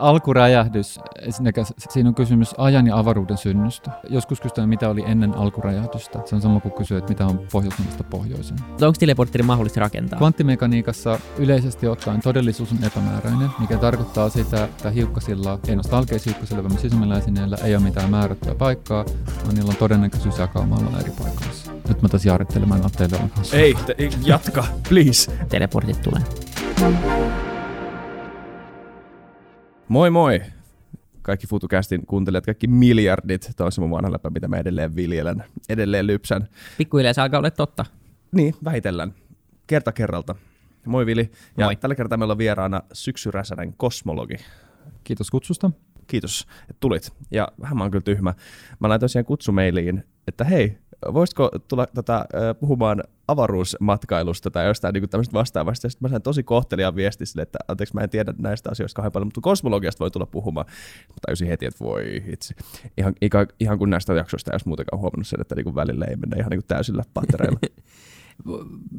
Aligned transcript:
alkuräjähdys, 0.00 1.00
siinä 1.90 2.08
on 2.08 2.14
kysymys 2.14 2.54
ajan 2.58 2.86
ja 2.86 2.98
avaruuden 2.98 3.36
synnystä. 3.36 3.90
Joskus 4.10 4.40
kysytään, 4.40 4.68
mitä 4.68 4.88
oli 4.88 5.04
ennen 5.06 5.34
alkuräjähdystä. 5.34 6.18
Se 6.24 6.34
on 6.34 6.40
sama 6.40 6.60
kuin 6.60 6.72
kysyä, 6.72 6.98
että 6.98 7.10
mitä 7.10 7.26
on 7.26 7.40
pohjoisemmasta 7.52 8.04
pohjoiseen. 8.04 8.60
Onko 8.72 8.96
teleportteri 8.98 9.42
mahdollista 9.42 9.80
rakentaa? 9.80 10.18
Kvanttimekaniikassa 10.18 11.18
yleisesti 11.38 11.86
ottaen 11.86 12.20
todellisuus 12.20 12.72
on 12.72 12.84
epämääräinen, 12.84 13.50
mikä 13.58 13.76
tarkoittaa 13.76 14.28
sitä, 14.28 14.64
että 14.64 14.90
hiukkasilla, 14.90 15.58
ei 15.68 15.76
noista 15.76 15.98
alkeishiukkasilla, 15.98 16.62
vaan 16.62 16.78
sisämieläisineillä 16.78 17.56
ei 17.64 17.74
ole 17.74 17.82
mitään 17.82 18.10
määrättyä 18.10 18.54
paikkaa, 18.54 19.04
vaan 19.44 19.54
niillä 19.54 19.70
on 19.70 19.76
todennäköisyys 19.76 20.38
jakaumalla 20.38 21.00
eri 21.00 21.12
paikoissa. 21.18 21.72
Nyt 21.88 22.02
mä 22.02 22.08
taas 22.08 22.26
jaarittelemaan 22.26 22.80
teille 22.96 23.18
on 23.22 23.30
Ei, 23.52 23.74
te, 23.86 23.94
jatka, 24.24 24.64
please. 24.88 25.32
Teleportit 25.48 26.02
tulee. 26.02 26.22
Moi 29.90 30.10
moi! 30.10 30.42
Kaikki 31.22 31.46
FutuCastin 31.46 32.06
kuuntelijat, 32.06 32.46
kaikki 32.46 32.66
miljardit, 32.66 33.50
toi 33.56 33.64
on 33.64 33.72
se 33.72 33.80
mun 33.80 33.90
vanha 33.90 34.12
läpä, 34.12 34.30
mitä 34.30 34.48
mä 34.48 34.56
edelleen 34.56 34.96
viljelen, 34.96 35.44
edelleen 35.68 36.06
lypsän. 36.06 36.48
Pikkuhiljaa 36.78 37.12
se 37.12 37.20
alkaa 37.20 37.38
olla 37.38 37.50
totta. 37.50 37.84
Niin, 38.32 38.54
vähitellen. 38.64 39.14
Kerta 39.66 39.92
kerralta. 39.92 40.34
Moi 40.86 41.06
Vili. 41.06 41.30
Ja 41.58 41.66
Moi. 41.66 41.76
tällä 41.76 41.94
kertaa 41.94 42.18
meillä 42.18 42.32
on 42.32 42.38
vieraana 42.38 42.82
Syksy 42.92 43.30
Räsänen, 43.30 43.74
kosmologi. 43.76 44.36
Kiitos 45.04 45.30
kutsusta. 45.30 45.70
Kiitos, 46.06 46.46
että 46.60 46.80
tulit. 46.80 47.12
Ja 47.30 47.48
vähän 47.60 47.76
mä 47.76 47.84
oon 47.84 47.90
kyllä 47.90 48.04
tyhmä. 48.04 48.34
Mä 48.80 48.88
laitoin 48.88 49.08
siihen 49.08 49.24
kutsumeiliin, 49.24 50.04
että 50.28 50.44
hei, 50.44 50.78
voisitko 51.12 51.50
tulla 51.68 51.86
tota, 51.86 52.24
puhumaan 52.60 53.02
avaruusmatkailusta 53.28 54.50
tai 54.50 54.66
jostain 54.66 54.92
niin 54.92 55.08
tämmöistä 55.08 55.32
vastaavasta. 55.32 55.88
Sitten 55.88 56.08
mä 56.08 56.10
sain 56.10 56.22
tosi 56.22 56.42
kohteliaan 56.42 56.96
viesti 56.96 57.26
sille, 57.26 57.42
että 57.42 57.58
anteeksi, 57.68 57.94
mä 57.94 58.00
en 58.00 58.10
tiedä 58.10 58.34
näistä 58.38 58.70
asioista 58.70 58.96
kauhean 58.96 59.12
paljon, 59.12 59.26
mutta 59.26 59.40
kosmologiasta 59.40 60.00
voi 60.00 60.10
tulla 60.10 60.26
puhumaan. 60.26 60.66
Mä 61.08 61.14
tajusin 61.26 61.48
heti, 61.48 61.66
että 61.66 61.84
voi 61.84 62.22
itse. 62.32 62.54
Ihan, 62.96 63.14
ihan, 63.22 63.46
ihan 63.60 63.78
kun 63.78 63.90
näistä 63.90 64.14
jaksoista 64.14 64.50
ei 64.50 64.54
olisi 64.54 64.68
muutenkaan 64.68 65.00
huomannut 65.00 65.26
sen, 65.26 65.40
että 65.40 65.54
niin 65.54 65.74
välillä 65.74 66.04
ei 66.04 66.16
mennä 66.16 66.36
ihan 66.36 66.50
niin 66.50 66.62
täysillä 66.68 67.02
pattereilla. 67.14 67.58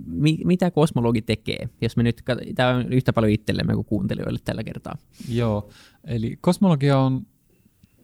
Mi- 0.05 0.41
mitä 0.45 0.71
kosmologi 0.71 1.21
tekee, 1.21 1.69
jos 1.81 1.97
me 1.97 2.03
nyt, 2.03 2.21
tämä 2.55 2.69
on 2.69 2.93
yhtä 2.93 3.13
paljon 3.13 3.31
itsellemme 3.31 3.73
kuin 3.73 3.85
kuuntelijoille 3.85 4.39
tällä 4.45 4.63
kertaa. 4.63 4.97
Joo, 5.29 5.69
eli 6.03 6.37
kosmologia 6.41 6.97
on 6.97 7.25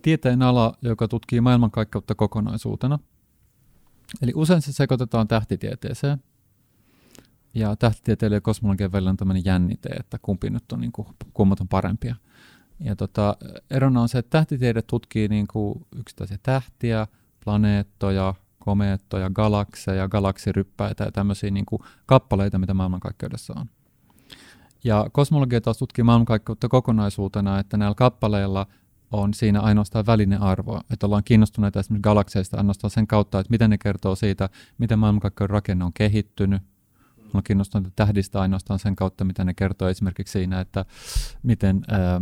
tieteen 0.01 0.41
ala, 0.41 0.73
joka 0.81 1.07
tutkii 1.07 1.41
maailmankaikkeutta 1.41 2.15
kokonaisuutena. 2.15 2.99
Eli 4.21 4.31
usein 4.35 4.61
se 4.61 4.71
sekoitetaan 4.71 5.27
tähtitieteeseen. 5.27 6.23
Ja 7.53 7.75
tähtitieteellä 7.75 8.37
ja 8.37 8.41
kosmologian 8.41 8.91
välillä 8.91 9.09
on 9.09 9.17
tämmöinen 9.17 9.45
jännite, 9.45 9.89
että 9.89 10.17
kumpi 10.21 10.49
nyt 10.49 10.71
on, 10.71 10.81
niin 10.81 10.91
kuin, 10.91 11.07
kummat 11.33 11.61
on 11.61 11.67
parempia. 11.67 12.15
Ja 12.79 12.95
tota, 12.95 13.37
erona 13.69 14.01
on 14.01 14.09
se, 14.09 14.17
että 14.17 14.29
tähtitiede 14.29 14.81
tutkii 14.81 15.27
niin 15.27 15.47
kuin 15.47 15.85
yksittäisiä 15.95 16.37
tähtiä, 16.43 17.07
planeettoja, 17.43 18.33
komeettoja, 18.59 19.29
galakseja, 19.29 20.07
galaksiryppäitä 20.07 21.03
ja 21.03 21.11
tämmöisiä 21.11 21.51
niin 21.51 21.65
kuin 21.65 21.81
kappaleita, 22.05 22.59
mitä 22.59 22.73
maailmankaikkeudessa 22.73 23.53
on. 23.57 23.69
Ja 24.83 25.09
kosmologia 25.11 25.61
taas 25.61 25.77
tutkii 25.77 26.03
maailmankaikkeutta 26.03 26.69
kokonaisuutena, 26.69 27.59
että 27.59 27.77
näillä 27.77 27.95
kappaleilla 27.95 28.67
on 29.11 29.33
siinä 29.33 29.61
ainoastaan 29.61 30.05
välinen 30.05 30.41
arvo, 30.41 30.81
että 30.93 31.05
ollaan 31.05 31.23
kiinnostuneita 31.23 31.79
esimerkiksi 31.79 32.03
galakseista 32.03 32.57
ainoastaan 32.57 32.91
sen 32.91 33.07
kautta, 33.07 33.39
että 33.39 33.51
miten 33.51 33.69
ne 33.69 33.77
kertoo 33.77 34.15
siitä, 34.15 34.49
miten 34.77 34.99
maailmankaikkeuden 34.99 35.49
rakenne 35.49 35.85
on 35.85 35.93
kehittynyt. 35.93 36.61
Ollaan 37.25 37.43
kiinnostuneita 37.43 37.91
tähdistä 37.95 38.41
ainoastaan 38.41 38.79
sen 38.79 38.95
kautta, 38.95 39.25
mitä 39.25 39.43
ne 39.43 39.53
kertoo 39.53 39.87
esimerkiksi 39.87 40.31
siinä, 40.31 40.59
että 40.59 40.85
miten, 41.43 41.81
ää, 41.87 42.21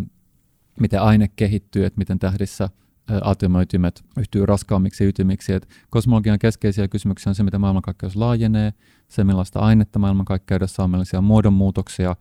miten 0.79 1.01
aine 1.01 1.27
kehittyy, 1.35 1.85
että 1.85 1.97
miten 1.97 2.19
tähdissä 2.19 2.69
ää, 3.09 3.19
atomoytimet 3.23 4.03
yhtyy 4.19 4.45
raskaammiksi 4.45 5.05
ytimiksi. 5.05 5.53
Et 5.53 5.69
kosmologian 5.89 6.39
keskeisiä 6.39 6.87
kysymyksiä 6.87 7.29
on 7.29 7.35
se, 7.35 7.43
miten 7.43 7.61
maailmankaikkeus 7.61 8.15
laajenee, 8.15 8.73
se 9.07 9.23
millaista 9.23 9.59
ainetta 9.59 9.99
maailmankaikkeudessa 9.99 10.83
on, 10.83 10.89
millaisia 10.89 11.21
muodonmuutoksia 11.21 12.15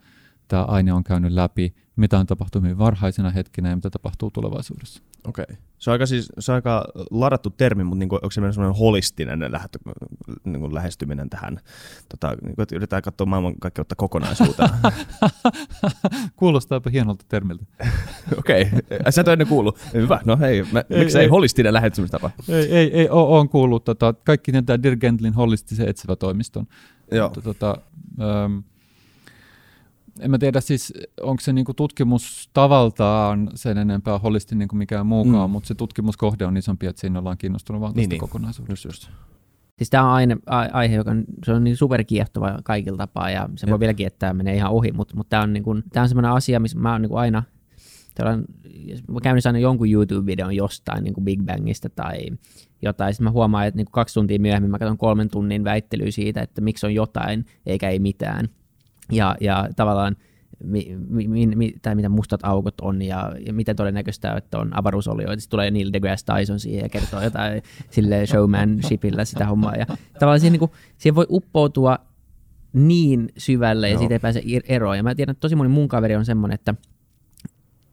tämä 0.48 0.64
aine 0.64 0.92
on 0.92 1.04
käynyt 1.04 1.32
läpi, 1.32 1.74
mitä 1.96 2.18
on 2.18 2.26
tapahtunut 2.26 2.64
hyvin 2.64 2.78
varhaisina 2.78 3.30
hetkinä 3.30 3.68
ja 3.68 3.76
mitä 3.76 3.90
tapahtuu 3.90 4.30
tulevaisuudessa. 4.30 5.02
Okei. 5.28 5.42
Okay. 5.42 5.56
Se 5.78 5.90
on 5.90 5.92
aika, 5.92 6.06
siis, 6.06 6.32
se 6.38 6.52
on 6.52 6.54
aika 6.54 6.84
ladattu 7.10 7.50
termi, 7.50 7.84
mutta 7.84 7.98
niinku, 7.98 8.14
onko 8.14 8.30
se 8.30 8.34
semmoinen 8.34 8.78
holistinen 8.78 9.52
lähtö, 9.52 9.78
niinku 10.44 10.74
lähestyminen 10.74 11.30
tähän? 11.30 11.60
Tota, 12.08 12.36
niinku, 12.42 12.62
että 12.62 12.74
yritetään 12.74 13.02
katsoa 13.02 13.26
maailmankaikkeutta 13.26 13.94
kokonaisuutena. 13.94 14.78
Kuulostaapa 16.36 16.90
hienolta 16.90 17.24
termiltä. 17.28 17.64
Okei. 18.38 18.62
Okay. 18.62 19.12
Sä 19.12 19.20
et 19.20 19.28
ole 19.28 19.32
ennen 19.32 19.48
kuullut. 19.48 19.78
Hyvä. 19.94 20.20
No 20.24 20.36
hei, 20.36 20.64
mä, 20.72 20.84
Ei, 20.90 20.98
miksi 20.98 21.18
ei 21.18 21.24
ei. 21.24 21.28
holistinen 21.28 21.74
lähestymistapa? 21.74 22.30
Ei, 22.48 22.72
ei, 22.74 22.92
ei 22.92 23.08
ole, 23.08 23.38
on 23.38 23.48
kuullut. 23.48 23.84
Tota, 23.84 24.12
kaikki 24.24 24.52
tietää 24.52 24.82
Dirk 24.82 25.00
Gentlin 25.00 25.34
holistisen 25.34 25.88
etsivä 25.88 26.16
toimiston. 26.16 26.66
Joo. 27.10 27.28
Tota, 27.28 27.78
ähm, 28.20 28.58
en 30.20 30.30
mä 30.30 30.38
tiedä 30.38 30.60
siis, 30.60 30.92
onko 31.22 31.40
se 31.40 31.52
niinku 31.52 31.74
tutkimus 31.74 32.50
tavaltaan 32.52 33.50
sen 33.54 33.78
enempää 33.78 34.18
holisti 34.18 34.54
niin 34.54 34.68
kuin 34.68 34.78
mikään 34.78 35.06
muukaan, 35.06 35.50
Mm. 35.50 35.52
mutta 35.52 35.66
se 35.66 35.74
tutkimuskohde 35.74 36.46
on 36.46 36.56
isompi, 36.56 36.86
että 36.86 37.00
siinä 37.00 37.18
ollaan 37.18 37.38
kiinnostunut 37.38 37.80
vaan 37.82 37.92
Niin, 37.92 38.02
tästä 38.02 38.12
niin. 38.12 38.20
kokonaisuudesta. 38.20 38.72
Just, 38.88 39.02
just. 39.02 39.08
Siis 39.78 39.90
tämä 39.90 40.04
on 40.04 40.10
aine, 40.10 40.36
aihe, 40.72 40.96
joka 40.96 41.10
on, 41.10 41.24
se 41.44 41.52
on 41.52 41.64
niin 41.64 41.76
superkiehtova 41.76 42.58
kaikilla 42.64 42.96
tapaa 42.98 43.30
ja 43.30 43.48
se 43.56 43.66
voi 43.70 43.80
vieläkin, 43.80 44.06
että 44.06 44.18
tämä 44.18 44.34
menee 44.34 44.54
ihan 44.56 44.72
ohi, 44.72 44.92
mutta, 44.92 45.16
mutta 45.16 45.30
tämä 45.30 45.42
on, 45.42 45.52
niin 45.52 45.62
kuin, 45.62 45.82
tämä 45.92 46.02
on 46.02 46.08
semmoinen 46.08 46.30
asia, 46.32 46.60
missä 46.60 46.78
mä 46.78 46.92
oon 46.92 47.02
niin 47.02 47.14
aina, 47.14 47.42
tällainen, 48.14 48.44
mä 49.10 49.20
käyn 49.22 49.38
aina 49.46 49.58
jonkun 49.58 49.88
YouTube-videon 49.88 50.56
jostain 50.56 51.04
niin 51.04 51.14
kuin 51.14 51.24
Big 51.24 51.42
Bangista 51.42 51.88
tai 51.90 52.26
jotain, 52.82 53.14
sitten 53.14 53.24
mä 53.24 53.30
huomaan, 53.30 53.66
että 53.66 53.76
niin 53.76 53.84
kuin 53.86 53.92
kaksi 53.92 54.14
tuntia 54.14 54.38
myöhemmin 54.40 54.70
mä 54.70 54.78
katson 54.78 54.98
kolmen 54.98 55.30
tunnin 55.30 55.64
väittelyä 55.64 56.10
siitä, 56.10 56.42
että 56.42 56.60
miksi 56.60 56.86
on 56.86 56.94
jotain 56.94 57.46
eikä 57.66 57.88
ei 57.90 57.98
mitään. 57.98 58.48
Ja, 59.12 59.36
ja 59.40 59.68
tavallaan 59.76 60.16
mi, 60.64 60.96
mi, 61.08 61.46
mi, 61.46 61.74
tai 61.82 61.94
mitä 61.94 62.08
mustat 62.08 62.40
aukot 62.42 62.80
on 62.80 63.02
ja, 63.02 63.32
ja 63.46 63.52
miten 63.52 63.76
todennäköistä 63.76 64.32
on, 64.32 64.38
että 64.38 64.58
on 64.58 64.78
avaruusolioita. 64.78 65.40
Sitten 65.40 65.50
tulee 65.50 65.70
Neil 65.70 65.92
deGrasse 65.92 66.26
Tyson 66.26 66.60
siihen 66.60 66.82
ja 66.82 66.88
kertoo 66.88 67.22
jotain 67.22 67.62
sille 67.90 68.26
showmanshipillä 68.26 69.24
sitä 69.24 69.46
hommaa. 69.46 69.74
Ja 69.74 69.86
tavallaan 70.18 70.40
siihen, 70.40 70.52
niin 70.52 70.58
kuin, 70.58 70.70
siihen 70.98 71.14
voi 71.14 71.26
uppoutua 71.30 71.98
niin 72.72 73.28
syvälle 73.38 73.88
ja 73.88 73.92
Joo. 73.92 73.98
siitä 73.98 74.14
ei 74.14 74.18
pääse 74.18 74.42
eroon. 74.68 74.96
Ja 74.96 75.02
mä 75.02 75.14
tiedän, 75.14 75.32
että 75.32 75.40
tosi 75.40 75.56
moni 75.56 75.68
mun 75.68 75.88
kaveri 75.88 76.16
on 76.16 76.24
semmoinen, 76.24 76.54
että 76.54 76.74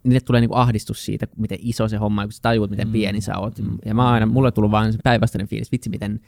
niille 0.04 0.20
tulee 0.20 0.42
niinku 0.42 0.56
ahdistus 0.56 1.06
siitä, 1.06 1.28
miten 1.38 1.58
iso 1.62 1.88
se 1.88 1.98
homma 1.98 2.22
on, 2.22 2.28
kun 2.28 2.34
sä 2.34 2.42
tajuut, 2.42 2.70
miten 2.70 2.88
Mm. 2.88 2.92
pieni 2.92 3.22
sä 3.22 3.38
oot. 3.38 3.54
Ja 3.86 3.94
mä 3.96 4.10
aina, 4.10 4.26
mulle 4.26 4.48
on 4.48 4.54
tullut 4.54 4.72
vaan 4.72 4.94
se 4.94 5.00
päinvastainen 5.04 5.48
fiilis, 5.48 5.72
vitsi 5.72 5.90
miten 5.90 6.20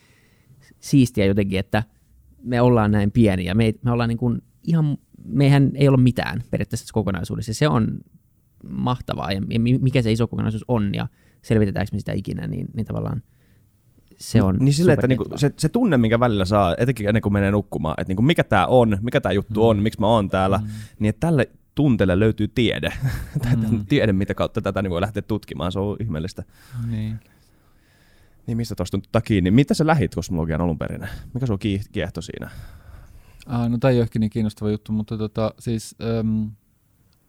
siistiä 0.79 1.25
jotenkin, 1.25 1.59
että 1.59 1.83
me 2.43 2.61
ollaan 2.61 2.91
näin 2.91 3.11
pieniä. 3.11 3.53
Me, 3.53 3.65
ei, 3.65 3.79
me 3.83 3.91
ollaan 3.91 4.09
niinku 4.09 4.37
ihan, 4.63 4.97
meihän 5.25 5.71
ei 5.75 5.87
olla 5.87 5.97
mitään 5.97 6.43
periaatteessa 6.51 6.83
tässä 6.83 6.93
kokonaisuudessa. 6.93 7.53
Se 7.53 7.67
on 7.67 7.87
mahtavaa 8.69 9.31
ja 9.31 9.41
ja 9.49 9.59
mi- 9.59 9.77
mikä 9.79 10.01
se 10.01 10.11
iso 10.11 10.27
kokonaisuus 10.27 10.65
on 10.67 10.95
ja 10.95 11.07
selvitetäänkö 11.41 11.89
me 11.93 11.99
sitä 11.99 12.11
ikinä, 12.13 12.47
niin, 12.47 12.67
niin 12.73 12.85
tavallaan 12.85 13.21
se 14.17 14.41
on 14.41 14.57
Niin 14.59 14.73
sille, 14.73 14.93
että 14.93 15.07
niinku, 15.07 15.25
se, 15.35 15.51
se 15.57 15.69
tunne, 15.69 15.97
minkä 15.97 16.19
välillä 16.19 16.45
saa, 16.45 16.75
etenkin 16.77 17.07
ennen 17.07 17.21
kuin 17.21 17.33
menee 17.33 17.51
nukkumaan, 17.51 17.95
että 17.97 18.09
niinku, 18.09 18.21
mikä 18.21 18.43
tämä 18.43 18.65
on, 18.67 18.97
mikä 19.01 19.21
tämä 19.21 19.33
juttu 19.33 19.67
on, 19.69 19.79
miksi 19.79 19.99
mä 19.99 20.07
oon 20.07 20.29
täällä, 20.29 20.57
Mm. 20.57 20.67
niin 20.99 21.09
että 21.09 21.27
tälle 21.27 21.49
tunteelle 21.75 22.19
löytyy 22.19 22.47
tiede. 22.47 22.93
Mm. 23.71 23.85
tiede, 23.89 24.13
mitä 24.13 24.33
kautta 24.33 24.61
tätä 24.61 24.81
niin 24.81 24.91
voi 24.91 25.01
lähteä 25.01 25.21
tutkimaan, 25.21 25.71
se 25.71 25.79
on 25.79 25.97
ihmeellistä. 25.99 26.43
Niin. 26.91 27.19
Niin 28.47 28.57
mistä 28.57 28.75
tuosta 28.75 28.97
on 28.97 29.01
tota 29.01 29.21
kiinni? 29.21 29.51
Mitä 29.51 29.73
sä 29.73 29.87
lähit 29.87 30.15
kosmologian 30.15 30.61
alun 30.61 30.77
perin? 30.77 31.07
Mikä 31.33 31.45
sua 31.45 31.55
kiih- 31.57 31.89
kiehto 31.91 32.21
siinä? 32.21 32.49
Ah, 33.47 33.69
no 33.69 33.77
tämä 33.77 33.91
ei 33.91 33.97
ole 33.97 34.03
ehkä 34.03 34.19
niin 34.19 34.29
kiinnostava 34.29 34.71
juttu, 34.71 34.91
mutta 34.91 35.17
tota, 35.17 35.53
siis 35.59 35.95
äm, 36.19 36.51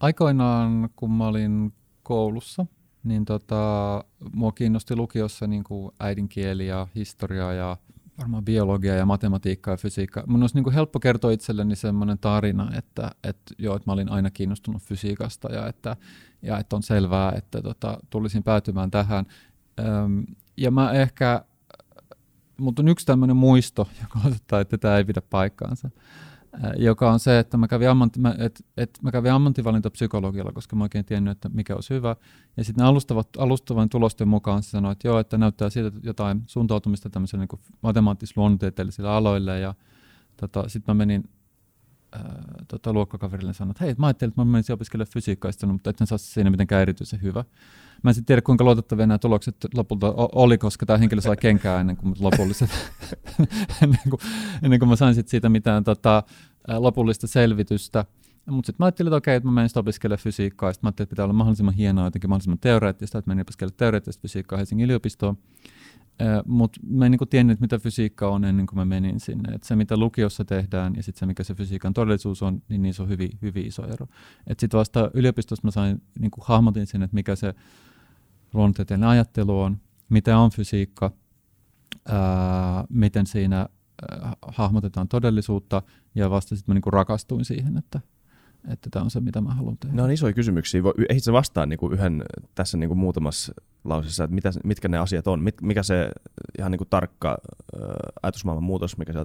aikoinaan 0.00 0.91
kun 0.97 1.10
mä 1.10 1.26
olin 1.26 1.72
koulussa, 2.02 2.66
niin 3.05 3.25
tota, 3.25 4.05
mua 4.32 4.52
kiinnosti 4.52 4.96
lukiossa 4.96 5.46
niin 5.46 5.64
kuin 5.64 5.93
äidinkieli 6.00 6.66
ja 6.66 6.87
historia 6.94 7.52
ja 7.52 7.76
varmaan 8.19 8.44
biologia 8.44 8.94
ja 8.94 9.06
matematiikka 9.06 9.70
ja 9.70 9.76
fysiikka. 9.76 10.25
Mun 10.26 10.43
olisi 10.43 10.55
niin 10.55 10.64
kuin 10.64 10.75
helppo 10.75 11.00
kertoa 11.00 11.31
itselleni 11.31 11.76
semmoinen 11.76 12.19
tarina, 12.19 12.70
että, 12.78 13.10
että, 13.25 13.55
joo, 13.58 13.76
että 13.76 13.90
mä 13.90 13.93
olin 13.93 14.08
aina 14.08 14.31
kiinnostunut 14.31 14.82
fysiikasta 14.82 15.52
ja 15.52 15.67
että, 15.67 15.96
ja 16.43 16.58
että 16.58 16.76
on 16.76 16.82
selvää, 16.82 17.32
että 17.32 17.62
tota, 17.62 17.99
tulisin 18.10 18.43
päätymään 18.43 18.90
tähän. 18.90 19.26
Öm, 19.81 20.25
ja 20.56 20.70
mä 20.70 20.93
ehkä, 20.93 21.44
mutta 22.61 22.83
on 22.83 22.89
yksi 22.89 23.06
tämmöinen 23.06 23.37
muisto, 23.37 23.89
joka 24.03 24.19
osoittaa, 24.29 24.61
että 24.61 24.79
tämä 24.79 24.97
ei 24.97 25.05
pidä 25.05 25.23
paikkaansa, 25.31 25.91
joka 26.77 27.12
on 27.12 27.21
se, 27.21 27.39
että 27.39 27.56
mä 27.56 27.69
kävin, 27.69 27.91
ammatti, 27.91 28.21
mä, 28.21 28.35
et, 28.39 28.65
et 28.77 28.99
mä 29.03 29.12
kävin 29.12 29.33
ammattivalintapsykologialla, 29.33 30.53
koska 30.53 30.77
mä 30.77 30.85
oikein 30.85 31.05
tiennyt, 31.05 31.33
että 31.33 31.49
mikä 31.49 31.75
olisi 31.75 31.95
hyvä. 31.95 32.17
Ja 32.56 32.65
sitten 32.65 32.87
alustavat, 32.87 33.29
alustavan 33.39 33.89
tulosten 33.89 34.29
mukaan 34.29 34.62
se 34.62 34.71
sanoi, 34.71 34.93
että 34.93 35.09
joo, 35.09 35.19
että 35.19 35.39
näyttää 35.39 35.71
siitä 35.71 35.93
jotain 36.03 36.43
suuntautumista 36.47 37.11
tämmöisille 37.11 37.47
niin 37.51 37.61
matemaattis-luonnontieteellisille 37.83 39.09
aloille. 39.09 39.61
Ja 39.61 39.75
tota, 40.37 40.69
sitten 40.69 40.95
mä 40.95 40.99
menin 40.99 41.25
tota, 42.69 42.93
luokkakaverille 42.93 43.55
sanoa, 43.55 43.71
että 43.71 43.85
hei, 43.85 43.95
mä 43.99 44.06
ajattelin, 44.06 44.31
että 44.31 44.41
mä 44.41 44.45
menisin 44.45 44.75
opiskelemaan 44.75 45.12
fysiikkaa, 45.12 45.51
mutta 45.67 45.91
et 45.91 45.97
saa 46.05 46.19
siinä 46.19 46.51
mitenkään 46.51 46.83
erityisen 46.83 47.23
hyvä. 47.23 47.45
Mä 48.05 48.11
en 48.11 48.15
sitten 48.15 48.27
tiedä, 48.27 48.43
kuinka 48.43 48.65
luotettavia 48.65 49.06
nämä 49.06 49.19
tulokset 49.19 49.56
lopulta 49.75 50.15
oli, 50.17 50.59
koska 50.59 50.87
tämä 50.87 50.99
henkilö 50.99 51.21
sai 51.21 51.37
kenkää 51.37 51.81
ennen 51.81 51.97
kuin 51.97 52.15
lopulliset, 52.21 52.71
ennen, 53.83 54.01
kuin, 54.11 54.21
ennen 54.62 54.79
kuin 54.79 54.89
mä 54.89 54.97
sain 54.97 55.15
sit 55.15 55.29
siitä 55.29 55.49
mitään 55.49 55.85
tota, 55.85 56.23
lopullista 56.79 57.27
selvitystä. 57.27 58.05
Mutta 58.51 58.67
sitten 58.67 58.85
mä 58.85 58.87
ajattelin, 58.87 59.09
että 59.09 59.17
okei, 59.17 59.37
että 59.37 59.49
mä 59.49 59.53
menisin 59.53 59.79
opiskelemaan 59.79 60.23
fysiikkaa, 60.23 60.73
sitten 60.73 60.87
mä 60.87 60.89
ajattelin, 60.89 61.05
että 61.05 61.11
pitää 61.11 61.25
olla 61.25 61.33
mahdollisimman 61.33 61.75
hienoa, 61.75 62.05
jotenkin 62.05 62.31
mahdollisimman 62.31 62.59
teoreettista, 62.59 63.19
että 63.19 63.29
menin 63.29 63.43
opiskelemaan 63.43 63.77
teoreettista 63.77 64.23
fysiikkaa 64.23 64.56
Helsingin 64.56 64.85
yliopistoon. 64.85 65.39
Mutta 66.47 66.81
mä 66.89 67.06
en 67.06 67.11
niin 67.11 67.29
tiennyt, 67.31 67.61
mitä 67.61 67.79
fysiikka 67.79 68.29
on 68.29 68.45
ennen 68.45 68.67
kuin 68.67 68.79
mä 68.79 68.85
menin 68.85 69.21
sinne. 69.21 69.55
Et 69.55 69.62
se, 69.62 69.77
mitä 69.77 69.97
lukiossa 69.97 70.45
tehdään 70.45 70.97
ja 70.97 71.03
sitten 71.03 71.21
se, 71.21 71.27
mikä 71.27 71.45
se 71.45 71.55
fysiikan 71.55 71.95
todellisuus 71.95 72.43
on, 72.43 72.62
niin 72.69 72.83
niissä 72.83 73.03
on 73.03 73.09
hyvin, 73.09 73.31
hyvin 73.43 73.67
iso 73.67 73.87
ero. 73.87 74.06
Sitten 74.59 74.79
vasta 74.79 75.11
yliopistossa 75.15 75.67
mä 75.67 75.71
sain, 75.71 76.03
niin 76.19 76.31
hahmotin 76.41 76.87
sen, 76.87 77.03
että 77.03 77.15
mikä 77.15 77.37
se 77.37 77.55
luonnontieteellinen 78.55 79.09
ajattelu 79.09 79.61
on, 79.61 79.79
mitä 80.09 80.39
on 80.39 80.51
fysiikka, 80.51 81.11
ää, 82.09 82.85
miten 82.89 83.27
siinä 83.27 83.59
ää, 83.59 84.33
hahmotetaan 84.49 85.09
todellisuutta, 85.09 85.83
ja 86.15 86.31
vasta 86.31 86.56
sitten 86.56 86.75
mä 86.75 86.81
niin 86.81 86.93
rakastuin 86.93 87.45
siihen, 87.45 87.77
että 87.77 88.01
että 88.69 88.91
tämä 88.91 89.05
on 89.05 89.11
se, 89.11 89.21
mitä 89.21 89.41
mä 89.41 89.55
haluan 89.55 89.79
tehdä. 89.79 89.97
Ne 89.97 90.03
on 90.03 90.11
isoja 90.11 90.33
kysymyksiä. 90.33 90.83
Ei 91.09 91.21
se 91.21 91.33
vastaa 91.33 91.67
niin 91.67 91.79
kuin 91.79 91.93
yhden 91.93 92.25
tässä 92.55 92.79
niin 92.79 92.89
kuin 92.89 92.99
muutamassa 92.99 93.53
lausessa, 93.85 94.25
että 94.25 94.35
mitä, 94.35 94.51
mitkä 94.65 94.89
ne 94.89 94.99
asiat 94.99 95.27
on, 95.27 95.43
mit, 95.43 95.62
mikä 95.62 95.83
se 95.83 96.11
ihan 96.59 96.71
niin 96.71 96.79
kuin 96.79 96.89
tarkka 96.89 97.29
äh, 97.31 97.89
ajatusmaailman 98.23 98.65
muutos, 98.65 98.99
mikä 98.99 99.12
se 99.12 99.25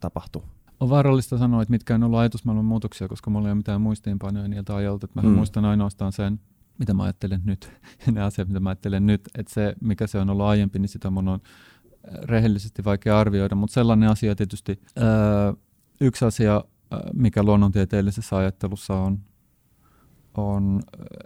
tapahtuu. 0.00 0.44
On 0.80 0.90
vaarallista 0.90 1.38
sanoa, 1.38 1.62
että 1.62 1.72
mitkä 1.72 1.94
on 1.94 2.02
ollut 2.02 2.18
ajatusmaailman 2.18 2.64
muutoksia, 2.64 3.08
koska 3.08 3.30
mulla 3.30 3.48
ei 3.48 3.52
ole 3.52 3.56
mitään 3.56 3.80
muistiinpanoja 3.80 4.48
niiltä 4.48 4.76
ajalta. 4.76 5.04
Että 5.04 5.22
mä 5.22 5.28
mm. 5.28 5.34
muistan 5.34 5.64
ainoastaan 5.64 6.12
sen, 6.12 6.40
mitä 6.78 6.94
mä 6.94 7.02
ajattelen 7.02 7.40
nyt, 7.44 7.72
ja 8.06 8.12
ne 8.12 8.22
asiat, 8.22 8.48
mitä 8.48 8.60
mä 8.60 8.68
ajattelen 8.68 9.06
nyt. 9.06 9.28
Että 9.38 9.54
se, 9.54 9.74
mikä 9.80 10.06
se 10.06 10.18
on 10.18 10.30
ollut 10.30 10.46
aiempi, 10.46 10.78
niin 10.78 10.88
sitä 10.88 11.10
mun 11.10 11.28
on 11.28 11.40
rehellisesti 12.22 12.84
vaikea 12.84 13.18
arvioida. 13.18 13.54
Mutta 13.54 13.74
sellainen 13.74 14.08
asia 14.08 14.36
tietysti, 14.36 14.80
öö, 14.98 15.52
yksi 16.00 16.24
asia, 16.24 16.64
mikä 17.14 17.42
luonnontieteellisessä 17.42 18.36
ajattelussa 18.36 18.94
on, 18.94 19.18
on 20.34 20.82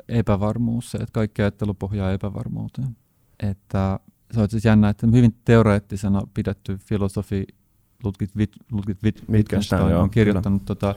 epävarmuus, 0.09 0.91
se, 0.91 0.99
että 0.99 1.13
kaikki 1.13 1.43
ajattelu 1.43 1.75
pohjaa 1.75 2.13
epävarmuuteen. 2.13 2.97
Että 3.43 4.01
se 4.31 4.41
on 4.41 4.51
siis 4.51 4.65
jännä, 4.65 4.89
että 4.89 5.07
hyvin 5.07 5.37
teoreettisena 5.45 6.23
pidetty 6.35 6.77
filosofi 6.77 7.47
Ludwig, 8.05 8.37
Witt, 8.37 8.57
Ludwig 8.73 8.99
Witt, 9.05 9.29
Wittgenstein 9.31 9.83
on 9.83 10.11
kirjoittanut 10.11 10.65
tota, 10.65 10.95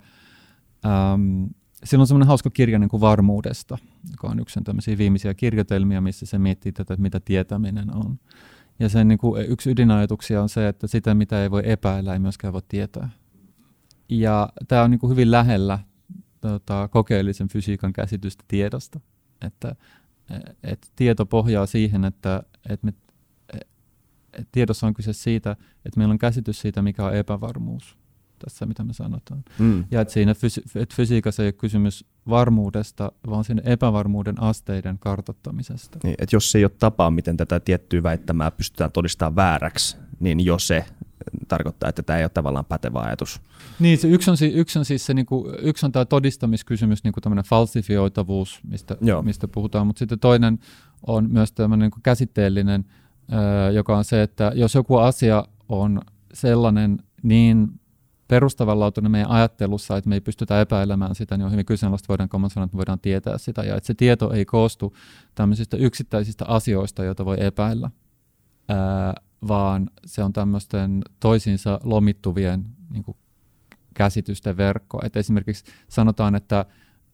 um, 1.14 1.50
Sillä 1.86 2.02
on 2.02 2.08
semmoinen 2.08 2.28
hauska 2.28 2.50
kirja 2.50 2.80
niin 2.80 2.90
kuin 2.90 3.02
varmuudesta, 3.02 3.78
joka 4.12 4.28
on 4.28 4.40
yksi 4.40 4.62
tämmöisiä 4.64 4.98
viimeisiä 4.98 5.34
kirjoitelmia, 5.34 6.02
missä 6.02 6.26
se 6.26 6.38
miettii 6.38 6.72
tätä, 6.72 6.94
että 6.94 7.02
mitä 7.02 7.20
tietäminen 7.20 7.96
on. 7.96 8.20
Ja 8.80 8.90
sen 8.90 9.08
niin 9.08 9.18
kuin 9.18 9.46
yksi 9.46 9.72
ydinajatuksia 9.72 10.42
on 10.42 10.50
se, 10.50 10.68
että 10.68 10.88
sitä, 10.88 11.14
mitä 11.14 11.44
ei 11.44 11.52
voi 11.52 11.62
epäillä, 11.66 12.14
ei 12.14 12.20
myöskään 12.20 12.54
voi 12.54 12.62
tietää. 12.68 13.10
Ja 14.10 14.50
tämä 14.68 14.84
on 14.84 14.92
niin 14.92 15.00
kuin 15.00 15.12
hyvin 15.12 15.32
lähellä 15.32 15.80
tota, 16.42 16.88
kokeellisen 16.88 17.48
fysiikan 17.48 17.94
käsitystä 17.94 18.44
tiedosta. 18.48 19.00
Että 19.42 19.76
et 20.64 20.92
tieto 20.96 21.26
pohjaa 21.26 21.66
siihen, 21.66 22.06
että 22.06 22.44
et 22.70 22.84
me, 22.84 22.94
et 24.34 24.48
tiedossa 24.52 24.88
on 24.88 24.94
kyse 24.94 25.14
siitä, 25.14 25.52
että 25.86 25.98
meillä 25.98 26.12
on 26.12 26.18
käsitys 26.18 26.62
siitä, 26.62 26.82
mikä 26.82 27.06
on 27.06 27.16
epävarmuus 27.16 27.98
tässä, 28.40 28.66
mitä 28.66 28.84
me 28.84 28.94
sanotaan. 28.94 29.44
Mm. 29.60 29.84
Ja 29.92 30.02
että 30.02 30.14
siinä 30.14 30.34
fysi- 30.34 30.82
et 30.82 30.94
fysiikassa 30.94 31.44
ei 31.44 31.48
ole 31.48 31.54
kysymys 31.54 32.06
varmuudesta, 32.30 33.12
vaan 33.30 33.44
sen 33.44 33.62
epävarmuuden 33.66 34.42
asteiden 34.42 35.00
kartottamisesta. 35.00 36.00
Niin, 36.04 36.16
että 36.20 36.36
jos 36.36 36.56
ei 36.56 36.64
ole 36.64 36.72
tapaa, 36.80 37.12
miten 37.12 37.38
tätä 37.38 37.60
tiettyä 37.60 38.04
väittämää 38.04 38.52
pystytään 38.52 38.92
todistamaan 38.92 39.36
vääräksi, 39.36 39.98
niin 40.20 40.46
jo 40.46 40.60
se 40.60 40.86
tarkoittaa, 41.48 41.90
että 41.90 42.04
tämä 42.04 42.20
ei 42.20 42.24
ole 42.24 42.30
tavallaan 42.30 42.66
pätevä 42.66 43.00
ajatus. 43.00 43.42
Niin, 43.80 43.98
se 43.98 44.08
yksi 44.08 44.32
on, 44.32 44.38
yksi 44.54 44.80
on 44.80 44.86
siis 44.86 45.06
se, 45.06 45.14
niin 45.14 45.26
kuin, 45.26 45.56
yksi 45.62 45.86
on 45.86 45.92
tämä 45.92 46.06
todistamiskysymys, 46.06 47.04
niin 47.04 47.14
kuin 47.14 47.22
tämmöinen 47.22 47.46
falsifioitavuus, 47.46 48.60
mistä, 48.64 48.98
mistä 49.22 49.48
puhutaan, 49.48 49.88
mutta 49.88 50.00
sitten 50.00 50.20
toinen 50.20 50.60
on 51.08 51.32
myös 51.32 51.52
tämmöinen 51.52 51.90
niin 51.96 52.02
käsitteellinen, 52.04 52.86
joka 53.74 53.98
on 53.98 54.04
se, 54.04 54.22
että 54.22 54.52
jos 54.56 54.76
joku 54.76 54.98
asia 54.98 55.46
on 55.70 56.02
sellainen 56.34 57.00
niin 57.24 57.80
perustavanlaatuinen 58.28 59.12
meidän 59.12 59.32
ajattelussa, 59.32 59.98
että 59.98 60.10
me 60.10 60.16
ei 60.16 60.22
pystytä 60.22 60.62
epäilemään 60.62 61.16
sitä, 61.16 61.38
niin 61.38 61.46
on 61.46 61.52
hyvin 61.52 61.66
kyseenalaista, 61.66 62.08
voidaanko 62.08 62.50
sanoa, 62.50 62.66
että 62.66 62.78
voidaan 62.78 63.00
tietää 63.00 63.38
sitä, 63.38 63.64
ja 63.64 63.76
että 63.76 63.88
se 63.88 63.94
tieto 63.94 64.34
ei 64.34 64.46
koostu 64.46 64.96
tämmöisistä 65.36 65.78
yksittäisistä 65.78 66.46
asioista, 66.48 67.04
joita 67.04 67.26
voi 67.26 67.38
epäillä, 67.40 67.90
ää, 68.70 69.14
vaan 69.48 69.90
se 70.06 70.24
on 70.24 70.34
tämmöisten 70.34 71.02
toisiinsa 71.20 71.80
lomittuvien 71.84 72.66
niin 72.94 73.04
kuin, 73.04 73.18
käsitysten 73.94 74.58
verkko. 74.58 75.00
Et 75.04 75.16
esimerkiksi 75.16 75.64
sanotaan, 75.88 76.36
että 76.36 76.66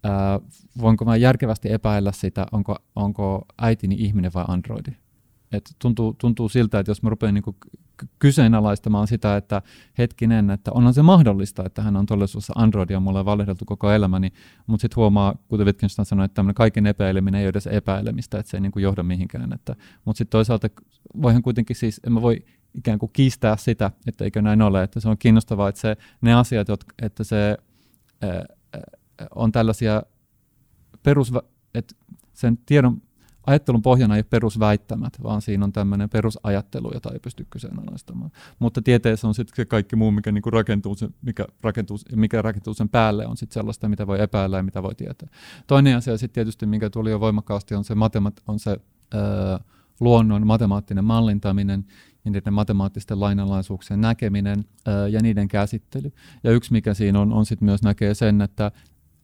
ää, 0.04 0.40
voinko 0.82 1.06
mä 1.06 1.16
järkevästi 1.16 1.72
epäillä 1.72 2.12
sitä, 2.12 2.46
onko, 2.52 2.76
onko 2.96 3.46
äitini 3.62 3.96
ihminen 4.00 4.32
vai 4.34 4.46
androidi. 4.48 4.92
Et 5.52 5.76
tuntuu, 5.80 6.14
tuntuu 6.14 6.50
siltä, 6.50 6.80
että 6.80 6.90
jos 6.90 7.04
mä 7.04 7.10
rupean 7.10 7.34
niin 7.34 7.56
kyseenalaistamaan 8.20 9.08
sitä, 9.08 9.38
että 9.38 9.62
hetkinen, 9.98 10.50
että 10.50 10.72
onhan 10.72 10.94
se 10.94 11.02
mahdollista, 11.02 11.64
että 11.66 11.82
hän 11.82 11.96
on 11.96 12.06
todellisuudessa 12.06 12.54
Androidia 12.56 13.00
mulle 13.00 13.26
valehdeltu 13.26 13.66
koko 13.66 13.92
elämäni, 13.92 14.34
mutta 14.68 14.82
sitten 14.82 14.96
huomaa, 14.96 15.36
kuten 15.48 15.66
Wittgenstein 15.66 16.06
sanoi, 16.06 16.26
että 16.26 16.36
tämmöinen 16.36 16.56
kaiken 16.56 16.86
epäileminen 16.86 17.40
ei 17.40 17.46
ole 17.46 17.50
edes 17.50 17.68
epäilemistä, 17.68 18.40
että 18.40 18.50
se 18.50 18.58
ei 18.58 18.62
niin 18.62 18.72
kuin 18.72 18.84
johda 18.84 19.04
mihinkään. 19.04 19.50
Mutta 20.06 20.18
sitten 20.18 20.32
toisaalta 20.32 20.70
voihan 21.22 21.42
kuitenkin 21.42 21.76
siis, 21.76 22.02
en 22.08 22.14
mä 22.14 22.22
voi 22.22 22.46
ikään 22.74 23.00
kuin 23.00 23.10
kiistää 23.14 23.58
sitä, 23.58 23.92
että 24.08 24.24
eikö 24.24 24.42
näin 24.42 24.62
ole, 24.62 24.84
että 24.84 25.00
se 25.00 25.10
on 25.10 25.18
kiinnostavaa, 25.18 25.70
että 25.70 25.82
se, 25.82 25.98
ne 26.22 26.34
asiat, 26.34 26.68
jotka, 26.68 26.94
että 27.02 27.24
se 27.24 27.58
ää, 28.22 28.46
on 29.36 29.52
tällaisia 29.52 30.04
perus, 31.04 31.34
että 31.74 31.96
sen 32.34 32.58
tiedon 32.58 33.02
ajattelun 33.48 33.82
pohjana 33.82 34.16
ei 34.16 34.20
ole 34.20 34.26
perusväittämät, 34.30 35.14
vaan 35.24 35.42
siinä 35.42 35.66
on 35.66 35.72
tämmöinen 35.72 36.10
perusajattelu, 36.10 36.92
jota 36.94 37.12
ei 37.14 37.20
pysty 37.20 37.48
kyseenalaistamaan. 37.50 38.32
Mutta 38.60 38.82
tieteessä 38.82 39.28
on 39.28 39.34
sitten 39.34 39.68
kaikki 39.68 39.96
muu, 39.96 40.12
mikä, 40.12 40.32
niinku 40.32 40.50
rakentuu, 40.50 40.96
sen, 40.96 41.14
mikä, 41.22 41.46
rakentuu, 41.62 41.98
mikä 42.16 42.42
rakentuu 42.42 42.74
sen 42.74 42.90
päälle, 42.90 43.28
on 43.28 43.38
sitten 43.38 43.54
sellaista, 43.54 43.90
mitä 43.90 44.08
voi 44.08 44.22
epäillä 44.22 44.58
ja 44.58 44.64
mitä 44.64 44.84
voi 44.84 44.96
tietää. 44.96 45.30
Toinen 45.68 45.98
asia 45.98 46.18
sitten 46.18 46.34
tietysti, 46.34 46.66
mikä 46.66 46.90
tuli 46.90 47.12
jo 47.12 47.20
voimakkaasti, 47.20 47.76
on 47.76 47.84
se, 47.84 47.96
matemat, 47.96 48.42
on 48.48 48.60
se 48.60 48.78
öö, 49.14 49.22
luonnon 50.00 50.48
matemaattinen 50.48 51.06
mallintaminen 51.06 51.86
ja 52.26 52.32
niiden 52.32 52.54
matemaattisten 52.54 53.20
lainalaisuuksien 53.20 54.02
näkeminen 54.02 54.66
öö, 54.88 55.08
ja 55.08 55.22
niiden 55.22 55.48
käsittely. 55.48 56.12
Ja 56.44 56.52
yksi, 56.52 56.72
mikä 56.72 56.94
siinä 56.94 57.20
on, 57.20 57.34
on 57.34 57.46
sitten 57.46 57.66
myös 57.66 57.82
näkee 57.84 58.14
sen, 58.14 58.42
että, 58.42 58.72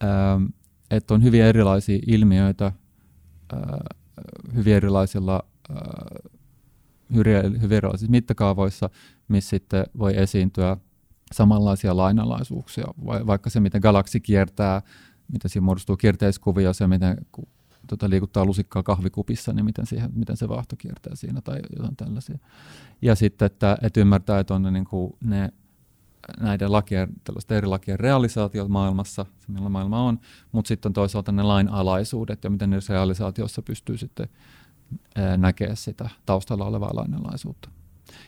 öö, 0.04 0.10
että 0.92 1.14
on 1.14 1.24
hyvin 1.24 1.42
erilaisia 1.42 2.00
ilmiöitä, 2.08 2.72
hyvin 4.56 4.74
erilaisilla 4.74 5.44
hyvin 7.62 7.72
erilaisissa 7.72 8.12
mittakaavoissa, 8.12 8.90
missä 9.28 9.50
sitten 9.50 9.86
voi 9.98 10.18
esiintyä 10.18 10.78
samanlaisia 11.34 11.98
lainalaisuuksia, 11.98 12.86
vaikka 13.06 13.50
se, 13.50 13.60
miten 13.60 13.82
galaksi 13.82 14.20
kiertää, 14.20 14.82
miten 15.34 15.50
siinä 15.50 15.66
muodostuu 15.66 15.98
kierteiskuvia, 15.98 16.74
se, 16.74 16.88
miten 16.88 17.18
tota, 17.88 18.10
liikuttaa 18.10 18.46
lusikkaa 18.46 18.84
kahvikupissa, 18.84 19.54
niin 19.54 19.66
miten, 19.66 19.86
siihen, 19.86 20.12
miten 20.14 20.38
se 20.38 20.50
vaahto 20.50 20.76
kiertää 20.78 21.16
siinä 21.16 21.42
tai 21.42 21.60
jotain 21.76 21.96
tällaisia. 21.96 22.38
Ja 23.02 23.16
sitten, 23.16 23.46
että, 23.46 23.78
että 23.82 24.00
ymmärtää, 24.00 24.40
että 24.40 24.56
on 24.56 24.64
ne, 24.64 24.72
niin 24.72 24.86
kuin, 24.86 25.14
ne 25.24 25.54
näiden 26.40 26.72
lakien, 26.72 27.10
eri 27.50 27.68
lakien 27.68 28.00
realisaatiot 28.00 28.70
maailmassa, 28.70 29.26
se 29.40 29.52
millä 29.52 29.70
maailma 29.70 30.04
on, 30.04 30.20
mutta 30.52 30.68
sitten 30.68 30.94
toisaalta 30.94 31.32
ne 31.32 31.44
lainalaisuudet 31.44 32.44
ja 32.44 32.50
miten 32.50 32.70
ne 32.70 32.78
realisaatiossa 32.90 33.62
pystyy 33.62 33.98
sitten 33.98 34.30
näkemään 35.38 35.78
sitä 35.78 36.10
taustalla 36.26 36.66
olevaa 36.66 36.96
lainalaisuutta. 36.96 37.70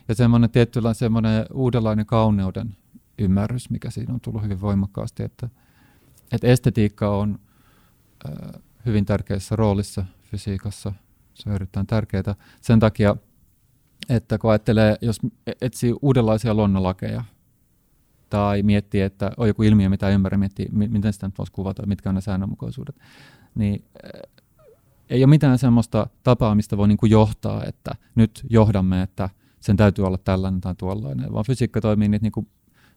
Ja 0.07 0.15
semmoinen 0.15 0.49
tietynlainen 0.49 0.95
semmoinen 0.95 1.45
uudenlainen 1.53 2.05
kauneuden 2.05 2.75
ymmärrys, 3.17 3.69
mikä 3.69 3.89
siinä 3.89 4.13
on 4.13 4.21
tullut 4.21 4.43
hyvin 4.43 4.61
voimakkaasti, 4.61 5.23
että, 5.23 5.49
että 6.31 6.47
estetiikka 6.47 7.17
on 7.17 7.39
hyvin 8.85 9.05
tärkeässä 9.05 9.55
roolissa 9.55 10.05
fysiikassa. 10.23 10.93
Se 11.33 11.49
on 11.49 11.55
erittäin 11.55 11.87
tärkeää 11.87 12.35
sen 12.61 12.79
takia, 12.79 13.15
että 14.09 14.37
kun 14.37 14.51
ajattelee, 14.51 14.95
jos 15.01 15.19
etsii 15.61 15.95
uudenlaisia 16.01 16.53
luonnonlakeja, 16.53 17.23
tai 18.29 18.63
miettii, 18.63 19.01
että 19.01 19.31
on 19.37 19.47
joku 19.47 19.63
ilmiö, 19.63 19.89
mitä 19.89 20.09
ymmärrä, 20.09 20.37
miettii, 20.37 20.67
miten 20.71 21.13
sitä 21.13 21.27
nyt 21.27 21.37
voisi 21.37 21.51
kuvata, 21.51 21.85
mitkä 21.85 22.09
on 22.09 22.15
ne 22.15 22.21
säännönmukaisuudet, 22.21 22.95
niin 23.55 23.85
äh, 24.05 24.21
ei 25.09 25.23
ole 25.23 25.29
mitään 25.29 25.57
semmoista 25.57 26.07
tapaa, 26.23 26.55
mistä 26.55 26.77
voi 26.77 26.87
niin 26.87 26.97
kuin 26.97 27.09
johtaa, 27.09 27.63
että 27.63 27.91
nyt 28.15 28.45
johdamme, 28.49 29.01
että 29.01 29.29
sen 29.59 29.77
täytyy 29.77 30.05
olla 30.05 30.17
tällainen 30.17 30.61
tai 30.61 30.75
tuollainen, 30.75 31.33
vaan 31.33 31.45
fysiikka 31.45 31.81
toimii 31.81 32.07
niitä 32.07 32.23
niin 32.23 32.31
kuin 32.31 32.47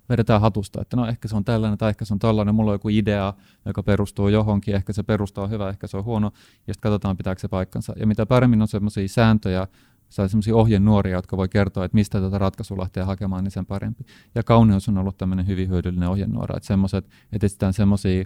vedetään 0.09 0.41
hatusta, 0.41 0.83
että 0.83 0.97
no 0.97 1.07
ehkä 1.07 1.29
se 1.29 1.37
on 1.37 1.45
tällainen 1.45 1.79
tai 1.79 1.89
ehkä 1.91 2.05
se 2.05 2.15
on 2.15 2.19
tällainen, 2.19 2.55
mulla 2.55 2.71
on 2.71 2.75
joku 2.75 2.89
idea, 2.89 3.35
joka 3.65 3.83
perustuu 3.83 4.29
johonkin, 4.29 4.75
ehkä 4.75 4.93
se 4.93 5.03
perusta 5.03 5.43
on 5.43 5.51
hyvä, 5.51 5.69
ehkä 5.69 5.87
se 5.87 5.97
on 5.97 6.05
huono, 6.05 6.33
ja 6.67 6.75
sitten 6.75 6.91
katsotaan 6.91 7.17
pitääkö 7.17 7.41
se 7.41 7.49
paikkansa. 7.49 7.93
Ja 7.97 8.07
mitä 8.07 8.27
paremmin 8.27 8.63
on 8.63 8.69
sellaisia 8.69 9.09
sääntöjä, 9.09 9.67
saa 10.13 10.29
sellaisia 10.29 10.57
ohjenuoria, 10.57 11.17
jotka 11.17 11.37
voi 11.37 11.49
kertoa, 11.49 11.85
että 11.85 11.95
mistä 11.95 12.21
tätä 12.21 12.39
ratkaisua 12.39 12.79
lähtee 12.79 13.03
hakemaan, 13.03 13.45
niin 13.45 13.53
sen 13.53 13.67
parempi. 13.67 14.05
Ja 14.35 14.43
kauneus 14.43 14.89
on 14.89 14.99
ollut 14.99 15.19
tämmöinen 15.19 15.47
hyvin 15.47 15.69
hyödyllinen 15.69 16.09
ohjenuora, 16.09 16.57
että 16.57 16.67
semmoiset, 16.67 17.05
että 17.33 17.47
etsitään 17.47 17.73
semmoisia 17.73 18.25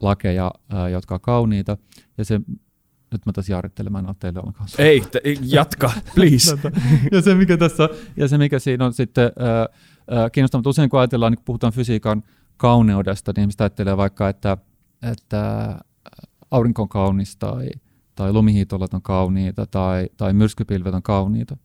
lakeja, 0.00 0.50
ää, 0.70 0.88
jotka 0.88 1.14
on 1.14 1.20
kauniita, 1.20 1.76
ja 2.18 2.24
se 2.24 2.40
nyt 3.12 3.26
mä 3.26 3.32
tässä 3.32 3.52
jaarittelen, 3.52 3.92
mä 3.92 3.98
en 3.98 4.06
ole 4.06 4.16
teille 4.18 4.40
ollenkaan. 4.40 4.68
Ei, 4.78 5.00
te, 5.00 5.20
jatka, 5.42 5.92
please. 6.14 6.58
ja, 7.12 7.22
se, 7.22 7.34
mikä 7.34 7.56
tässä, 7.56 7.88
ja 8.16 8.28
se, 8.28 8.38
mikä 8.38 8.58
siinä 8.58 8.84
on 8.84 8.92
sitten 8.92 9.24
äh, 9.24 10.30
kiinnostavaa, 10.32 10.60
mutta 10.60 10.70
usein 10.70 10.90
kun 10.90 11.00
ajatellaan, 11.00 11.32
niin 11.32 11.38
kun 11.38 11.44
puhutaan 11.44 11.72
fysiikan 11.72 12.22
kauneudesta, 12.56 13.32
niin 13.36 13.42
ihmiset 13.42 13.60
ajattelee 13.60 13.96
vaikka, 13.96 14.28
että, 14.28 14.56
että 15.02 15.74
aurinko 16.50 16.82
on 16.82 16.88
kaunis 16.88 17.36
tai, 17.36 17.68
tai 18.18 18.32
lumihiitolat 18.32 18.94
on 18.94 19.02
kauniita 19.02 19.66
tai, 19.66 20.08
tai 20.16 20.32
myrskypilvet 20.32 20.94
on 20.94 21.02
kauniita. 21.02 21.56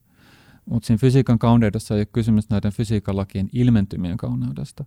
Mutta 0.66 0.88
siinä 0.88 0.98
fysiikan 0.98 1.40
kauneudessa 1.40 1.96
ei 1.96 2.00
ole 2.00 2.06
kysymys 2.06 2.50
näiden 2.50 2.72
fysiikan 2.72 3.18
lakien 3.18 3.50
ilmentymien 3.54 4.18
kauneudesta, 4.18 4.86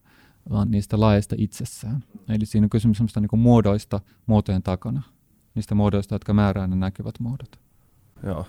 vaan 0.50 0.70
niistä 0.70 1.00
laeista 1.00 1.34
itsessään. 1.38 2.04
Eli 2.28 2.46
siinä 2.46 2.64
on 2.64 2.70
kysymys 2.70 2.98
niin 3.00 3.40
muodoista 3.40 4.00
muotojen 4.26 4.62
takana 4.62 5.02
niistä 5.54 5.74
muodoista, 5.74 6.14
jotka 6.14 6.34
määrää 6.34 6.66
ne 6.66 6.76
näkyvät 6.76 7.20
muodot. 7.20 7.60
Joo, 8.22 8.46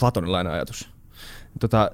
platonilainen 0.00 0.52
ajatus. 0.52 0.90
Tota, 1.60 1.90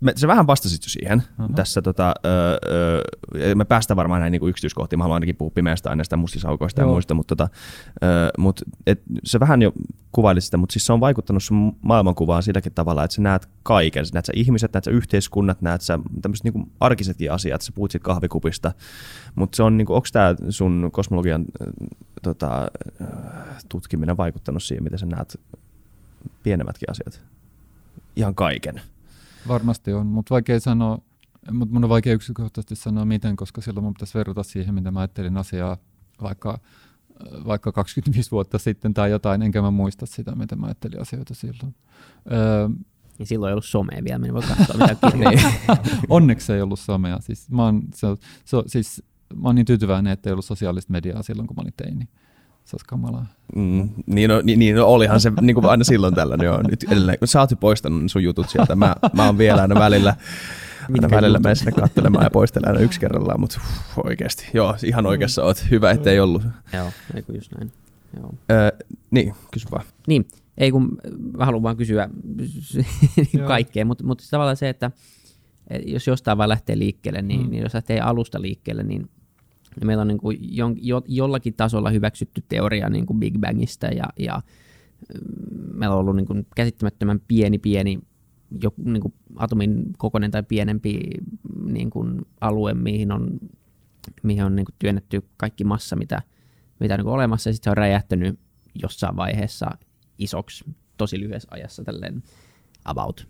me, 0.00 0.12
se 0.16 0.26
vähän 0.26 0.46
vastasit 0.46 0.84
jo 0.84 0.88
siihen 0.88 1.22
uh-huh. 1.40 1.54
tässä. 1.54 1.82
Tota, 1.82 2.14
me 3.54 3.64
päästään 3.64 3.96
varmaan 3.96 4.20
näin 4.20 4.30
niin 4.30 4.48
yksityiskohtiin. 4.48 4.98
Mä 4.98 5.04
haluan 5.04 5.16
ainakin 5.16 5.36
puhua 5.36 5.50
pimeästä 5.54 5.90
aineesta, 5.90 6.16
mustisaukoista 6.16 6.80
Joo. 6.80 6.88
ja 6.88 6.92
muista, 6.92 7.14
mutta 7.14 7.36
tota, 7.36 7.54
mut, 8.38 8.62
et, 8.86 9.02
se 9.24 9.40
vähän 9.40 9.62
jo 9.62 9.72
kuvaili 10.12 10.40
sitä, 10.40 10.56
mutta 10.56 10.72
siis 10.72 10.86
se 10.86 10.92
on 10.92 11.00
vaikuttanut 11.00 11.42
sun 11.42 11.76
maailmankuvaan 11.82 12.42
silläkin 12.42 12.72
tavalla, 12.72 13.04
että 13.04 13.14
sä 13.14 13.22
näet 13.22 13.48
kaiken. 13.62 14.06
Sä 14.06 14.14
näet 14.14 14.24
sä 14.24 14.32
ihmiset, 14.36 14.72
näet 14.72 14.84
sä 14.84 14.90
yhteiskunnat, 14.90 15.62
näet 15.62 15.80
sä 15.80 15.98
tämmöiset 16.22 16.44
niin 16.44 16.72
arkisetkin 16.80 17.32
asiat. 17.32 17.62
Sä 17.62 17.72
puhut 17.74 17.90
siitä 17.90 18.04
kahvikupista, 18.04 18.72
mutta 19.34 19.56
se 19.56 19.62
on, 19.62 19.76
niin 19.76 19.90
onko 19.90 20.08
tämä 20.12 20.34
sun 20.48 20.90
kosmologian 20.92 21.44
tota, 22.22 22.68
tutkiminen 23.68 24.16
vaikuttanut 24.16 24.62
siihen, 24.62 24.84
miten 24.84 24.98
sä 24.98 25.06
näet 25.06 25.40
pienemmätkin 26.42 26.90
asiat? 26.90 27.28
Ihan 28.16 28.34
kaiken. 28.34 28.80
Varmasti 29.48 29.92
on, 29.92 30.06
mutta 30.06 30.34
vaikea 30.34 30.60
sanoa, 30.60 30.98
mutta 31.52 31.74
mun 31.74 31.84
on 31.84 31.90
vaikea 31.90 32.14
yksinkertaisesti 32.14 32.76
sanoa 32.76 33.04
miten, 33.04 33.36
koska 33.36 33.60
silloin 33.60 33.84
mun 33.84 33.94
pitäisi 33.94 34.18
verrata 34.18 34.42
siihen, 34.42 34.74
mitä 34.74 34.90
mä 34.90 35.00
ajattelin 35.00 35.36
asiaa 35.36 35.76
vaikka, 36.22 36.58
vaikka 37.46 37.72
25 37.72 38.30
vuotta 38.30 38.58
sitten 38.58 38.94
tai 38.94 39.10
jotain, 39.10 39.42
enkä 39.42 39.62
mä 39.62 39.70
muista 39.70 40.06
sitä, 40.06 40.34
mitä 40.34 40.56
mä 40.56 40.66
ajattelin 40.66 41.00
asioita 41.00 41.34
silloin. 41.34 41.74
Öö, 42.32 42.68
niin 43.18 43.26
silloin 43.26 43.50
ei 43.50 43.52
ollut 43.52 43.64
somea 43.64 44.04
vielä, 44.04 44.18
niin 44.18 44.34
voi 44.34 44.42
katsoa 44.42 44.86
mitä 44.86 45.16
niin. 45.30 45.40
Onneksi 46.08 46.52
ei 46.52 46.62
ollut 46.62 46.80
somea. 46.80 47.18
Siis 47.20 47.50
mä, 47.50 47.64
oon, 47.64 47.82
se, 47.94 48.06
se, 48.44 48.56
siis, 48.66 49.02
mä 49.34 49.48
oon 49.48 49.54
niin 49.54 49.66
tyytyväinen, 49.66 50.12
että 50.12 50.30
ei 50.30 50.32
ollut 50.32 50.44
sosiaalista 50.44 50.92
mediaa 50.92 51.22
silloin, 51.22 51.46
kun 51.46 51.56
mä 51.56 51.60
olin 51.60 51.74
teini. 51.76 52.08
Se 52.68 52.74
olisi 52.76 52.86
kamalaa. 52.86 53.26
Mm, 53.56 53.88
niin, 54.06 54.30
no, 54.30 54.40
niin, 54.44 54.58
niin 54.58 54.76
no, 54.76 54.86
olihan 54.86 55.20
se 55.20 55.32
niin 55.40 55.54
kuin 55.54 55.66
aina 55.66 55.84
silloin 55.84 56.14
tällöin. 56.14 56.42
Joo. 56.42 56.62
Nyt 56.70 56.82
edelleen, 56.82 57.18
kun 57.18 57.28
sä 57.28 57.40
oot 57.40 57.50
poistanut 57.60 58.10
sun 58.10 58.22
jutut 58.22 58.48
sieltä, 58.48 58.76
mä, 58.76 58.96
mä 59.12 59.26
oon 59.26 59.38
vielä 59.38 59.62
aina 59.62 59.74
välillä, 59.74 60.16
aina 60.94 61.10
välillä 61.10 61.38
menen 61.38 61.56
sinne 61.56 61.72
katselemaan 61.72 62.24
ja 62.24 62.30
poistelen 62.30 62.68
aina 62.68 62.80
yksi 62.80 63.00
kerrallaan, 63.00 63.40
mutta 63.40 63.60
uh, 63.60 64.06
oikeasti, 64.06 64.50
joo, 64.54 64.76
ihan 64.84 65.06
oikeassa 65.06 65.44
oot. 65.44 65.66
Hyvä, 65.70 65.90
ettei 65.90 66.20
ollut. 66.20 66.42
Joo, 66.72 66.90
ei 67.14 67.22
kun 67.22 67.34
just 67.34 67.52
näin. 67.52 67.72
Joo. 68.16 68.34
Öö, 68.50 68.70
niin, 69.10 69.34
kysy 69.52 69.66
vaan. 69.70 69.84
Niin, 70.06 70.28
ei 70.58 70.70
kun 70.70 70.98
mä 71.38 71.44
haluan 71.44 71.62
vaan 71.62 71.76
kysyä 71.76 72.10
kaikkea, 73.46 73.84
mutta, 73.84 74.04
mutta 74.04 74.24
tavallaan 74.30 74.56
se, 74.56 74.68
että 74.68 74.90
jos 75.86 76.06
jostain 76.06 76.38
vaan 76.38 76.48
lähtee 76.48 76.78
liikkeelle, 76.78 77.22
niin, 77.22 77.42
mm. 77.42 77.50
niin 77.50 77.62
jos 77.62 77.74
lähtee 77.74 78.00
alusta 78.00 78.42
liikkeelle, 78.42 78.82
niin 78.82 79.10
meillä 79.84 80.00
on 80.00 80.08
niin 80.08 80.18
kuin 80.18 80.38
jo, 80.40 80.70
jo, 80.80 81.02
jollakin 81.06 81.54
tasolla 81.54 81.90
hyväksytty 81.90 82.44
teoria 82.48 82.88
niin 82.88 83.06
kuin 83.06 83.20
Big 83.20 83.38
Bangista 83.38 83.86
ja, 83.86 84.04
ja 84.18 84.42
mm, 85.14 85.78
meillä 85.78 85.94
on 85.94 86.00
ollut 86.00 86.16
niin 86.16 86.26
kuin 86.26 86.46
käsittämättömän 86.56 87.20
pieni, 87.28 87.58
pieni 87.58 87.98
jo, 88.62 88.74
niin 88.84 89.02
kuin 89.02 89.14
atomin 89.36 89.84
kokoinen 89.98 90.30
tai 90.30 90.42
pienempi 90.42 91.00
niin 91.64 91.90
kuin 91.90 92.20
alue, 92.40 92.74
mihin 92.74 93.12
on, 93.12 93.38
mihin 94.22 94.44
on 94.44 94.56
niin 94.56 94.66
kuin 94.66 94.76
työnnetty 94.78 95.22
kaikki 95.36 95.64
massa, 95.64 95.96
mitä, 95.96 96.22
mitä 96.80 96.94
on 96.94 96.98
niin 96.98 97.04
kuin 97.04 97.14
olemassa, 97.14 97.50
ja 97.50 97.54
sitten 97.54 97.64
se 97.64 97.70
on 97.70 97.76
räjähtänyt 97.76 98.38
jossain 98.82 99.16
vaiheessa 99.16 99.70
isoksi 100.18 100.64
tosi 100.96 101.20
lyhyessä 101.20 101.48
ajassa 101.50 101.84
tälleen 101.84 102.22
about, 102.84 103.28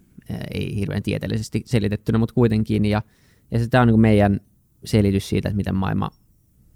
ei 0.55 0.77
hirveän 0.77 1.03
tieteellisesti 1.03 1.63
selitettynä, 1.67 2.19
mutta 2.19 2.35
kuitenkin, 2.35 2.85
ja, 2.85 3.03
ja 3.51 3.69
tämä 3.71 3.83
on 3.83 3.89
niin 3.89 3.93
kuin 3.93 4.01
meidän 4.01 4.41
selitys 4.85 5.29
siitä, 5.29 5.49
että 5.49 5.57
miten 5.57 5.75
maailma 5.75 6.11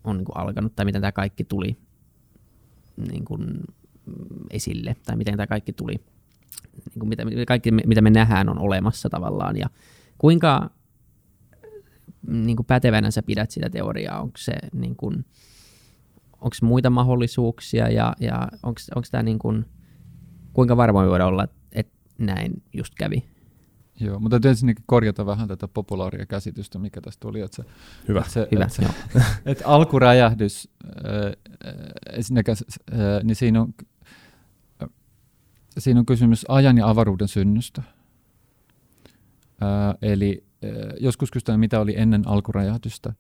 on 0.05 0.17
niin 0.17 0.25
kuin 0.25 0.37
alkanut 0.37 0.77
tai 0.77 0.85
miten 0.85 1.01
tämä 1.01 1.13
kaikki 1.13 1.45
tuli 1.45 1.77
niin 2.97 3.25
kuin 3.25 3.61
esille 4.51 4.97
tai 5.07 5.17
miten 5.17 5.37
tämä 5.37 5.47
kaikki 5.47 5.73
tuli, 5.73 5.95
niin 5.95 6.99
kuin 6.99 7.09
mitä, 7.09 7.25
kaikki 7.47 7.71
mitä 7.71 8.01
me 8.01 8.11
nähdään 8.11 8.49
on 8.49 8.59
olemassa 8.59 9.11
tavallaan 9.11 9.57
ja 9.57 9.71
kuinka 10.19 10.71
niin 12.29 12.57
kuin 12.57 12.67
pätevänä 12.67 13.11
sä 13.11 13.23
pidät 13.23 13.51
sitä 13.51 13.71
teoriaa, 13.71 14.21
onko 14.21 14.37
se 14.39 14.53
niin 14.73 14.97
kuin, 14.97 15.25
onko 16.33 16.57
muita 16.63 16.91
mahdollisuuksia 16.91 17.89
ja, 17.89 18.17
ja 18.21 18.49
onko, 18.63 18.81
tämä 19.11 19.23
niin 19.23 19.39
kuin, 19.39 19.65
kuinka 20.53 20.77
varmoin 20.77 21.09
voidaan 21.09 21.29
olla, 21.29 21.49
että 21.73 21.93
näin 22.19 22.63
just 22.73 22.95
kävi? 22.95 23.25
Joo, 24.01 24.21
mutta 24.21 24.35
täytyy 24.35 24.49
ensinnäkin 24.51 24.85
korjata 24.87 25.27
vähän 25.27 25.49
tätä 25.49 25.69
populaaria 25.69 26.27
käsitystä, 26.27 26.79
mikä 26.79 27.01
tästä 27.01 27.21
tuli. 27.21 27.41
Että 27.41 27.57
se, 27.57 27.65
Hyvä. 28.09 28.21
Että 28.21 28.33
se, 28.33 28.49
Hyvä, 28.53 28.65
että 28.65 28.77
se, 28.77 28.87
että 29.51 29.67
alkuräjähdys, 29.67 30.69
ensinnäkin, 32.13 32.55
niin 33.23 33.37
siinä 33.37 33.61
on, 33.61 33.75
siinä 35.79 36.01
on 36.01 36.07
kysymys 36.07 36.45
ajan 36.49 36.79
ja 36.79 36.89
avaruuden 36.89 37.29
synnystä. 37.29 37.83
Eli 40.03 40.45
joskus 41.01 41.31
kysytään, 41.31 41.61
mitä 41.61 41.81
oli 41.81 41.95
ennen 41.97 42.29
alkuräjähdystä, 42.29 43.13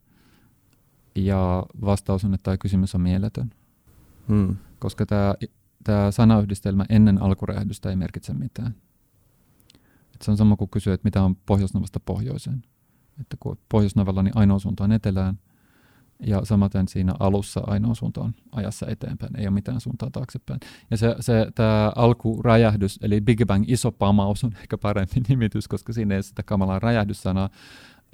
ja 1.14 1.66
vastaus 1.80 2.24
on, 2.24 2.34
että 2.34 2.44
tämä 2.44 2.56
kysymys 2.56 2.94
on 2.94 3.00
mieletön. 3.00 3.50
Hmm. 4.28 4.56
Koska 4.78 5.06
tämä, 5.06 5.34
tämä 5.84 6.10
sanayhdistelmä 6.10 6.84
ennen 6.88 7.22
alkuräjähdystä 7.22 7.90
ei 7.90 7.96
merkitse 7.96 8.34
mitään. 8.34 8.74
Se 10.22 10.30
on 10.30 10.36
sama 10.36 10.56
kuin 10.56 10.70
kysyä, 10.70 10.94
että 10.94 11.06
mitä 11.06 11.22
on 11.22 11.36
Pohjoisnavasta 11.36 12.00
pohjoiseen. 12.00 12.62
Että 13.20 13.36
kun 13.40 13.58
Pohjoisnavalla, 13.68 14.22
niin 14.22 14.36
ainoa 14.36 14.58
suunta 14.58 14.84
on 14.84 14.92
etelään, 14.92 15.38
ja 16.26 16.44
samaten 16.44 16.88
siinä 16.88 17.14
alussa 17.20 17.60
ainoa 17.66 17.94
suunta 17.94 18.20
on 18.20 18.34
ajassa 18.52 18.86
eteenpäin, 18.86 19.36
ei 19.36 19.46
ole 19.46 19.54
mitään 19.54 19.80
suuntaa 19.80 20.10
taaksepäin. 20.10 20.60
Ja 20.90 20.96
se, 20.96 21.16
se 21.20 21.46
tämä 21.54 21.92
alkuräjähdys, 21.96 22.98
eli 23.02 23.20
Big 23.20 23.40
Bang 23.46 23.64
iso 23.68 23.92
pamaus 23.92 24.44
on 24.44 24.52
ehkä 24.60 24.78
parempi 24.78 25.20
nimitys, 25.28 25.68
koska 25.68 25.92
siinä 25.92 26.14
ei 26.14 26.22
sitä 26.22 26.42
kamalaa 26.42 26.78
räjähdyssanaa, 26.78 27.50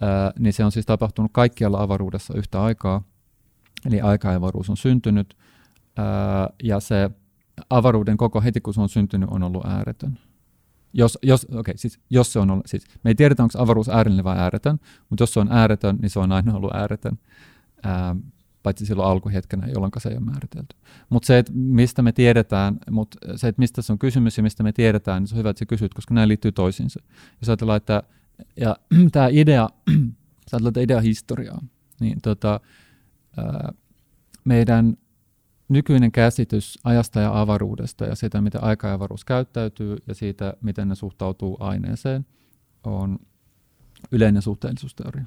ää, 0.00 0.32
niin 0.38 0.52
se 0.52 0.64
on 0.64 0.72
siis 0.72 0.86
tapahtunut 0.86 1.32
kaikkialla 1.34 1.82
avaruudessa 1.82 2.34
yhtä 2.36 2.62
aikaa. 2.62 3.02
Eli 3.86 4.00
aika-avaruus 4.00 4.70
on 4.70 4.76
syntynyt, 4.76 5.36
ää, 5.96 6.50
ja 6.62 6.80
se 6.80 7.10
avaruuden 7.70 8.16
koko 8.16 8.40
heti 8.40 8.60
kun 8.60 8.74
se 8.74 8.80
on 8.80 8.88
syntynyt 8.88 9.28
on 9.32 9.42
ollut 9.42 9.66
ääretön. 9.66 10.18
Jos, 10.92 11.18
jos, 11.22 11.46
okay, 11.50 11.74
siis, 11.76 12.00
jos 12.10 12.32
se 12.32 12.38
on 12.38 12.50
ollut, 12.50 12.66
siis, 12.66 12.84
me 13.04 13.10
ei 13.10 13.14
tiedetä, 13.14 13.42
onko 13.42 13.62
avaruus 13.62 13.88
äärellinen 13.88 14.24
vai 14.24 14.38
ääretön, 14.38 14.80
mutta 15.10 15.22
jos 15.22 15.32
se 15.32 15.40
on 15.40 15.52
ääretön, 15.52 15.96
niin 16.02 16.10
se 16.10 16.18
on 16.18 16.32
aina 16.32 16.54
ollut 16.54 16.74
ääretön, 16.74 17.18
ää, 17.82 18.16
paitsi 18.62 18.86
silloin 18.86 19.08
alkuhetkenä, 19.08 19.66
jolloin 19.66 19.92
se 19.98 20.08
ei 20.08 20.16
ole 20.16 20.24
määritelty. 20.24 20.76
Mutta 21.08 21.26
se, 21.26 21.38
että 21.38 21.52
mistä 21.54 22.02
me 22.02 22.12
tiedetään, 22.12 22.78
mutta 22.90 23.18
se, 23.36 23.48
että 23.48 23.60
mistä 23.60 23.82
se 23.82 23.92
on 23.92 23.98
kysymys 23.98 24.36
ja 24.36 24.42
mistä 24.42 24.62
me 24.62 24.72
tiedetään, 24.72 25.22
niin 25.22 25.28
se 25.28 25.34
on 25.34 25.38
hyvä, 25.38 25.50
että 25.50 25.58
sä 25.58 25.66
kysyt, 25.66 25.94
koska 25.94 26.14
nämä 26.14 26.28
liittyy 26.28 26.52
toisiinsa. 26.52 27.00
Jos 27.40 27.48
ajatellaan, 27.48 27.76
että 27.76 28.02
ja 28.56 28.76
tämä 29.12 29.28
idea, 29.28 29.68
jos 30.44 30.52
ajatellaan 30.52 30.84
idea 30.84 31.00
historiaa, 31.00 31.60
niin 32.00 32.20
tota, 32.22 32.60
ää, 33.36 33.72
meidän 34.44 34.96
nykyinen 35.68 36.12
käsitys 36.12 36.78
ajasta 36.84 37.20
ja 37.20 37.40
avaruudesta 37.40 38.04
ja 38.04 38.14
sitä, 38.14 38.40
miten 38.40 38.64
aika 38.64 38.88
ja 38.88 38.94
avaruus 38.94 39.24
käyttäytyy 39.24 39.96
ja 40.06 40.14
siitä, 40.14 40.54
miten 40.60 40.88
ne 40.88 40.94
suhtautuu 40.94 41.56
aineeseen, 41.60 42.26
on 42.84 43.18
yleinen 44.12 44.42
suhteellisuusteoria. 44.42 45.24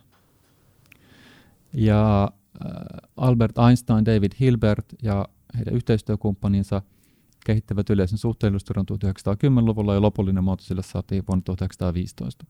Ja 1.74 2.24
äh, 2.24 2.71
Albert 3.17 3.57
Einstein, 3.57 4.05
David 4.05 4.31
Hilbert 4.39 4.86
ja 5.01 5.27
heidän 5.57 5.74
yhteistyökumppaninsa 5.74 6.81
kehittävät 7.45 7.89
yleisen 7.89 8.17
suhteellisuusteorian 8.17 8.86
1910-luvulla 8.91 9.93
ja 9.93 10.01
lopullinen 10.01 10.43
muoto 10.43 10.63
sille 10.63 10.83
saatiin 10.83 11.24
vuonna 11.27 11.43
1915. 11.43 12.45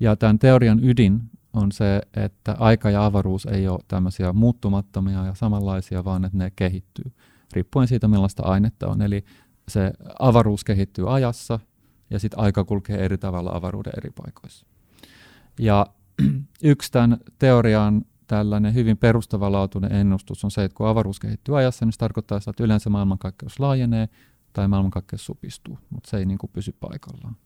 Ja 0.00 0.16
tämän 0.16 0.38
teorian 0.38 0.84
ydin 0.84 1.20
on 1.54 1.72
se, 1.72 2.02
että 2.16 2.56
aika 2.58 2.90
ja 2.90 3.04
avaruus 3.04 3.46
ei 3.46 3.68
ole 3.68 3.80
tämmöisiä 3.88 4.32
muuttumattomia 4.32 5.24
ja 5.24 5.34
samanlaisia, 5.34 6.04
vaan 6.04 6.24
että 6.24 6.38
ne 6.38 6.52
kehittyy 6.56 7.12
riippuen 7.52 7.88
siitä, 7.88 8.08
millaista 8.08 8.42
ainetta 8.42 8.88
on. 8.88 9.02
Eli 9.02 9.24
se 9.68 9.92
avaruus 10.18 10.64
kehittyy 10.64 11.14
ajassa 11.14 11.60
ja 12.10 12.18
sitten 12.18 12.40
aika 12.40 12.64
kulkee 12.64 13.04
eri 13.04 13.18
tavalla 13.18 13.50
avaruuden 13.54 13.92
eri 13.96 14.10
paikoissa. 14.10 14.66
Ja 15.58 15.86
yksi 16.62 16.92
tämän 16.92 17.18
teorian 17.38 18.04
tällainen 18.26 18.74
hyvin 18.74 18.96
perustavanlaatuinen 18.96 19.92
ennustus 19.92 20.44
on 20.44 20.50
se, 20.50 20.64
että 20.64 20.76
kun 20.76 20.88
avaruus 20.88 21.20
kehittyy 21.20 21.58
ajassa, 21.58 21.84
niin 21.84 21.92
se 21.92 21.98
tarkoittaa 21.98 22.40
sitä, 22.40 22.50
että 22.50 22.64
yleensä 22.64 22.90
maailmankaikkeus 22.90 23.60
laajenee 23.60 24.08
tai 24.52 24.68
maailmankaikkeus 24.68 25.26
supistuu, 25.26 25.78
mutta 25.90 26.10
se 26.10 26.16
ei 26.16 26.26
niin 26.26 26.38
kuin 26.38 26.50
pysy 26.52 26.72
paikallaan. 26.80 27.36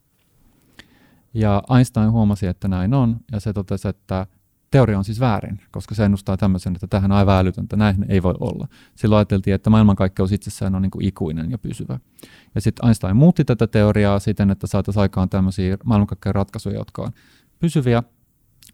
Ja 1.35 1.63
Einstein 1.77 2.13
huomasi, 2.13 2.47
että 2.47 2.69
näin 2.69 2.95
on, 2.95 3.21
ja 3.33 3.41
se 3.41 3.53
totesi, 3.53 3.89
että 3.89 4.27
teoria 4.71 4.99
on 4.99 5.05
siis 5.05 5.21
väärin, 5.21 5.61
koska 5.71 5.95
se 5.95 6.05
ennustaa 6.05 6.37
tämmöisen, 6.37 6.75
että 6.75 6.87
tähän 6.87 7.13
on 7.13 7.19
aivan 7.19 7.37
älytöntä, 7.39 7.77
näin 7.77 8.07
ei 8.09 8.23
voi 8.23 8.35
olla. 8.41 8.69
Silloin 8.95 9.19
ajateltiin, 9.19 9.55
että 9.55 9.71
maailmankaikkeus 9.71 10.33
itsessään 10.33 10.75
on 10.75 10.83
niin 10.83 10.91
kuin 10.91 11.05
ikuinen 11.05 11.51
ja 11.51 11.59
pysyvä. 11.59 11.99
Ja 12.55 12.61
sitten 12.61 12.87
Einstein 12.87 13.17
muutti 13.17 13.45
tätä 13.45 13.67
teoriaa 13.67 14.19
siten, 14.19 14.51
että 14.51 14.67
saataisiin 14.67 15.03
aikaan 15.03 15.29
tämmöisiä 15.29 15.77
maailmankaikkeuden 15.85 16.35
ratkaisuja, 16.35 16.79
jotka 16.79 17.03
on 17.03 17.13
pysyviä. 17.59 18.03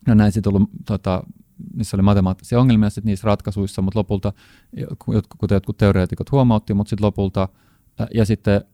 No 0.07 0.15
näin 0.15 0.33
sitten 0.33 0.55
ollut, 0.55 0.71
tota, 0.87 1.25
niissä 1.75 1.97
oli 1.97 2.03
matemaattisia 2.03 2.61
ongelmia 2.61 2.91
sitten 2.91 3.11
niissä 3.11 3.27
ratkaisuissa, 3.27 3.83
mutta 3.83 3.99
lopulta, 3.99 4.33
kuten 5.39 5.57
jotkut 5.57 5.77
teoreetikot 5.77 6.33
huomautti, 6.33 6.75
mutta 6.75 6.91
sitten 6.91 7.07
lopulta, 7.07 7.49
ja 8.15 8.25
sitten 8.25 8.65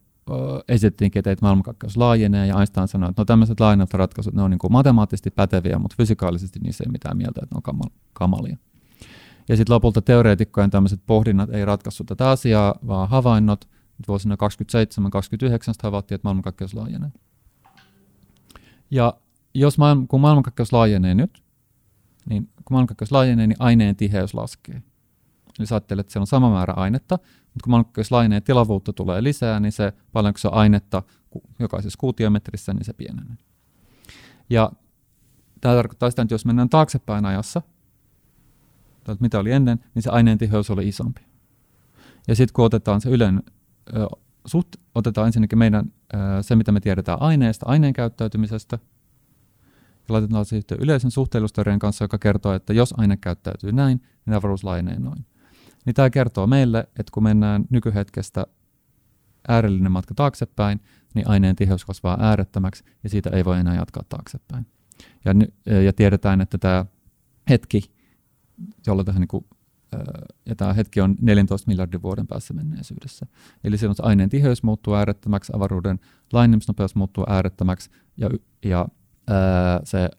esitettiinkin, 0.69 1.19
että 1.19 1.45
maailmankaikkeus 1.45 1.97
laajenee, 1.97 2.47
ja 2.47 2.59
Einstein 2.59 2.89
sanoi, 2.89 3.11
että 3.11 3.21
no 3.21 3.25
tämmöiset 3.25 3.61
laajenevat 3.61 3.95
ratkaisut, 3.95 4.35
ne 4.35 4.43
on 4.43 4.50
niin 4.50 4.59
kuin 4.59 4.73
matemaattisesti 4.73 5.31
päteviä, 5.31 5.79
mutta 5.79 5.95
fysikaalisesti 5.97 6.59
niissä 6.59 6.85
ei 6.85 6.93
mitään 6.93 7.17
mieltä, 7.17 7.41
että 7.43 7.55
ne 7.55 7.61
on 7.75 7.91
kamalia. 8.12 8.57
Ja 9.49 9.57
sitten 9.57 9.75
lopulta 9.75 10.03
teoreetikkojen 10.03 10.71
tämmöiset 10.71 11.00
pohdinnat 11.07 11.50
ei 11.50 11.65
ratkaissut 11.65 12.07
tätä 12.07 12.31
asiaa, 12.31 12.75
vaan 12.87 13.09
havainnot. 13.09 13.69
Vuosina 14.09 14.35
27-29 14.35 14.39
havaittiin, 15.83 16.17
että 16.17 16.27
maailmankaikkeus 16.27 16.75
laajenee. 16.75 17.11
Ja 18.91 19.15
jos 19.55 19.79
maailman, 19.79 20.09
kun 20.09 20.21
maailmankaikkeus 20.21 20.73
laajenee 20.73 21.15
nyt, 21.15 21.43
niin 22.29 22.47
kun 22.47 22.65
maailmankaikkeus 22.71 23.12
laajenee, 23.12 23.47
niin 23.47 23.57
aineen 23.59 23.97
tiheys 23.97 24.35
laskee. 24.35 24.83
Eli 25.59 25.67
sä 25.67 25.75
ajattelet, 25.75 26.00
että 26.00 26.12
siellä 26.12 26.23
on 26.23 26.27
sama 26.27 26.50
määrä 26.50 26.73
ainetta, 26.73 27.19
mutta 27.54 27.92
kun 27.95 28.04
laajenee 28.11 28.40
tilavuutta 28.40 28.92
tulee 28.92 29.23
lisää, 29.23 29.61
niin 29.61 29.73
se 29.73 29.92
paljonko 30.12 30.38
se 30.38 30.49
ainetta 30.52 31.02
jokaisessa 31.59 31.99
kuutiometrissä, 31.99 32.75
niin 32.75 32.85
se 32.85 32.92
pienenee. 32.92 33.37
Ja 34.50 34.73
tämä 35.61 35.75
tarkoittaa 35.75 36.11
sitä, 36.11 36.23
että 36.23 36.35
jos 36.35 36.45
mennään 36.45 36.69
taaksepäin 36.69 37.25
ajassa, 37.25 37.62
mitä 39.21 39.38
oli 39.38 39.52
ennen, 39.52 39.78
niin 39.95 40.02
se 40.02 40.11
aineen 40.11 40.38
tiheys 40.38 40.71
oli 40.71 40.88
isompi. 40.88 41.21
Ja 42.28 42.37
sitten 42.37 42.52
kun 42.52 42.64
otetaan 42.64 43.00
se 43.00 43.11
yleinen, 43.11 43.42
suht, 44.45 44.69
otetaan 44.95 45.26
ensinnäkin 45.26 45.59
meidän 45.59 45.92
se, 46.40 46.57
mitä 46.57 46.73
me 46.73 46.80
tiedetään 46.80 47.23
aineesta, 47.23 47.66
aineen 47.66 47.92
käyttäytymisestä, 47.92 48.78
ja 50.09 50.12
laitetaan 50.12 50.45
se 50.45 50.62
yleisen 50.78 51.11
suhteellisuusteorian 51.11 51.78
kanssa, 51.78 52.04
joka 52.04 52.19
kertoo, 52.19 52.52
että 52.52 52.73
jos 52.73 52.95
aine 52.97 53.16
käyttäytyy 53.16 53.73
näin, 53.73 54.02
niin 54.26 54.35
avaruus 54.35 54.64
laajenee 54.64 54.99
noin. 54.99 55.26
Niin 55.87 55.95
tämä 55.95 56.11
kertoo 56.11 56.47
meille, 56.47 56.79
että 56.99 57.11
kun 57.13 57.23
mennään 57.23 57.65
nykyhetkestä 57.71 58.47
äärellinen 59.49 59.93
matka 59.93 60.15
taaksepäin, 60.15 60.81
niin 61.15 61.29
aineen 61.29 61.57
tiheys 61.57 61.85
kasvaa 61.85 62.19
äärettömäksi 62.21 62.85
ja 63.05 63.11
siitä 63.11 63.31
ei 63.31 63.45
voi 63.45 63.59
enää 63.59 63.75
jatkaa 63.75 64.03
taaksepäin. 64.09 64.67
Ja, 65.25 65.33
ja 65.81 65.93
tiedetään, 65.93 66.41
että 66.41 66.59
tämä 66.59 66.87
hetki, 67.51 67.83
jolla 68.87 69.05
tähän 69.05 69.21
niin 69.21 69.29
kuin, 69.29 69.45
ja 70.47 70.57
tämä 70.57 70.73
hetki 70.73 71.01
on 71.01 71.17
14 71.21 71.71
miljardin 71.71 72.03
vuoden 72.03 72.27
päässä 72.27 72.55
menneisyydessä. 72.55 73.27
Eli 73.65 73.79
silloin 73.79 73.97
aineen 74.03 74.29
tiheys 74.29 74.63
muuttuu 74.63 74.95
äärettömäksi, 74.95 75.53
avaruuden 75.57 76.01
laajenemisnopeus 76.33 76.95
muuttuu 76.95 77.25
äärettömäksi 77.29 77.91
ja, 78.16 78.31
ja 78.64 78.88
ää, 79.29 79.81
se 79.85 80.11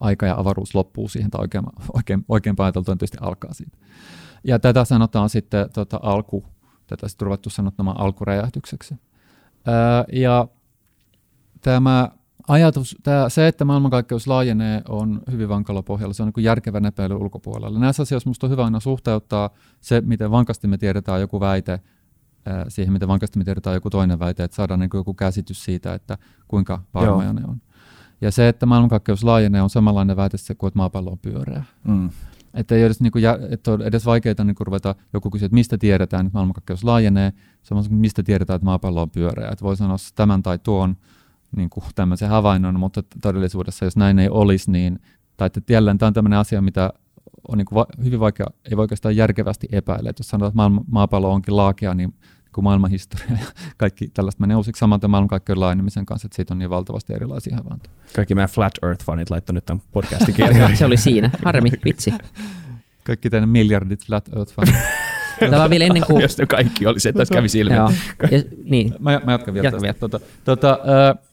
aika 0.00 0.26
ja 0.26 0.38
avaruus 0.38 0.74
loppuu 0.74 1.08
siihen, 1.08 1.30
tai 1.30 1.40
oikein, 1.40 1.64
oikein, 1.92 2.24
oikein 2.28 2.56
tietysti 2.84 3.18
alkaa 3.20 3.54
siitä. 3.54 3.78
Ja 4.44 4.58
tätä 4.58 4.84
sanotaan 4.84 5.28
sitten 5.28 5.70
tota, 5.74 6.00
alku, 6.02 6.44
tätä 6.86 7.08
sitten 7.08 7.26
ruvettu 7.26 7.50
sanottamaan 7.50 8.00
alkuräjähdykseksi. 8.00 8.94
Ää, 9.66 10.04
ja 10.12 10.48
tämä 11.60 12.10
ajatus, 12.48 12.96
tämä, 13.02 13.28
se, 13.28 13.48
että 13.48 13.64
maailmankaikkeus 13.64 14.26
laajenee, 14.26 14.82
on 14.88 15.20
hyvin 15.30 15.48
vankalla 15.48 15.82
pohjalla. 15.82 16.14
Se 16.14 16.22
on 16.22 16.32
niin 16.36 16.44
järkevä 16.44 16.80
näpeily 16.80 17.14
ulkopuolella. 17.14 17.78
Näissä 17.78 18.02
asioissa 18.02 18.28
minusta 18.28 18.46
on 18.46 18.50
hyvä 18.50 18.64
aina 18.64 18.80
suhteuttaa 18.80 19.50
se, 19.80 20.00
miten 20.00 20.30
vankasti 20.30 20.68
me 20.68 20.78
tiedetään 20.78 21.20
joku 21.20 21.40
väite, 21.40 21.80
siihen, 22.68 22.92
miten 22.92 23.08
vankasti 23.08 23.38
me 23.38 23.44
tiedetään 23.44 23.74
joku 23.74 23.90
toinen 23.90 24.18
väite, 24.18 24.44
että 24.44 24.54
saadaan 24.54 24.80
niin 24.80 24.90
joku 24.94 25.14
käsitys 25.14 25.64
siitä, 25.64 25.94
että 25.94 26.18
kuinka 26.48 26.82
varmoja 26.94 27.32
ne 27.32 27.42
on. 27.48 27.60
Ja 28.20 28.30
se, 28.30 28.48
että 28.48 28.66
maailmankaikkeus 28.66 29.24
laajenee, 29.24 29.62
on 29.62 29.70
samanlainen 29.70 30.16
väite 30.16 30.36
se 30.36 30.54
kuin, 30.54 30.68
että 30.68 30.78
maapallo 30.78 31.10
on 31.10 31.18
pyöreä. 31.18 31.64
Mm. 31.84 32.10
Että 32.54 32.74
ei 32.74 32.82
edes, 32.82 33.00
niin 33.00 33.12
kuin, 33.12 33.24
että 33.50 33.72
on 33.72 33.82
edes 33.82 34.06
vaikeaa 34.06 34.44
niin 34.44 34.56
ruveta 34.60 34.94
joku 35.12 35.30
kysyä, 35.30 35.46
että 35.46 35.54
mistä 35.54 35.78
tiedetään, 35.78 36.26
että 36.26 36.36
maailmankaikkeus 36.36 36.84
laajenee, 36.84 37.32
samoin 37.62 37.88
kuin 37.88 37.98
mistä 37.98 38.22
tiedetään, 38.22 38.56
että 38.56 38.64
maapallo 38.64 39.02
on 39.02 39.10
pyöreä. 39.10 39.48
Että 39.52 39.64
voi 39.64 39.76
sanoa 39.76 39.96
tämän 40.14 40.42
tai 40.42 40.58
tuon 40.58 40.96
niin 41.56 41.70
kuin 41.70 41.84
tämmöisen 41.94 42.28
havainnon, 42.28 42.80
mutta 42.80 43.02
todellisuudessa, 43.22 43.84
jos 43.84 43.96
näin 43.96 44.18
ei 44.18 44.28
olisi, 44.28 44.70
niin, 44.70 44.98
tai 45.36 45.46
että 45.46 45.72
jälleen 45.72 45.98
tämä 45.98 46.06
on 46.06 46.14
tämmöinen 46.14 46.38
asia, 46.38 46.62
mitä 46.62 46.92
on 47.48 47.58
niin 47.58 47.66
kuin 47.66 47.76
va- 47.76 48.04
hyvin 48.04 48.20
vaikea, 48.20 48.46
ei 48.64 48.76
oikeastaan 48.76 49.16
järkevästi 49.16 49.68
epäillä. 49.72 50.10
Että 50.10 50.20
jos 50.20 50.28
sanotaan, 50.28 50.76
että 50.76 50.84
maapallo 50.90 51.32
onkin 51.32 51.56
laakea, 51.56 51.94
niin 51.94 52.14
kuin 52.54 52.64
maailmanhistoria 52.64 53.26
ja 53.30 53.46
kaikki 53.76 54.10
tällaista 54.14 54.40
menee 54.40 54.56
uusiksi 54.56 54.80
samalta 54.80 55.08
maailmankaikkeuden 55.08 55.60
laajenemisen 55.60 56.06
kanssa, 56.06 56.26
että 56.26 56.36
siitä 56.36 56.54
on 56.54 56.58
niin 56.58 56.70
valtavasti 56.70 57.14
erilaisia 57.14 57.56
havaintoja. 57.56 57.94
Kaikki 58.16 58.34
meidän 58.34 58.48
Flat 58.48 58.72
Earth-fanit 58.82 59.30
laittoi 59.30 59.54
nyt 59.54 59.66
tämän 59.66 59.82
podcastin 59.92 60.34
kirjaan. 60.44 60.76
Se 60.76 60.84
oli 60.84 60.96
siinä. 60.96 61.30
Harmi, 61.44 61.70
vitsi. 61.84 62.14
Kaikki 63.04 63.30
teidän 63.30 63.48
miljardit 63.48 64.06
Flat 64.06 64.28
Earth-fanit. 64.28 64.76
Tämä 65.50 65.64
on 65.64 65.70
vielä 65.70 65.84
ennen 65.84 66.02
kuin... 66.06 66.22
Jos 66.22 66.38
ne 66.38 66.46
kaikki 66.46 66.86
olisi, 66.86 67.08
että 67.08 67.18
tässä 67.18 67.34
kävi 67.34 67.48
silmiin. 67.48 67.76
Joo. 67.76 67.92
Ja, 68.30 68.42
niin. 68.64 68.94
Mä, 68.98 69.20
mä 69.24 69.32
jatkan 69.32 69.54
vielä 69.54 69.66
Jatka 69.66 69.80
tästä. 69.80 70.00
Tota, 70.00 70.20
tota, 70.44 70.78
äh, 71.10 71.28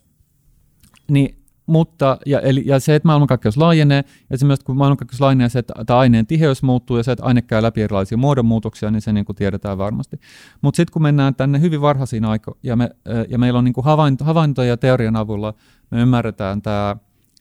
niin 1.08 1.41
mutta, 1.72 2.18
ja, 2.26 2.40
eli, 2.40 2.64
ja 2.66 2.80
se, 2.80 2.96
että 2.96 3.08
maailmankaikkeus 3.08 3.58
laajenee, 3.58 4.04
ja 4.30 4.38
se 4.38 4.46
myös, 4.46 4.60
kun 4.60 4.78
maailmankaikkeus 4.78 5.22
laajenee, 5.22 5.50
se, 5.50 5.60
että, 5.60 5.98
aineen 5.98 6.28
tiheys 6.28 6.64
muuttuu, 6.64 6.98
ja 6.98 7.04
se, 7.04 7.12
että 7.12 7.24
aine 7.24 7.42
käy 7.42 7.62
läpi 7.62 7.82
erilaisia 7.82 8.18
muodonmuutoksia, 8.18 8.92
niin 8.92 9.02
se 9.02 9.14
niin 9.14 9.26
kuin 9.26 9.36
tiedetään 9.36 9.78
varmasti. 9.78 10.20
Mutta 10.62 10.78
sitten 10.78 10.94
kun 10.94 11.02
mennään 11.02 11.36
tänne 11.36 11.62
hyvin 11.62 11.82
varhaisiin 11.82 12.26
aikoihin, 12.26 12.60
ja, 12.64 12.76
me, 12.76 12.90
ja 13.30 13.38
meillä 13.38 13.58
on 13.58 13.64
niin 13.64 13.74
kuin 13.74 13.86
havainto, 13.86 14.26
havaintoja 14.26 14.70
ja 14.70 14.78
teorian 14.78 15.16
avulla, 15.16 15.54
me 15.92 16.02
ymmärretään 16.02 16.62
tämä 16.62 16.96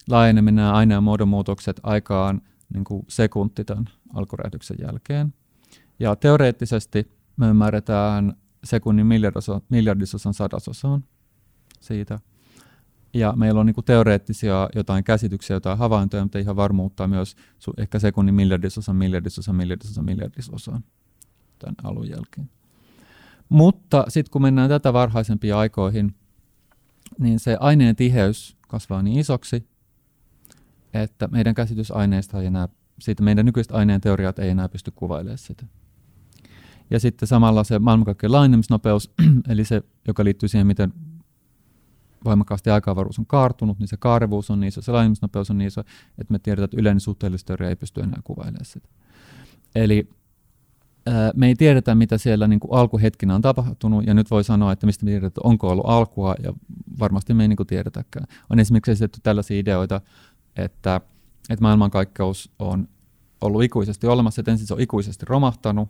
laajeneminen 0.09 0.63
ja 0.63 0.71
aineen 0.71 1.03
muodonmuutokset 1.03 1.79
aikaan 1.83 2.41
niin 2.73 2.83
kuin 2.83 3.05
sekunti 3.07 3.65
tämän 3.65 3.85
alkuräjähdyksen 4.13 4.77
jälkeen. 4.81 5.33
Ja 5.99 6.15
teoreettisesti 6.15 7.11
me 7.37 7.47
ymmärretään 7.47 8.33
sekunnin 8.63 9.07
miljardisosan 9.69 10.33
sadasosaan 10.33 11.03
siitä– 11.79 12.19
ja 13.13 13.33
meillä 13.35 13.59
on 13.59 13.65
niin 13.65 13.75
teoreettisia 13.85 14.69
jotain 14.75 15.03
käsityksiä, 15.03 15.55
jotain 15.55 15.77
havaintoja, 15.77 16.23
mutta 16.23 16.39
ihan 16.39 16.55
varmuutta 16.55 17.07
myös 17.07 17.35
ehkä 17.77 17.99
sekunnin 17.99 18.35
miljardisosan, 18.35 18.95
miljardisosan, 18.95 19.55
miljardisosan, 19.55 20.05
miljardisosaan 20.05 20.83
tämän 21.59 21.75
alun 21.83 22.09
jälkeen. 22.09 22.49
Mutta 23.49 24.05
sitten 24.07 24.31
kun 24.31 24.41
mennään 24.41 24.69
tätä 24.69 24.93
varhaisempiin 24.93 25.55
aikoihin, 25.55 26.15
niin 27.19 27.39
se 27.39 27.57
aineen 27.59 27.95
tiheys 27.95 28.57
kasvaa 28.67 29.01
niin 29.01 29.19
isoksi, 29.19 29.67
että 30.93 31.27
meidän 31.27 31.55
käsitys 31.55 31.91
aineesta 31.91 32.39
ei 32.41 32.45
enää, 32.45 32.67
siitä 32.99 33.23
meidän 33.23 33.45
nykyiset 33.45 33.71
aineen 33.71 34.01
teoriat 34.01 34.39
ei 34.39 34.49
enää 34.49 34.69
pysty 34.69 34.91
kuvailemaan 34.91 35.37
sitä. 35.37 35.65
Ja 36.89 36.99
sitten 36.99 37.27
samalla 37.27 37.63
se 37.63 37.79
maailmankaikkeuden 37.79 38.31
laajenemisnopeus, 38.31 39.13
eli 39.49 39.65
se, 39.65 39.81
joka 40.07 40.23
liittyy 40.23 40.49
siihen, 40.49 40.67
miten 40.67 40.93
voimakkaasti 42.25 42.69
aikaavaruus 42.69 43.19
on 43.19 43.25
kaartunut, 43.25 43.79
niin 43.79 43.87
se 43.87 43.97
kaarevuus 43.97 44.51
on 44.51 44.59
niin 44.59 44.67
iso, 44.67 44.81
se 44.81 44.91
laajenemisnopeus 44.91 45.49
on 45.49 45.57
niin 45.57 45.67
iso, 45.67 45.81
että 46.17 46.31
me 46.31 46.39
tiedetään, 46.39 46.65
että 46.65 46.77
yleinen 46.77 46.99
suhteellisuusteoria 46.99 47.69
ei 47.69 47.75
pysty 47.75 48.01
enää 48.01 48.21
kuvailemaan 48.23 48.65
sitä. 48.65 48.89
Eli 49.75 50.09
me 51.35 51.47
ei 51.47 51.55
tiedetä, 51.55 51.95
mitä 51.95 52.17
siellä 52.17 52.47
niin 52.47 52.59
kuin 52.59 52.73
alkuhetkinä 52.79 53.35
on 53.35 53.41
tapahtunut, 53.41 54.07
ja 54.07 54.13
nyt 54.13 54.31
voi 54.31 54.43
sanoa, 54.43 54.71
että 54.71 54.85
mistä 54.85 55.05
me 55.05 55.09
tiedetään, 55.09 55.27
että 55.27 55.41
onko 55.43 55.69
ollut 55.69 55.85
alkua, 55.87 56.35
ja 56.43 56.53
varmasti 56.99 57.33
me 57.33 57.43
ei 57.43 57.47
niin 57.47 57.57
kuin 57.57 57.67
tiedetäkään. 57.67 58.27
On 58.49 58.59
esimerkiksi 58.59 58.91
esitetty 58.91 59.19
tällaisia 59.23 59.59
ideoita, 59.59 60.01
että, 60.55 61.01
että 61.49 61.61
maailmankaikkeus 61.63 62.51
on 62.59 62.87
ollut 63.41 63.63
ikuisesti 63.63 64.07
olemassa, 64.07 64.41
että 64.41 64.51
ensin 64.51 64.67
se 64.67 64.73
on 64.73 64.79
ikuisesti 64.79 65.25
romahtanut, 65.25 65.89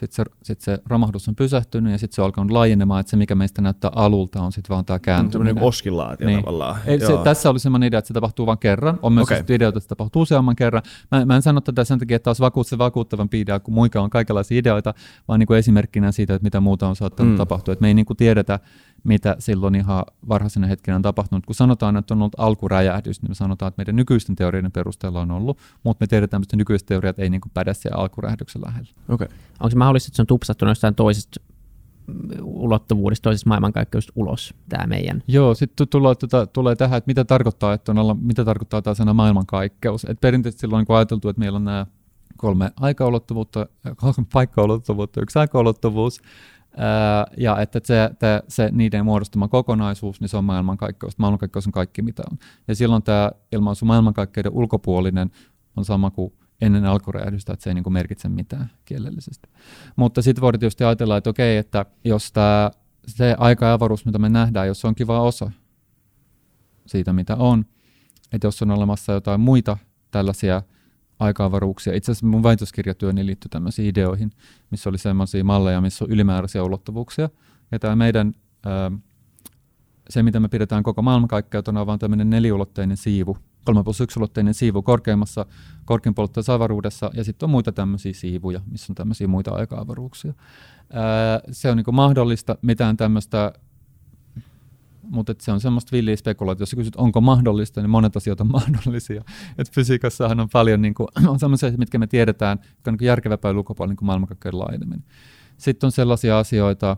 sitten 0.00 0.24
se, 0.24 0.32
sit 0.42 0.60
se 0.60 0.78
romahdus 0.86 1.28
on 1.28 1.36
pysähtynyt 1.36 1.92
ja 1.92 1.98
sitten 1.98 2.14
se 2.14 2.22
on 2.22 2.26
alkanut 2.26 2.50
laajenemaan, 2.50 3.00
että 3.00 3.10
se 3.10 3.16
mikä 3.16 3.34
meistä 3.34 3.62
näyttää 3.62 3.90
alulta 3.94 4.42
on 4.42 4.52
sitten 4.52 4.74
vaan 4.74 4.84
tämä 4.84 4.98
kääntyminen. 4.98 5.46
Semmoinen 5.48 5.68
oskillaatio 5.68 6.26
niin. 6.26 6.40
tavallaan. 6.40 6.76
Ei, 6.86 7.00
se, 7.00 7.06
tässä 7.24 7.50
oli 7.50 7.60
semmoinen 7.60 7.86
idea, 7.86 7.98
että 7.98 8.08
se 8.08 8.14
tapahtuu 8.14 8.46
vain 8.46 8.58
kerran. 8.58 8.98
On 9.02 9.12
myös 9.12 9.24
okay. 9.24 9.44
ideoita, 9.48 9.78
että 9.78 9.80
se 9.80 9.88
tapahtuu 9.88 10.22
useamman 10.22 10.56
kerran. 10.56 10.82
Mä, 11.10 11.24
mä 11.24 11.36
en 11.36 11.42
sano 11.42 11.60
tätä 11.60 11.84
sen 11.84 11.98
takia, 11.98 12.16
että 12.16 12.30
olisi 12.30 12.42
vakuut, 12.42 12.66
se 12.66 12.78
vakuuttavampi 12.78 13.40
idea, 13.40 13.60
kun 13.60 13.74
muika 13.74 14.00
on 14.00 14.10
kaikenlaisia 14.10 14.58
ideoita, 14.58 14.94
vaan 15.28 15.40
niin 15.40 15.46
kuin 15.46 15.58
esimerkkinä 15.58 16.12
siitä, 16.12 16.34
että 16.34 16.44
mitä 16.44 16.60
muuta 16.60 16.88
on 16.88 16.96
saattanut 16.96 17.32
mm. 17.32 17.36
tapahtua. 17.36 17.72
Et 17.72 17.80
me 17.80 17.88
ei 17.88 17.94
niin 17.94 18.06
kuin 18.06 18.16
tiedetä, 18.16 18.58
mitä 19.04 19.36
silloin 19.38 19.74
ihan 19.74 20.04
varhaisena 20.28 20.66
hetkenä 20.66 20.96
on 20.96 21.02
tapahtunut. 21.02 21.46
Kun 21.46 21.54
sanotaan, 21.54 21.96
että 21.96 22.14
on 22.14 22.22
ollut 22.22 22.34
alkuräjähdys, 22.38 23.22
niin 23.22 23.30
me 23.30 23.34
sanotaan, 23.34 23.68
että 23.68 23.80
meidän 23.80 23.96
nykyisten 23.96 24.36
teorioiden 24.36 24.72
perusteella 24.72 25.20
on 25.20 25.30
ollut, 25.30 25.58
mutta 25.84 26.02
me 26.02 26.06
tiedetään, 26.06 26.42
että 26.42 26.56
nykyiset 26.56 26.86
teoriat 26.86 27.18
ei 27.18 27.30
niin 27.30 27.40
kuin 27.40 27.52
päde 27.54 27.74
siellä 27.74 28.02
alkuräjähdyksen 28.02 28.62
lähellä. 28.62 28.88
Okay. 29.08 29.28
Onko 29.60 29.70
se 29.70 29.76
mahdollista, 29.88 30.08
että 30.08 30.16
se 30.16 30.22
on 30.22 30.26
tupsattu 30.26 30.66
jostain 30.66 30.94
toisesta 30.94 31.40
ulottuvuudesta, 32.42 33.22
toisesta 33.22 33.48
maailmankaikkeudesta 33.48 34.12
ulos, 34.16 34.54
tämä 34.68 34.86
meidän. 34.86 35.22
Joo, 35.28 35.54
sitten 35.54 35.88
tulee, 35.88 36.14
tuota, 36.14 36.46
tulee 36.46 36.76
tähän, 36.76 36.98
että 36.98 37.08
mitä 37.08 37.24
tarkoittaa, 37.24 37.72
että 37.72 37.92
on 37.92 37.98
olla, 37.98 38.14
mitä 38.20 38.44
tarkoittaa 38.44 38.82
tämä 38.82 38.94
sana 38.94 39.14
maailmankaikkeus. 39.14 40.04
Et 40.04 40.20
perinteisesti 40.20 40.60
silloin 40.60 40.86
kun 40.86 40.96
ajateltu, 40.96 41.28
että 41.28 41.40
meillä 41.40 41.56
on 41.56 41.64
nämä 41.64 41.86
kolme 42.36 42.70
aikaulottuvuutta, 42.80 43.66
kolme 43.96 44.26
paikkaulottuvuutta, 44.32 45.20
yksi 45.20 45.38
aikaulottuvuus, 45.38 46.20
ja 47.36 47.60
että 47.60 47.80
se, 47.84 48.10
te, 48.18 48.42
se 48.48 48.68
niiden 48.72 49.04
muodostama 49.04 49.48
kokonaisuus, 49.48 50.20
niin 50.20 50.28
se 50.28 50.36
on 50.36 50.44
maailmankaikkeus. 50.44 51.18
Maailmankaikkeus 51.18 51.66
on 51.66 51.72
kaikki, 51.72 52.02
mitä 52.02 52.22
on. 52.30 52.38
Ja 52.68 52.74
silloin 52.74 53.02
tämä 53.02 53.30
ilmaisu 53.52 53.84
maailmankaikkeuden 53.84 54.52
ulkopuolinen 54.52 55.30
on 55.76 55.84
sama 55.84 56.10
kuin 56.10 56.32
ennen 56.60 56.84
alkuräjähdystä, 56.84 57.52
että 57.52 57.62
se 57.62 57.70
ei 57.70 57.74
niin 57.74 57.84
kuin 57.84 57.92
merkitse 57.92 58.28
mitään 58.28 58.70
kielellisesti. 58.84 59.48
Mutta 59.96 60.22
sitten 60.22 60.42
voidaan 60.42 60.60
tietysti 60.60 60.84
ajatella, 60.84 61.16
että 61.16 61.30
okei, 61.30 61.56
että 61.56 61.86
jos 62.04 62.32
tämä, 62.32 62.70
se 63.06 63.34
aika 63.38 63.66
ja 63.66 63.72
avaruus, 63.72 64.06
mitä 64.06 64.18
me 64.18 64.28
nähdään, 64.28 64.66
jos 64.66 64.80
se 64.80 64.86
on 64.86 64.94
kiva 64.94 65.20
osa 65.20 65.50
siitä, 66.86 67.12
mitä 67.12 67.36
on, 67.36 67.64
että 68.32 68.46
jos 68.46 68.62
on 68.62 68.70
olemassa 68.70 69.12
jotain 69.12 69.40
muita 69.40 69.76
tällaisia 70.10 70.62
aika-avaruuksia. 71.18 71.94
Itse 71.94 72.12
asiassa 72.12 72.26
mun 72.26 72.42
väitöskirjatyöni 72.42 73.26
liittyy 73.26 73.48
tämmöisiin 73.48 73.88
ideoihin, 73.88 74.30
missä 74.70 74.90
oli 74.90 74.98
sellaisia 74.98 75.44
malleja, 75.44 75.80
missä 75.80 76.04
on 76.04 76.10
ylimääräisiä 76.10 76.62
ulottuvuuksia. 76.62 77.28
Ja 77.72 77.78
tämä 77.78 77.96
meidän, 77.96 78.34
se 80.10 80.22
mitä 80.22 80.40
me 80.40 80.48
pidetään 80.48 80.82
koko 80.82 81.02
maailmankaikkeutena, 81.02 81.80
on 81.80 81.86
vaan 81.86 81.98
tämmöinen 81.98 82.30
neliulotteinen 82.30 82.96
siivu, 82.96 83.38
3 83.68 83.84
plus 83.84 84.00
1 84.00 84.18
ulotteinen 84.18 84.54
siivu 84.54 84.82
korkeimmassa, 84.82 85.46
korkeampulotteisessa 85.84 86.54
avaruudessa, 86.54 87.10
ja 87.14 87.24
sitten 87.24 87.46
on 87.46 87.50
muita 87.50 87.72
tämmöisiä 87.72 88.12
siivuja, 88.12 88.60
missä 88.70 88.92
on 88.92 88.94
tämmöisiä 88.94 89.26
muita 89.26 89.50
aika-avaruuksia. 89.50 90.34
Se 91.50 91.70
on 91.70 91.76
niin 91.76 91.94
mahdollista, 91.94 92.58
mitään 92.62 92.96
tämmöistä 92.96 93.52
mutta 95.02 95.34
se 95.38 95.52
on 95.52 95.60
semmoista 95.60 95.92
villiä 95.92 96.16
spekulaatiota. 96.16 96.62
Jos 96.62 96.74
kysyt, 96.74 96.96
onko 96.96 97.20
mahdollista, 97.20 97.80
niin 97.80 97.90
monet 97.90 98.16
asiat 98.16 98.40
on 98.40 98.52
mahdollisia. 98.58 99.22
Et 99.58 99.70
fysiikassahan 99.70 100.40
on 100.40 100.48
paljon, 100.52 100.82
niin 100.82 100.94
kuin, 100.94 101.08
on 101.28 101.38
semmoisia, 101.38 101.72
mitkä 101.78 101.98
me 101.98 102.06
tiedetään, 102.06 102.58
jotka 102.62 102.90
on 102.90 102.96
niin 103.00 103.06
järkevä 103.06 103.38
päin 103.38 103.56
ulkopuolella, 103.56 103.92
niin 104.00 104.06
maailmankaikkeuden 104.06 104.58
laajeneminen. 104.58 105.04
Sitten 105.56 105.86
on 105.86 105.92
sellaisia 105.92 106.38
asioita, 106.38 106.96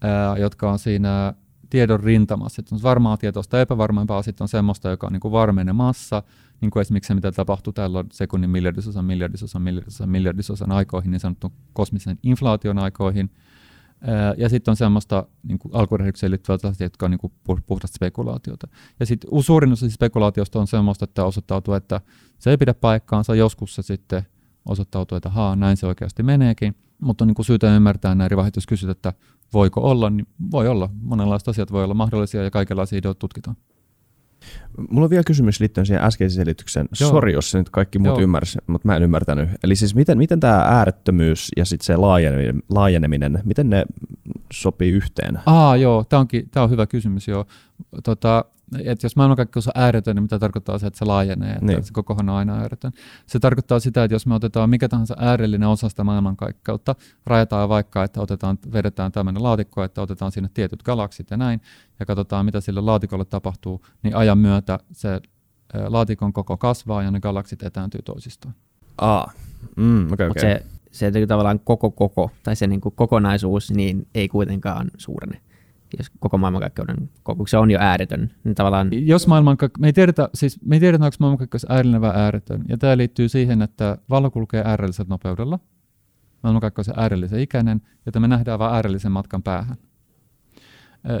ää, 0.00 0.36
jotka 0.36 0.72
on 0.72 0.78
siinä 0.78 1.34
tiedon 1.72 2.00
rintamassa. 2.00 2.56
Sitten 2.56 2.76
on 2.76 2.82
varmaa 2.82 3.16
tietoista 3.16 3.60
epävarmempaa, 3.60 4.22
sitten 4.22 4.44
on 4.44 4.48
semmoista, 4.48 4.90
joka 4.90 5.06
on 5.06 5.12
niin 5.12 5.20
kuin 5.20 5.32
varmenemassa, 5.32 6.22
niin 6.60 6.70
kuin 6.70 6.80
esimerkiksi 6.80 7.08
se, 7.08 7.14
mitä 7.14 7.32
tapahtuu 7.32 7.72
tällä 7.72 8.04
sekunnin 8.12 8.50
miljardisosan, 8.50 9.04
miljardisosan, 9.04 9.62
miljardisosan, 9.62 10.08
miljardisosan 10.08 10.72
aikoihin, 10.72 11.10
niin 11.10 11.20
sanottu 11.20 11.52
kosmisen 11.72 12.18
inflaation 12.22 12.78
aikoihin– 12.78 13.30
ja 14.36 14.48
sitten 14.48 14.72
on 14.72 14.76
semmoista 14.76 15.26
niin 15.42 15.58
alkuräjähdykseen 15.72 16.30
liittyvät 16.30 16.64
asiat, 16.64 16.80
jotka 16.80 17.06
on 17.06 17.10
niin 17.10 17.32
puhdasta 17.66 17.96
spekulaatiota. 17.96 18.68
Ja 19.00 19.06
sitten 19.06 19.42
suurin 19.42 19.72
osa 19.72 19.90
spekulaatiosta 19.90 20.60
on 20.60 20.66
semmoista, 20.66 21.04
että 21.04 21.24
osoittautuu, 21.24 21.74
että 21.74 22.00
se 22.38 22.50
ei 22.50 22.56
pidä 22.56 22.74
paikkaansa. 22.74 23.34
Joskus 23.34 23.74
se 23.74 23.82
sitten 23.82 24.22
osoittautuu, 24.68 25.16
että 25.16 25.28
haa, 25.28 25.56
näin 25.56 25.76
se 25.76 25.86
oikeasti 25.86 26.22
meneekin. 26.22 26.74
Mutta 27.00 27.24
on 27.24 27.28
niin 27.28 27.34
kuin 27.34 27.46
syytä 27.46 27.76
ymmärtää 27.76 28.14
näin 28.14 28.32
eri 28.32 28.36
kysyt, 28.68 28.90
että 28.90 29.12
voiko 29.54 29.80
olla, 29.80 30.10
niin 30.10 30.26
voi 30.50 30.68
olla. 30.68 30.88
Monenlaiset 31.02 31.48
asiat 31.48 31.72
voi 31.72 31.84
olla 31.84 31.94
mahdollisia 31.94 32.42
ja 32.42 32.50
kaikenlaisia 32.50 32.98
ideoita 32.98 33.18
tutkitaan. 33.18 33.56
Mulla 34.90 35.04
on 35.04 35.10
vielä 35.10 35.24
kysymys 35.24 35.60
liittyen 35.60 35.86
siihen 35.86 36.04
äskeiseen 36.04 36.44
selitykseen. 36.44 36.88
Sori, 36.92 37.32
jos 37.32 37.50
se 37.50 37.58
nyt 37.58 37.70
kaikki 37.70 37.98
muut 37.98 38.20
ymmärsi, 38.20 38.58
mutta 38.66 38.88
mä 38.88 38.96
en 38.96 39.02
ymmärtänyt. 39.02 39.48
Eli 39.64 39.76
siis 39.76 39.94
miten, 39.94 40.18
miten 40.18 40.40
tämä 40.40 40.56
äärettömyys 40.58 41.48
ja 41.56 41.64
sitten 41.64 41.86
se 41.86 41.96
laajeneminen, 41.96 42.62
laajeneminen, 42.68 43.38
miten 43.44 43.70
ne 43.70 43.84
sopii 44.52 44.90
yhteen? 44.90 45.38
Aa, 45.46 45.76
joo, 45.76 46.04
tämä 46.04 46.64
on 46.64 46.70
hyvä 46.70 46.86
kysymys. 46.86 47.28
Joo. 47.28 47.46
Tota, 48.04 48.44
että 48.84 49.04
jos 49.04 49.16
maailmankaikkeus 49.16 49.66
on 49.66 49.72
ääretön, 49.74 50.16
niin 50.16 50.22
mitä 50.22 50.38
tarkoittaa 50.38 50.78
se, 50.78 50.86
että 50.86 50.98
se 50.98 51.04
laajenee, 51.04 51.52
että 51.52 51.66
niin. 51.66 51.84
se 51.84 51.92
kokohan 51.92 52.28
on 52.28 52.36
aina 52.36 52.58
ääretön. 52.58 52.92
Se 53.26 53.38
tarkoittaa 53.38 53.80
sitä, 53.80 54.04
että 54.04 54.14
jos 54.14 54.26
me 54.26 54.34
otetaan 54.34 54.70
mikä 54.70 54.88
tahansa 54.88 55.16
äärellinen 55.18 55.68
osa 55.68 55.88
sitä 55.88 56.04
maailmankaikkeutta, 56.04 56.94
rajataan 57.26 57.68
vaikka, 57.68 58.04
että 58.04 58.20
otetaan, 58.20 58.58
vedetään 58.72 59.12
tämmöinen 59.12 59.42
laatikko, 59.42 59.84
että 59.84 60.02
otetaan 60.02 60.32
sinne 60.32 60.50
tietyt 60.54 60.82
galaksit 60.82 61.30
ja 61.30 61.36
näin, 61.36 61.60
ja 62.00 62.06
katsotaan, 62.06 62.44
mitä 62.44 62.60
sille 62.60 62.80
laatikolle 62.80 63.24
tapahtuu, 63.24 63.84
niin 64.02 64.16
ajan 64.16 64.38
myötä 64.38 64.78
se 64.92 65.20
laatikon 65.88 66.32
koko 66.32 66.56
kasvaa 66.56 67.02
ja 67.02 67.10
ne 67.10 67.20
galaksit 67.20 67.62
etääntyy 67.62 68.02
toisistaan. 68.02 68.54
Aa, 68.98 69.32
mm, 69.76 70.12
okay, 70.12 70.28
okay. 70.30 70.40
se, 70.40 70.64
se 70.90 71.26
tavallaan 71.26 71.60
koko 71.60 71.90
koko, 71.90 72.30
tai 72.42 72.56
se 72.56 72.66
niin 72.66 72.80
kuin 72.80 72.94
kokonaisuus, 72.94 73.70
niin 73.70 74.06
ei 74.14 74.28
kuitenkaan 74.28 74.90
suurene 74.96 75.40
jos 75.98 76.10
koko 76.20 76.38
maailmankaikkeuden 76.38 77.10
koko, 77.22 77.46
se 77.46 77.58
on 77.58 77.70
jo 77.70 77.78
ääretön, 77.80 78.30
niin 78.44 78.54
tavallaan... 78.54 78.88
Jos 78.92 79.28
maailmankaik- 79.28 79.78
me 79.78 79.86
ei 79.86 79.92
tiedetä, 79.92 80.28
siis 80.34 80.60
me 80.64 80.76
ei 80.76 80.80
tiedetä, 80.80 81.04
onko 81.04 81.16
maailmankaikkeus 81.18 81.66
äärellinen 81.68 82.00
vai 82.00 82.12
ääretön, 82.14 82.64
ja 82.68 82.78
tämä 82.78 82.96
liittyy 82.96 83.28
siihen, 83.28 83.62
että 83.62 83.98
valo 84.10 84.30
kulkee 84.30 84.62
äärellisellä 84.64 85.08
nopeudella, 85.08 85.58
maailmankaikkeus 86.42 86.88
on 86.88 86.94
äärellisen 86.98 87.40
ikäinen, 87.40 87.82
jota 88.06 88.20
me 88.20 88.28
nähdään 88.28 88.58
vain 88.58 88.74
äärellisen 88.74 89.12
matkan 89.12 89.42
päähän. 89.42 89.76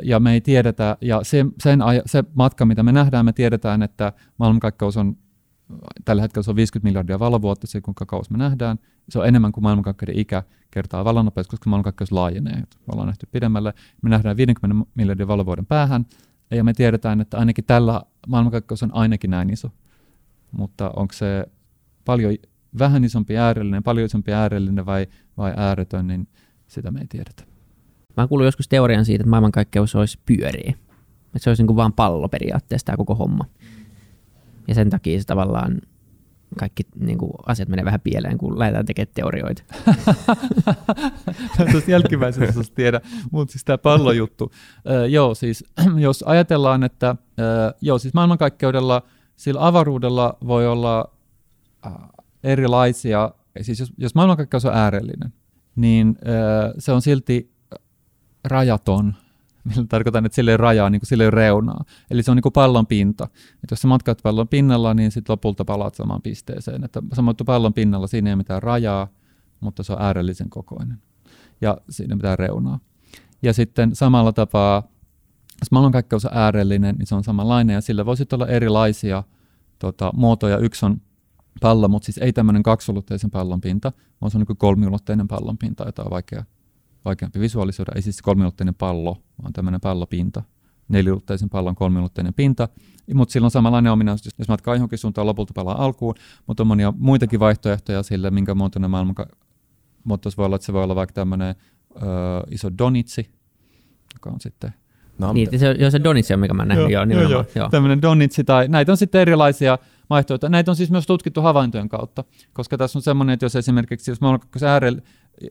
Ja 0.02 0.20
me 0.20 0.32
ei 0.32 0.40
tiedetä, 0.40 0.96
ja 1.00 1.20
se, 1.22 1.46
sen, 1.62 1.80
se 2.06 2.24
matka, 2.34 2.66
mitä 2.66 2.82
me 2.82 2.92
nähdään, 2.92 3.24
me 3.24 3.32
tiedetään, 3.32 3.82
että 3.82 4.12
maailmankaikkeus 4.38 4.96
on 4.96 5.16
tällä 6.04 6.22
hetkellä 6.22 6.42
se 6.42 6.50
on 6.50 6.56
50 6.56 6.88
miljardia 6.88 7.18
valovuotta, 7.18 7.66
se 7.66 7.80
kuinka 7.80 8.06
kauas 8.06 8.30
me 8.30 8.38
nähdään. 8.38 8.78
Se 9.08 9.18
on 9.18 9.28
enemmän 9.28 9.52
kuin 9.52 9.64
maailmankaikkeuden 9.64 10.18
ikä 10.18 10.42
kertaa 10.70 11.04
valonnopeus, 11.04 11.48
koska 11.48 11.70
maailmankaikkeus 11.70 12.12
laajenee. 12.12 12.56
Me 12.56 12.66
ollaan 12.92 13.06
nähty 13.06 13.26
pidemmälle. 13.30 13.74
Me 14.02 14.10
nähdään 14.10 14.36
50 14.36 14.90
miljardin 14.94 15.28
valovuoden 15.28 15.66
päähän, 15.66 16.06
ja 16.50 16.64
me 16.64 16.72
tiedetään, 16.72 17.20
että 17.20 17.38
ainakin 17.38 17.64
tällä 17.64 18.02
maailmankaikkeus 18.28 18.82
on 18.82 18.94
ainakin 18.94 19.30
näin 19.30 19.50
iso. 19.50 19.70
Mutta 20.52 20.90
onko 20.96 21.12
se 21.12 21.46
paljon 22.04 22.34
vähän 22.78 23.04
isompi 23.04 23.36
äärellinen, 23.36 23.82
paljon 23.82 24.06
isompi 24.06 24.32
äärellinen 24.32 24.86
vai, 24.86 25.06
vai 25.36 25.52
ääretön, 25.56 26.06
niin 26.06 26.28
sitä 26.66 26.90
me 26.90 27.00
ei 27.00 27.06
tiedetä. 27.06 27.44
Mä 28.16 28.28
kuullut 28.28 28.44
joskus 28.44 28.68
teorian 28.68 29.04
siitä, 29.04 29.22
että 29.22 29.30
maailmankaikkeus 29.30 29.94
olisi 29.94 30.18
pyöriä. 30.26 30.74
Että 31.26 31.38
se 31.38 31.50
olisi 31.50 31.62
niin 31.62 31.66
kuin 31.66 31.76
vaan 31.76 31.92
pallo 31.92 32.28
periaatteessa 32.28 32.86
tämä 32.86 32.96
koko 32.96 33.14
homma. 33.14 33.44
Ja 34.68 34.74
sen 34.74 34.90
takia 34.90 35.20
se 35.20 35.26
tavallaan 35.26 35.80
kaikki 36.58 36.82
niin 36.98 37.18
kuin, 37.18 37.32
asiat 37.46 37.68
menee 37.68 37.84
vähän 37.84 38.00
pieleen, 38.00 38.38
kun 38.38 38.58
lähdetään 38.58 38.86
tekemään 38.86 39.14
teorioita. 39.14 39.62
Tuosta 41.72 41.90
jälkimmäisestä 41.90 42.74
tiedä, 42.74 43.00
mutta 43.30 43.52
siis 43.52 43.64
tämä 43.64 43.78
pallojuttu. 43.78 44.52
Äh, 44.76 45.10
joo, 45.10 45.34
siis 45.34 45.64
jos 45.96 46.22
ajatellaan, 46.22 46.82
että 46.84 47.08
äh, 47.10 47.16
joo, 47.80 47.98
siis 47.98 48.14
maailmankaikkeudella, 48.14 49.02
sillä 49.36 49.66
avaruudella 49.66 50.38
voi 50.46 50.66
olla 50.66 51.12
äh, 51.86 51.92
erilaisia, 52.44 53.30
siis 53.60 53.80
jos, 53.80 53.92
jos 53.98 54.14
maailmankaikkeus 54.14 54.64
on 54.64 54.74
äärellinen, 54.74 55.32
niin 55.76 56.08
äh, 56.08 56.72
se 56.78 56.92
on 56.92 57.02
silti 57.02 57.52
rajaton 58.44 59.14
millä 59.64 59.86
tarkoitan, 59.88 60.26
että 60.26 60.36
sille 60.36 60.50
ei 60.50 60.56
rajaa, 60.56 60.90
niin 60.90 61.00
kuin 61.00 61.08
sille 61.08 61.24
ei 61.24 61.30
reunaa. 61.30 61.84
Eli 62.10 62.22
se 62.22 62.30
on 62.30 62.36
niin 62.36 62.42
kuin 62.42 62.52
pallon 62.52 62.86
pinta. 62.86 63.24
Että 63.54 63.72
jos 63.72 63.82
sä 63.82 63.88
matkat 63.88 64.18
pallon 64.22 64.48
pinnalla, 64.48 64.94
niin 64.94 65.10
sitten 65.10 65.32
lopulta 65.32 65.64
palaat 65.64 65.94
samaan 65.94 66.22
pisteeseen. 66.22 66.84
Että 66.84 67.02
samoin 67.12 67.36
pallon 67.46 67.72
pinnalla 67.72 68.06
siinä 68.06 68.30
ei 68.30 68.32
ole 68.32 68.36
mitään 68.36 68.62
rajaa, 68.62 69.08
mutta 69.60 69.82
se 69.82 69.92
on 69.92 70.02
äärellisen 70.02 70.50
kokoinen. 70.50 70.98
Ja 71.60 71.78
siinä 71.90 72.16
mitään 72.16 72.38
reunaa. 72.38 72.80
Ja 73.42 73.52
sitten 73.52 73.94
samalla 73.94 74.32
tapaa, 74.32 74.82
jos 75.60 75.70
maailmankaikkeus 75.70 76.24
on 76.24 76.30
äärellinen, 76.34 76.94
niin 76.98 77.06
se 77.06 77.14
on 77.14 77.24
samanlainen, 77.24 77.74
ja 77.74 77.80
sillä 77.80 78.06
voisi 78.06 78.26
olla 78.32 78.46
erilaisia 78.46 79.22
tota, 79.78 80.10
muotoja. 80.14 80.58
Yksi 80.58 80.86
on 80.86 81.00
pallo, 81.60 81.88
mutta 81.88 82.06
siis 82.06 82.18
ei 82.18 82.32
tämmöinen 82.32 82.62
kaksulotteisen 82.62 83.30
pallon 83.30 83.60
pinta, 83.60 83.92
vaan 84.20 84.30
se 84.30 84.38
on 84.38 84.44
niin 84.48 84.56
kolmiulotteinen 84.56 85.28
pallon 85.28 85.58
pinta, 85.58 85.84
jota 85.84 86.02
on 86.02 86.10
vaikea 86.10 86.44
vaikeampi 87.04 87.40
visualisoida. 87.40 87.92
Ei 87.94 88.02
siis 88.02 88.22
kolmiulotteinen 88.22 88.74
pallo, 88.74 89.22
vaan 89.42 89.52
tämmöinen 89.52 89.80
pallopinta. 89.80 90.42
Neliulotteisen 90.88 91.50
pallon 91.50 91.74
kolmiulotteinen 91.74 92.34
pinta, 92.34 92.68
mutta 93.14 93.32
sillä 93.32 93.44
on 93.44 93.50
samanlainen 93.50 93.92
ominaisuus, 93.92 94.34
jos 94.38 94.48
matkaa 94.48 94.74
johonkin 94.74 94.98
suuntaan 94.98 95.26
lopulta 95.26 95.52
palaa 95.54 95.84
alkuun, 95.84 96.14
mutta 96.46 96.62
on 96.62 96.66
monia 96.66 96.92
muitakin 96.96 97.40
vaihtoehtoja 97.40 98.02
sille, 98.02 98.30
minkä 98.30 98.54
muotoinen 98.54 98.90
maailman, 98.90 99.14
mutta 100.04 100.30
se 100.30 100.36
voi 100.36 100.46
olla, 100.46 100.56
että 100.56 100.66
se 100.66 100.72
voi 100.72 100.84
olla 100.84 100.94
vaikka 100.94 101.12
tämmöinen 101.12 101.54
iso 102.50 102.70
donitsi, 102.78 103.30
joka 104.14 104.30
on 104.30 104.40
sitten 104.40 104.74
No, 105.18 105.32
Niin, 105.32 105.60
se, 105.60 105.76
joo, 105.78 105.90
se 105.90 106.04
Donitsi 106.04 106.34
on, 106.34 106.40
mikä 106.40 106.54
mä 106.54 106.64
nähnyt, 106.64 106.90
joo, 106.90 107.04
nimenomaan. 107.04 107.32
Joo, 107.32 107.44
joo. 107.54 107.68
tämmöinen 107.68 108.02
donitsi 108.02 108.44
tai 108.44 108.68
näitä 108.68 108.92
on 108.92 108.96
sitten 108.96 109.20
erilaisia 109.20 109.78
vaihtoehtoja. 110.10 110.50
Näitä 110.50 110.70
on 110.70 110.76
siis 110.76 110.90
myös 110.90 111.06
tutkittu 111.06 111.42
havaintojen 111.42 111.88
kautta, 111.88 112.24
koska 112.52 112.78
tässä 112.78 112.98
on 112.98 113.02
semmoinen, 113.02 113.34
että 113.34 113.44
jos 113.44 113.56
esimerkiksi, 113.56 114.10
jos 114.10 114.20
maailmankaikkeuden 114.20 114.68
äärellä 114.68 115.02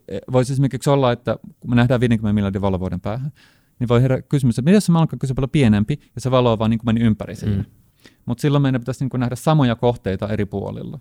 e, 0.08 0.18
voisi 0.32 0.52
esimerkiksi 0.52 0.90
olla, 0.90 1.12
että 1.12 1.36
kun 1.60 1.70
me 1.70 1.76
nähdään 1.76 2.00
50 2.00 2.34
miljardin 2.34 2.62
valovuoden 2.62 3.00
päähän, 3.00 3.32
niin 3.78 3.88
voi 3.88 4.02
herää 4.02 4.22
kysymys, 4.22 4.58
että 4.58 4.70
miten 4.70 4.80
se 4.80 4.92
maailmankaikkeus 4.92 5.30
on 5.30 5.34
paljon 5.34 5.50
pienempi 5.50 6.00
ja 6.14 6.20
se 6.20 6.30
valo 6.30 6.52
on 6.52 6.58
vaan 6.58 6.70
niin 6.70 6.78
kuin 6.78 6.94
meni 6.94 7.00
ympäri. 7.00 7.34
Mm. 7.46 7.64
Mutta 8.26 8.42
silloin 8.42 8.62
meidän 8.62 8.80
pitäisi 8.80 9.04
niin 9.04 9.10
kuin 9.10 9.20
nähdä 9.20 9.36
samoja 9.36 9.76
kohteita 9.76 10.28
eri 10.28 10.44
puolilla. 10.44 10.98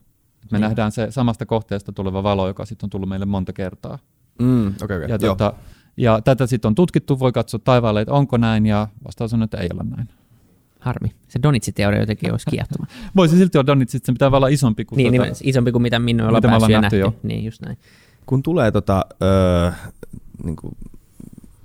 Me 0.52 0.58
Niin. 0.58 0.62
nähdään 0.62 0.92
se 0.92 1.08
samasta 1.10 1.46
kohteesta 1.46 1.92
tuleva 1.92 2.24
valo, 2.24 2.48
joka 2.48 2.66
sitten 2.66 2.86
on 2.86 2.90
tullut 2.90 3.10
meille 3.10 3.26
monta 3.26 3.54
kertaa. 3.54 4.00
Mm, 4.40 4.68
okei, 4.68 4.98
okei. 4.98 5.10
Ja, 5.10 5.20
tota, 5.20 5.54
ja 5.98 6.22
tätä 6.22 6.48
sitten 6.48 6.70
on 6.70 6.76
tutkittu, 6.76 7.20
voi 7.20 7.32
katsoa 7.32 7.60
taivaalle, 7.64 8.02
että 8.02 8.14
onko 8.14 8.38
näin, 8.38 8.66
ja 8.66 8.88
vastaus 9.08 9.34
on, 9.34 9.44
että 9.44 9.58
ei 9.58 9.70
ole 9.74 9.84
näin. 9.84 10.10
Harmi. 10.82 11.12
Se 11.28 11.39
Donitsi-teoria 11.44 12.00
jotenkin 12.00 12.32
olisi 12.32 12.46
kiehtova. 12.50 12.86
Voisi 13.15 13.38
silti 13.38 13.58
olla 13.58 13.67
Donitsi, 13.67 13.98
että 13.98 14.06
se 14.06 14.13
pitää 14.13 14.28
olla 14.28 14.48
isompi 14.48 14.86
kuin 14.86 14.98
niin, 14.98 15.13
tota, 15.13 15.24
nimen, 15.24 15.36
isompi 15.44 15.72
kuin 15.72 15.82
mitä 15.82 16.00
minne 16.00 16.24
ollaan 16.24 16.41
päässyt 16.41 16.56
ollaan 16.56 16.72
ja 16.72 16.82
nähty 16.82 17.00
nähty. 17.00 17.17
jo. 17.17 17.28
Niin, 17.28 17.46
just 17.46 17.62
näin. 17.62 17.78
kun 18.26 18.44
tulee 18.44 18.72
tota, 18.72 19.06
öö, 19.24 19.72
niin 20.44 20.56
kuin, 20.56 20.78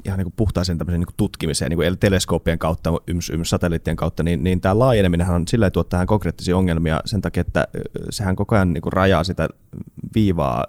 ihan 0.05 0.19
niin 0.19 0.25
kuin 0.25 0.35
puhtaaseen 0.37 0.79
tämmöiseen 0.79 1.01
niin 1.01 1.07
kuin 1.07 1.17
tutkimiseen, 1.17 1.71
niin 1.71 1.77
kuin 1.77 1.89
eli 1.89 1.97
teleskooppien 1.97 2.59
kautta, 2.59 2.93
yms, 3.07 3.31
yms, 3.31 3.51
satelliittien 3.51 3.97
kautta, 3.97 4.23
niin, 4.23 4.45
niin 4.45 4.61
tämä 4.61 4.79
laajeneminen 4.79 5.31
on 5.31 5.49
sillä 5.49 5.71
tuo 5.71 5.85
tähän 5.85 6.07
konkreettisia 6.07 6.57
ongelmia 6.57 7.01
sen 7.05 7.21
takia, 7.21 7.41
että 7.41 7.69
ö, 7.77 7.81
sehän 8.11 8.37
koko 8.37 8.55
ajan 8.55 8.73
niin 8.73 8.83
kuin 8.83 8.93
rajaa 8.93 9.25
sitä 9.25 9.49
viivaa 10.15 10.65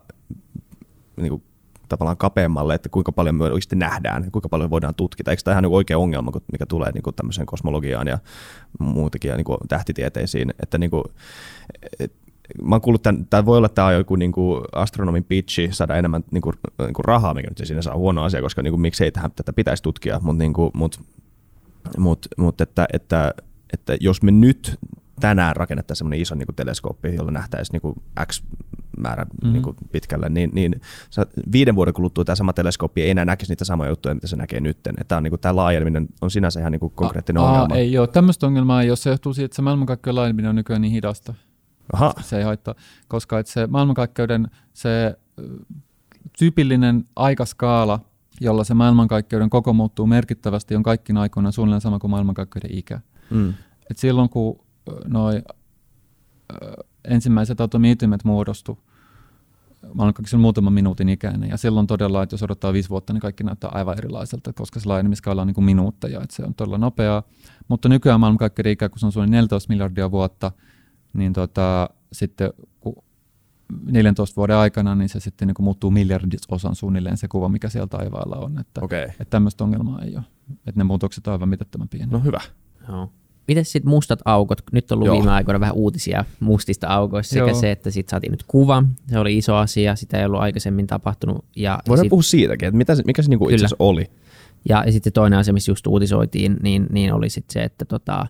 niin 1.17 1.29
kuin 1.29 1.43
tavallaan 1.89 2.17
kapeammalle, 2.17 2.75
että 2.75 2.89
kuinka 2.89 3.11
paljon 3.11 3.35
me 3.35 3.43
oikeasti 3.43 3.75
nähdään 3.75 4.31
kuinka 4.31 4.49
paljon 4.49 4.69
voidaan 4.69 4.95
tutkita. 4.95 5.31
Eikö 5.31 5.43
tämä 5.43 5.61
kuin 5.61 5.73
oikea 5.73 5.97
ongelma, 5.97 6.31
mikä 6.51 6.65
tulee 6.65 6.91
niin 6.91 7.15
tämmöiseen 7.15 7.47
kosmologiaan 7.47 8.07
ja 8.07 8.19
muutenkin 8.79 9.29
ja 9.29 9.37
niin 9.37 9.45
tähtitieteisiin, 9.67 10.53
että 10.63 10.77
niin 10.77 10.89
kuin, 10.89 11.03
et, 11.99 12.13
mä 12.61 12.75
oon 12.75 12.81
kuullut, 12.81 13.07
että 13.07 13.23
tämä 13.29 13.45
voi 13.45 13.57
olla 13.57 13.69
tämä 13.69 13.91
joku 13.91 14.15
niin 14.15 14.31
kuin 14.31 14.63
astronomin 14.71 15.23
pitchi 15.23 15.69
saada 15.71 15.95
enemmän 15.95 16.23
niin 16.31 16.41
kuin, 16.41 16.55
niin 16.79 16.93
kuin 16.93 17.05
rahaa, 17.05 17.33
mikä 17.33 17.49
nyt 17.49 17.67
siinä 17.67 17.81
saa 17.81 17.97
huono 17.97 18.23
asia, 18.23 18.41
koska 18.41 18.61
niin 18.61 18.71
kuin, 18.71 18.81
miksei 18.81 19.11
tähän, 19.11 19.31
tätä 19.31 19.53
pitäisi 19.53 19.83
tutkia, 19.83 20.19
mutta 20.21 20.39
niin 20.39 20.53
kuin, 20.53 20.71
mut, 20.73 20.99
mut, 21.97 22.27
mut, 22.37 22.61
että, 22.61 22.87
että, 22.93 23.33
että 23.73 23.97
jos 23.99 24.21
me 24.21 24.31
nyt 24.31 24.79
tänään 25.19 25.55
rakennettaisiin 25.55 25.97
semmoinen 25.97 26.21
iso 26.21 26.35
niin 26.35 26.45
kuin 26.45 26.55
teleskooppi, 26.55 27.15
jolla 27.15 27.31
nähtäisiin 27.31 27.73
niin 27.73 27.81
kuin 27.81 27.95
X 28.27 28.43
määrä 28.97 29.23
Mhm. 29.23 29.31
mm-hmm. 29.33 29.53
niin 29.53 29.63
kuin 29.63 29.75
pitkälle, 29.91 30.29
niin, 30.29 30.49
niin 30.53 30.81
viiden 31.51 31.75
vuoden 31.75 31.93
kuluttua 31.93 32.25
tämä 32.25 32.35
sama 32.35 32.53
teleskooppi 32.53 33.01
ei 33.01 33.09
enää 33.09 33.25
näkisi 33.25 33.51
niitä 33.51 33.65
samoja 33.65 33.89
juttuja, 33.89 34.15
mitä 34.15 34.27
se 34.27 34.35
näkee 34.35 34.59
nyt. 34.59 34.77
Että 34.87 35.03
tämä, 35.07 35.17
on, 35.17 35.23
niin 35.23 35.31
kuin, 35.31 35.39
tämä 35.39 35.55
laajeneminen 35.55 36.07
on 36.21 36.31
sinänsä 36.31 36.59
ihan 36.59 36.71
niin 36.71 36.79
kuin 36.79 36.93
konkreettinen 36.95 37.43
Aa, 37.43 37.51
ongelma. 37.51 37.75
Ei 37.75 37.97
ole, 37.97 38.07
tämmöistä 38.07 38.47
ongelmaa 38.47 38.81
ole. 38.81 38.95
Se 38.95 39.09
johtuu 39.09 39.33
siitä, 39.33 39.45
että 39.45 39.55
se 39.55 39.61
maailmankaikkeuden 39.61 40.15
laajeneminen 40.15 40.49
on 40.49 40.55
nykyään 40.55 40.81
niin 40.81 40.91
hidasta. 40.91 41.33
Aha, 41.93 42.13
Se 42.21 42.37
ei 42.37 42.43
haittaa, 42.43 42.75
koska 43.07 43.39
että 43.39 43.51
se 43.51 43.67
maailmankaikkeuden 43.67 44.47
se 44.73 45.17
tyypillinen 46.39 47.03
aikaskaala, 47.15 47.99
jolla 48.41 48.63
se 48.63 48.73
maailmankaikkeuden 48.73 49.49
koko 49.49 49.73
muuttuu 49.73 50.07
merkittävästi, 50.07 50.75
on 50.75 50.83
kaikkina 50.83 51.21
aikoina 51.21 51.51
suunnilleen 51.51 51.81
sama 51.81 51.99
kuin 51.99 52.11
maailmankaikkeuden 52.11 52.77
ikä. 52.77 52.99
mm. 53.29 53.53
Et 53.91 53.97
silloin 53.97 54.29
kun 54.29 54.66
noi 55.07 55.41
ensimmäiset 57.03 57.61
atomi-ytimet 57.61 58.23
muodostu, 58.23 58.79
maailmankaikkeuden 59.93 60.39
muutaman 60.39 60.73
minuutin 60.73 61.09
ikäinen, 61.09 61.49
ja 61.49 61.57
silloin 61.57 61.87
todella, 61.87 62.23
että 62.23 62.33
jos 62.33 62.43
odottaa 62.43 62.73
viisi 62.73 62.89
vuotta, 62.89 63.13
niin 63.13 63.21
kaikki 63.21 63.43
näyttää 63.43 63.69
aivan 63.73 63.97
erilaiselta, 63.97 64.53
koska 64.53 64.79
se 64.79 64.89
laajenemiskaala 64.89 65.41
on 65.41 65.47
niin 65.47 65.55
kuin 65.55 65.65
minuutteja, 65.65 66.21
että 66.23 66.35
se 66.35 66.43
on 66.43 66.53
todella 66.53 66.77
nopeaa. 66.77 67.23
Mutta 67.67 67.89
nykyään 67.89 68.19
maailmankaikkeuden 68.19 68.71
ikä, 68.71 68.89
kun 68.89 68.99
se 68.99 69.05
on 69.05 69.11
suunnilleen 69.11 69.37
14 69.37 69.73
miljardia 69.73 70.11
vuotta, 70.11 70.51
niin 71.13 71.33
tota, 71.33 71.89
sitten 72.11 72.53
kun 72.79 72.95
14 73.91 74.35
vuoden 74.35 74.55
aikana, 74.55 74.95
niin 74.95 75.09
se 75.09 75.19
sitten 75.19 75.47
niin 75.47 75.55
kuin 75.55 75.63
muuttuu 75.63 75.91
miljardisosan 75.91 76.75
suunnilleen 76.75 77.17
se 77.17 77.27
kuva, 77.27 77.49
mikä 77.49 77.69
siellä 77.69 77.87
taivaalla 77.87 78.35
on. 78.35 78.59
Että. 78.59 78.81
Okay. 78.83 79.01
että 79.03 79.25
tämmöistä 79.29 79.63
ongelmaa 79.63 80.01
ei 80.01 80.15
ole. 80.15 80.23
Että 80.49 80.79
ne 80.79 80.83
muutokset 80.83 81.27
on 81.27 81.33
aivan 81.33 81.49
mitättömän 81.49 81.89
pieniä. 81.89 82.07
No 82.11 82.19
hyvä. 82.19 82.41
Joo. 82.87 83.11
Miten 83.47 83.65
sitten 83.65 83.89
mustat 83.89 84.19
aukot? 84.25 84.61
Nyt 84.71 84.91
on 84.91 84.95
ollut 84.95 85.05
Joo. 85.05 85.15
viime 85.15 85.31
aikoina 85.31 85.59
vähän 85.59 85.75
uutisia 85.75 86.25
mustista 86.39 86.87
aukoista 86.87 87.33
sekä 87.33 87.47
Joo. 87.47 87.59
se, 87.59 87.71
että 87.71 87.91
sitten 87.91 88.11
saatiin 88.11 88.31
nyt 88.31 88.43
kuva. 88.47 88.83
Se 89.09 89.19
oli 89.19 89.37
iso 89.37 89.55
asia, 89.55 89.95
sitä 89.95 90.19
ei 90.19 90.25
ollut 90.25 90.41
aikaisemmin 90.41 90.87
tapahtunut. 90.87 91.45
Ja, 91.55 91.79
Voidaan 91.87 92.05
sit, 92.05 92.09
puhua 92.09 92.23
siitäkin, 92.23 92.67
että 92.67 92.77
mitä 92.77 92.93
mikä 93.05 93.21
se 93.21 93.29
niinku 93.29 93.49
itse 93.49 93.55
asiassa 93.55 93.75
oli. 93.79 94.05
ja, 94.69 94.83
ja 94.85 94.91
sitten 94.91 95.13
toinen 95.13 95.39
asia, 95.39 95.53
missä 95.53 95.71
just 95.71 95.87
uutisoitiin, 95.87 96.57
niin, 96.63 96.87
niin 96.91 97.13
oli 97.13 97.29
sitten 97.29 97.53
se, 97.53 97.63
että 97.63 97.85
tota, 97.85 98.27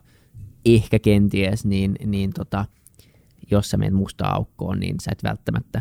ehkä 0.64 0.98
kenties, 0.98 1.64
niin, 1.64 1.94
niin 2.06 2.32
tota, 2.32 2.64
jos 3.50 3.70
sä 3.70 3.76
menet 3.76 3.94
mustaan 3.94 4.34
aukkoon, 4.34 4.80
niin 4.80 4.96
sä 5.02 5.10
et 5.12 5.24
välttämättä 5.24 5.80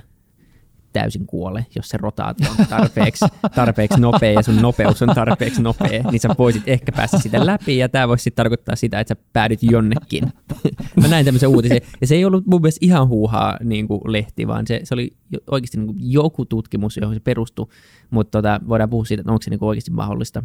täysin 0.98 1.28
kuole, 1.28 1.66
jos 1.76 1.90
se 1.90 1.98
rotaatio 1.98 2.48
on 2.60 2.66
tarpeeksi, 2.70 3.26
tarpeeksi 3.56 4.02
nopea 4.02 4.32
ja 4.32 4.44
sun 4.44 4.62
nopeus 4.62 5.02
on 5.02 5.10
tarpeeksi 5.16 5.62
nopea, 5.62 6.04
niin 6.12 6.20
sä 6.20 6.30
voisit 6.38 6.64
ehkä 6.66 6.92
päästä 6.92 7.20
sitä 7.20 7.46
läpi 7.46 7.78
ja 7.78 7.90
tämä 7.90 8.08
voisi 8.08 8.24
sitten 8.24 8.44
tarkoittaa 8.44 8.76
sitä, 8.76 9.00
että 9.00 9.16
sä 9.16 9.22
päädyt 9.34 9.64
jonnekin. 9.64 10.24
Mä 11.02 11.08
näin 11.08 11.26
tämmöisen 11.26 11.50
uutisen 11.50 11.82
ja 12.02 12.08
se 12.08 12.16
ei 12.16 12.26
ollut 12.26 12.46
mun 12.46 12.62
mielestä 12.62 12.86
ihan 12.86 13.08
huuhaa 13.08 13.58
niin 13.64 13.88
kuin 13.88 14.02
lehti, 14.06 14.48
vaan 14.48 14.68
se, 14.68 14.82
se 14.84 14.94
oli 14.94 15.12
oikeasti 15.52 15.78
niin 15.78 15.88
kuin 15.88 15.98
joku 16.00 16.46
tutkimus, 16.46 16.98
johon 16.98 17.16
se 17.16 17.20
perustui, 17.20 17.68
mutta 18.10 18.38
tota, 18.38 18.60
voidaan 18.68 18.90
puhua 18.90 19.06
siitä, 19.06 19.22
että 19.22 19.32
onko 19.32 19.42
se 19.42 19.50
niin 19.50 19.60
kuin 19.60 19.70
oikeasti 19.70 19.92
mahdollista. 19.92 20.44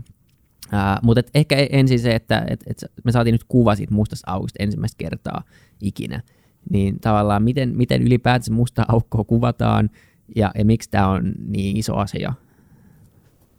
Uh, 0.67 0.79
mutta 1.03 1.23
ehkä 1.35 1.57
ensin 1.71 1.99
se, 1.99 2.15
että 2.15 2.45
et, 2.51 2.65
et 2.67 2.85
me 3.05 3.13
saatiin 3.13 3.33
nyt 3.33 3.45
kuva 3.45 3.75
siitä 3.75 3.95
mustasta 3.95 4.31
aukosta 4.31 4.63
ensimmäistä 4.63 4.99
kertaa 4.99 5.43
ikinä, 5.81 6.23
niin 6.71 7.01
tavallaan 7.01 7.43
miten, 7.43 7.77
miten 7.77 8.03
ylipäätänsä 8.03 8.53
musta 8.53 8.85
aukkoa 8.89 9.25
kuvataan 9.25 9.91
ja, 10.37 10.51
ja 10.59 10.65
miksi 10.65 10.91
tämä 10.91 11.09
on 11.09 11.33
niin 11.47 11.77
iso 11.77 11.97
asia. 11.97 12.33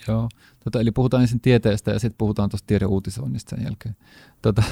Joo, 0.08 0.30
tota, 0.64 0.80
eli 0.80 0.92
puhutaan 0.92 1.22
ensin 1.22 1.42
tieteestä 1.42 1.92
ja 1.92 2.00
sitten 2.00 2.18
puhutaan 2.18 2.50
tuosta 2.50 2.68
tiedeuutisoinnista 2.68 3.56
sen 3.56 3.66
jälkeen. 3.66 3.96
Tota, 4.42 4.64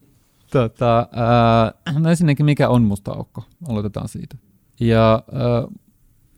tota, 0.52 1.08
ää, 1.12 1.72
no 1.98 2.10
ensinnäkin, 2.10 2.46
mikä 2.46 2.68
on 2.68 2.82
musta 2.82 3.12
aukko? 3.12 3.44
Aloitetaan 3.68 4.08
siitä. 4.08 4.36
Ja 4.80 5.22
ää, 5.32 5.82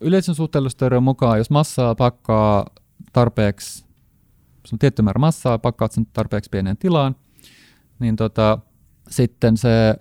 yleisön 0.01 0.35
suhteellisuusteorian 0.35 1.03
mukaan, 1.03 1.39
jos 1.39 1.51
massaa 1.51 1.95
pakkaa 1.95 2.67
tarpeeksi, 3.13 3.85
se 4.67 4.75
on 4.75 4.79
tietty 4.79 5.03
määrä 5.03 5.19
massaa, 5.19 5.59
pakkaat 5.59 5.93
sen 5.93 6.07
tarpeeksi 6.07 6.51
pieneen 6.51 6.77
tilaan, 6.77 7.17
niin 7.99 8.17
tota, 8.17 8.59
sitten 9.11 9.57
se, 9.57 9.69
ää, 9.69 9.97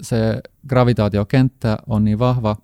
se 0.00 0.42
gravitaatiokenttä 0.68 1.78
on 1.86 2.04
niin 2.04 2.18
vahva, 2.18 2.56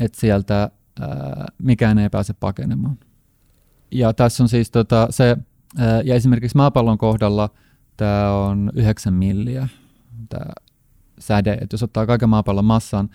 että 0.00 0.20
sieltä 0.20 0.70
ää, 1.00 1.46
mikään 1.58 1.98
ei 1.98 2.10
pääse 2.10 2.32
pakenemaan. 2.32 2.98
Ja 3.90 4.12
tässä 4.12 4.42
on 4.42 4.48
siis 4.48 4.70
tota, 4.70 5.06
se, 5.10 5.36
ää, 5.78 6.00
ja 6.00 6.14
esimerkiksi 6.14 6.56
maapallon 6.56 6.98
kohdalla 6.98 7.50
tämä 7.96 8.32
on 8.32 8.70
9 8.74 9.14
milliä, 9.14 9.68
tämä 10.28 10.52
säde, 11.18 11.52
että 11.52 11.74
jos 11.74 11.82
ottaa 11.82 12.06
kaiken 12.06 12.28
maapallon 12.28 12.64
massan 12.64 13.10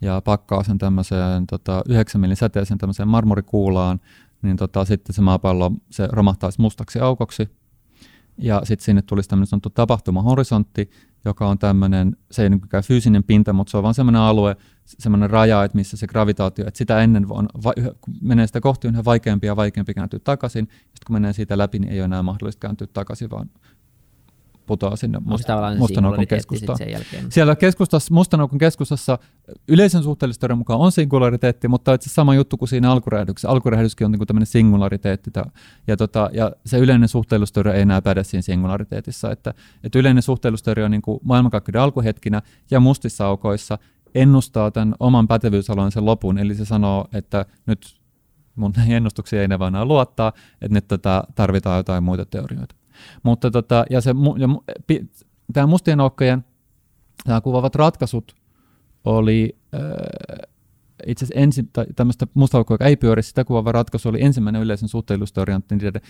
ja 0.00 0.20
pakkaa 0.20 0.62
sen 0.62 0.78
tämmöiseen 0.78 1.46
tota, 1.46 1.82
9 1.88 2.20
millin 2.20 2.36
säteeseen 2.36 2.78
tämmöiseen 2.78 3.08
marmorikuulaan, 3.08 4.00
niin 4.42 4.56
tota, 4.56 4.84
sitten 4.84 5.14
se 5.14 5.22
maapallo 5.22 5.72
se 5.90 6.08
romahtaisi 6.12 6.60
mustaksi 6.60 7.00
aukoksi, 7.00 7.48
ja 8.38 8.60
sitten 8.64 8.84
sinne 8.84 9.02
tulisi 9.02 9.28
tämmöinen 9.28 9.46
sanottu 9.46 9.70
tapahtumahorisontti, 9.70 10.90
joka 11.28 11.46
on 11.48 11.58
tämmöinen, 11.58 12.16
se 12.30 12.42
ei 12.42 12.50
niin 12.50 12.60
fyysinen 12.84 13.24
pinta, 13.24 13.52
mutta 13.52 13.70
se 13.70 13.76
on 13.76 13.82
vaan 13.82 13.94
semmoinen 13.94 14.22
alue, 14.22 14.56
semmoinen 14.84 15.30
raja, 15.30 15.64
että 15.64 15.78
missä 15.78 15.96
se 15.96 16.06
gravitaatio, 16.06 16.68
että 16.68 16.78
sitä 16.78 17.00
ennen 17.00 17.26
on, 17.30 17.48
kun 18.00 18.14
menee 18.20 18.46
sitä 18.46 18.60
kohti, 18.60 18.88
on 18.88 18.94
yhä 18.94 19.04
vaikeampi 19.04 19.46
ja 19.46 19.56
vaikeampi 19.56 19.94
kääntyä 19.94 20.20
takaisin. 20.24 20.64
Sitten 20.64 21.06
kun 21.06 21.14
menee 21.14 21.32
siitä 21.32 21.58
läpi, 21.58 21.78
niin 21.78 21.92
ei 21.92 22.00
ole 22.00 22.04
enää 22.04 22.22
mahdollista 22.22 22.60
kääntyä 22.60 22.86
takaisin, 22.92 23.30
vaan 23.30 23.50
putoaa 24.68 24.96
sinne 24.96 25.18
Onko 25.18 25.38
se 25.38 25.44
tavallaan 25.44 25.72
se 25.74 25.78
mustan 25.78 26.04
aukon 26.04 26.16
singulariteetti 26.16 26.42
sit 26.42 26.50
keskustaan. 26.50 26.78
sen 26.78 26.90
jälkeen? 26.90 27.32
Siellä 27.32 27.56
keskustassa, 27.56 28.14
mustan 28.14 28.40
aukon 28.40 28.58
keskustassa 28.58 29.18
yleisen 29.68 30.02
suhteellisuuden 30.02 30.58
mukaan 30.58 30.80
on 30.80 30.92
singulariteetti, 30.92 31.68
mutta 31.68 31.94
itse 31.94 32.10
sama 32.10 32.34
juttu 32.34 32.56
kuin 32.56 32.68
siinä 32.68 32.92
alkuräjähdyksessä. 32.92 33.48
Alkuräjähdyskin 33.48 34.04
on 34.04 34.12
niin 34.12 34.26
tämmöinen 34.26 34.46
singulariteetti. 34.46 35.30
Ja, 35.86 35.96
tota, 35.96 36.30
ja 36.32 36.52
se 36.66 36.78
yleinen 36.78 37.08
suhteellisuusteoria 37.08 37.74
ei 37.74 37.82
enää 37.82 38.02
päde 38.02 38.24
siinä 38.24 38.42
singulariteetissa. 38.42 39.30
Että, 39.30 39.54
että 39.84 39.98
yleinen 39.98 40.22
suhteellisuusteoria 40.22 40.84
on 40.84 40.90
niin 40.90 41.02
kuin 41.02 41.20
maailmankaikkeuden 41.22 41.80
alkuhetkinä 41.80 42.42
ja 42.70 42.80
mustissa 42.80 43.26
aukoissa 43.26 43.78
ennustaa 44.14 44.70
tämän 44.70 44.94
oman 45.00 45.28
pätevyysalueen 45.28 45.92
sen 45.92 46.04
lopun. 46.04 46.38
Eli 46.38 46.54
se 46.54 46.64
sanoo, 46.64 47.08
että 47.12 47.46
nyt 47.66 47.98
mun 48.58 48.72
näihin 48.76 48.96
ennustuksiin 48.96 49.40
ei 49.40 49.44
enää 49.44 49.58
vaan 49.58 49.88
luottaa, 49.88 50.32
että 50.52 50.74
nyt 50.74 50.88
tota, 50.88 51.24
tarvitaan 51.34 51.76
jotain 51.76 52.04
muita 52.04 52.24
teorioita. 52.24 52.74
Mutta 53.22 53.50
tota, 53.50 53.84
ja 53.90 54.00
se, 54.00 54.14
ja, 54.38 54.48
tämä 55.52 55.66
mustien 55.66 56.00
aukkojen 56.00 56.44
nämä 57.26 57.40
kuvaavat 57.40 57.74
ratkaisut 57.74 58.36
oli, 59.04 59.56
äh, 59.74 60.48
itse 61.06 61.24
asiassa 61.24 61.40
ensin, 61.40 61.70
tai 61.72 61.86
tämmöistä 61.96 62.26
mustaukkoa, 62.34 62.74
joka 62.74 62.84
ei 62.84 62.96
pyöri 62.96 63.22
sitä 63.22 63.44
kuvaava 63.44 63.72
ratkaisu, 63.72 64.08
oli 64.08 64.22
ensimmäinen 64.22 64.62
yleisen 64.62 64.88
suhteellisuustoriantti 64.88 65.76
niiden 65.76 66.02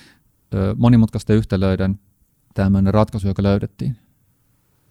ö, 0.54 0.74
monimutkaisten 0.78 1.36
yhtälöiden 1.36 2.00
tämmöinen 2.54 2.94
ratkaisu, 2.94 3.28
joka 3.28 3.42
löydettiin. 3.42 3.96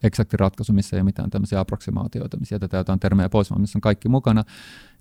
Eksakti 0.04 0.38
ratkaisu, 0.38 0.74
missä 0.74 0.96
ei 0.96 1.00
ole 1.00 1.06
mitään 1.06 1.30
tämmöisiä 1.30 1.60
approksimaatioita, 1.60 2.38
missä 2.38 2.56
jätetään 2.56 2.80
jotain 2.80 3.00
termejä 3.00 3.30
pois, 3.30 3.50
vaan 3.50 3.62
missä 3.62 3.78
on 3.78 3.82
kaikki 3.82 4.10
mukana. 4.10 4.44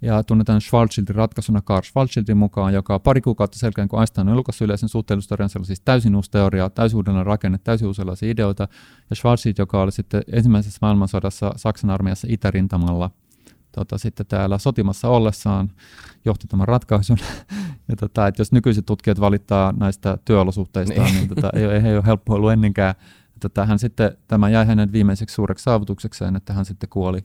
Ja 0.02 0.22
tunnetaan 0.22 0.60
Schwarzschildin 0.60 1.14
ratkaisuna 1.14 1.62
Carl 1.62 1.82
Schwarzschildin 1.82 2.36
mukaan, 2.36 2.74
joka 2.74 2.98
pari 2.98 3.20
kuukautta 3.20 3.58
selkeän, 3.58 3.88
kun 3.88 3.98
Einstein 3.98 4.28
on 4.28 4.34
julkaissut 4.34 4.64
yleisen 4.64 4.88
suhteellisuustorian, 4.88 5.48
se 5.48 5.58
oli 5.58 5.66
siis 5.66 5.80
täysin 5.80 6.16
uusi 6.16 6.30
teoria, 6.30 6.70
täysin 6.70 6.96
uudenlainen 6.96 7.26
rakenne, 7.26 7.58
täysin 7.64 7.88
uudenlaisia 7.88 8.30
ideoita. 8.30 8.68
Ja 9.10 9.16
Schwarzschild, 9.16 9.54
joka 9.58 9.82
oli 9.82 9.92
sitten 9.92 10.22
ensimmäisessä 10.32 10.78
maailmansodassa 10.82 11.52
Saksan 11.56 11.90
armeijassa 11.90 12.26
itärintamalla– 12.30 13.10
tota, 13.76 13.98
sitten 13.98 14.26
täällä 14.26 14.58
sotimassa 14.58 15.08
ollessaan 15.08 15.70
johti 16.24 16.46
tämän 16.46 16.68
ratkaisun. 16.68 17.18
ja 17.88 17.96
tota, 17.96 18.26
että 18.26 18.40
jos 18.40 18.52
nykyiset 18.52 18.86
tutkijat 18.86 19.20
valittaa 19.20 19.74
näistä 19.78 20.18
työolosuhteista, 20.24 21.02
niin, 21.02 21.14
niin 21.14 21.28
tota, 21.28 21.50
ei, 21.54 21.64
ei, 21.64 21.80
ei 21.84 21.96
ole 21.96 22.06
helppo 22.06 22.34
ollut 22.34 22.52
ennenkään. 22.52 22.94
Tota, 23.40 23.66
hän 23.66 23.78
sitten, 23.78 24.16
tämä 24.28 24.48
jäi 24.48 24.66
hänen 24.66 24.92
viimeiseksi 24.92 25.34
suureksi 25.34 25.62
saavutuksekseen, 25.62 26.36
että 26.36 26.52
hän 26.52 26.64
sitten 26.64 26.88
kuoli 26.88 27.24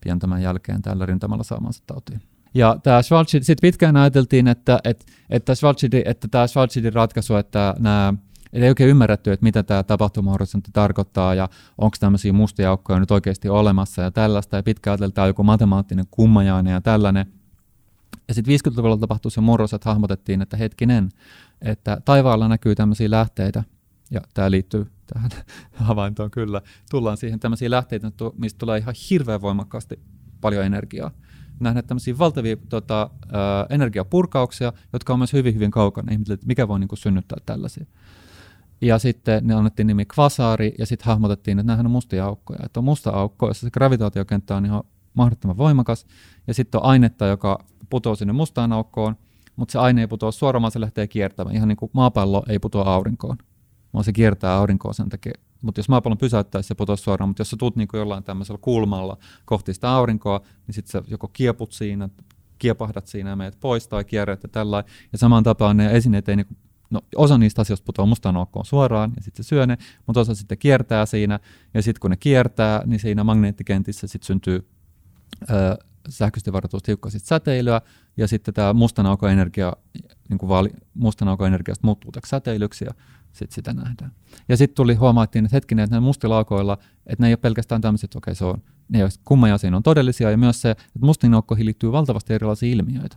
pian 0.00 0.18
tämän 0.18 0.42
jälkeen 0.42 0.82
tällä 0.82 1.06
rintamalla 1.06 1.44
saamansa 1.44 1.82
tautiin. 1.86 2.22
Ja 2.54 2.76
tämä 2.82 3.02
Schwarzschild, 3.02 3.42
sitten 3.42 3.68
pitkään 3.68 3.96
ajateltiin, 3.96 4.48
että, 4.48 4.78
että, 4.84 5.04
että, 5.30 5.54
Schwarzschild, 5.54 6.02
että 6.04 6.28
tämä 6.28 6.46
Schwarzschildin 6.46 6.92
ratkaisu, 6.92 7.36
että 7.36 7.74
nämä 7.78 8.14
ei 8.52 8.68
oikein 8.68 8.90
ymmärretty, 8.90 9.32
että 9.32 9.44
mitä 9.44 9.62
tämä 9.62 9.82
tapahtumahorisontti 9.82 10.70
tarkoittaa 10.72 11.34
ja 11.34 11.48
onko 11.78 11.96
tämmöisiä 12.00 12.32
mustia 12.32 12.70
aukkoja 12.70 13.00
nyt 13.00 13.10
oikeasti 13.10 13.48
olemassa 13.48 14.02
ja 14.02 14.10
tällaista. 14.10 14.56
Ja 14.56 14.62
pitkään 14.62 14.92
ajateltiin, 14.92 15.26
joku 15.26 15.42
matemaattinen 15.42 16.04
kummajainen 16.10 16.72
ja 16.72 16.80
tällainen. 16.80 17.26
Ja 18.28 18.34
sitten 18.34 18.54
50-luvulla 18.54 18.96
tapahtui 18.96 19.30
se 19.30 19.40
murros, 19.40 19.74
että 19.74 19.90
hahmotettiin, 19.90 20.42
että 20.42 20.56
hetkinen, 20.56 21.08
että 21.62 22.00
taivaalla 22.04 22.48
näkyy 22.48 22.74
tämmöisiä 22.74 23.10
lähteitä, 23.10 23.64
ja 24.10 24.20
tämä 24.34 24.50
liittyy 24.50 24.86
tähän 25.06 25.30
havaintoon 25.72 26.30
kyllä, 26.30 26.62
tullaan 26.90 27.16
siihen 27.16 27.40
tämmöisiä 27.40 27.70
lähteitä, 27.70 28.12
mistä 28.38 28.58
tulee 28.58 28.78
ihan 28.78 28.94
hirveän 29.10 29.40
voimakkaasti 29.40 30.00
paljon 30.40 30.64
energiaa. 30.64 31.10
Nähdään 31.60 31.86
tämmöisiä 31.86 32.18
valtavia 32.18 32.56
tota, 32.68 33.02
ä, 33.02 33.66
energiapurkauksia, 33.70 34.72
jotka 34.92 35.12
on 35.12 35.18
myös 35.18 35.32
hyvin, 35.32 35.54
hyvin 35.54 35.70
kaukana 35.70 36.12
ihmisille, 36.12 36.34
että 36.34 36.46
mikä 36.46 36.68
voi 36.68 36.80
niin 36.80 36.88
kuin, 36.88 36.98
synnyttää 36.98 37.38
tällaisia. 37.46 37.86
Ja 38.80 38.98
sitten 38.98 39.46
ne 39.46 39.54
annettiin 39.54 39.86
nimi 39.86 40.04
kvasaari, 40.04 40.74
ja 40.78 40.86
sitten 40.86 41.06
hahmotettiin, 41.06 41.58
että 41.58 41.66
nämähän 41.66 41.86
on 41.86 41.92
mustia 41.92 42.24
aukkoja. 42.24 42.58
Että 42.64 42.80
on 42.80 42.84
musta 42.84 43.10
aukko, 43.10 43.48
jossa 43.48 43.66
se 43.66 43.70
gravitaatiokenttä 43.70 44.56
on 44.56 44.66
ihan 44.66 44.84
mahdottoman 45.14 45.56
voimakas, 45.56 46.06
ja 46.46 46.54
sitten 46.54 46.80
on 46.80 46.86
ainetta, 46.86 47.26
joka 47.26 47.64
putoaa 47.90 48.16
sinne 48.16 48.32
mustaan 48.32 48.72
aukkoon, 48.72 49.16
mutta 49.56 49.72
se 49.72 49.78
aine 49.78 50.00
ei 50.00 50.06
putoa 50.06 50.32
suoraan, 50.32 50.70
se 50.70 50.80
lähtee 50.80 51.06
kiertämään. 51.06 51.56
Ihan 51.56 51.68
niin 51.68 51.76
kuin 51.76 51.90
maapallo 51.92 52.42
ei 52.48 52.58
putoa 52.58 52.94
aurinkoon, 52.94 53.36
vaan 53.92 54.04
se 54.04 54.12
kiertää 54.12 54.54
aurinkoa 54.54 54.92
sen 54.92 55.08
takia. 55.08 55.32
Mutta 55.62 55.78
jos 55.78 55.88
maapallon 55.88 56.18
pysäyttäisi, 56.18 56.66
se 56.66 56.74
putoaa 56.74 56.96
suoraan, 56.96 57.28
mutta 57.28 57.40
jos 57.40 57.50
sä 57.50 57.56
tuut 57.56 57.76
niin 57.76 57.88
jollain 57.92 58.24
tämmöisellä 58.24 58.58
kulmalla 58.62 59.16
kohti 59.44 59.74
sitä 59.74 59.90
aurinkoa, 59.90 60.40
niin 60.66 60.74
sitten 60.74 60.90
sä 60.90 61.02
joko 61.08 61.28
kieput 61.28 61.72
siinä, 61.72 62.08
kiepahdat 62.58 63.06
siinä 63.06 63.30
ja 63.30 63.36
meet 63.36 63.60
pois 63.60 63.88
tai 63.88 64.04
kierrät 64.04 64.42
ja 64.42 64.48
tällä. 64.48 64.84
Ja 65.12 65.18
samaan 65.18 65.44
tapaan 65.44 65.76
ne 65.76 65.96
esineet 65.96 66.28
ei 66.28 66.36
niin 66.36 66.56
no, 66.90 67.00
osa 67.16 67.38
niistä 67.38 67.62
asioista 67.62 67.84
putoaa 67.84 68.06
mustaan 68.06 68.36
aukkoon 68.36 68.64
suoraan 68.64 69.12
ja 69.16 69.22
sitten 69.22 69.44
se 69.44 69.48
syö 69.48 69.66
ne, 69.66 69.78
mutta 70.06 70.20
osa 70.20 70.34
sitten 70.34 70.58
kiertää 70.58 71.06
siinä 71.06 71.40
ja 71.74 71.82
sitten 71.82 72.00
kun 72.00 72.10
ne 72.10 72.16
kiertää, 72.16 72.82
niin 72.86 73.00
siinä 73.00 73.24
magneettikentissä 73.24 74.06
sitten 74.06 74.26
syntyy 74.26 74.68
ö, 75.50 75.76
sähköisesti 76.08 76.52
varatusta 76.52 76.90
hiukkasista 76.90 77.28
säteilyä 77.28 77.80
ja 78.16 78.28
sitten 78.28 78.54
tämä 78.54 78.72
mustan 78.72 79.06
aukon 79.06 79.30
energia, 79.30 79.72
niin 80.28 80.38
kuin 80.38 80.48
vaali, 80.48 80.70
mustan 80.94 81.28
aukon 81.28 81.46
energiasta 81.46 81.86
muuttuu 81.86 82.12
säteilyksi 82.26 82.84
ja 82.84 82.90
sitten 83.36 83.54
sitä 83.54 83.74
nähdään. 83.74 84.12
Ja 84.48 84.56
sitten 84.56 84.76
tuli, 84.76 84.94
huomattiin, 84.94 85.44
että 85.44 85.56
hetkinen, 85.56 85.82
että 85.82 85.94
näillä 85.94 86.06
mustilla 86.06 86.36
aukoilla, 86.36 86.78
että 87.06 87.22
ne 87.22 87.26
ei 87.26 87.32
ole 87.32 87.36
pelkästään 87.36 87.80
tämmöiset, 87.80 88.14
okei, 88.14 88.34
se 88.34 88.44
on, 88.44 88.62
ne 88.88 89.02
ei 89.02 89.08
kummaja 89.24 89.58
siinä 89.58 89.76
on 89.76 89.82
todellisia 89.82 90.30
ja 90.30 90.36
myös 90.36 90.62
se, 90.62 90.70
että 90.70 90.98
mustiin 91.00 91.34
aukkoihin 91.34 91.66
liittyy 91.66 91.92
valtavasti 91.92 92.34
erilaisia 92.34 92.72
ilmiöitä 92.72 93.16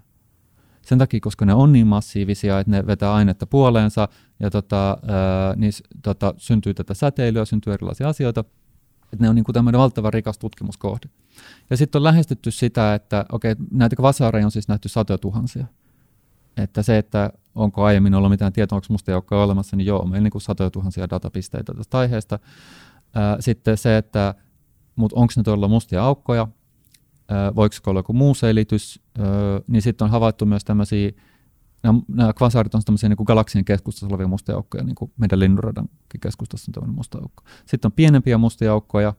sen 0.90 0.98
takia, 0.98 1.20
koska 1.20 1.46
ne 1.46 1.54
on 1.54 1.72
niin 1.72 1.88
massiivisia, 1.88 2.60
että 2.60 2.72
ne 2.72 2.88
vetää 2.88 3.14
ainetta 3.14 3.48
puoleensa 3.48 4.08
ja 4.40 4.50
tota, 4.50 4.98
niin, 5.56 5.74
tota, 6.02 6.34
syntyy 6.38 6.74
tätä 6.74 6.94
säteilyä, 6.94 7.46
syntyy 7.46 7.74
erilaisia 7.74 8.10
asioita, 8.10 8.40
että 9.04 9.24
ne 9.24 9.30
on 9.30 9.36
niin 9.36 9.44
kuin 9.44 9.54
tämmöinen 9.54 9.80
valtava 9.80 10.12
rikas 10.12 10.38
tutkimuskohde. 10.38 11.10
Ja 11.70 11.78
sitten 11.78 12.00
on 12.00 12.04
lähestytty 12.04 12.52
sitä, 12.52 12.94
että 12.94 13.26
okei, 13.32 13.56
näitä 13.72 13.96
vasareja 14.02 14.46
on 14.46 14.52
siis 14.52 14.68
nähty 14.68 14.90
satoja 14.90 15.18
tuhansia. 15.18 15.66
Että 16.58 16.84
se, 16.84 16.98
että 16.98 17.34
onko 17.56 17.84
aiemmin 17.84 18.16
ollut 18.16 18.30
mitään 18.30 18.54
tietoa, 18.54 18.76
onko 18.76 18.88
musta 18.90 19.12
joukkoja 19.12 19.44
olemassa, 19.44 19.76
niin 19.76 19.86
joo, 19.86 20.06
meillä 20.06 20.18
on 20.18 20.32
niin 20.34 20.42
satoja 20.42 20.70
tuhansia 20.70 21.10
datapisteitä 21.10 21.74
tästä 21.74 21.98
aiheesta. 21.98 22.40
Sitten 23.40 23.78
se, 23.78 23.98
että 23.98 24.36
mutta 24.96 25.20
onko 25.20 25.34
ne 25.38 25.44
todella 25.44 25.68
mustia 25.68 26.04
aukkoja, 26.04 26.48
voiko 27.56 27.76
olla 27.88 28.00
joku 28.00 28.14
muu 28.14 28.34
selitys, 28.34 29.02
niin 29.68 29.82
sitten 29.82 30.06
on 30.06 30.12
havaittu 30.12 30.46
myös 30.46 30.64
tämmöisiä, 30.64 31.12
nämä, 31.84 32.34
kvasaarit 32.34 32.76
on 32.76 32.82
tämmöisiä 32.86 33.10
niin 33.10 33.18
galaksien 33.24 33.66
keskustassa 33.66 34.08
olevia 34.08 34.28
mustia 34.28 34.56
aukkoja, 34.56 34.84
niin 34.84 34.96
kuin 34.96 35.12
meidän 35.18 35.40
linnunradankin 35.40 36.20
keskustassa 36.22 36.70
on 36.70 36.74
tämmöinen 36.74 36.96
musta 36.96 37.18
aukko. 37.18 37.44
Sitten 37.66 37.88
on 37.88 37.92
pienempiä 37.92 38.38
mustia 38.38 38.72
aukkoja, 38.72 39.14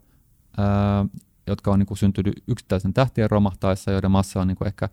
jotka 1.46 1.72
on 1.72 1.78
niin 1.78 1.86
kuin 1.86 1.98
syntynyt 1.98 2.42
yksittäisen 2.48 2.94
tähtien 2.94 3.30
romahtaessa, 3.30 3.90
joiden 3.90 4.10
massa 4.10 4.40
on 4.40 4.48
niin 4.48 4.56
kuin 4.56 4.68
ehkä 4.68 4.88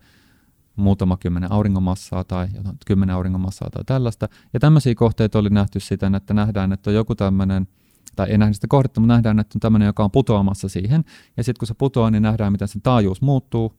muutama 0.78 1.16
kymmenen 1.16 1.52
auringomassaa 1.52 2.24
tai 2.24 2.48
kymmenen 2.86 3.16
auringomassaa 3.16 3.70
tai 3.70 3.84
tällaista. 3.86 4.28
Ja 4.52 4.60
tämmöisiä 4.60 4.94
kohteita 4.94 5.38
oli 5.38 5.50
nähty 5.50 5.80
siten, 5.80 6.14
että 6.14 6.34
nähdään, 6.34 6.72
että 6.72 6.90
on 6.90 6.94
joku 6.94 7.14
tämmöinen 7.14 7.68
tai 8.16 8.30
ei 8.30 8.38
nähdä 8.38 8.52
sitä 8.52 8.66
kohdetta, 8.68 9.00
mutta 9.00 9.14
nähdään, 9.14 9.38
että 9.38 9.56
on 9.56 9.60
tämmöinen, 9.60 9.86
joka 9.86 10.04
on 10.04 10.10
putoamassa 10.10 10.68
siihen. 10.68 11.04
Ja 11.36 11.44
sitten 11.44 11.58
kun 11.58 11.68
se 11.68 11.74
putoaa, 11.74 12.10
niin 12.10 12.22
nähdään, 12.22 12.52
miten 12.52 12.68
sen 12.68 12.82
taajuus 12.82 13.22
muuttuu, 13.22 13.72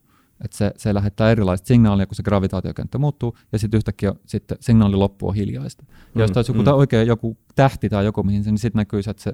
että 0.44 0.58
se, 0.58 0.72
se 0.78 0.94
lähettää 0.94 1.32
erilaista 1.32 1.68
signaalia, 1.68 2.08
kun 2.08 2.16
se 2.16 2.24
gravitaatiokenttä 2.24 2.98
muuttuu, 2.98 3.38
ja 3.52 3.60
sitten 3.60 3.78
yhtäkkiä 3.78 4.14
sitten 4.26 4.58
signaali 4.62 4.96
loppuu 4.96 5.32
hiljaista. 5.32 5.86
Ja 5.90 5.96
mm, 6.16 6.22
jos 6.22 6.32
taisi 6.32 6.52
joku, 6.52 6.64
mm. 6.64 6.68
oikein 6.68 7.08
joku 7.08 7.38
tähti 7.56 7.90
tai 7.90 8.06
joku, 8.06 8.24
mihin 8.24 8.44
se, 8.44 8.52
niin 8.52 8.60
sitten 8.60 8.80
näkyy, 8.80 9.00
että 9.00 9.24
se, 9.24 9.34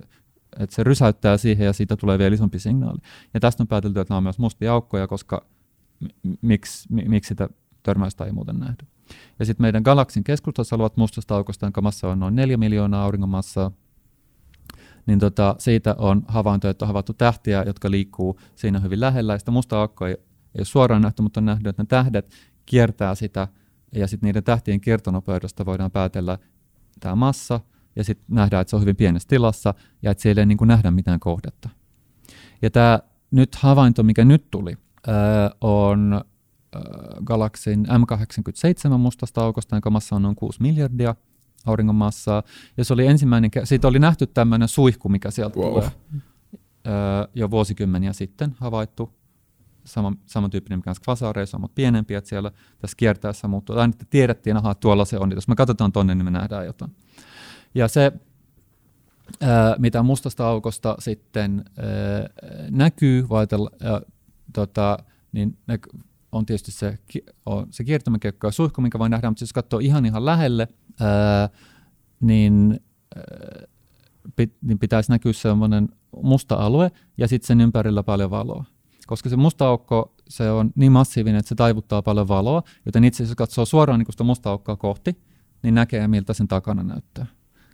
että 0.60 0.76
se 0.76 0.84
rysäyttää 0.84 1.38
siihen, 1.38 1.66
ja 1.66 1.74
siitä 1.74 1.96
tulee 1.96 2.20
vielä 2.20 2.36
isompi 2.36 2.60
signaali. 2.60 3.00
Ja 3.34 3.40
tästä 3.40 3.64
on 3.64 3.68
päätelty, 3.68 4.00
että 4.00 4.12
nämä 4.12 4.18
on 4.18 4.24
myös 4.24 4.40
mustia 4.40 4.74
aukkoja, 4.74 5.08
koska 5.08 5.46
miksi, 6.42 6.88
miksi 6.90 7.28
sitä 7.28 7.50
törmäystä 7.84 8.26
ei 8.26 8.32
muuten 8.32 8.60
nähdä. 8.60 8.86
Ja 9.40 9.46
sitten 9.46 9.64
meidän 9.64 9.84
galaksin 9.84 10.24
keskustassa 10.24 10.76
olevat 10.76 10.98
mustasta 10.98 11.36
aukosta, 11.36 11.66
jonka 11.66 11.82
massa 11.82 12.10
on 12.10 12.20
noin 12.20 12.36
4 12.36 12.58
miljoonaa 12.58 13.04
auringonmassaa, 13.04 13.72
niin 15.06 15.20
tota, 15.20 15.56
siitä 15.60 15.96
on 15.98 16.26
havainto, 16.28 16.70
että 16.70 16.86
on 16.86 16.88
havaittu 16.88 17.14
tähtiä, 17.14 17.64
jotka 17.64 17.92
liikkuu 17.92 18.40
siinä 18.56 18.80
hyvin 18.80 19.00
lähellä. 19.00 19.34
Ja 19.34 19.40
sitä 19.40 19.52
musta 19.52 19.82
aukkoa 19.82 20.08
ei, 20.08 20.14
ei 20.14 20.20
ole 20.58 20.66
suoraan 20.66 21.02
nähty, 21.02 21.22
mutta 21.22 21.40
on 21.40 21.46
nähty, 21.46 21.70
että 21.70 21.84
ne 21.84 21.88
tähdet 21.88 22.36
kiertää 22.66 23.16
sitä, 23.16 23.48
ja 23.96 24.08
sitten 24.08 24.28
niiden 24.28 24.44
tähtien 24.44 24.82
kiertonopeudesta 24.82 25.66
voidaan 25.66 25.92
päätellä 25.92 26.38
tämä 27.00 27.16
massa, 27.16 27.60
ja 27.96 28.04
sitten 28.04 28.36
nähdään, 28.36 28.62
että 28.62 28.70
se 28.70 28.76
on 28.76 28.82
hyvin 28.82 28.96
pienessä 28.96 29.28
tilassa, 29.28 29.74
ja 30.02 30.12
että 30.12 30.22
siellä 30.22 30.42
ei 30.42 30.46
niin 30.46 30.58
kuin 30.58 30.68
nähdä 30.68 30.92
mitään 30.92 31.20
kohdetta. 31.20 31.70
Ja 32.62 32.72
tämä 32.72 33.00
nyt 33.32 33.56
havainto, 33.56 34.04
mikä 34.04 34.26
nyt 34.26 34.52
tuli, 34.52 34.78
on 35.62 36.22
galaksin 37.24 37.86
M87 37.86 38.98
mustasta 38.98 39.42
aukosta, 39.42 39.76
jonka 39.76 39.90
massa 39.90 40.16
on 40.16 40.22
noin 40.22 40.36
6 40.36 40.62
miljardia, 40.62 41.16
auringon 41.66 41.96
massaa. 41.96 42.44
Ja 42.78 42.86
se 42.86 42.94
oli 42.94 43.08
ensimmäinen, 43.08 43.52
siitä 43.64 43.88
oli 43.88 44.00
nähty 44.00 44.28
tämmöinen 44.28 44.68
suihku, 44.68 45.10
mikä 45.10 45.32
sieltä 45.32 45.60
wow. 45.60 45.70
tulee 45.70 45.92
jo 47.34 47.52
vuosikymmeniä 47.52 48.14
sitten 48.14 48.56
havaittu. 48.60 49.14
Sama, 49.86 50.14
samantyyppinen 50.26 50.80
mikä 50.80 50.90
on 50.90 50.96
kvasaareissa, 51.04 51.60
mutta 51.60 51.76
pienempiä, 51.76 52.18
että 52.18 52.30
siellä 52.30 52.52
tässä 52.80 52.98
kiertäessä 52.98 53.48
muuttuu. 53.48 53.78
Aina 53.78 53.92
että 53.92 54.06
tiedettiin, 54.10 54.58
että 54.58 54.76
tuolla 54.80 55.06
se 55.06 55.18
on. 55.18 55.32
Jos 55.32 55.48
me 55.48 55.56
katsotaan 55.56 55.92
tonne, 55.92 56.16
niin 56.16 56.26
me 56.26 56.32
nähdään 56.32 56.66
jotain. 56.66 56.96
Ja 57.76 57.88
se, 57.88 58.12
mitä 59.78 60.04
mustasta 60.04 60.48
aukosta 60.48 60.96
sitten 61.00 61.66
näkyy, 62.70 63.30
vaitella, 63.30 63.72
tota, 64.54 64.98
niin 65.32 65.58
ne, 65.68 65.80
on 66.32 66.46
tietysti 66.46 66.72
se, 66.72 67.00
on 67.46 67.68
se 67.70 67.84
kiertämäkiekko 67.84 68.48
ja 68.48 68.52
suihku, 68.52 68.82
minkä 68.82 69.00
voi 69.00 69.10
nähdä, 69.10 69.30
mutta 69.30 69.44
jos 69.44 69.54
katsoo 69.54 69.80
ihan 69.80 70.06
ihan 70.06 70.26
lähelle, 70.26 70.68
ää, 71.00 71.50
niin, 72.20 72.80
ää, 73.16 73.24
pit, 74.36 74.54
niin 74.62 74.80
pitäisi 74.80 75.12
näkyä 75.12 75.34
sellainen 75.34 75.90
musta 76.24 76.56
alue 76.56 76.92
ja 77.18 77.28
sitten 77.28 77.48
sen 77.48 77.62
ympärillä 77.62 78.04
paljon 78.04 78.32
valoa. 78.32 78.66
Koska 79.08 79.30
se 79.30 79.36
musta 79.36 79.68
aukko 79.68 80.14
se 80.30 80.52
on 80.52 80.72
niin 80.76 80.92
massiivinen, 80.92 81.40
että 81.40 81.50
se 81.50 81.56
taivuttaa 81.56 82.02
paljon 82.02 82.28
valoa, 82.28 82.64
joten 82.86 83.04
itse 83.04 83.24
asiassa 83.24 83.36
katsoo 83.36 83.66
suoraan 83.66 84.00
niin 84.00 84.08
sitä 84.12 84.24
musta 84.24 84.50
aukkoa 84.50 84.76
kohti, 84.76 85.18
niin 85.64 85.76
näkee 85.76 86.08
miltä 86.08 86.34
sen 86.34 86.48
takana 86.48 86.84
näyttää. 86.84 87.26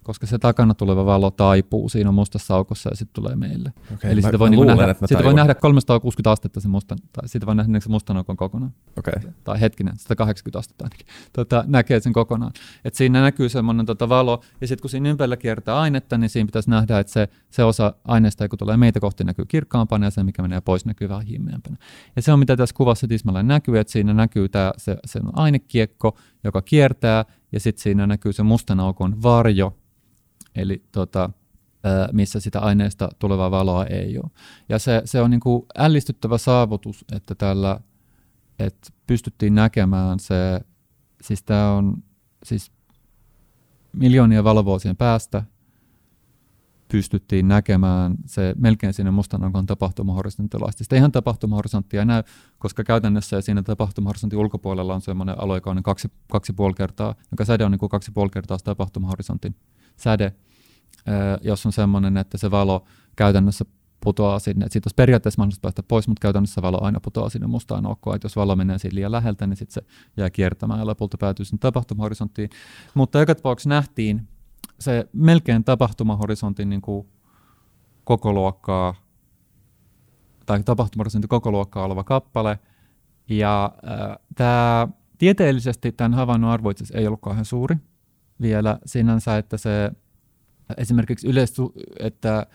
Koska 0.03 0.27
se 0.27 0.39
takana 0.39 0.73
tuleva 0.73 1.05
valo 1.05 1.31
taipuu 1.31 1.89
siinä 1.89 2.11
mustassa 2.11 2.55
aukossa 2.55 2.89
ja 2.89 2.95
sitten 2.95 3.23
tulee 3.23 3.35
meille. 3.35 3.73
Okay, 3.93 4.11
Eli 4.11 4.21
mä, 4.21 4.27
sitä 4.27 4.31
mä 4.31 4.39
voi, 4.39 4.49
niin 4.49 4.59
luulen, 4.59 4.77
nähdä, 4.77 4.95
sitä 5.05 5.23
voi 5.23 5.33
nähdä 5.33 5.55
360 5.55 6.31
astetta 6.31 6.59
se 6.59 6.67
mustan, 6.67 6.97
tai 7.13 7.27
sitä 7.27 7.45
voi 7.45 7.55
nähdä 7.55 7.79
se 7.79 7.89
mustan 7.89 8.17
aukon 8.17 8.37
kokonaan. 8.37 8.73
Okay. 8.97 9.31
Tai 9.43 9.61
hetkinen, 9.61 9.93
180 9.97 10.59
astetta 10.59 10.85
ainakin. 10.85 11.05
Tota, 11.33 11.63
näkee 11.67 11.99
sen 11.99 12.13
kokonaan. 12.13 12.51
Et 12.85 12.93
siinä 12.93 13.21
näkyy 13.21 13.49
semmoinen 13.49 13.85
tota 13.85 14.09
valo, 14.09 14.41
ja 14.61 14.67
sitten 14.67 14.81
kun 14.81 14.89
siinä 14.89 15.09
ympärillä 15.09 15.37
kiertää 15.37 15.79
ainetta, 15.79 16.17
niin 16.17 16.29
siinä 16.29 16.45
pitäisi 16.45 16.69
nähdä, 16.69 16.99
että 16.99 17.13
se, 17.13 17.27
se 17.49 17.63
osa 17.63 17.93
aineesta, 18.03 18.49
kun 18.49 18.59
tulee 18.59 18.77
meitä 18.77 18.99
kohti, 18.99 19.23
näkyy 19.23 19.45
kirkkaampana, 19.45 20.05
ja 20.05 20.11
se, 20.11 20.23
mikä 20.23 20.41
menee 20.41 20.61
pois, 20.61 20.85
näkyy 20.85 21.09
vähän 21.09 21.25
himmeämpänä. 21.25 21.77
Ja 22.15 22.21
se 22.21 22.33
on, 22.33 22.39
mitä 22.39 22.57
tässä 22.57 22.75
kuvassa 22.75 23.07
tismalleen 23.07 23.47
näkyy, 23.47 23.79
että 23.79 23.93
siinä 23.93 24.13
näkyy 24.13 24.49
tää, 24.49 24.71
se, 24.77 24.97
se 25.05 25.19
on 25.19 25.39
ainekiekko, 25.39 26.17
joka 26.43 26.61
kiertää, 26.61 27.25
ja 27.51 27.59
sitten 27.59 27.83
siinä 27.83 28.07
näkyy 28.07 28.33
se 28.33 28.43
mustan 28.43 28.79
aukon 28.79 29.23
varjo, 29.23 29.77
eli 30.55 30.83
tota, 30.91 31.29
missä 32.11 32.39
sitä 32.39 32.59
aineesta 32.59 33.09
tulevaa 33.19 33.51
valoa 33.51 33.85
ei 33.85 34.17
ole. 34.17 34.31
Ja 34.69 34.79
se, 34.79 35.01
se 35.05 35.21
on 35.21 35.31
niin 35.31 35.39
kuin 35.39 35.65
ällistyttävä 35.77 36.37
saavutus, 36.37 37.05
että 37.11 37.35
tällä 37.35 37.79
että 38.59 38.89
pystyttiin 39.07 39.55
näkemään 39.55 40.19
se, 40.19 40.59
siis 41.21 41.43
tämä 41.43 41.71
on 41.71 42.03
siis 42.43 42.71
miljoonien 43.93 44.43
valovuosien 44.43 44.97
päästä 44.97 45.43
pystyttiin 46.91 47.47
näkemään 47.47 48.15
se 48.25 48.53
melkein 48.57 48.93
sinne 48.93 49.11
mustan 49.11 49.43
aukon 49.43 49.65
asti. 50.67 50.83
Sitä 50.83 50.95
ihan 50.95 51.11
tapahtumahorisonttia 51.11 51.99
ei 51.99 52.05
näy, 52.05 52.23
koska 52.59 52.83
käytännössä 52.83 53.41
siinä 53.41 53.63
tapahtumahorisontin 53.63 54.39
ulkopuolella 54.39 54.95
on 54.95 55.01
semmoinen 55.01 55.41
alue, 55.41 55.57
joka 55.57 55.71
on 55.71 55.83
kaksi, 55.83 56.11
kaksi 56.31 56.53
puoli 56.53 56.73
kertaa, 56.73 57.15
joka 57.31 57.45
säde 57.45 57.65
on 57.65 57.71
niin 57.71 57.79
kuin 57.79 57.89
kaksi 57.89 58.11
puoli 58.11 58.29
kertaa 58.29 58.57
tapahtumahorisontin 58.63 59.55
säde, 59.97 60.33
jos 61.41 61.65
on 61.65 61.71
semmoinen, 61.71 62.17
että 62.17 62.37
se 62.37 62.51
valo 62.51 62.85
käytännössä 63.15 63.65
putoaa 64.03 64.39
sinne. 64.39 64.65
Et 64.65 64.71
siitä 64.71 64.87
olisi 64.87 64.95
periaatteessa 64.95 65.41
mahdollista 65.41 65.61
päästä 65.61 65.83
pois, 65.83 66.07
mutta 66.07 66.21
käytännössä 66.21 66.61
valo 66.61 66.83
aina 66.83 66.99
putoaa 66.99 67.29
sinne 67.29 67.47
mustaan 67.47 67.85
aukkoon. 67.85 68.15
Et 68.15 68.23
jos 68.23 68.35
valo 68.35 68.55
menee 68.55 68.79
siitä 68.79 68.95
liian 68.95 69.11
läheltä, 69.11 69.47
niin 69.47 69.57
sitten 69.57 69.73
se 69.73 69.89
jää 70.17 70.29
kiertämään 70.29 70.79
ja 70.79 70.85
lopulta 70.85 71.17
päätyy 71.17 71.45
sinne 71.45 71.57
tapahtumahorisonttiin. 71.59 72.49
Mutta 72.93 73.19
joka 73.19 73.35
tapauksessa 73.35 73.69
nähtiin 73.69 74.27
se 74.81 75.09
melkein 75.13 75.63
tapahtumahorisontin 75.63 76.69
niin 76.69 76.81
kuin 76.81 77.07
koko 78.03 78.33
luokkaa 78.33 78.95
tai 80.45 80.63
tapahtumahorisontin 80.63 81.29
koko 81.29 81.51
luokkaa 81.51 81.85
oleva 81.85 82.03
kappale. 82.03 82.59
Ja 83.29 83.71
äh, 83.89 84.17
tämä 84.35 84.87
tieteellisesti 85.17 85.91
tämän 85.91 86.13
havainnon 86.13 86.51
arvo 86.51 86.69
itse 86.69 86.85
ei 86.93 87.07
ollut 87.07 87.21
kauhean 87.21 87.45
suuri 87.45 87.75
vielä 88.41 88.79
sinänsä, 88.85 89.37
että 89.37 89.57
se 89.57 89.91
esimerkiksi 90.77 91.27
yleistu, 91.27 91.73
että 91.99 92.45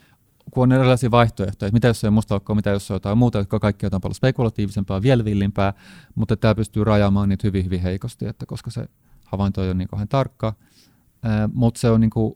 kun 0.50 0.62
on 0.62 0.72
erilaisia 0.72 1.10
vaihtoehtoja, 1.10 1.68
että 1.68 1.74
mitä 1.74 1.88
jos 1.88 2.00
se 2.00 2.06
on 2.06 2.12
musta 2.12 2.34
aukko, 2.34 2.54
mitä 2.54 2.70
jos 2.70 2.86
se 2.86 2.92
on 2.92 2.94
jotain 2.94 3.18
muuta, 3.18 3.38
jotka 3.38 3.58
kaikki 3.60 3.86
on 3.86 4.00
paljon 4.00 4.14
spekulatiivisempaa, 4.14 5.02
vielä 5.02 5.24
villimpää, 5.24 5.72
mutta 6.14 6.36
tämä 6.36 6.54
pystyy 6.54 6.84
rajaamaan 6.84 7.28
niitä 7.28 7.46
hyvin, 7.48 7.64
hyvin 7.64 7.82
heikosti, 7.82 8.26
että 8.26 8.46
koska 8.46 8.70
se 8.70 8.88
havainto 9.24 9.62
ei 9.62 9.68
ole 9.68 9.74
niin 9.74 9.88
kauhean 9.88 10.08
tarkka, 10.08 10.54
mutta 11.54 11.80
se 11.80 11.90
on 11.90 12.00
niin 12.00 12.10
kuin, 12.10 12.34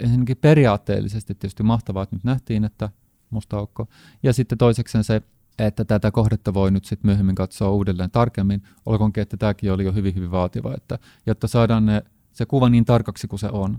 ensinnäkin 0.00 0.36
periaatteellisesti 0.36 1.34
tietysti 1.34 1.62
mahtavaa, 1.62 2.02
että 2.02 2.16
nyt 2.16 2.24
nähtiin, 2.24 2.64
että 2.64 2.90
musta 3.30 3.56
aukko. 3.56 3.88
Ja 4.22 4.32
sitten 4.32 4.58
toisekseen 4.58 5.04
se, 5.04 5.22
että 5.58 5.84
tätä 5.84 6.10
kohdetta 6.10 6.54
voi 6.54 6.70
nyt 6.70 6.84
sitten 6.84 7.08
myöhemmin 7.08 7.34
katsoa 7.34 7.70
uudelleen 7.70 8.10
tarkemmin, 8.10 8.62
olkoonkin, 8.86 9.22
että 9.22 9.36
tämäkin 9.36 9.72
oli 9.72 9.84
jo 9.84 9.92
hyvin, 9.92 10.14
hyvin 10.14 10.30
vaativa, 10.30 10.74
että 10.74 10.98
jotta 11.26 11.48
saadaan 11.48 11.86
ne, 11.86 12.02
se 12.32 12.46
kuva 12.46 12.68
niin 12.68 12.84
tarkaksi 12.84 13.28
kuin 13.28 13.40
se 13.40 13.48
on, 13.52 13.78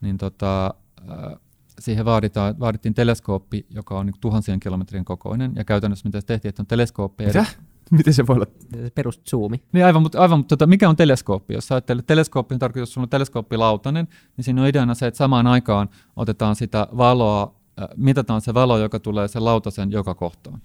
niin 0.00 0.18
tota, 0.18 0.74
siihen 1.80 2.04
vaaditaan, 2.04 2.60
vaadittiin 2.60 2.94
teleskooppi, 2.94 3.66
joka 3.70 3.98
on 3.98 4.06
niin 4.06 4.20
tuhansien 4.20 4.60
kilometrien 4.60 5.04
kokoinen, 5.04 5.52
ja 5.56 5.64
käytännössä 5.64 6.08
mitä 6.08 6.20
se 6.20 6.26
tehtiin, 6.26 6.50
että 6.50 6.62
on 6.62 6.66
teleskooppi. 6.66 7.26
Mitä? 7.26 7.46
Miten 7.98 8.14
se 8.14 8.26
voi 8.26 8.36
olla? 8.36 8.46
Perus 8.94 9.22
zoomi. 9.30 9.62
Niin 9.72 9.86
aivan, 9.86 10.02
mutta, 10.02 10.20
aivan, 10.20 10.38
mutta 10.38 10.56
tota, 10.56 10.66
mikä 10.66 10.88
on 10.88 10.96
teleskooppi? 10.96 11.54
Jos 11.54 11.72
ajattelet, 11.72 12.06
teleskooppi 12.06 12.54
on 12.54 12.58
tarkoitus, 12.58 12.88
jos 12.88 12.94
sulla 12.94 13.04
on 13.04 13.08
teleskooppilautanen, 13.08 14.08
niin 14.36 14.44
siinä 14.44 14.62
on 14.62 14.68
ideana 14.68 14.94
se, 14.94 15.06
että 15.06 15.18
samaan 15.18 15.46
aikaan 15.46 15.88
otetaan 16.16 16.56
sitä 16.56 16.86
valoa, 16.96 17.54
äh, 17.80 17.88
mitataan 17.96 18.40
se 18.40 18.54
valo, 18.54 18.78
joka 18.78 19.00
tulee 19.00 19.28
sen 19.28 19.44
lautasen 19.44 19.92
joka 19.92 20.14
kohtaan. 20.14 20.62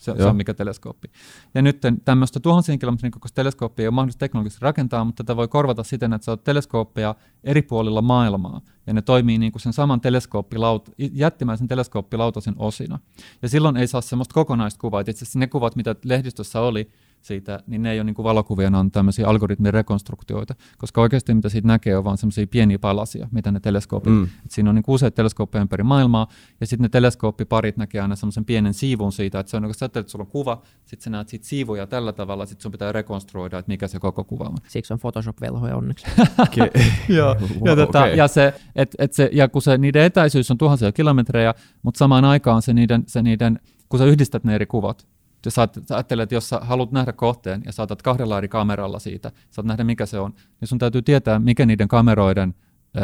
Se, 0.00 0.14
se 0.16 0.24
on 0.24 0.36
mikä 0.36 0.54
teleskooppi. 0.54 1.10
Ja 1.54 1.62
nyt 1.62 1.80
tämmöistä 2.04 2.40
tuhansien 2.40 2.78
kilometrin 2.78 3.12
kokoista 3.12 3.34
teleskooppia 3.34 3.82
ei 3.82 3.88
ole 3.88 3.94
mahdollista 3.94 4.18
teknologisesti 4.18 4.62
rakentaa, 4.62 5.04
mutta 5.04 5.24
tätä 5.24 5.36
voi 5.36 5.48
korvata 5.48 5.82
siten, 5.82 6.12
että 6.12 6.24
sä 6.24 6.32
oot 6.32 6.44
teleskooppeja 6.44 7.14
eri 7.44 7.62
puolilla 7.62 8.02
maailmaa, 8.02 8.60
ja 8.86 8.92
ne 8.92 9.02
toimii 9.02 9.38
niin 9.38 9.52
kuin 9.52 9.62
sen 9.62 9.72
saman 9.72 10.00
teleskooppilaut- 10.00 10.94
jättimäisen 11.12 11.68
teleskooppilautasen 11.68 12.54
osina. 12.56 12.98
Ja 13.42 13.48
silloin 13.48 13.76
ei 13.76 13.86
saa 13.86 14.00
semmoista 14.00 14.34
kokonaista 14.34 14.80
kuvaa. 14.80 15.00
että 15.00 15.10
Itse 15.10 15.24
asiassa 15.24 15.38
ne 15.38 15.46
kuvat, 15.46 15.76
mitä 15.76 15.96
lehdistössä 16.04 16.60
oli 16.60 16.90
siitä, 17.22 17.60
niin 17.66 17.82
ne 17.82 17.92
ei 17.92 17.98
ole 17.98 18.04
niin 18.04 18.14
kuin 18.14 18.24
valokuvia, 18.24 18.70
ne 18.70 18.78
on 18.78 18.90
tämmöisiä 18.90 19.28
algoritmin 19.28 19.74
rekonstruktioita, 19.74 20.54
koska 20.78 21.00
oikeasti 21.00 21.34
mitä 21.34 21.48
siitä 21.48 21.68
näkee 21.68 21.96
on 21.96 22.04
vaan 22.04 22.18
semmoisia 22.18 22.46
pieniä 22.46 22.78
palasia, 22.78 23.28
mitä 23.30 23.50
ne 23.52 23.60
teleskoopit, 23.60 24.10
Mm. 24.10 24.24
Et 24.24 24.50
siinä 24.50 24.70
on 24.70 24.74
niin 24.74 24.82
kuin 24.82 24.94
useita 24.94 25.14
teleskooppeja 25.16 25.62
ympäri 25.62 25.84
maailmaa, 25.84 26.26
ja 26.60 26.66
sitten 26.66 26.82
ne 26.82 26.88
teleskooppiparit 26.88 27.76
näkee 27.76 28.00
aina 28.00 28.16
semmoisen 28.16 28.44
pienen 28.44 28.74
siivun 28.74 29.12
siitä, 29.12 29.40
että 29.40 29.50
se 29.50 29.56
on, 29.56 29.62
kun 29.62 29.74
sä 29.74 29.84
ajattelet, 29.84 30.04
että 30.04 30.10
sulla 30.10 30.22
on 30.22 30.30
kuva, 30.30 30.62
sitten 30.84 31.04
sä 31.04 31.10
näet 31.10 31.28
siitä 31.28 31.46
siivuja 31.46 31.86
tällä 31.86 32.12
tavalla, 32.12 32.46
sitten 32.46 32.62
sun 32.62 32.72
pitää 32.72 32.92
rekonstruoida, 32.92 33.58
että 33.58 33.72
mikä 33.72 33.88
se 33.88 33.98
koko 33.98 34.24
kuva 34.24 34.44
on. 34.44 34.56
Siksi 34.68 34.92
on 34.92 34.98
Photoshop-velhoja 34.98 35.76
onneksi. 35.76 36.06
Okay. 36.38 36.68
Joo, 37.08 37.36
Wow, 37.40 37.68
ja, 37.68 37.76
tota, 37.76 38.06
ja, 38.06 38.28
se, 38.28 38.54
et, 38.76 38.94
et 38.98 39.12
se, 39.12 39.30
ja 39.32 39.48
kun 39.48 39.62
se 39.62 39.78
niiden 39.78 40.02
etäisyys 40.02 40.50
on 40.50 40.58
tuhansia 40.58 40.92
kilometrejä, 40.92 41.54
mutta 41.82 41.98
samaan 41.98 42.24
aikaan 42.24 42.62
se 42.62 42.72
niiden, 42.72 43.04
se 43.06 43.22
niiden, 43.22 43.60
kun 43.88 43.98
sä 43.98 44.04
yhdistät 44.04 44.44
ne 44.44 44.54
eri 44.54 44.66
kuvat, 44.66 45.06
sä 45.48 45.68
ajattelet, 45.90 46.22
että 46.22 46.34
jos 46.34 46.48
sä 46.48 46.58
haluat 46.62 46.92
nähdä 46.92 47.12
kohteen 47.12 47.62
ja 47.66 47.72
saatat 47.72 48.02
kahdella 48.02 48.38
eri 48.38 48.48
kameralla 48.48 48.98
siitä, 48.98 49.32
saat 49.50 49.66
nähdä 49.66 49.84
mikä 49.84 50.06
se 50.06 50.18
on, 50.18 50.34
niin 50.60 50.68
sun 50.68 50.78
täytyy 50.78 51.02
tietää, 51.02 51.38
mikä 51.38 51.66
niiden 51.66 51.88
kameroiden 51.88 52.54
öö, 52.96 53.02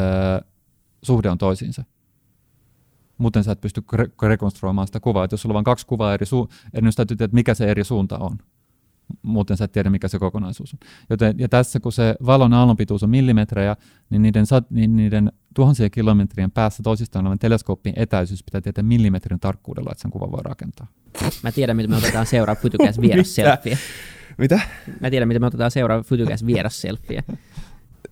suhde 1.03 1.31
on 1.31 1.39
toisiinsa. 1.39 1.85
Muuten 3.19 3.45
sä 3.45 3.53
et 3.53 3.61
pysty 3.61 3.83
re- 3.97 4.29
rekonstruoimaan 4.29 4.87
sitä 4.87 5.01
kuvaa. 5.01 5.25
Et 5.25 5.33
jos 5.33 5.43
sulla 5.43 5.53
on 5.53 5.55
vain 5.55 5.65
kaksi 5.65 5.87
kuvaa 5.87 6.15
eri 6.15 6.27
suuntaan, 6.27 6.61
niin 6.83 6.93
täytyy 6.97 7.17
tietää, 7.17 7.35
mikä 7.35 7.55
se 7.55 7.65
eri 7.65 7.85
suunta 7.85 8.19
on. 8.19 8.39
Muuten 9.23 9.57
sä 9.57 9.65
et 9.65 9.73
tiedä, 9.73 9.91
mikä 9.91 10.09
se 10.09 10.19
kokonaisuus 10.19 10.73
on. 10.73 10.79
Joten, 11.11 11.35
ja 11.39 11.49
tässä, 11.49 11.81
kun 11.81 11.93
se 11.93 12.15
valon 12.27 12.53
aallonpituus 12.53 13.03
on 13.03 13.11
millimetrejä, 13.11 13.77
niin 14.11 14.23
niiden, 14.23 14.47
sat, 14.47 14.71
niin 14.71 14.97
niiden 14.97 15.33
tuhansien 15.55 15.91
kilometrien 15.91 16.51
päässä 16.51 16.83
toisistaan 16.83 17.25
olevan 17.25 17.39
teleskooppin 17.39 17.93
etäisyys 17.97 18.43
pitää 18.43 18.61
tietää 18.61 18.85
millimetrin 18.85 19.41
tarkkuudella, 19.41 19.91
että 19.93 20.03
sen 20.03 20.11
kuvan 20.11 20.33
voi 20.33 20.43
rakentaa. 20.45 20.87
Mä 21.43 21.53
tiedän, 21.53 21.77
miten 21.77 21.91
me 21.91 21.97
otetaan 21.97 22.27
seuraava 22.27 22.61
Futugas 22.61 23.01
vieras 23.01 23.35
selfie. 23.35 23.79
Mitä? 24.39 24.61
Mä 25.01 25.11
tiedän, 25.11 25.29
miten 25.29 25.43
me 25.43 25.47
otetaan 25.47 25.71
seuraava 25.71 26.03
Futugas 26.03 26.47
vieras 26.47 26.81
selfie. 26.81 27.25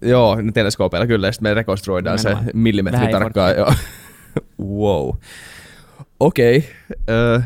Joo, 0.03 0.41
ne 0.41 0.53
teleskoopeilla 0.53 1.07
kyllä, 1.07 1.27
ja 1.27 1.33
sitten 1.33 1.51
me 1.51 1.55
rekonstruoidaan 1.55 2.19
se 2.19 2.29
Nimenomaan. 2.29 2.57
millimetri 2.57 3.01
Vähän 3.01 3.13
tarkkaan. 3.13 3.57
Joo. 3.57 3.75
wow. 4.81 5.11
Okei. 6.21 6.59
Okay. 6.59 7.43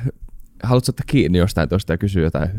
haluatko 0.63 0.91
ottaa 0.91 1.05
kiinni 1.07 1.39
jostain 1.39 1.69
tuosta 1.69 1.93
ja 1.93 1.99
kysyä 1.99 2.23
jotain? 2.23 2.51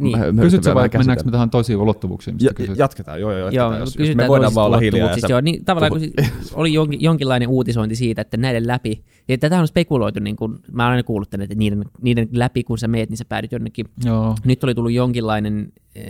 Niin. 0.00 0.18
Mä- 0.18 0.42
Kysytkö 0.42 0.70
yritän 0.70 0.74
vai 0.74 0.88
mennäänkö 0.98 1.24
me 1.24 1.30
tähän 1.30 1.50
toisiin 1.50 1.78
ulottuvuuksiin? 1.78 2.34
mistä 2.34 2.50
Ja, 2.50 2.54
kysyt? 2.54 2.78
jatketaan, 2.78 3.20
joo, 3.20 3.30
joo, 3.32 3.38
Joo, 3.38 3.46
jatketaan. 3.50 3.80
jos, 3.80 3.88
jos 3.88 3.96
kysytään 3.96 4.24
me 4.24 4.28
voidaan 4.28 4.42
toisista 4.42 4.60
vaan 4.60 4.66
olla 4.66 4.78
hiljaa. 4.78 5.18
sä- 5.18 5.26
Joo, 5.28 5.40
niin, 5.40 5.64
tavallaan 5.64 5.92
kun 5.92 6.00
puhut. 6.00 6.46
si- 6.46 6.54
oli 6.54 6.72
jonkin, 6.72 7.00
jonkinlainen 7.00 7.48
uutisointi 7.48 7.96
siitä, 7.96 8.22
että 8.22 8.36
näiden 8.36 8.66
läpi, 8.66 9.04
ja 9.28 9.38
tätä 9.38 9.60
on 9.60 9.68
spekuloitu, 9.68 10.20
niin 10.20 10.36
kun, 10.36 10.60
mä 10.72 10.82
olen 10.84 10.90
aina 10.90 11.02
kuullut 11.02 11.30
tänne, 11.30 11.44
että 11.44 11.54
niiden, 11.56 11.84
niiden 12.02 12.28
läpi 12.32 12.62
kun 12.64 12.78
sä 12.78 12.88
meet, 12.88 13.10
niin 13.10 13.16
sä 13.18 13.24
päädyt 13.24 13.52
jonnekin. 13.52 13.86
Joo. 14.04 14.34
Nyt 14.44 14.64
oli 14.64 14.74
tullut 14.74 14.92
jonkinlainen 14.92 15.72
äh, 15.98 16.02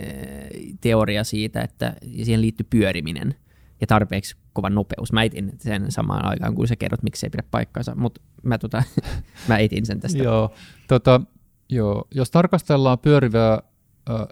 teoria 0.81 1.23
siitä, 1.23 1.61
että 1.61 1.93
siihen 2.23 2.41
liittyy 2.41 2.65
pyöriminen 2.69 3.35
ja 3.81 3.87
tarpeeksi 3.87 4.35
kova 4.53 4.69
nopeus. 4.69 5.13
Mä 5.13 5.23
etin 5.23 5.51
sen 5.59 5.91
samaan 5.91 6.25
aikaan, 6.25 6.55
kun 6.55 6.67
sä 6.67 6.75
kerrot, 6.75 7.03
miksi 7.03 7.19
se 7.19 7.25
ei 7.27 7.31
pidä 7.31 7.43
paikkaansa, 7.51 7.95
mutta 7.95 8.21
mä, 8.43 8.57
tota, 8.57 8.83
mä 9.49 9.57
etin 9.57 9.85
sen 9.85 9.99
tästä. 9.99 10.23
Joo, 10.23 10.51
tota, 10.87 11.21
joo, 11.69 12.07
jos 12.15 12.31
tarkastellaan 12.31 12.99
pyörivää, 12.99 13.61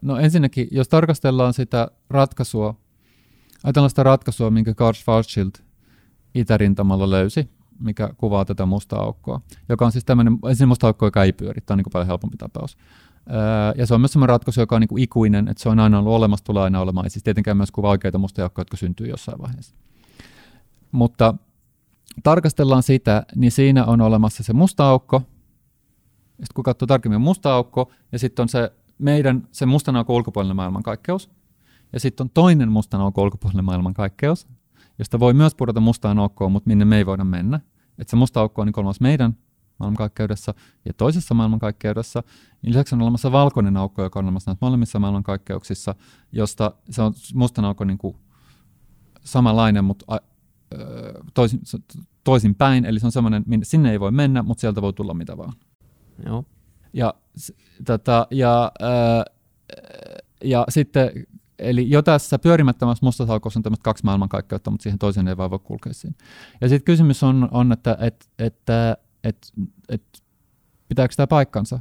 no 0.02 0.18
ensinnäkin, 0.18 0.68
jos 0.72 0.88
tarkastellaan 0.88 1.54
sitä 1.54 1.92
ratkaisua, 2.10 2.76
ajatellaan 3.64 3.90
sitä 3.90 4.04
ratkaisua, 4.04 4.50
minkä 4.50 4.74
Carl 4.74 4.94
Schwarzschild 4.94 5.52
itärintamalla 6.36 7.10
löysi, 7.10 7.50
mikä 7.80 8.10
kuvaa 8.18 8.46
tätä 8.46 8.66
mustaa 8.66 9.00
aukkoa, 9.00 9.42
joka 9.70 9.86
on 9.86 9.92
siis 9.92 10.06
tämmöinen, 10.06 10.40
ensin 10.50 10.68
musta 10.68 10.88
aukko, 10.88 11.06
joka 11.06 11.24
ei 11.24 11.34
pyöri, 11.34 11.62
tämä 11.62 11.76
on 11.76 11.78
niin 11.78 11.92
paljon 11.92 12.08
helpompi 12.08 12.38
tapaus. 12.38 12.78
Ja 13.76 13.86
se 13.86 13.94
on 13.94 14.02
myös 14.02 14.12
semmoinen 14.12 14.30
ratkaisu, 14.30 14.60
joka 14.60 14.76
on 14.76 14.82
niin 14.82 14.88
kuin 14.88 15.04
ikuinen, 15.04 15.48
että 15.48 15.64
se 15.64 15.70
on 15.70 15.80
aina 15.80 16.00
ollut 16.00 16.14
olemassa, 16.14 16.46
tulee 16.46 16.64
aina 16.64 16.82
olemaan, 16.82 17.06
ja 17.06 17.10
siis 17.10 17.24
tietenkään 17.24 17.58
myös 17.58 17.72
kuvaa 17.72 17.92
oikeita 17.92 18.18
mustia 18.18 18.46
aukkoja, 18.46 18.62
jotka 18.62 18.78
syntyy 18.78 19.08
jossain 19.08 19.42
vaiheessa. 19.42 19.76
Mutta 20.92 21.34
tarkastellaan 22.24 22.84
sitä, 22.84 23.26
niin 23.36 23.52
siinä 23.52 23.86
on 23.86 24.02
olemassa 24.02 24.44
se 24.44 24.54
musta 24.54 24.90
aukko, 24.90 25.22
sitten 26.30 26.54
kun 26.56 26.64
katsoo 26.64 26.88
tarkemmin 26.88 27.22
musta 27.22 27.54
aukko, 27.54 27.92
ja 28.12 28.20
sitten 28.20 28.44
on 28.44 28.50
se 28.50 28.72
meidän, 29.00 29.48
se 29.52 29.66
mustan 29.66 29.96
aukon 29.96 30.16
ulkopuolinen 30.16 30.56
maailmankaikkeus, 30.56 31.30
ja 31.94 32.00
sitten 32.00 32.24
on 32.24 32.30
toinen 32.30 32.72
mustan 32.72 33.02
aukon 33.02 33.24
ulkopuolinen 33.24 33.66
maailmankaikkeus, 33.66 34.48
josta 35.00 35.20
voi 35.20 35.34
myös 35.34 35.56
pudota 35.56 35.80
mustaan 35.80 36.20
aukkoon, 36.20 36.52
mutta 36.52 36.68
minne 36.68 36.86
me 36.86 36.98
ei 36.98 37.06
voida 37.06 37.24
mennä. 37.24 37.60
Että 37.98 38.12
se 38.12 38.18
musta 38.18 38.40
aukko 38.40 38.62
on 38.62 38.66
niin 38.68 38.80
olemassa 38.80 39.02
meidän 39.02 39.38
maailmankaikkeudessa 39.80 40.54
ja 40.86 40.94
toisessa 40.94 41.34
maailmankaikkeudessa. 41.34 42.24
Lisäksi 42.62 42.96
on 42.96 43.02
olemassa 43.02 43.32
valkoinen 43.32 43.78
aukko, 43.78 44.04
joka 44.04 44.20
on 44.20 44.26
olemassa 44.26 44.52
näissä 44.52 44.66
molemmissa 44.66 45.00
maailmankaikkeuksissa, 45.00 45.96
josta 46.32 46.72
se 46.90 47.02
on 47.02 47.14
mustan 47.34 47.66
aukko 47.66 47.84
niin 47.84 47.98
kuin 47.98 48.16
samanlainen, 49.24 49.86
mutta 49.86 50.06
toisin, 51.34 51.60
toisin 52.24 52.56
päin. 52.56 52.86
Eli 52.86 53.00
se 53.00 53.06
on 53.06 53.12
semmoinen, 53.12 53.44
sinne 53.64 53.92
ei 53.92 54.00
voi 54.00 54.12
mennä, 54.12 54.44
mutta 54.44 54.62
sieltä 54.62 54.82
voi 54.82 54.94
tulla 54.94 55.14
mitä 55.14 55.38
vaan. 55.38 55.54
Joo. 56.26 56.46
Ja, 56.94 57.14
tota, 57.86 58.28
ja, 58.32 58.72
ää, 58.80 59.26
ja 60.44 60.66
sitten, 60.70 61.12
eli 61.60 61.90
jo 61.90 62.02
tässä 62.02 62.40
pyörimättömässä 62.40 63.06
mustassa 63.06 63.34
aukossa 63.34 63.60
on 63.60 63.64
tämmöistä 63.64 63.84
kaksi 63.84 64.06
maailmankaikkeutta, 64.06 64.72
mutta 64.72 64.84
siihen 64.84 65.00
toiseen 65.00 65.28
ei 65.28 65.38
vaan 65.38 65.52
voi 65.52 65.60
kulkea 65.60 65.94
siinä. 65.94 66.16
Ja 66.62 66.70
sitten 66.70 66.86
kysymys 66.86 67.24
on, 67.24 67.48
on 67.52 67.72
että 67.72 67.98
et, 68.00 68.30
että 68.40 68.98
et, 69.24 69.54
et, 69.90 70.04
pitääkö 70.88 71.14
tämä 71.16 71.28
paikkansa? 71.28 71.80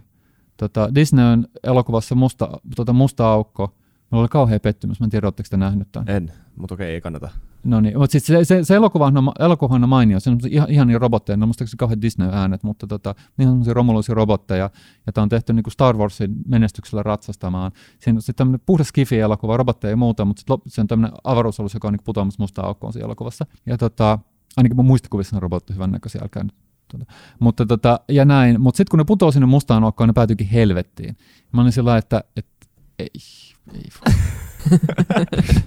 Tota, 0.57 0.95
Disney 0.95 1.25
on 1.25 1.47
elokuvassa 1.65 2.15
musta, 2.15 2.51
tota, 2.77 2.93
musta 2.93 3.29
aukko. 3.29 3.75
Mulla 4.11 4.23
oli 4.23 4.29
kauhea 4.29 4.61
pettymys, 4.61 5.01
mä 5.01 5.05
en 5.05 5.11
tiedä, 5.11 5.27
oletteko 5.27 5.47
te 5.51 5.57
nähnyt 5.57 5.89
tämän. 5.93 6.09
En, 6.09 6.33
mutta 6.57 6.75
okei, 6.75 6.95
ei 6.95 7.01
kannata. 7.01 7.29
No 7.65 7.81
niin, 7.81 7.99
mutta 7.99 8.21
se, 8.21 8.45
se, 8.45 8.65
se 8.65 8.75
elokuvahan 8.75 9.17
on, 9.17 9.33
elokuvahan 9.39 9.83
on 9.83 9.89
mainio, 9.89 10.21
se 10.21 10.31
on 10.31 10.39
ihan, 10.51 10.71
ihan 10.71 10.89
niin 10.89 11.01
robotteja, 11.01 11.37
no 11.37 11.47
musta 11.47 11.67
se 11.67 11.77
kauhean 11.77 12.03
Disney-äänet, 12.03 12.63
mutta 12.63 12.87
tota, 12.87 13.15
niin 13.37 13.49
on 13.49 13.63
romuluisia 13.67 14.15
robotteja, 14.15 14.71
ja 15.07 15.13
tämä 15.13 15.23
on 15.23 15.29
tehty 15.29 15.53
niin 15.53 15.63
kuin 15.63 15.73
Star 15.73 15.97
Warsin 15.97 16.37
menestyksellä 16.47 17.03
ratsastamaan. 17.03 17.73
Siinä 18.01 18.17
on 18.17 18.23
sitten 18.23 18.35
tämmöinen 18.35 18.61
puhdas 18.67 18.89
skifi-elokuva, 18.89 19.57
robotteja 19.57 19.91
ja 19.91 19.97
muuta, 19.97 20.25
mutta 20.25 20.41
sit 20.41 20.73
se 20.75 20.81
on 20.81 20.87
tämmöinen 20.87 21.17
avaruusalus, 21.25 21.75
joka 21.75 21.89
on 21.89 21.95
niin 21.95 22.05
putoamassa 22.05 22.43
mustaan 22.43 22.69
aukkoon 22.69 22.93
siinä 22.93 23.05
elokuvassa. 23.05 23.47
Ja 23.67 23.79
tota, 23.79 24.19
ainakin 24.57 24.77
mun 24.77 24.87
muistikuvissa 24.87 25.37
on 25.37 25.43
robotti 25.43 25.75
hyvän 25.75 25.91
näköisiä, 25.91 26.21
älkää 26.23 26.43
nyt 26.43 26.55
Tuota. 26.89 27.07
Mutta 27.39 27.67
tota, 27.67 28.01
ja 28.09 28.25
näin. 28.25 28.61
Mutta 28.61 28.77
sitten 28.77 28.91
kun 28.91 28.99
ne 28.99 29.05
putoaa 29.05 29.33
sinne 29.33 29.47
mustaan 29.47 29.85
aukkoon, 29.85 30.09
ne 30.09 30.13
päätyykin 30.13 30.47
helvettiin. 30.47 31.17
Mä 31.53 31.61
olin 31.61 31.73
sillä 31.73 31.97
että, 31.97 32.25
että 32.37 32.67
ei, 32.99 33.09
ei 33.75 33.89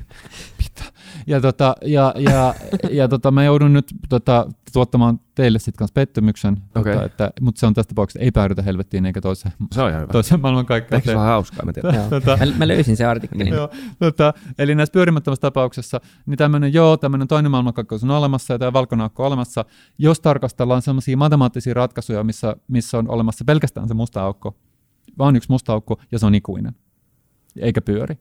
ja, 1.28 1.42
tota, 1.42 1.76
ja, 1.86 2.14
ja, 2.18 2.54
ja 2.92 3.08
tota, 3.08 3.32
mä 3.32 3.44
joudun 3.44 3.74
nyt 3.74 3.94
tota, 4.10 4.48
tuottamaan 4.74 5.20
teille 5.36 5.60
sitten 5.60 5.78
kanssa 5.78 5.94
pettymyksen, 5.94 6.58
okay. 6.76 6.94
tota, 6.94 7.06
että, 7.06 7.32
mutta 7.42 7.60
se 7.60 7.66
on 7.66 7.74
tässä 7.74 7.90
tapauksessa 7.90 8.20
ei 8.20 8.32
päädytä 8.32 8.62
helvettiin 8.62 9.06
eikä 9.06 9.22
toiseen, 9.22 9.54
se 9.72 9.82
on 9.82 9.90
ihan 9.90 10.02
hyvä. 10.02 10.12
toiseen 10.12 10.42
maailmankaikkeuteen. 10.42 10.98
Ehkä 10.98 11.12
se 11.12 11.18
on 11.18 11.26
hauskaa, 11.26 11.66
mä 11.66 11.74
tiedän. 11.74 12.10
tota, 12.10 12.38
mä, 12.38 12.46
mä, 12.58 12.68
löysin 12.68 12.98
sen 12.98 13.08
artikkelin. 13.08 13.54
Joo, 13.54 13.70
tota, 14.00 14.34
eli 14.60 14.76
näissä 14.76 14.94
pyörimättömässä 14.94 15.42
tapauksessa, 15.42 16.02
niin 16.26 16.38
tämmöinen 16.38 16.74
joo, 16.74 16.98
tämmöinen 16.98 17.28
toinen 17.28 17.52
maailmankaikkeus 17.52 18.04
on 18.04 18.12
olemassa 18.12 18.54
ja 18.54 18.60
tämä 18.60 18.74
valkonaakko 18.74 19.24
on 19.24 19.28
olemassa, 19.28 19.66
jos 19.98 20.20
tarkastellaan 20.20 20.82
sellaisia 20.82 21.18
matemaattisia 21.18 21.74
ratkaisuja, 21.74 22.24
missä, 22.24 22.56
missä 22.68 22.98
on 22.98 23.10
olemassa 23.10 23.46
pelkästään 23.46 23.88
se 23.88 23.94
musta 23.94 24.24
aukko, 24.24 24.58
vaan 25.18 25.36
yksi 25.36 25.50
musta 25.52 25.74
aukko 25.74 26.02
ja 26.12 26.20
se 26.20 26.26
on 26.26 26.36
ikuinen, 26.36 26.76
eikä 27.58 27.82
pyöri. 27.82 28.18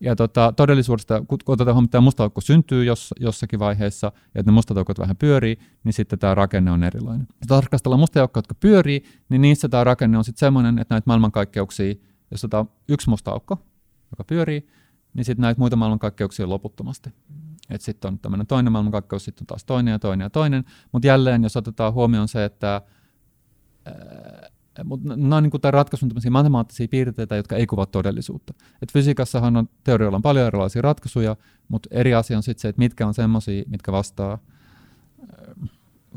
Ja 0.00 0.16
tota, 0.16 0.52
todellisuudesta, 0.56 1.24
kun 1.28 1.38
otetaan 1.46 1.74
huomioon, 1.74 1.84
että 1.84 2.00
musta 2.00 2.22
aukko 2.22 2.40
syntyy 2.40 2.84
jos, 2.84 3.14
jossakin 3.20 3.58
vaiheessa, 3.58 4.06
ja 4.06 4.40
että 4.40 4.50
ne 4.50 4.54
mustat 4.54 4.76
aukot 4.76 4.98
vähän 4.98 5.16
pyörii, 5.16 5.58
niin 5.84 5.92
sitten 5.92 6.18
tämä 6.18 6.34
rakenne 6.34 6.70
on 6.70 6.84
erilainen. 6.84 7.26
Jos 7.30 7.46
tarkastellaan 7.48 8.00
mustia 8.00 8.22
aukkoja, 8.22 8.38
jotka 8.40 8.54
pyörii, 8.54 9.04
niin 9.28 9.42
niissä 9.42 9.68
tämä 9.68 9.84
rakenne 9.84 10.18
on 10.18 10.24
sitten 10.24 10.40
semmoinen, 10.40 10.78
että 10.78 10.94
näitä 10.94 11.06
maailmankaikkeuksia, 11.06 11.94
jos 12.30 12.44
otetaan 12.44 12.70
yksi 12.88 13.10
musta 13.10 13.30
aukko, 13.30 13.58
joka 14.10 14.24
pyörii, 14.24 14.68
niin 15.14 15.24
sitten 15.24 15.42
näitä 15.42 15.58
muita 15.58 15.76
maailmankaikkeuksia 15.76 16.48
loputtomasti. 16.48 17.10
Että 17.70 17.84
sitten 17.84 18.08
on 18.08 18.18
tämmöinen 18.18 18.46
toinen 18.46 18.72
maailmankaikkeus, 18.72 19.24
sitten 19.24 19.42
on 19.42 19.46
taas 19.46 19.64
toinen 19.64 19.92
ja 19.92 19.98
toinen 19.98 20.24
ja 20.24 20.30
toinen. 20.30 20.64
Mutta 20.92 21.06
jälleen, 21.06 21.42
jos 21.42 21.56
otetaan 21.56 21.92
huomioon 21.92 22.28
se, 22.28 22.44
että 22.44 22.82
mutta 24.84 25.16
nämä 25.16 25.36
on 25.36 25.42
niin 25.42 25.52
ratkaisun 25.70 26.10
matemaattisia 26.30 26.88
piirteitä, 26.88 27.36
jotka 27.36 27.56
ei 27.56 27.66
kuvaa 27.66 27.86
todellisuutta. 27.86 28.54
Et 28.82 28.92
fysiikassahan 28.92 29.56
on 29.56 29.68
teorioilla 29.84 30.16
on 30.16 30.22
paljon 30.22 30.46
erilaisia 30.46 30.82
ratkaisuja, 30.82 31.36
mutta 31.68 31.88
eri 31.92 32.14
asia 32.14 32.36
on 32.36 32.42
sitten 32.42 32.62
se, 32.62 32.68
että 32.68 32.78
mitkä 32.78 33.06
on 33.06 33.14
semmoisia, 33.14 33.64
mitkä 33.66 33.92
vastaa 33.92 34.38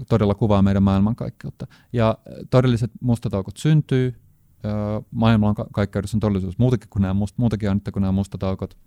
todella 0.09 0.35
kuvaa 0.35 0.61
meidän 0.61 0.83
maailmankaikkeutta. 0.83 1.67
Ja 1.93 2.17
todelliset 2.49 2.91
mustat 3.01 3.33
aukot 3.33 3.57
syntyy, 3.57 4.15
maailmankaikkeudessa 5.11 6.17
on 6.17 6.19
todellisuus 6.19 6.57
muutakin 6.57 6.89
kuin 6.89 7.01
nämä, 7.01 7.15
muutakin 7.37 7.69
on 7.69 7.81
kuin 7.93 8.01
nämä 8.01 8.11
mustat 8.11 8.43
aukot, 8.43 8.77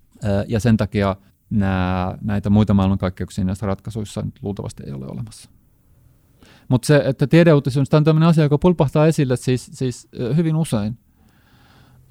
ja 0.48 0.60
sen 0.60 0.76
takia 0.76 1.16
nämä, 1.50 2.18
näitä 2.22 2.50
muita 2.50 2.74
maailmankaikkeuksia 2.74 3.44
näissä 3.44 3.66
ratkaisuissa 3.66 4.26
luultavasti 4.42 4.82
ei 4.86 4.92
ole 4.92 5.06
olemassa. 5.06 5.50
Mutta 6.68 6.86
se, 6.86 7.02
että 7.04 7.26
tiedeuutisoinnista 7.26 7.96
on 7.96 8.04
tämmöinen 8.04 8.28
asia, 8.28 8.44
joka 8.44 8.58
pulpahtaa 8.58 9.06
esille 9.06 9.36
siis, 9.36 9.70
siis 9.72 10.08
hyvin 10.36 10.56
usein. 10.56 10.98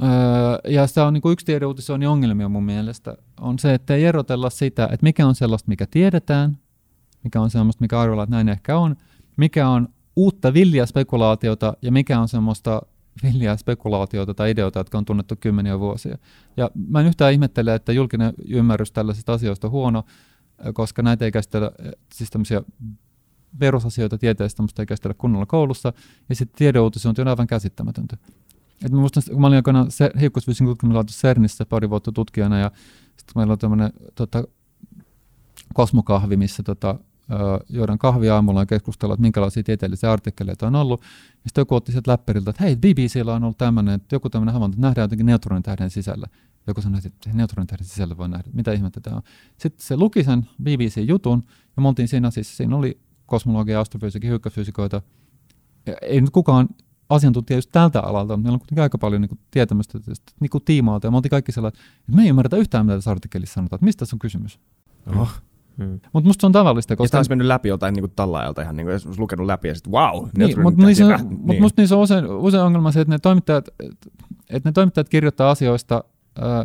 Öö, 0.04 0.72
ja 0.74 0.88
se 0.88 1.02
on 1.02 1.14
niin 1.14 1.22
kuin 1.22 1.34
yksi 1.34 1.46
tiedeuutisoinnin 1.46 2.10
ongelmia 2.10 2.50
mun 2.50 2.64
mielestä, 2.64 3.18
on 3.40 3.60
se, 3.60 3.74
että 3.74 3.96
ei 3.96 4.06
erotella 4.06 4.50
sitä, 4.50 4.84
että 4.84 5.04
mikä 5.04 5.28
on 5.28 5.36
sellaista, 5.36 5.70
mikä 5.70 5.86
tiedetään, 5.92 6.58
mikä 7.24 7.42
on 7.42 7.50
sellaista, 7.50 7.82
mikä 7.82 8.00
arvolla, 8.00 8.24
että 8.24 8.36
näin 8.36 8.50
ehkä 8.50 8.78
on, 8.78 8.96
mikä 9.38 9.70
on 9.70 9.88
uutta 10.16 10.54
villiä 10.54 10.86
spekulaatiota 10.86 11.78
ja 11.82 11.92
mikä 11.92 12.20
on 12.20 12.28
semmoista 12.28 12.82
villiä 13.24 13.58
spekulaatiota 13.58 14.34
tai 14.34 14.52
ideoita, 14.52 14.80
jotka 14.80 14.98
on 14.98 15.06
tunnettu 15.06 15.36
kymmeniä 15.40 15.80
vuosia. 15.80 16.18
Ja 16.58 16.72
mä 16.88 17.00
en 17.00 17.08
yhtään 17.08 17.34
ihmettele, 17.34 17.76
että 17.76 17.92
julkinen 17.92 18.34
ymmärrys 18.48 18.92
tällaisista 18.92 19.34
asioista 19.34 19.68
on 19.68 19.72
huono, 19.72 20.04
koska 20.74 21.02
näitä 21.02 21.26
ei 21.26 21.32
käsitellä, 21.32 21.72
siis 22.14 22.30
tämmöisiä 22.30 22.62
perusasioita 23.60 24.18
tieteestä, 24.18 24.62
mutta 24.62 24.82
ei 24.82 24.86
käsitellä 24.86 25.16
kunnolla 25.18 25.46
koulussa, 25.46 25.94
ja 26.30 26.36
sitten 26.36 26.58
tiedeuutisointi 26.58 27.22
on 27.22 27.28
aivan 27.28 27.48
käsittämätöntä. 27.48 28.18
Et 28.86 28.92
mä 28.92 29.00
muistan, 29.00 29.24
kun 29.32 29.42
mä 29.42 29.48
olin 29.48 29.56
aikana 29.56 29.88
hiukkasfysiikan 30.22 30.72
tutkimuslaitos 30.72 31.22
CERNissä 31.22 31.66
pari 31.66 31.90
vuotta 31.90 32.12
tutkijana, 32.12 32.60
ja 32.60 32.72
sitten 33.08 33.34
meillä 33.36 33.52
on 33.52 33.60
tämmöinen 33.60 33.94
tota, 34.16 34.44
kosmokahvi, 35.74 36.38
missä 36.38 36.64
tota, 36.64 37.00
juodaan 37.70 37.98
kahvia 37.98 38.36
aamulla 38.36 38.62
ja 38.62 38.66
keskustellaan, 38.66 39.16
että 39.16 39.22
minkälaisia 39.22 39.64
tieteellisiä 39.64 40.12
artikkeleita 40.12 40.68
on 40.68 40.76
ollut. 40.76 41.02
Ja 41.02 41.50
sitten 41.50 41.62
joku 41.62 41.76
otti 41.76 41.92
sieltä 41.92 42.12
läppäriltä, 42.12 42.50
että 42.50 42.64
hei, 42.64 42.76
BBCllä 42.76 43.34
on 43.34 43.44
ollut 43.44 43.58
tämmöinen, 43.58 43.94
että 43.94 44.16
joku 44.16 44.30
tämmöinen 44.30 44.54
havainto, 44.54 44.76
että 44.76 44.88
nähdään 44.88 45.04
jotenkin 45.04 45.26
neutronitähden 45.26 45.90
sisällä. 45.90 46.28
Joku 46.68 46.82
sanoi, 46.82 47.02
että 47.06 47.30
neutronitähden 47.34 47.88
sisällä 47.88 48.18
voi 48.18 48.30
nähdä, 48.30 48.50
mitä 48.54 48.72
ihmettä 48.72 49.02
tämä 49.02 49.16
on. 49.16 49.22
Sitten 49.58 49.86
se 49.86 49.98
luki 49.98 50.24
sen 50.24 50.48
BBC-jutun, 50.64 51.44
ja 51.78 51.82
me 51.82 51.88
oltiin 51.88 52.08
siinä 52.08 52.32
siis, 52.32 52.58
siinä 52.58 52.76
oli 52.76 53.00
kosmologia, 53.26 53.80
astrofysiikka, 53.80 54.28
hyökkäfysiikoita. 54.28 55.02
Ei 56.02 56.22
nyt 56.22 56.30
kukaan 56.30 56.68
asiantuntija 57.10 57.58
just 57.58 57.70
tältä 57.72 58.02
alalta, 58.02 58.38
meillä 58.38 58.56
on 58.56 58.60
kuitenkin 58.60 58.84
aika 58.84 58.98
paljon 58.98 59.22
niin 59.22 59.30
kuin, 59.30 59.40
tietämystä 59.52 60.00
tästä 60.00 60.32
niin 60.40 60.50
kuin 60.50 60.64
tiimalta, 60.64 61.08
ja 61.08 61.12
me 61.12 61.18
oltiin 61.18 61.30
kaikki 61.30 61.52
sellainen, 61.52 61.82
että 62.00 62.16
me 62.16 62.24
ei 62.24 62.30
ymmärretä 62.30 62.58
yhtään, 62.58 62.86
mitä 62.86 62.98
tässä 62.98 63.12
artikkelissa 63.12 63.54
sanotaan, 63.54 63.78
että 63.78 63.86
mistä 63.86 64.00
tässä 64.00 64.16
on 64.16 64.20
kysymys. 64.20 64.60
Oh. 65.20 65.30
Hmm. 65.78 66.00
Mutta 66.14 66.28
musta 66.28 66.42
se 66.42 66.46
on 66.46 66.52
tavallista. 66.52 66.96
Koska... 66.96 67.18
Ja 67.18 67.20
olisi 67.20 67.32
mennyt 67.32 67.48
läpi 67.48 67.70
jotain 67.70 67.94
niin 67.94 68.12
tallaajalta 68.16 68.62
ihan, 68.62 68.76
niin 68.76 68.86
kuin, 68.86 68.94
olisi 68.94 69.20
lukenut 69.20 69.46
läpi 69.46 69.68
ja 69.68 69.76
sitten 69.76 69.94
wow. 69.94 70.28
Niin, 70.38 70.62
mutta 70.62 70.86
niissä, 70.86 71.18
niin. 71.18 71.40
mut 71.42 71.60
musta 71.60 71.82
niissä 71.82 71.96
on 71.96 72.02
usein, 72.02 72.26
usein 72.28 72.64
ongelma 72.64 72.92
se, 72.92 73.02
että 73.02 73.14
ne 73.14 73.20
toimittajat, 73.20 73.70
että 74.50 74.70
ne 74.70 74.74
toimittajat 74.74 75.10
kirjoittaa 75.10 75.50
asioista, 75.50 76.04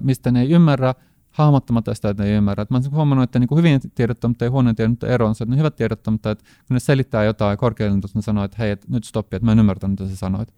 mistä 0.01 0.31
ne 0.31 0.41
ei 0.41 0.51
ymmärrä, 0.51 0.95
hahmottamatta 1.31 1.95
sitä, 1.95 2.11
että 2.11 2.23
ne 2.23 2.29
ei 2.29 2.37
ymmärrä. 2.37 2.67
Mä 2.71 2.77
olen 2.77 2.91
huomannut, 2.91 3.23
että 3.23 3.39
niin 3.39 3.57
hyvin 3.57 3.81
tiedottamista 3.95 4.45
ja 4.45 4.51
huonoin 4.51 4.77
tiedottamista 4.77 5.15
ero 5.15 5.27
on 5.27 5.35
se, 5.35 5.45
että 5.45 5.51
ne 5.51 5.59
hyvät 5.59 5.77
tiedottamista, 5.77 6.31
että 6.31 6.45
kun 6.45 6.75
ne 6.75 6.81
selittää 6.81 7.25
jotain 7.25 7.59
korkealle, 7.59 8.01
ne 8.15 8.23
sanoo, 8.23 8.45
että 8.45 8.57
hei, 8.59 8.71
et 8.71 8.89
nyt 8.89 9.05
stoppi, 9.05 9.37
että 9.37 9.45
mä 9.45 9.53
en 9.53 9.59
ymmärtänyt, 9.59 10.01
mitä 10.01 10.11
sä 10.11 10.17
sanoit. 10.17 10.55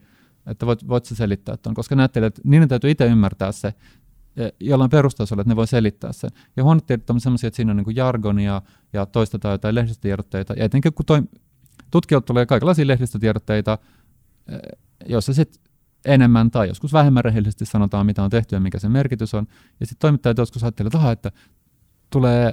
Että 0.46 0.66
voit, 0.66 0.88
voit 0.88 1.04
sä 1.04 1.14
selittää 1.14 1.56
tuon, 1.56 1.74
koska 1.74 1.94
näette, 1.94 2.26
että 2.26 2.40
niiden 2.44 2.68
täytyy 2.68 2.90
itse 2.90 3.06
ymmärtää 3.06 3.52
se, 3.52 3.74
jollain 4.60 4.90
perustasolla, 4.90 5.40
että 5.40 5.50
ne 5.50 5.56
voi 5.56 5.66
selittää 5.66 6.12
sen. 6.12 6.30
Ja 6.56 6.64
huonot 6.64 6.86
tiedot 6.86 7.10
on 7.10 7.20
sellaisia, 7.20 7.48
että 7.48 7.56
siinä 7.56 7.70
on 7.70 7.76
niin 7.76 7.96
jargonia 7.96 8.62
ja 8.92 9.06
toistetaan 9.06 9.52
jotain 9.52 9.74
lehdistötiedotteita. 9.74 10.54
Ja 10.54 10.64
etenkin 10.64 10.92
kun 10.92 11.06
toi, 11.06 11.22
tutkijoilta 11.90 12.26
tulee 12.26 12.46
kaikenlaisia 12.46 12.86
lehdistötiedotteita, 12.86 13.78
joissa 15.06 15.34
sitten 15.34 15.62
enemmän 16.04 16.50
tai 16.50 16.68
joskus 16.68 16.92
vähemmän 16.92 17.24
rehellisesti 17.24 17.66
sanotaan, 17.66 18.06
mitä 18.06 18.22
on 18.22 18.30
tehty 18.30 18.56
ja 18.56 18.60
mikä 18.60 18.78
sen 18.78 18.92
merkitys 18.92 19.34
on. 19.34 19.46
Ja 19.80 19.86
sitten 19.86 20.00
toimittajat 20.00 20.38
joskus 20.38 20.64
ajattelevat, 20.64 21.12
että 21.12 21.32
tulee 22.10 22.52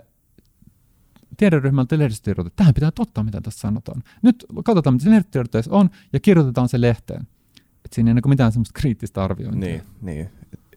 tiederyhmältä 1.38 1.98
lehdistötiedote, 1.98 2.50
tähän 2.56 2.74
pitää 2.74 2.92
totta, 2.92 3.24
mitä 3.24 3.42
tässä 3.42 3.60
sanotaan. 3.60 4.04
Nyt 4.22 4.46
katsotaan, 4.66 4.94
mitä 4.94 5.04
se 5.04 5.10
lehdistötiedotteessa 5.10 5.72
on, 5.72 5.90
ja 6.14 6.20
kirjoitetaan 6.20 6.70
se 6.70 6.82
lehteen. 6.82 7.28
Et 7.86 7.94
siinä 7.94 8.12
ei 8.12 8.14
ole 8.14 8.30
mitään 8.30 8.52
semmoista 8.52 8.80
kriittistä 8.80 9.24
arviointia. 9.24 9.70
Niin, 9.70 9.82
niin 10.02 10.30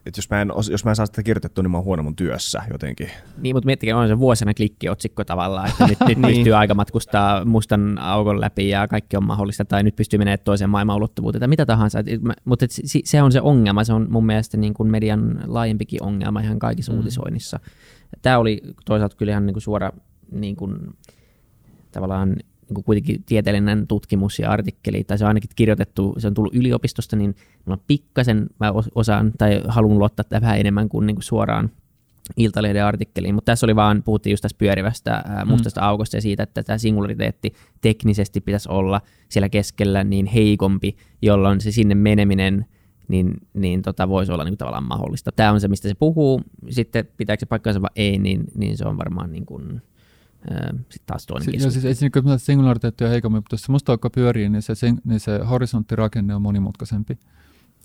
että 0.07 0.19
jos 0.19 0.31
mä, 0.31 0.43
en, 0.43 0.49
jos 0.71 0.85
mä 0.85 0.91
en 0.91 0.97
saa 0.97 1.07
sitä 1.07 1.23
kirjoitettua, 1.23 1.63
niin 1.63 1.71
mä 1.71 1.77
oon 1.77 1.85
huono 1.85 2.03
mun 2.03 2.17
työssä 2.17 2.63
jotenkin. 2.73 3.11
Niin, 3.39 3.57
mutta 3.57 3.67
miettikää, 3.67 3.97
on 3.97 4.09
se 4.09 4.19
vuosina 4.19 4.55
klikkiotsikko 4.55 5.25
tavallaan, 5.25 5.69
että 5.69 5.87
nyt, 5.87 5.99
nyt 6.01 6.19
niin. 6.19 6.35
pystyy 6.35 6.55
aika 6.55 6.75
matkustaa 6.75 7.45
mustan 7.45 7.99
aukon 7.99 8.41
läpi 8.41 8.69
ja 8.69 8.89
kaikki 8.89 9.17
on 9.17 9.25
mahdollista, 9.25 9.65
tai 9.65 9.83
nyt 9.83 9.97
pystyy 9.97 10.19
menemään 10.19 10.39
toiseen 10.45 10.71
maailman 10.71 10.97
ulottuvuuteen, 10.97 11.41
tai 11.41 11.49
mitä 11.49 11.67
tahansa. 11.67 11.99
mutta 12.45 12.67
se 13.05 13.23
on 13.23 13.33
se 13.33 13.41
ongelma, 13.41 13.85
se 13.85 13.93
on 13.93 14.07
mun 14.11 14.27
mielestä 14.27 14.57
niin 14.57 14.75
kuin 14.75 14.91
median 14.91 15.41
laajempikin 15.47 16.03
ongelma 16.03 16.41
ihan 16.41 16.59
kaikissa 16.59 16.93
mm. 16.93 16.99
uutisoinnissa. 16.99 17.61
Tämä 18.23 18.39
oli 18.39 18.61
toisaalta 18.85 19.17
kyllä 19.17 19.33
ihan 19.33 19.47
niin 19.47 19.55
kuin 19.55 19.63
suora 19.63 19.93
niin 20.31 20.57
kuin, 20.57 20.79
tavallaan 21.93 22.37
niin 22.73 22.85
kuin 22.85 22.85
kuitenkin 22.85 23.25
tieteellinen 23.25 23.87
tutkimus 23.87 24.39
ja 24.39 24.51
artikkeli, 24.51 25.05
tai 25.05 25.19
se 25.19 25.25
on 25.25 25.29
ainakin 25.29 25.51
kirjoitettu, 25.57 26.15
se 26.19 26.27
on 26.27 26.35
tullut 26.35 26.55
yliopistosta, 26.55 27.17
niin 27.17 27.37
mä 27.67 27.77
pikkasen 27.87 28.47
mä 28.61 28.73
osaan 28.95 29.33
tai 29.39 29.63
haluan 29.69 29.99
luottaa 29.99 30.25
tähän 30.25 30.43
vähän 30.43 30.61
enemmän 30.61 30.89
kuin, 30.89 31.07
niin 31.07 31.17
kuin 31.17 31.25
suoraan 31.25 31.71
Iltalehden 32.37 32.85
artikkeliin, 32.85 33.35
mutta 33.35 33.53
tässä 33.53 33.67
oli 33.67 33.77
vaan, 33.77 34.03
puhuttiin 34.03 34.33
just 34.33 34.43
tästä 34.43 34.59
pyörivästä 34.59 35.13
ää, 35.13 35.45
mustasta 35.45 35.81
mm. 35.81 35.87
aukosta 35.87 36.17
ja 36.17 36.21
siitä, 36.23 36.43
että 36.43 36.63
tämä 36.63 36.79
singulariteetti 36.79 37.53
teknisesti 37.81 38.41
pitäisi 38.41 38.69
olla 38.69 39.01
siellä 39.29 39.49
keskellä 39.49 40.05
niin 40.05 40.27
heikompi, 40.27 40.97
jolloin 41.23 41.61
se 41.61 41.73
sinne 41.73 41.95
meneminen 41.95 42.67
niin, 43.09 43.35
niin 43.55 43.83
tota, 43.83 44.09
voisi 44.09 44.33
olla 44.33 44.45
niin 44.45 44.53
kuin, 44.53 44.59
tavallaan 44.59 44.89
mahdollista. 44.89 45.33
Tämä 45.33 45.53
on 45.53 45.61
se, 45.61 45.69
mistä 45.69 45.89
se 45.89 45.95
puhuu. 45.95 46.41
Sitten 46.71 47.09
pitääkö 47.17 47.41
se 47.41 47.47
paikkansa 47.47 47.83
vai 47.83 47.91
ei, 47.97 48.19
niin, 48.19 48.45
niin 48.55 48.77
se 48.77 48.85
on 48.85 48.99
varmaan 48.99 49.33
niin 49.33 49.47
kuin, 49.47 49.83
sitten 50.79 51.07
taas 51.07 51.27
toinen 51.27 51.61
si- 51.61 51.71
siis 51.71 51.85
ei 51.85 51.95
siinä 51.95 52.11
kyllä 52.11 52.39
singulariteettia 52.39 53.09
heikommin, 53.09 53.39
mutta 53.39 53.55
jos 53.55 53.63
se 53.63 53.73
musta 53.73 53.93
aukko 53.93 54.11
pyörii, 54.11 54.49
niin 54.49 54.63
se, 54.63 54.75
niin 55.05 55.21
se 55.21 55.41
horisonttirakenne 55.51 56.35
on 56.35 56.43
monimutkaisempi. 56.43 57.19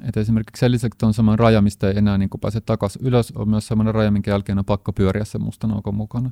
Et 0.03 0.17
esimerkiksi 0.17 0.59
sen 0.59 0.71
lisäksi 0.71 1.05
on 1.05 1.13
sellainen 1.13 1.39
raja, 1.39 1.61
mistä 1.61 1.89
ei 1.89 1.97
enää 1.97 2.17
niin 2.17 2.29
pääse 2.41 2.61
takaisin 2.61 3.05
ylös, 3.05 3.33
on 3.35 3.49
myös 3.49 3.67
sellainen 3.67 3.95
raja, 3.95 4.11
minkä 4.11 4.31
jälkeen 4.31 4.59
on 4.59 4.65
pakko 4.65 4.93
pyöriä 4.93 5.25
se 5.25 5.37
mustan 5.37 5.71
aukon 5.71 5.95
mukana. 5.95 6.31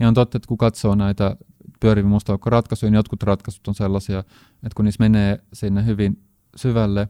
Ja 0.00 0.08
on 0.08 0.14
totta, 0.14 0.36
että 0.38 0.48
kun 0.48 0.58
katsoo 0.58 0.94
näitä 0.94 1.36
pyöriviä 1.80 2.08
musta 2.08 2.38
ratkaisuja, 2.46 2.90
niin 2.90 2.96
jotkut 2.96 3.22
ratkaisut 3.22 3.68
on 3.68 3.74
sellaisia, 3.74 4.18
että 4.18 4.76
kun 4.76 4.84
niissä 4.84 5.02
menee 5.02 5.38
sinne 5.52 5.86
hyvin 5.86 6.22
syvälle 6.56 7.08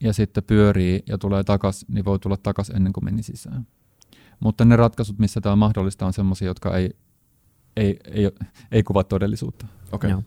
ja 0.00 0.12
sitten 0.12 0.44
pyörii 0.44 1.02
ja 1.06 1.18
tulee 1.18 1.44
takaisin, 1.44 1.88
niin 1.94 2.04
voi 2.04 2.18
tulla 2.18 2.36
takaisin 2.36 2.76
ennen 2.76 2.92
kuin 2.92 3.04
meni 3.04 3.22
sisään. 3.22 3.66
Mutta 4.40 4.64
ne 4.64 4.76
ratkaisut, 4.76 5.18
missä 5.18 5.40
tämä 5.40 5.52
on 5.52 5.58
mahdollista, 5.58 6.06
on 6.06 6.12
sellaisia, 6.12 6.48
jotka 6.48 6.76
ei, 6.76 6.96
ei, 7.76 7.98
ei, 8.04 8.30
ei 8.72 8.82
kuvaa 8.82 9.04
todellisuutta. 9.04 9.66
Okei. 9.92 10.12
Okay. 10.12 10.24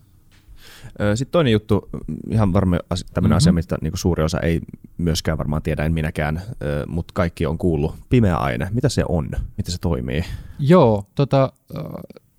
Sitten 1.15 1.31
toinen 1.31 1.53
juttu, 1.53 1.89
ihan 2.29 2.53
varmaan 2.53 2.81
tämmöinen 2.89 3.29
mm-hmm. 3.29 3.37
asia, 3.37 3.53
mistä 3.53 3.77
niin 3.81 3.93
suuri 3.95 4.23
osa 4.23 4.39
ei 4.39 4.61
myöskään 4.97 5.37
varmaan 5.37 5.61
tiedä, 5.61 5.85
en 5.85 5.93
minäkään, 5.93 6.41
mutta 6.87 7.11
kaikki 7.13 7.45
on 7.45 7.57
kuullut. 7.57 7.95
Pimeä 8.09 8.37
aine, 8.37 8.67
mitä 8.71 8.89
se 8.89 9.03
on? 9.09 9.29
Miten 9.57 9.71
se 9.71 9.77
toimii? 9.81 10.23
Joo, 10.59 11.05
tota, 11.15 11.53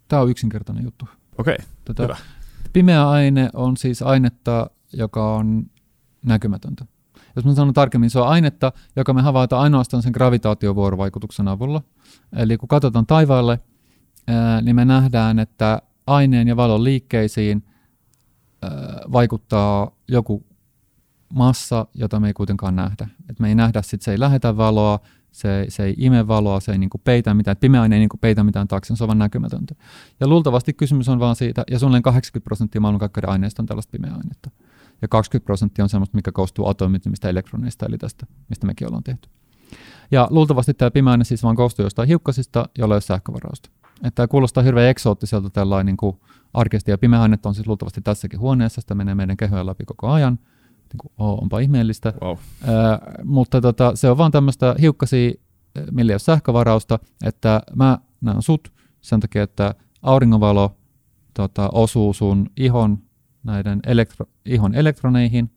tämä 0.09 0.23
on 0.23 0.31
yksinkertainen 0.31 0.85
juttu. 0.85 1.09
Okei, 1.39 1.55
okay, 1.55 1.67
tota, 1.85 2.03
hyvä. 2.03 2.17
Pimeä 2.73 3.09
aine 3.09 3.51
on 3.53 3.77
siis 3.77 4.03
ainetta, 4.03 4.71
joka 4.93 5.35
on 5.35 5.67
näkymätöntä. 6.23 6.85
Jos 7.37 7.45
mä 7.45 7.55
sanon 7.55 7.75
tarkemmin, 7.75 8.11
se 8.11 8.19
on 8.19 8.29
ainetta, 8.29 8.73
joka 8.97 9.13
me 9.13 9.23
havaitaan 9.23 9.63
ainoastaan 9.63 10.03
sen 10.03 10.13
gravitaatiovuorovaikutuksen 10.13 11.49
avulla. 11.49 11.83
Eli 12.37 12.57
kun 12.57 12.69
katsotaan 12.69 13.07
taivaalle, 13.07 13.59
niin 14.63 14.77
me 14.77 14.85
nähdään, 14.85 15.39
että 15.39 15.83
aineen 16.07 16.49
ja 16.49 16.57
valon 16.57 16.85
liikkeisiin 16.85 17.65
vaikuttaa 19.13 19.91
joku 20.09 20.47
massa, 21.35 21.87
jota 21.95 22.21
me 22.21 22.27
ei 22.27 22.33
kuitenkaan 22.33 22.77
nähdä. 22.77 23.09
Et 23.31 23.41
me 23.41 23.49
ei 23.49 23.55
nähdä, 23.55 23.83
sit 23.83 24.03
se 24.03 24.11
ei 24.11 24.21
lähetä 24.21 24.57
valoa, 24.57 25.01
se, 25.33 25.67
se 25.69 25.85
ei 25.85 25.95
ime 25.99 26.29
valoa, 26.29 26.61
se 26.61 26.73
ei 26.73 26.79
niinku 26.79 26.99
peitä 26.99 27.35
mitään, 27.35 27.57
pimeä 27.57 27.83
aine 27.83 27.97
ei 27.97 28.01
niinku 28.01 28.17
peitä 28.17 28.45
mitään 28.45 28.69
taakse, 28.69 28.97
se 28.97 29.05
on 29.05 29.09
vain 29.09 29.19
näkymätöntä. 29.19 29.75
Ja 30.21 30.29
luultavasti 30.29 30.73
kysymys 30.73 31.09
on 31.09 31.19
vaan 31.19 31.37
siitä, 31.37 31.65
ja 31.71 31.79
suunnilleen 31.79 32.03
80 32.03 32.45
prosenttia 32.45 32.81
maailmankaikkeuden 32.81 33.31
aineista 33.31 33.63
on 33.63 33.67
tällaista 33.67 33.91
pimeää 33.91 34.15
ainetta. 34.15 34.51
Ja 35.03 35.09
20 35.09 35.47
prosenttia 35.47 35.85
on 35.85 35.89
sellaista, 35.89 36.17
mikä 36.17 36.33
koostuu 36.33 36.69
atomittomista 36.69 37.29
elektroneista, 37.29 37.87
eli 37.87 37.99
tästä, 37.99 38.27
mistä 38.49 38.67
mekin 38.67 38.89
ollaan 38.89 39.05
tehty. 39.05 39.29
Ja 40.11 40.29
luultavasti 40.31 40.75
tämä 40.75 40.91
pimeä 40.91 41.11
aine 41.11 41.25
siis 41.25 41.43
vaan 41.43 41.57
koostuu 41.57 41.85
jostain 41.85 42.09
hiukkasista, 42.09 42.69
jolla 42.79 42.95
ei 42.95 42.97
ole 42.97 43.01
sähkövarausta. 43.01 43.71
Että 44.05 44.15
tämä 44.15 44.29
kuulostaa 44.29 44.63
hirveän 44.63 44.91
eksoottiselta 44.91 45.51
tällainen 45.51 45.87
niin 45.87 45.97
kuin 45.97 46.17
arkesti 46.55 46.91
ja 46.91 46.99
pimeä 46.99 47.23
aine 47.23 47.39
on 47.45 47.55
siis 47.55 47.67
luultavasti 47.67 48.01
tässäkin 48.01 48.41
huoneessa, 48.41 48.81
sitä 48.81 48.95
menee 48.95 49.15
meidän 49.15 49.37
kehojen 49.37 49.67
läpi 49.67 49.85
koko 49.85 50.09
ajan. 50.09 50.39
Niin 50.93 50.99
kuin, 50.99 51.13
oh, 51.19 51.43
onpa 51.43 51.59
ihmeellistä. 51.59 52.13
Wow. 52.23 52.37
Ää, 52.67 52.99
mutta 53.25 53.61
tota, 53.61 53.93
se 53.95 54.11
on 54.11 54.19
vaan 54.19 54.33
tämmöistä 54.33 54.75
hiukkasia, 54.81 55.33
millä 55.91 56.11
ei 56.11 56.15
ole 56.15 56.19
sähkövarausta, 56.19 56.99
että 57.25 57.63
mä 57.75 57.99
näen 58.21 58.43
sut 58.43 58.73
sen 59.01 59.21
takia, 59.21 59.43
että 59.43 59.75
auringonvalo 60.03 60.77
tota, 61.35 61.71
osuu 61.73 62.13
sun 62.13 62.51
ihon 62.57 62.99
näiden 63.45 63.81
elektro, 63.87 64.27
ihon 64.45 64.75
elektroneihin, 64.75 65.51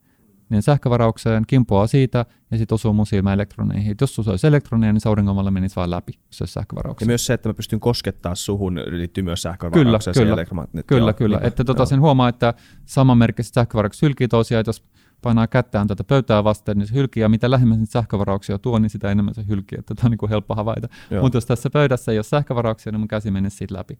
niin 0.50 0.62
sähkövaraukseen, 0.62 1.44
kimpoaa 1.46 1.86
siitä 1.86 2.26
ja 2.50 2.58
sitten 2.58 2.74
osuu 2.74 2.92
mun 2.92 3.06
silmäelektroneihin. 3.06 3.92
Et 3.92 4.00
jos 4.00 4.14
sulla 4.14 4.30
olisi 4.30 4.46
elektroneja, 4.46 4.92
niin 4.92 5.00
auringonvalo 5.04 5.50
menisi 5.50 5.76
vain 5.76 5.90
läpi, 5.90 6.12
jos 6.26 6.42
olisi 6.42 6.52
sähkövaraukseen. 6.52 7.06
Ja 7.06 7.10
myös 7.10 7.26
se, 7.26 7.34
että 7.34 7.48
mä 7.48 7.54
pystyn 7.54 7.80
koskettaa 7.80 8.34
suhun, 8.34 8.80
liittyy 8.90 9.24
myös 9.24 9.42
sähkövaraukseen. 9.42 10.14
Kyllä, 10.14 10.44
kyllä, 10.44 10.82
kyllä, 10.86 11.12
kyllä. 11.12 11.40
Että 11.42 11.64
tota 11.64 11.86
sen 11.86 12.00
huomaa, 12.00 12.28
että 12.28 12.54
samanmerkkiset 12.84 13.54
sähkövaraukset 13.54 14.02
hylkii 14.02 14.28
tosiaan, 14.28 14.60
että 14.60 14.68
jos 14.68 14.84
painaa 15.22 15.46
kättään 15.46 15.86
tätä 15.86 16.04
pöytää 16.04 16.44
vasten, 16.44 16.78
niin 16.78 16.86
se 16.86 16.94
hylkii, 16.94 17.20
ja 17.20 17.28
mitä 17.28 17.50
lähemmän 17.50 17.78
niitä 17.78 17.92
sähkövarauksia 17.92 18.58
tuo, 18.58 18.78
niin 18.78 18.90
sitä 18.90 19.10
enemmän 19.10 19.34
se 19.34 19.44
hylkii, 19.48 19.78
että 19.78 19.94
tämä 19.94 20.06
on 20.06 20.10
niin 20.10 20.18
kuin 20.18 20.30
helppo 20.30 20.54
havaita. 20.54 20.88
Mutta 21.22 21.36
jos 21.36 21.46
tässä 21.46 21.70
pöydässä 21.70 22.12
ei 22.12 22.18
ole 22.18 22.24
sähkövarauksia, 22.24 22.92
niin 22.92 23.00
mun 23.00 23.08
käsi 23.08 23.30
menee 23.30 23.50
siitä 23.50 23.74
läpi. 23.74 23.98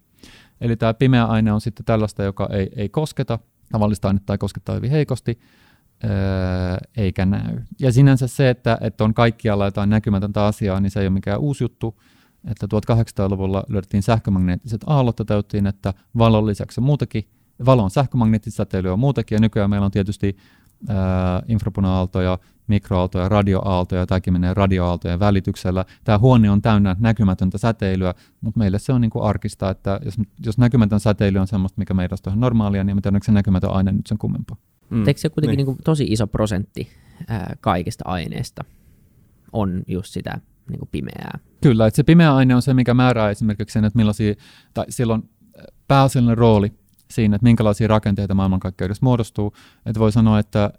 Eli 0.60 0.76
tämä 0.76 0.94
pimeä 0.94 1.24
aine 1.24 1.52
on 1.52 1.60
sitten 1.60 1.86
tällaista, 1.86 2.22
joka 2.22 2.48
ei, 2.52 2.70
ei 2.76 2.88
kosketa, 2.88 3.38
tavallista 3.72 4.08
ainetta 4.08 4.34
ei 4.34 4.38
kosketa 4.38 4.72
hyvin 4.72 4.90
heikosti, 4.90 5.38
öö, 6.04 6.10
eikä 6.96 7.26
näy. 7.26 7.60
Ja 7.80 7.92
sinänsä 7.92 8.26
se, 8.26 8.50
että, 8.50 8.78
että 8.80 9.04
on 9.04 9.14
kaikkialla 9.14 9.64
jotain 9.64 9.90
näkymätöntä 9.90 10.46
asiaa, 10.46 10.80
niin 10.80 10.90
se 10.90 11.00
ei 11.00 11.06
ole 11.06 11.14
mikään 11.14 11.40
uusi 11.40 11.64
juttu. 11.64 12.00
Että 12.44 12.66
1800-luvulla 12.66 13.64
löydettiin 13.68 14.02
sähkömagneettiset 14.02 14.80
aallot, 14.86 15.16
toteuttiin, 15.16 15.66
että 15.66 15.94
valon 16.18 16.46
lisäksi 16.46 16.80
on 16.80 16.84
muutakin, 16.84 17.24
valon 17.66 17.90
sähkömagneettista 17.90 18.56
säteilyä 18.56 18.92
on 18.92 18.98
muutakin, 18.98 19.36
ja 19.36 19.40
nykyään 19.40 19.70
meillä 19.70 19.84
on 19.84 19.90
tietysti 19.90 20.36
äh, 20.90 20.96
infrapuna-aaltoja, 21.48 22.38
mikroaaltoja, 22.66 23.28
radioaaltoja, 23.28 24.06
tämäkin 24.06 24.32
menee 24.32 24.54
radioaaltojen 24.54 25.20
välityksellä. 25.20 25.84
Tämä 26.04 26.18
huone 26.18 26.50
on 26.50 26.62
täynnä 26.62 26.96
näkymätöntä 26.98 27.58
säteilyä, 27.58 28.14
mutta 28.40 28.58
meille 28.58 28.78
se 28.78 28.92
on 28.92 29.00
niin 29.00 29.10
kuin 29.10 29.24
arkista, 29.24 29.70
että 29.70 30.00
jos, 30.04 30.14
jos 30.46 30.58
näkymätön 30.58 31.00
säteily 31.00 31.38
on 31.38 31.46
sellaista, 31.46 31.78
mikä 31.78 31.94
meidän 31.94 32.18
on 32.26 32.40
normaalia, 32.40 32.84
niin 32.84 32.96
me 32.96 33.20
se 33.22 33.32
näkymätön 33.32 33.70
aine 33.70 33.92
nyt 33.92 34.06
sen 34.06 34.18
kummempaa. 34.18 34.56
Mm. 34.90 35.08
Eikö 35.08 35.20
se 35.20 35.28
kuitenkin 35.28 35.56
niin. 35.56 35.66
Niin 35.66 35.76
kuin 35.76 35.84
tosi 35.84 36.04
iso 36.04 36.26
prosentti 36.26 36.88
ää, 37.28 37.56
kaikista 37.60 38.04
aineista 38.06 38.64
on 39.52 39.82
just 39.86 40.12
sitä 40.12 40.40
niin 40.70 40.78
kuin 40.78 40.88
pimeää? 40.92 41.38
Kyllä, 41.62 41.86
että 41.86 41.96
se 41.96 42.02
pimeä 42.02 42.34
aine 42.34 42.54
on 42.54 42.62
se, 42.62 42.74
mikä 42.74 42.94
määrää 42.94 43.30
esimerkiksi 43.30 43.72
sen, 43.72 43.84
että 43.84 43.96
millaisia, 43.96 44.34
tai 44.74 44.84
silloin 44.88 45.30
pääasiallinen 45.88 46.38
rooli 46.38 46.72
siinä, 47.10 47.36
että 47.36 47.44
minkälaisia 47.44 47.88
rakenteita 47.88 48.34
maailmankaikkeudessa 48.34 49.04
muodostuu. 49.04 49.52
Että 49.86 50.00
voi 50.00 50.12
sanoa, 50.12 50.38
että, 50.38 50.70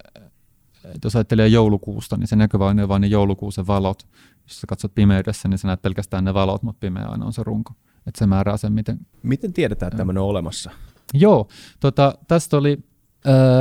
että 0.85 1.05
jos 1.05 1.15
ajattelee 1.15 1.47
joulukuusta, 1.47 2.17
niin 2.17 2.27
se 2.27 2.35
näkyvä 2.35 2.67
aine 2.67 2.83
on 2.83 2.89
vain 2.89 3.01
ne 3.01 3.07
joulukuusen 3.07 3.67
valot. 3.67 4.07
Jos 4.43 4.61
sä 4.61 4.67
katsot 4.67 4.95
pimeydessä, 4.95 5.47
niin 5.47 5.57
sä 5.57 5.67
näet 5.67 5.81
pelkästään 5.81 6.23
ne 6.23 6.33
valot, 6.33 6.63
mutta 6.63 6.79
pimeä 6.79 7.05
aine 7.05 7.25
on 7.25 7.33
se 7.33 7.43
runko. 7.43 7.73
Että 8.07 8.19
se 8.19 8.27
määrää 8.27 8.57
sen, 8.57 8.73
miten... 8.73 8.99
Miten 9.23 9.53
tiedetään, 9.53 9.87
että 9.87 9.97
tämmöinen 9.97 10.23
on 10.23 10.29
olemassa? 10.29 10.71
Joo, 11.13 11.47
tota, 11.79 12.17
tästä 12.27 12.57
oli 12.57 12.79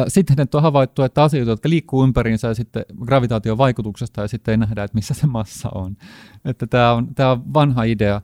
sitten 0.09 0.40
että 0.40 0.56
on 0.56 0.62
havaittu, 0.62 1.02
että 1.02 1.22
asioita, 1.22 1.50
jotka 1.50 1.68
liikkuu 1.68 2.04
ympäriinsä 2.04 2.48
ja 2.48 2.54
sitten 2.54 2.84
gravitaation 3.04 3.59
vaikutuksesta 3.59 4.20
ja 4.22 4.28
sitten 4.28 4.52
ei 4.52 4.56
nähdä, 4.56 4.84
että 4.84 4.94
missä 4.94 5.14
se 5.14 5.26
massa 5.26 5.68
on. 5.74 5.96
Että 6.44 6.66
tämä 6.66 6.92
on, 6.92 7.14
tämä 7.14 7.30
on 7.30 7.54
vanha 7.54 7.82
idea, 7.82 8.20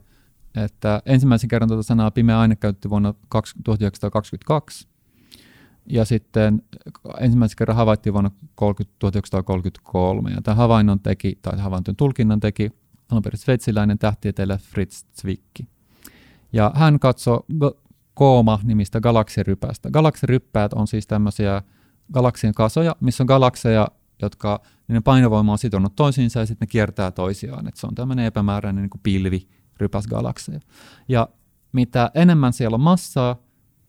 että 0.56 1.02
ensimmäisen 1.06 1.48
kerran 1.48 1.68
tuota 1.68 1.82
sanaa 1.82 2.10
pimeä 2.10 2.40
aine 2.40 2.56
käytti 2.56 2.90
vuonna 2.90 3.14
1922 3.64 4.88
ja 5.86 6.04
sitten 6.04 6.62
ensimmäisen 7.20 7.56
kerran 7.56 7.76
havaittiin 7.76 8.12
vuonna 8.12 8.30
1933 8.98 10.30
ja 10.30 10.42
tämä 10.42 10.54
havainnon 10.54 11.00
teki, 11.00 11.38
tai 11.42 11.58
havaintojen 11.58 11.96
tulkinnan 11.96 12.40
teki 12.40 12.70
alun 13.10 13.22
perin 13.22 13.38
sveitsiläinen 13.38 13.98
tähtieteilijä 13.98 14.58
Fritz 14.58 15.04
Zwicky. 15.20 15.66
Ja 16.52 16.72
hän 16.74 16.98
katsoi 16.98 17.44
Kooma-nimistä 18.14 19.00
galaksirypästä. 19.00 19.90
Galaksiryppäät 19.90 20.72
on 20.72 20.86
siis 20.86 21.06
tämmöisiä 21.06 21.62
galaksien 22.12 22.54
kasoja, 22.54 22.96
missä 23.00 23.22
on 23.22 23.26
galakseja, 23.26 23.88
jotka 24.22 24.60
niiden 24.88 25.02
painovoima 25.02 25.52
on 25.52 25.58
sitonut 25.58 25.96
toisiinsa 25.96 26.40
ja 26.40 26.46
sitten 26.46 26.66
ne 26.66 26.70
kiertää 26.70 27.10
toisiaan. 27.10 27.68
Et 27.68 27.76
se 27.76 27.86
on 27.86 27.94
tämmöinen 27.94 28.24
epämääräinen 28.24 28.82
niin 28.82 28.90
kuin 28.90 29.00
pilvi 29.02 29.48
rypäs 29.76 30.06
galakseja. 30.06 30.60
Ja 31.08 31.28
mitä 31.72 32.10
enemmän 32.14 32.52
siellä 32.52 32.74
on 32.74 32.80
massaa, 32.80 33.36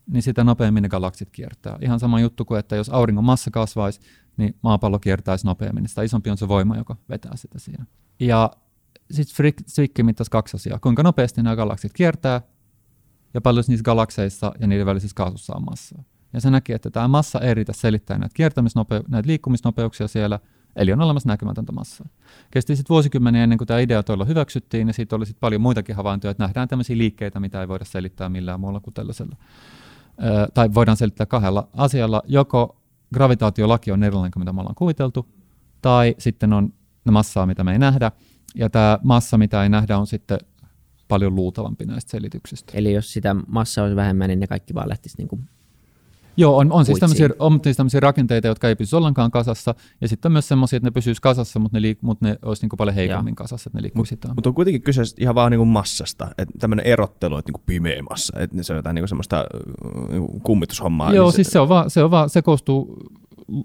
niin 0.06 0.22
sitä 0.22 0.44
nopeammin 0.44 0.82
ne 0.82 0.88
galaksit 0.88 1.30
kiertää. 1.30 1.78
Ihan 1.80 2.00
sama 2.00 2.20
juttu 2.20 2.44
kuin, 2.44 2.58
että 2.58 2.76
jos 2.76 2.88
auringon 2.88 3.24
massa 3.24 3.50
kasvaisi, 3.50 4.00
niin 4.36 4.56
maapallo 4.62 4.98
kiertäisi 4.98 5.46
nopeammin. 5.46 5.88
Sitä 5.88 6.02
isompi 6.02 6.30
on 6.30 6.36
se 6.36 6.48
voima, 6.48 6.76
joka 6.76 6.96
vetää 7.08 7.36
sitä 7.36 7.58
siinä. 7.58 7.86
Ja 8.20 8.50
sitten 9.10 9.52
Zwicky 9.68 10.02
mittasi 10.02 10.30
kaksi 10.30 10.56
asiaa. 10.56 10.78
Kuinka 10.78 11.02
nopeasti 11.02 11.42
nämä 11.42 11.56
galaksit 11.56 11.92
kiertää 11.92 12.40
ja 13.36 13.40
paljon 13.40 13.64
niissä 13.68 13.84
galakseissa 13.84 14.52
ja 14.60 14.66
niiden 14.66 14.86
välisissä 14.86 15.14
kaasussa 15.14 15.56
on 15.56 15.64
massaa. 15.64 16.04
Ja 16.32 16.40
se 16.40 16.50
näki, 16.50 16.72
että 16.72 16.90
tämä 16.90 17.08
massa 17.08 17.40
ei 17.40 17.54
riitä 17.54 17.72
selittämään 17.72 18.20
näitä, 18.20 18.34
kiertämisnope- 18.34 19.04
näitä 19.08 19.26
liikkumisnopeuksia 19.26 20.08
siellä, 20.08 20.38
Eli 20.76 20.92
on 20.92 21.00
olemassa 21.00 21.28
näkymätöntä 21.28 21.72
massaa. 21.72 22.08
Kesti 22.50 22.76
sitten 22.76 22.94
vuosikymmeniä 22.94 23.42
ennen 23.42 23.58
kuin 23.58 23.68
tämä 23.68 23.80
idea 23.80 24.02
toilla 24.02 24.24
hyväksyttiin, 24.24 24.88
ja 24.88 24.94
siitä 24.94 25.16
oli 25.16 25.26
sitten 25.26 25.40
paljon 25.40 25.60
muitakin 25.60 25.96
havaintoja, 25.96 26.30
että 26.30 26.44
nähdään 26.44 26.68
tämmöisiä 26.68 26.98
liikkeitä, 26.98 27.40
mitä 27.40 27.60
ei 27.60 27.68
voida 27.68 27.84
selittää 27.84 28.28
millään 28.28 28.60
muulla 28.60 28.80
kuin 28.80 28.94
tällaisella. 28.94 29.36
Ö, 30.24 30.48
tai 30.54 30.74
voidaan 30.74 30.96
selittää 30.96 31.26
kahdella 31.26 31.68
asialla. 31.72 32.22
Joko 32.26 32.76
gravitaatiolaki 33.14 33.92
on 33.92 34.02
erilainen 34.02 34.30
kuin 34.30 34.40
mitä 34.40 34.52
me 34.52 34.60
ollaan 34.60 34.74
kuviteltu, 34.74 35.26
tai 35.82 36.14
sitten 36.18 36.52
on 36.52 36.72
massaa, 37.10 37.46
mitä 37.46 37.64
me 37.64 37.72
ei 37.72 37.78
nähdä, 37.78 38.12
ja 38.54 38.70
tämä 38.70 38.98
massa, 39.02 39.38
mitä 39.38 39.62
ei 39.62 39.68
nähdä, 39.68 39.98
on 39.98 40.06
sitten 40.06 40.38
paljon 41.08 41.34
luultavampi 41.34 41.86
näistä 41.86 42.10
selityksistä. 42.10 42.72
Eli 42.76 42.92
jos 42.92 43.12
sitä 43.12 43.36
massaa 43.46 43.84
olisi 43.84 43.96
vähemmän, 43.96 44.28
niin 44.28 44.40
ne 44.40 44.46
kaikki 44.46 44.74
vaan 44.74 44.88
lähtisi 44.88 45.16
niin 45.18 45.28
kuin 45.28 45.48
Joo, 46.36 46.56
on, 46.56 46.72
on, 46.72 46.84
siis 46.84 46.98
tämmöisiä, 46.98 47.28
on 47.38 47.60
siis 47.64 47.76
tämmöisiä 47.76 48.00
rakenteita, 48.00 48.48
jotka 48.48 48.68
ei 48.68 48.76
pysy 48.76 48.96
ollenkaan 48.96 49.30
kasassa, 49.30 49.74
ja 50.00 50.08
sitten 50.08 50.28
on 50.28 50.32
myös 50.32 50.48
semmoisia, 50.48 50.76
että 50.76 50.86
ne 50.86 50.90
pysyisi 50.90 51.22
kasassa, 51.22 51.58
mutta 51.58 51.80
ne, 51.80 51.92
liik- 51.92 51.98
mutta 52.00 52.26
ne 52.26 52.38
olisi 52.42 52.62
niin 52.66 52.76
paljon 52.78 52.94
heikommin 52.94 53.32
Joo. 53.32 53.36
kasassa, 53.36 53.68
että 53.68 53.78
ne 53.78 53.82
liikkuisi. 53.82 54.18
Mutta 54.34 54.50
on 54.50 54.54
kuitenkin 54.54 54.82
kyse 54.82 55.02
ihan 55.18 55.34
vaan 55.34 55.50
niinku 55.50 55.64
massasta, 55.64 56.28
että 56.38 56.58
tämmöinen 56.58 56.86
erottelu, 56.86 57.36
että 57.36 57.48
niinku 57.48 57.62
pimeä 57.66 58.02
massa, 58.10 58.40
että 58.40 58.62
se 58.62 58.72
on 58.72 58.76
jotain 58.76 58.94
niinku 58.94 59.08
semmoista 59.08 59.38
äh, 59.38 60.08
niinku 60.08 60.40
kummitushommaa. 60.40 61.14
Joo, 61.14 61.26
niin 61.26 61.34
siis 61.34 61.48
se 61.48 61.60
on 61.60 61.68
vaan, 61.68 61.90
se, 61.90 62.04
on 62.04 62.10
vaan, 62.10 62.30
se 62.30 62.42
koostuu 62.42 62.96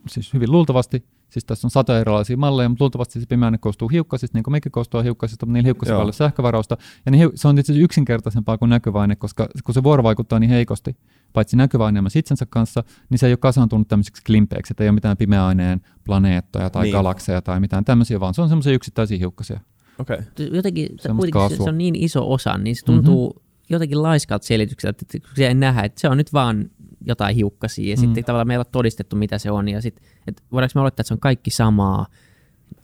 siis 0.07 0.33
hyvin 0.33 0.51
luultavasti, 0.51 1.05
siis 1.29 1.45
tässä 1.45 1.67
on 1.67 1.71
satoja 1.71 1.99
erilaisia 1.99 2.37
malleja, 2.37 2.69
mutta 2.69 2.83
luultavasti 2.83 3.19
se 3.19 3.25
pimeä 3.25 3.47
aine 3.47 3.57
koostuu 3.57 3.87
hiukkasista, 3.89 4.37
niin 4.37 4.43
kuin 4.43 4.51
mekin 4.51 4.71
koostuu 4.71 5.01
hiukkasista, 5.01 5.45
mutta 5.45 5.53
niillä 5.53 5.67
hiukkasilla 5.67 5.99
paljon 5.99 6.13
sähkövarausta, 6.13 6.77
ja 7.05 7.11
ne, 7.11 7.17
hiu- 7.17 7.31
se 7.35 7.47
on 7.47 7.59
itse 7.59 7.71
asiassa 7.71 7.83
yksinkertaisempaa 7.85 8.57
kuin 8.57 8.69
näkyvä 8.69 9.01
aine, 9.01 9.15
koska 9.15 9.47
kun 9.63 9.73
se 9.73 9.83
vuorovaikuttaa 9.83 10.39
niin 10.39 10.49
heikosti, 10.49 10.95
paitsi 11.33 11.57
näkyvä 11.57 11.85
aine 11.85 12.01
myös 12.01 12.15
itsensä 12.15 12.45
kanssa, 12.49 12.83
niin 13.09 13.19
se 13.19 13.27
ei 13.27 13.31
ole 13.33 13.37
kasaantunut 13.37 13.87
tämmöiseksi 13.87 14.23
klimpeiksi, 14.23 14.73
että 14.73 14.83
ei 14.83 14.89
ole 14.89 14.95
mitään 14.95 15.17
pimeän 15.17 15.43
aineen 15.43 15.81
planeettoja 16.05 16.69
tai 16.69 16.81
Niin. 16.81 16.85
niin. 16.87 16.93
galakseja 16.93 17.41
tai 17.41 17.59
mitään 17.59 17.85
tämmöisiä, 17.85 18.19
vaan 18.19 18.33
se 18.33 18.41
on 18.41 18.49
semmoisia 18.49 18.73
yksittäisiä 18.73 19.17
hiukkasia. 19.17 19.59
Okei. 19.99 20.17
Okay. 20.19 20.47
jotenkin, 20.55 20.87
kuitenkin 20.87 21.21
se, 21.25 21.31
kaasua. 21.31 21.63
se 21.63 21.69
on 21.69 21.77
niin 21.77 21.95
iso 21.95 22.31
osa, 22.31 22.57
niin 22.57 22.75
se 22.75 22.85
tuntuu 22.85 23.29
Mhm. 23.29 23.39
mm-hmm. 23.39 23.65
jotenkin 23.69 24.03
laiskalta 24.03 24.45
selitykseltä, 24.45 24.97
että 25.01 25.27
kun 25.27 25.35
se 25.35 25.47
ei 25.47 25.53
nähdä, 25.55 25.81
että 25.81 26.01
se 26.01 26.09
on 26.09 26.17
nyt 26.17 26.33
vaan 26.33 26.69
jotain 27.05 27.35
hiukkasia, 27.35 27.89
ja 27.89 27.95
mm. 27.95 28.01
Sitten 28.01 28.23
tavallaan 28.23 28.47
meillä 28.47 28.61
on 28.61 28.71
todistettu, 28.71 29.15
mitä 29.15 29.37
se 29.37 29.51
on, 29.51 29.69
ja 29.69 29.81
sitten, 29.81 30.05
että 30.27 30.43
voidaanko 30.51 30.71
me 30.75 30.81
olettaa, 30.81 31.01
että 31.01 31.07
se 31.07 31.13
on 31.13 31.19
kaikki 31.19 31.49
samaa, 31.51 32.05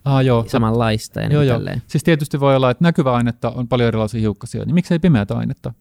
Ah, 0.06 0.26
joo, 0.26 0.46
samanlaista, 0.48 1.22
ja 1.22 1.28
Joo, 1.28 1.42
niin 1.42 1.48
joo. 1.48 1.58
tälleen. 1.58 1.82
Siis 1.88 2.04
tietysti 2.04 2.40
voi 2.40 2.56
olla, 2.56 2.72
että 2.72 2.84
näkyvä 2.84 3.14
ainetta 3.14 3.50
on 3.50 3.68
paljon 3.68 3.88
erilaisia 3.88 4.22
hiukkasia, 4.22 4.66
niin 4.66 4.74
miksei 4.74 5.00
pimeätä 5.00 5.38
ainetta? 5.38 5.74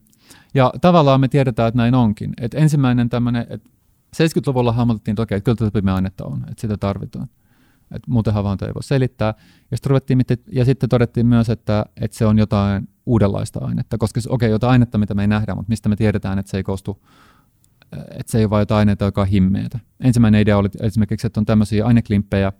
Ja 0.54 0.72
tavallaan 0.80 1.20
me 1.20 1.28
tiedetään, 1.28 1.68
että 1.68 1.76
näin 1.76 1.94
onkin. 1.94 2.32
Et 2.40 2.54
ensimmäinen 2.54 3.08
tämmöinen, 3.08 3.46
että 3.50 3.70
70-luvulla 4.16 4.72
hahmotettiin 4.72 5.16
toki, 5.16 5.34
että 5.34 5.44
kyllä 5.44 5.56
tätä 5.56 5.70
pimeää 5.70 5.94
ainetta 5.94 6.24
on, 6.24 6.44
että 6.48 6.60
sitä 6.60 6.76
tarvitaan. 6.76 7.28
Et 7.94 8.02
muuten 8.06 8.34
havainto 8.34 8.66
ei 8.66 8.74
voi 8.74 8.82
selittää. 8.82 9.34
Ja 9.70 9.76
sitten, 9.76 10.38
ja 10.52 10.64
sitten 10.64 10.88
todettiin 10.88 11.26
myös, 11.26 11.50
että, 11.50 11.86
että 12.00 12.16
se 12.16 12.26
on 12.26 12.38
jotain 12.38 12.88
uudenlaista 13.06 13.60
ainetta, 13.62 13.98
koska 13.98 14.20
se- 14.20 14.28
okei, 14.30 14.46
okay, 14.46 14.54
jotain 14.54 14.70
ainetta, 14.70 14.98
mitä 14.98 15.14
me 15.14 15.22
ei 15.22 15.28
nähdä, 15.28 15.54
mutta 15.54 15.70
mistä 15.70 15.88
me 15.88 15.96
tiedetään, 15.96 16.38
että 16.38 16.50
se 16.50 16.56
ei 16.56 16.62
koostu 16.62 17.06
että 17.92 18.32
se 18.32 18.38
ei 18.38 18.44
ole 18.44 18.50
vain 18.50 18.60
jotain 18.60 18.78
aineita, 18.78 19.04
joka 19.04 19.20
on 19.20 19.26
himmeitä. 19.26 19.78
Ensimmäinen 20.00 20.40
idea 20.40 20.58
oli 20.58 20.68
esimerkiksi, 20.80 21.26
että 21.26 21.40
on 21.40 21.46
tämmöisiä 21.46 21.86
aineklimppejä, 21.86 22.52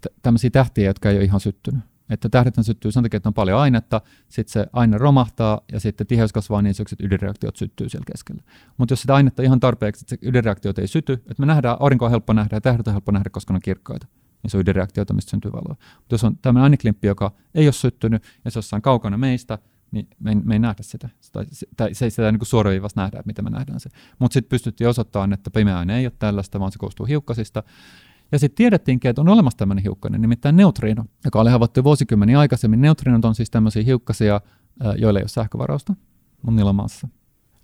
t- 0.00 0.22
tämmöisiä 0.22 0.50
tähtiä, 0.50 0.86
jotka 0.86 1.10
ei 1.10 1.16
ole 1.16 1.24
ihan 1.24 1.40
syttynyt. 1.40 1.80
Että 2.10 2.28
tähdet 2.28 2.54
syttyy 2.62 2.92
sen 2.92 3.02
takia, 3.02 3.16
että 3.16 3.28
on 3.28 3.34
paljon 3.34 3.58
ainetta, 3.58 4.00
sitten 4.28 4.52
se 4.52 4.66
aine 4.72 4.98
romahtaa 4.98 5.60
ja 5.72 5.80
sitten 5.80 6.06
tiheys 6.06 6.32
kasvaa 6.32 6.62
niin 6.62 6.74
että 6.80 6.96
ydinreaktiot 7.06 7.56
syttyy 7.56 7.88
siellä 7.88 8.04
keskellä. 8.12 8.42
Mutta 8.78 8.92
jos 8.92 9.00
sitä 9.00 9.14
ainetta 9.14 9.42
ihan 9.42 9.60
tarpeeksi, 9.60 10.04
että 10.04 10.10
se 10.10 10.28
ydinreaktiot 10.28 10.78
ei 10.78 10.86
syty, 10.86 11.12
että 11.12 11.34
me 11.38 11.46
nähdään, 11.46 11.76
aurinko 11.80 12.04
on 12.04 12.10
helppo 12.10 12.32
nähdä 12.32 12.56
ja 12.56 12.60
tähdet 12.60 12.88
on 12.88 12.94
helppo 12.94 13.12
nähdä, 13.12 13.30
koska 13.30 13.52
ne 13.52 13.56
on 13.56 13.62
kirkkaita, 13.62 14.06
niin 14.42 14.50
se 14.50 14.56
on 14.56 14.60
ydinreaktioita, 14.60 15.14
mistä 15.14 15.30
syntyy 15.30 15.52
valoa. 15.52 15.76
Mutta 15.96 16.14
jos 16.14 16.24
on 16.24 16.38
tämmöinen 16.38 16.64
aineklimppi, 16.64 17.06
joka 17.06 17.32
ei 17.54 17.66
ole 17.66 17.72
syttynyt 17.72 18.22
ja 18.44 18.50
se 18.50 18.76
on 18.76 18.82
kaukana 18.82 19.18
meistä, 19.18 19.58
niin 19.92 20.08
me 20.20 20.30
ei, 20.30 20.36
me 20.36 20.54
ei 20.54 20.58
nähdä 20.58 20.82
sitä. 20.82 21.08
Tai, 21.32 21.46
se- 21.52 21.66
tai 21.76 21.94
se 21.94 22.04
ei 22.04 22.10
sitä 22.10 22.32
niin 22.32 22.46
suoraviivassa 22.46 23.00
nähdä, 23.00 23.18
että 23.18 23.26
miten 23.26 23.44
me 23.44 23.50
nähdään 23.50 23.80
se. 23.80 23.90
Mutta 24.18 24.34
sitten 24.34 24.48
pystyttiin 24.48 24.88
osoittamaan, 24.88 25.32
että 25.32 25.50
pimeä 25.50 25.78
aine 25.78 25.98
ei 25.98 26.06
ole 26.06 26.12
tällaista, 26.18 26.60
vaan 26.60 26.72
se 26.72 26.78
koostuu 26.78 27.06
hiukkasista. 27.06 27.62
Ja 28.32 28.38
sitten 28.38 28.56
tiedettiinkin, 28.56 29.08
että 29.08 29.20
on 29.20 29.28
olemassa 29.28 29.56
tämmöinen 29.58 29.82
hiukkanen, 29.82 30.20
nimittäin 30.20 30.56
neutriino, 30.56 31.04
joka 31.24 31.40
oli 31.40 31.50
havaittu 31.50 31.84
vuosikymmeniä 31.84 32.38
aikaisemmin. 32.38 32.80
Neutriinot 32.80 33.24
on 33.24 33.34
siis 33.34 33.50
tämmöisiä 33.50 33.82
hiukkasia, 33.82 34.40
joilla 34.98 35.18
ei 35.18 35.22
ole 35.22 35.28
sähkövarausta, 35.28 35.94
mutta 36.42 36.56
niillä 36.56 36.70
on. 36.70 36.88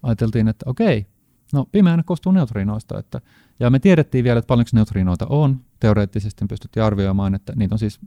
Ajateltiin, 0.02 0.48
että 0.48 0.70
okei, 0.70 1.06
no 1.52 1.66
pimeä 1.72 1.90
aine 1.90 2.02
koostuu 2.02 2.32
neutriinoista. 2.32 2.98
Että, 2.98 3.20
ja 3.60 3.70
me 3.70 3.78
tiedettiin 3.78 4.24
vielä, 4.24 4.38
että 4.38 4.46
paljonko 4.46 4.70
neutriinoita 4.72 5.26
on. 5.26 5.60
Teoreettisesti 5.80 6.46
pystyttiin 6.48 6.84
arvioimaan, 6.84 7.34
että 7.34 7.52
niitä 7.56 7.74
on 7.74 7.78
siis 7.78 8.00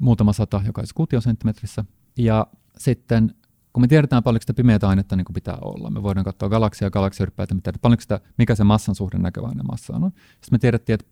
muutama 0.00 0.32
sata 0.32 0.62
jokaisessa 0.66 0.94
kuutiosenttimetrissä. 0.94 1.84
Ja 2.16 2.46
sitten 2.78 3.34
kun 3.72 3.82
me 3.82 3.88
tiedetään 3.88 4.22
paljonko 4.22 4.42
sitä 4.42 4.54
pimeätä 4.54 4.88
ainetta 4.88 5.16
niin 5.16 5.24
kuin 5.24 5.34
pitää 5.34 5.58
olla, 5.60 5.90
me 5.90 6.02
voidaan 6.02 6.24
katsoa 6.24 6.48
galaksia 6.48 6.86
ja 6.86 6.90
galaksiaryppäitä, 6.90 7.54
me 7.54 7.60
tiedetään 7.60 7.80
paljonko 7.80 8.00
sitä, 8.00 8.20
mikä 8.38 8.54
se 8.54 8.64
massan 8.64 8.94
suhde 8.94 9.18
näkövainen 9.18 9.66
massaan 9.66 10.04
on. 10.04 10.10
Sitten 10.10 10.48
me 10.50 10.58
tiedettiin, 10.58 10.94
että 10.94 11.06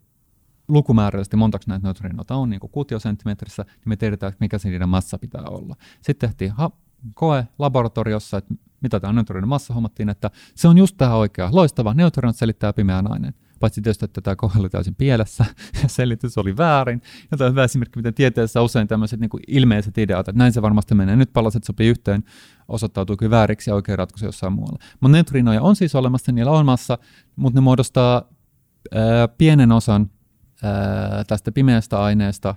lukumäärällisesti 0.67 1.37
montako 1.37 1.63
näitä 1.67 1.87
neutriinoita 1.87 2.35
on 2.35 2.49
niin 2.49 2.59
kuin 2.59 2.71
kuutiosenttimetrissä, 2.71 3.63
niin 3.63 3.89
me 3.89 3.95
tiedetään, 3.95 4.33
mikä 4.39 4.57
se 4.57 4.69
niiden 4.69 4.89
massa 4.89 5.17
pitää 5.17 5.43
olla. 5.49 5.75
Sitten 6.01 6.29
tehtiin 6.29 6.51
ha- 6.51 6.71
koe 7.13 7.47
laboratoriossa, 7.59 8.37
että 8.37 8.53
mitä 8.81 8.99
tämä 8.99 9.13
neutrinon 9.13 9.49
massa, 9.49 9.73
hommattiin, 9.73 10.09
että 10.09 10.31
se 10.55 10.67
on 10.67 10.77
just 10.77 10.97
tämä 10.97 11.15
oikea. 11.15 11.49
Loistava, 11.51 11.93
neutrinot 11.93 12.35
selittää 12.35 12.73
pimeän 12.73 13.11
aineen. 13.11 13.33
Paitsi 13.59 13.81
tietysti, 13.81 14.05
että 14.05 14.21
tämä 14.21 14.35
koe 14.35 14.49
oli 14.59 14.69
täysin 14.69 14.95
pielessä 14.95 15.45
ja 15.83 15.89
selitys 15.89 16.37
oli 16.37 16.57
väärin. 16.57 17.01
Ja 17.31 17.37
tämä 17.37 17.45
on 17.45 17.51
hyvä 17.51 17.63
esimerkki, 17.63 17.99
miten 17.99 18.13
tieteessä 18.13 18.61
usein 18.61 18.87
tämmöiset 18.87 19.19
niin 19.19 19.29
ilmeiset 19.47 19.97
ideat, 19.97 20.27
että 20.27 20.39
näin 20.39 20.53
se 20.53 20.61
varmasti 20.61 20.95
menee. 20.95 21.15
Nyt 21.15 21.33
palaset 21.33 21.63
sopii 21.63 21.89
yhteen, 21.89 22.23
osoittautuu 22.67 23.17
kyllä 23.17 23.29
vääriksi 23.29 23.69
ja 23.69 23.75
oikea 23.75 23.95
ratkaisu 23.95 24.25
jossain 24.25 24.53
muualla. 24.53 24.79
Mutta 24.99 25.11
neutrinoja 25.11 25.61
on 25.61 25.75
siis 25.75 25.95
olemassa, 25.95 26.31
niillä 26.31 26.51
on 26.51 26.65
massa, 26.65 26.97
mutta 27.35 27.57
ne 27.57 27.61
muodostaa 27.61 28.29
ää, 28.93 29.27
pienen 29.27 29.71
osan 29.71 30.09
ää, 30.63 31.23
tästä 31.23 31.51
pimeästä 31.51 32.01
aineesta, 32.01 32.55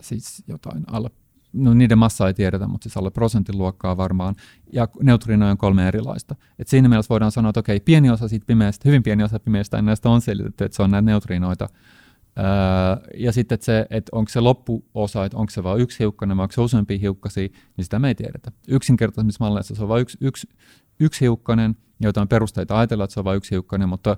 siis 0.00 0.42
jotain 0.48 0.84
alle, 0.86 1.10
no 1.54 1.74
niiden 1.74 1.98
massa 1.98 2.26
ei 2.26 2.34
tiedetä, 2.34 2.66
mutta 2.66 2.84
siis 2.84 2.96
alle 2.96 3.10
prosentin 3.10 3.58
luokkaa 3.58 3.96
varmaan, 3.96 4.34
ja 4.72 4.88
neutrinoja 5.02 5.50
on 5.50 5.58
kolme 5.58 5.88
erilaista. 5.88 6.34
Et 6.58 6.68
siinä 6.68 6.88
mielessä 6.88 7.08
voidaan 7.08 7.32
sanoa, 7.32 7.50
että 7.50 7.60
okei, 7.60 7.80
pieni 7.80 8.10
osa 8.10 8.28
siitä 8.28 8.46
pimeästä, 8.46 8.88
hyvin 8.88 9.02
pieni 9.02 9.22
osa 9.22 9.40
pimeästä 9.40 9.76
aineesta 9.76 10.10
on 10.10 10.20
selitetty, 10.20 10.64
että 10.64 10.76
se 10.76 10.82
on 10.82 10.90
näitä 10.90 11.06
neutrinoita, 11.06 11.68
Ää, 12.36 13.00
ja 13.16 13.32
sitten, 13.32 13.54
että, 13.54 13.64
se, 13.64 13.86
että 13.90 14.16
onko 14.16 14.28
se 14.28 14.40
loppuosa, 14.40 15.24
että 15.24 15.38
onko 15.38 15.50
se 15.50 15.62
vain 15.62 15.80
yksi 15.80 15.98
hiukkanen 15.98 16.36
vai 16.36 16.44
onko 16.44 16.52
se 16.52 16.60
useampia 16.60 16.98
hiukkasia, 16.98 17.48
niin 17.76 17.84
sitä 17.84 17.98
me 17.98 18.08
ei 18.08 18.14
tiedetä. 18.14 18.52
Yksinkertaisemmissa 18.68 19.44
malleissa 19.44 19.74
se 19.74 19.82
on 19.82 19.88
vain 19.88 20.02
yksi, 20.02 20.18
yksi, 20.20 20.48
yksi 21.00 21.20
hiukkanen, 21.20 21.76
ja 22.00 22.08
jotain 22.08 22.28
perusteita 22.28 22.78
ajatella, 22.78 23.04
että 23.04 23.14
se 23.14 23.20
on 23.20 23.24
vain 23.24 23.36
yksi 23.36 23.50
hiukkanen, 23.50 23.88
mutta 23.88 24.16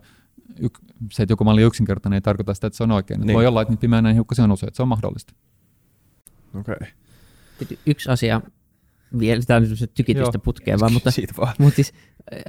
yk, 0.60 0.78
se, 1.12 1.22
että 1.22 1.32
joku 1.32 1.44
malli 1.44 1.64
on 1.64 1.68
yksinkertainen, 1.68 2.16
ei 2.16 2.20
tarkoita 2.20 2.54
sitä, 2.54 2.66
että 2.66 2.76
se 2.76 2.82
on 2.82 2.90
oikein. 2.90 3.20
Niin. 3.20 3.34
Voi 3.34 3.46
olla, 3.46 3.62
että 3.62 3.72
niitä 3.72 3.80
pimeänä 3.80 4.12
hiukkasia 4.12 4.44
on 4.44 4.52
usein, 4.52 4.68
että 4.68 4.76
se 4.76 4.82
on 4.82 4.88
mahdollista. 4.88 5.34
Okei. 6.54 6.74
Okay. 6.74 6.88
Yksi 7.86 8.10
asia, 8.10 8.40
vielä 9.18 9.42
tämä 9.46 9.56
on 9.56 9.62
semmoista 9.62 9.86
tykitystä 9.86 10.38
putkeen 10.38 10.80
vaan, 10.80 10.92
mutta 10.92 11.10
Siitä 11.10 11.34
vaan. 11.38 11.54
Mutta 11.58 11.74
siis 11.74 11.92
äh, 12.34 12.42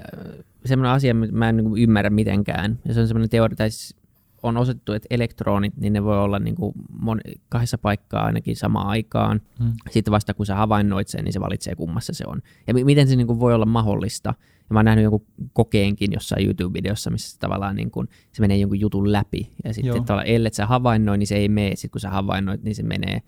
semmoinen 0.66 0.92
asia, 0.92 1.14
mitä 1.14 1.34
mä 1.34 1.50
en 1.50 1.58
niin 1.58 1.78
ymmärrä 1.78 2.10
mitenkään, 2.10 2.80
ja 2.86 2.94
se 2.94 3.00
on 3.00 3.08
semmoinen 3.08 3.30
teoria, 3.30 3.56
tai 3.56 3.72
siis 3.72 3.96
on 4.44 4.58
osoitettu, 4.58 4.94
että 4.94 5.08
elektronit, 5.10 5.78
niin 5.78 5.94
ne 5.94 6.04
voi 6.04 6.20
olla 6.20 6.40
niin 6.40 6.56
kuin 6.56 6.74
mon- 6.92 7.38
kahdessa 7.50 7.78
paikkaa 7.78 8.26
ainakin 8.26 8.56
samaan 8.56 8.88
aikaan. 8.88 9.42
Hmm. 9.60 9.74
Sitten 9.90 10.12
vasta 10.12 10.34
kun 10.34 10.46
sä 10.46 10.56
havainnoit 10.56 11.08
sen, 11.08 11.24
niin 11.24 11.34
se 11.34 11.40
valitsee 11.40 11.76
kummassa 11.76 12.14
se 12.14 12.24
on. 12.28 12.42
Ja 12.68 12.74
mi- 12.74 12.84
miten 12.84 13.08
se 13.08 13.16
niin 13.16 13.28
kuin 13.28 13.40
voi 13.40 13.54
olla 13.54 13.66
mahdollista? 13.66 14.34
Ja 14.40 14.74
mä 14.74 14.80
oon 14.80 14.86
nähnyt 14.86 15.04
jonkun 15.04 15.26
kokeenkin 15.54 16.12
jossain 16.14 16.46
YouTube-videossa, 16.46 17.10
missä 17.10 17.32
se 17.32 17.40
tavallaan 17.40 17.76
niin 17.76 17.92
kuin, 17.92 18.08
se 18.32 18.42
menee 18.42 18.58
jonkun 18.58 18.80
jutun 18.80 19.12
läpi. 19.12 19.52
Ja 19.64 19.74
sitten 19.74 19.88
Joo. 19.88 20.00
tavallaan, 20.00 20.28
ellet 20.28 20.54
sä 20.54 20.66
havainnoi, 20.66 21.18
niin 21.18 21.28
se 21.28 21.36
ei 21.36 21.50
mene. 21.50 21.76
Sitten 21.76 21.92
kun 21.92 22.02
sä 22.02 22.10
havainnoit, 22.10 22.64
niin 22.64 22.76
se 22.76 22.84
menee. 22.84 23.22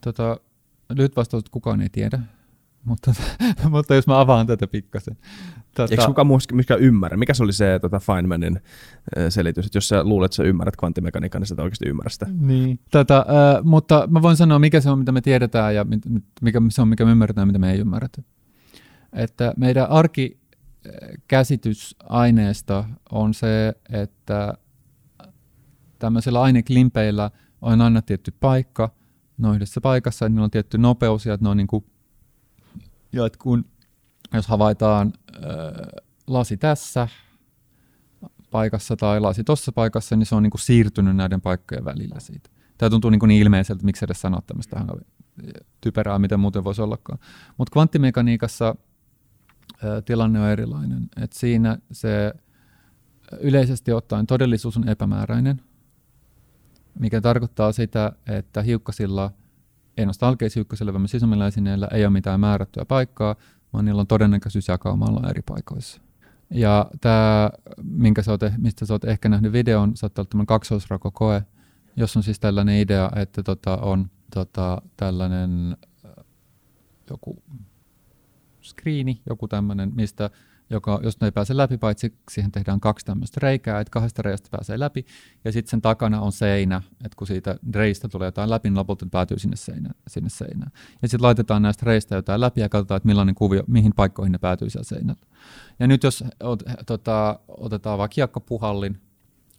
Tota, 0.00 0.40
lyhyt 0.94 1.16
vastaus, 1.16 1.40
että 1.40 1.50
kukaan 1.50 1.80
ei 1.80 1.88
tiedä. 1.88 2.18
Mutta, 2.84 3.14
mutta 3.70 3.94
jos 3.94 4.06
mä 4.06 4.20
avaan 4.20 4.46
tätä 4.46 4.66
pikkasen. 4.66 5.16
Tota, 5.74 5.88
Eikö 5.90 6.06
kukaan 6.06 6.26
muu 6.26 6.38
myöskään 6.52 6.80
ymmärrä? 6.80 7.16
Mikä 7.16 7.34
se 7.34 7.42
oli 7.42 7.52
se 7.52 7.78
tota 7.78 8.00
Feynmanin 8.00 8.60
ö, 9.16 9.30
selitys, 9.30 9.66
että 9.66 9.76
jos 9.76 9.88
sä 9.88 10.04
luulet, 10.04 10.28
että 10.28 10.36
sä 10.36 10.42
ymmärrät 10.42 10.76
kvanttimekaniikan, 10.76 11.40
niin 11.40 11.46
sä 11.46 11.54
et 11.54 11.58
oikeasti 11.58 11.88
ymmärrä 11.88 12.10
sitä. 12.10 12.26
Niin. 12.40 12.80
Tätä, 12.90 13.18
äh, 13.18 13.24
mutta 13.64 14.08
mä 14.10 14.22
voin 14.22 14.36
sanoa, 14.36 14.58
mikä 14.58 14.80
se 14.80 14.90
on, 14.90 14.98
mitä 14.98 15.12
me 15.12 15.20
tiedetään 15.20 15.74
ja 15.74 15.86
mikä 16.40 16.62
se 16.68 16.82
on, 16.82 16.88
mikä 16.88 17.04
me 17.04 17.10
ymmärretään 17.10 17.42
ja 17.42 17.46
mitä 17.46 17.58
me 17.58 17.72
ei 17.72 17.78
ymmärretä. 17.78 18.22
Että 19.12 19.54
meidän 19.56 19.90
arkikäsitys 19.90 21.96
aineesta 22.04 22.84
on 23.12 23.34
se, 23.34 23.74
että 23.92 24.54
tämmöisillä 25.98 26.42
aineklimpeillä 26.42 27.30
on 27.62 27.80
aina 27.80 28.02
tietty 28.02 28.32
paikka, 28.40 28.90
ne 29.38 29.48
on 29.48 29.54
yhdessä 29.54 29.80
paikassa 29.80 30.24
ja 30.24 30.28
niillä 30.28 30.44
on 30.44 30.50
tietty 30.50 30.78
nopeus 30.78 31.26
ja 31.26 31.34
että 31.34 31.44
ne 31.44 31.50
on 31.50 31.56
niin 31.56 31.66
kuin, 31.66 31.84
ja 33.12 33.26
että 33.26 33.38
kun, 33.42 33.64
jos 34.32 34.46
havaitaan 34.46 35.12
äh, 35.34 35.42
lasi 36.26 36.56
tässä 36.56 37.08
paikassa 38.50 38.96
tai 38.96 39.20
lasi 39.20 39.44
tuossa 39.44 39.72
paikassa, 39.72 40.16
niin 40.16 40.26
se 40.26 40.34
on 40.34 40.42
niin 40.42 40.50
kuin 40.50 40.60
siirtynyt 40.60 41.16
näiden 41.16 41.40
paikkojen 41.40 41.84
välillä 41.84 42.20
siitä. 42.20 42.50
Tämä 42.78 42.90
tuntuu 42.90 43.10
niin, 43.10 43.20
niin 43.26 43.42
ilmeiseltä, 43.42 43.84
miksi 43.84 44.04
edes 44.04 44.20
sanoa 44.20 44.42
tämmöistä 44.46 44.84
typerää, 45.80 46.18
miten 46.18 46.40
muuten 46.40 46.64
voisi 46.64 46.82
ollakaan. 46.82 47.18
Mutta 47.58 47.72
kvanttimekaniikassa 47.72 48.74
tilanne 50.04 50.40
on 50.40 50.48
erilainen. 50.48 51.08
Et 51.22 51.32
siinä 51.32 51.78
se 51.92 52.34
yleisesti 53.40 53.92
ottaen 53.92 54.26
todellisuus 54.26 54.76
on 54.76 54.88
epämääräinen, 54.88 55.62
mikä 56.98 57.20
tarkoittaa 57.20 57.72
sitä, 57.72 58.12
että 58.26 58.62
hiukkasilla, 58.62 59.30
ei 59.96 60.06
noista 60.06 60.28
alkeishiukkasilla, 60.28 60.92
vaan 60.92 61.08
sisämmillä 61.08 61.46
esineillä 61.46 61.88
ei 61.92 62.04
ole 62.04 62.12
mitään 62.12 62.40
määrättyä 62.40 62.84
paikkaa, 62.84 63.36
vaan 63.72 63.84
niillä 63.84 64.00
on 64.00 64.06
todennäköisyys 64.06 64.68
jakaumalla 64.68 65.30
eri 65.30 65.42
paikoissa. 65.42 66.00
Ja 66.50 66.86
tämä, 67.00 67.50
minkä 67.82 68.22
sä 68.22 68.30
oot, 68.30 68.42
eh, 68.42 68.52
mistä 68.58 68.86
sä 68.86 68.94
oot 68.94 69.04
ehkä 69.04 69.28
nähnyt 69.28 69.52
videon, 69.52 69.96
saattaa 69.96 70.22
olla 70.22 70.28
tämmöinen 70.30 70.46
kaksoisrakokoe, 70.46 71.42
jos 71.96 72.16
on 72.16 72.22
siis 72.22 72.40
tällainen 72.40 72.80
idea, 72.80 73.10
että 73.16 73.42
tota 73.42 73.76
on 73.76 74.10
tota, 74.34 74.82
tällainen 74.96 75.76
joku 77.10 77.42
screeni, 78.62 79.20
joku 79.28 79.48
tämmöinen, 79.48 79.92
mistä 79.94 80.30
joka, 80.70 81.00
jos 81.02 81.20
ne 81.20 81.26
ei 81.26 81.32
pääse 81.32 81.56
läpi, 81.56 81.78
paitsi 81.78 82.18
siihen 82.30 82.52
tehdään 82.52 82.80
kaksi 82.80 83.06
tämmöistä 83.06 83.40
reikää, 83.42 83.80
että 83.80 83.90
kahdesta 83.90 84.22
reiästä 84.22 84.48
pääsee 84.50 84.78
läpi, 84.78 85.06
ja 85.44 85.52
sitten 85.52 85.70
sen 85.70 85.82
takana 85.82 86.20
on 86.20 86.32
seinä, 86.32 86.82
että 87.04 87.16
kun 87.16 87.26
siitä 87.26 87.56
reistä 87.74 88.08
tulee 88.08 88.26
jotain 88.26 88.50
läpi, 88.50 88.70
niin 88.70 88.78
lopulta 88.78 89.06
päätyy 89.10 89.38
sinne, 89.38 89.56
seinä, 89.56 89.90
sinne 90.08 90.28
seinään. 90.28 90.70
Ja 91.02 91.08
sitten 91.08 91.22
laitetaan 91.22 91.62
näistä 91.62 91.86
reistä 91.86 92.14
jotain 92.14 92.40
läpi 92.40 92.60
ja 92.60 92.68
katsotaan, 92.68 92.96
että 92.96 93.06
millainen 93.06 93.34
kuvio, 93.34 93.62
mihin 93.66 93.92
paikkoihin 93.96 94.32
ne 94.32 94.38
päätyy 94.38 94.70
siellä 94.70 94.84
seinällä. 94.84 95.26
Ja 95.78 95.86
nyt 95.86 96.02
jos 96.02 96.24
ot, 96.42 96.62
tota, 96.86 97.40
otetaan 97.48 97.98
vaikka 97.98 98.14
kiekkopuhallin, 98.14 99.00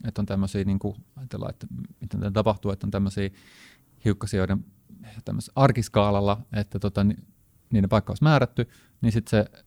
että 0.08 0.22
on 0.22 0.26
tämmöisiä, 0.26 0.64
niin 0.64 0.80
kuin, 0.80 0.96
ajatellaan, 1.16 1.50
että 1.50 1.68
miten 2.02 2.20
tämä 2.20 2.32
tapahtuu, 2.32 2.72
että 2.72 2.88
on 2.88 2.92
tämmöisiä 2.92 3.30
hiukkasia, 4.06 4.40
joiden 4.40 4.66
arkiskaalalla, 5.56 6.42
että 6.54 6.80
tota, 6.80 7.06
niiden 7.74 7.90
paikka 7.90 8.12
olisi 8.12 8.24
määrätty, 8.24 8.70
niin 9.02 9.12
sitten 9.12 9.30
se 9.30 9.66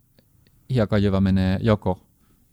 hiekajyvä 0.71 1.21
menee 1.21 1.59
joko 1.63 2.07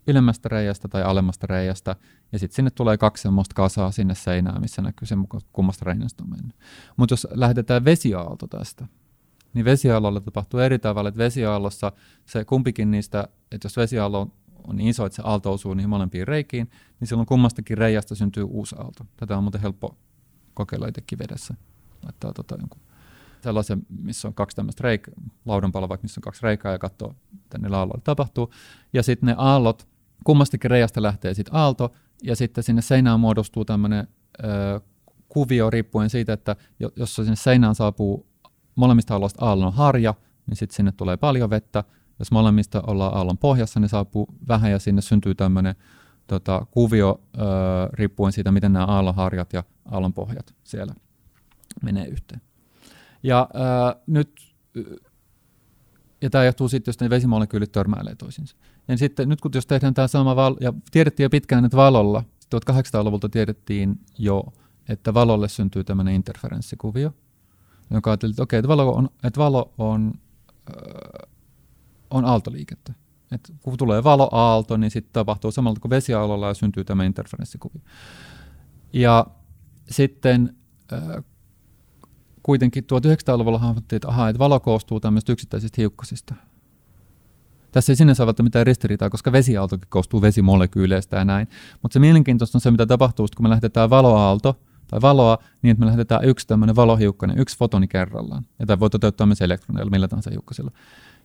ylemmästä 0.08 0.50
reiästä 0.50 0.88
tai 0.88 1.04
alemmasta 1.04 1.48
reiästä, 1.48 1.96
ja 2.32 2.40
sitten 2.40 2.56
sinne 2.56 2.72
tulee 2.72 2.98
kaksi 2.98 3.22
semmoista 3.22 3.56
kasaa 3.56 3.92
sinne 3.92 4.16
seinään, 4.16 4.62
missä 4.62 4.82
näkyy 4.82 5.06
se 5.06 5.16
kummasta 5.54 5.86
reiästä 5.86 6.24
on 6.24 6.30
mennyt. 6.30 6.56
Mutta 6.98 7.14
jos 7.14 7.28
lähdetään 7.32 7.86
vesiaalto 7.86 8.48
tästä, 8.48 8.88
niin 9.54 9.66
vesiaallolla 9.66 10.22
tapahtuu 10.22 10.60
eri 10.60 10.80
tavalla, 10.80 11.10
että 11.10 11.18
vesiaallossa 11.18 11.92
se 12.26 12.46
kumpikin 12.46 12.92
niistä, 12.92 13.28
että 13.52 13.66
jos 13.66 13.78
vesiaallo 13.78 14.32
on 14.64 14.76
niin 14.76 14.90
iso, 14.90 15.06
että 15.06 15.16
se 15.16 15.22
aalto 15.26 15.54
osuu 15.54 15.74
niihin 15.74 15.90
molempiin 15.90 16.28
reikiin, 16.28 16.70
niin 17.00 17.08
silloin 17.08 17.28
kummastakin 17.28 17.78
reiästä 17.78 18.16
syntyy 18.16 18.44
uusi 18.44 18.76
aalto. 18.80 19.06
Tätä 19.18 19.38
on 19.38 19.44
muuten 19.44 19.62
helppo 19.62 19.98
kokeilla 20.54 20.88
itsekin 20.88 21.20
vedessä. 21.20 21.54
Laittaa 22.04 22.34
tota 22.34 22.56
jonkun 22.60 22.82
sellaisen, 23.48 23.86
missä 24.02 24.28
on 24.28 24.34
kaksi 24.34 24.56
tämmöistä 24.56 24.84
reik- 24.84 25.12
laudanpalo, 25.46 25.90
vaikka 25.90 26.04
missä 26.04 26.20
on 26.20 26.24
kaksi 26.24 26.44
reikää 26.44 26.72
ja 26.72 26.80
katsoo, 26.80 27.16
mitä 27.32 27.58
niillä 27.58 27.78
aalloilla 27.78 28.02
tapahtuu. 28.04 28.54
Ja 28.94 29.04
sitten 29.04 29.28
ne 29.28 29.36
aallot, 29.38 29.88
kummastakin 30.24 30.72
reiästä 30.72 31.02
lähtee 31.02 31.34
sitten 31.34 31.56
aalto, 31.56 31.94
ja 32.24 32.36
sitten 32.36 32.64
sinne 32.64 32.82
seinään 32.82 33.20
muodostuu 33.20 33.66
tämmöinen 33.66 34.08
kuvio 35.30 35.70
riippuen 35.70 36.10
siitä, 36.10 36.34
että 36.34 36.56
jos 36.96 37.16
sinne 37.16 37.36
seinään 37.36 37.76
saapuu 37.76 38.28
molemmista 38.76 39.14
aalloista 39.14 39.46
aallon 39.46 39.74
harja, 39.74 40.14
niin 40.48 40.58
sitten 40.58 40.76
sinne 40.76 40.92
tulee 40.92 41.18
paljon 41.18 41.50
vettä. 41.50 41.84
Jos 42.20 42.32
molemmista 42.32 42.84
ollaan 42.88 43.14
aallon 43.14 43.38
pohjassa, 43.38 43.80
niin 43.80 43.90
saapuu 43.90 44.28
vähän 44.48 44.72
ja 44.72 44.80
sinne 44.80 45.02
syntyy 45.02 45.36
tämmöinen 45.36 45.76
tota, 46.28 46.66
kuvio 46.72 47.22
ö, 47.38 47.40
riippuen 47.94 48.32
siitä, 48.32 48.52
miten 48.52 48.74
nämä 48.74 48.86
aallonharjat 48.86 49.54
ja 49.54 49.64
aallonpohjat 49.92 50.56
siellä 50.64 50.94
menee 51.84 52.06
yhteen. 52.06 52.42
Ja 53.24 53.50
äh, 53.56 54.02
nyt, 54.08 54.54
ja 56.22 56.30
tämä 56.30 56.46
johtuu 56.46 56.70
sitten, 56.70 56.90
jos 56.92 57.00
ne 57.00 57.10
vesimolekyylit 57.10 57.72
törmäilee 57.72 58.16
toisiinsa. 58.16 58.56
Ja 58.88 58.98
sitten 58.98 59.30
nyt 59.30 59.42
kun 59.42 59.52
jos 59.56 59.66
tehdään 59.66 59.94
tämä 59.94 60.08
sama, 60.08 60.36
val- 60.36 60.58
ja 60.60 60.74
tiedettiin 60.92 61.26
jo 61.26 61.30
pitkään, 61.30 61.66
että 61.66 61.78
valolla, 61.78 62.24
1800-luvulta 62.56 63.30
tiedettiin 63.30 64.00
jo, 64.18 64.44
että 64.90 65.14
valolle 65.14 65.50
syntyy 65.50 65.84
tämmöinen 65.84 66.14
interferenssikuvio, 66.14 67.14
joka 67.92 68.12
ajatteli, 68.12 68.32
että 68.32 68.44
okei, 68.44 68.60
että 68.60 68.68
valo 68.68 68.92
on, 68.92 69.10
että 69.24 69.40
valo 69.40 69.74
on, 69.78 70.14
äh, 70.54 71.30
on 72.10 72.26
aaltoliikettä. 72.26 72.94
Et 73.32 73.54
kun 73.62 73.78
tulee 73.78 74.04
valoaalto, 74.04 74.78
niin 74.78 74.92
sitten 74.92 75.14
tapahtuu 75.14 75.52
samalla 75.52 75.80
kuin 75.80 75.90
vesiaalolla 75.90 76.48
ja 76.48 76.54
syntyy 76.54 76.84
tämä 76.84 77.04
interferenssikuvio. 77.04 77.82
Ja 78.94 79.26
sitten 79.90 80.56
äh, 80.94 81.24
kuitenkin 82.48 82.84
1900-luvulla 82.84 83.60
hahmottiin, 83.60 83.98
että, 83.98 84.30
että 84.30 84.40
valo 84.40 84.60
koostuu 84.60 85.00
tämmöistä 85.00 85.32
yksittäisistä 85.32 85.76
hiukkasista. 85.78 86.36
Tässä 87.72 87.92
ei 87.92 87.96
sinne 87.96 88.14
välttämättä 88.20 88.44
mitään 88.44 88.66
ristiriitaa, 88.66 89.10
koska 89.10 89.32
vesiaaltokin 89.32 89.88
koostuu 89.90 90.22
vesimolekyyleistä 90.22 91.18
ja 91.18 91.26
näin. 91.26 91.48
Mutta 91.82 91.94
se 91.94 92.00
mielenkiintoista 92.00 92.58
on 92.58 92.62
se, 92.62 92.72
mitä 92.72 92.86
tapahtuu, 92.86 93.28
kun 93.36 93.46
me 93.46 93.50
lähdetään 93.50 93.90
valoaalto 93.90 94.60
tai 94.88 95.02
valoa 95.02 95.38
niin, 95.62 95.72
että 95.72 95.80
me 95.80 95.86
lähetetään 95.86 96.26
yksi 96.26 96.48
tämmöinen 96.48 96.76
valohiukkainen, 96.76 97.40
yksi 97.40 97.58
fotoni 97.58 97.88
kerrallaan. 97.88 98.46
Ja 98.60 98.66
tämä 98.66 98.80
voi 98.80 98.90
toteuttaa 98.90 99.28
myös 99.28 99.42
elektroneilla, 99.42 99.92
millä 99.92 100.08
tahansa 100.08 100.30
hiukkasilla. 100.30 100.72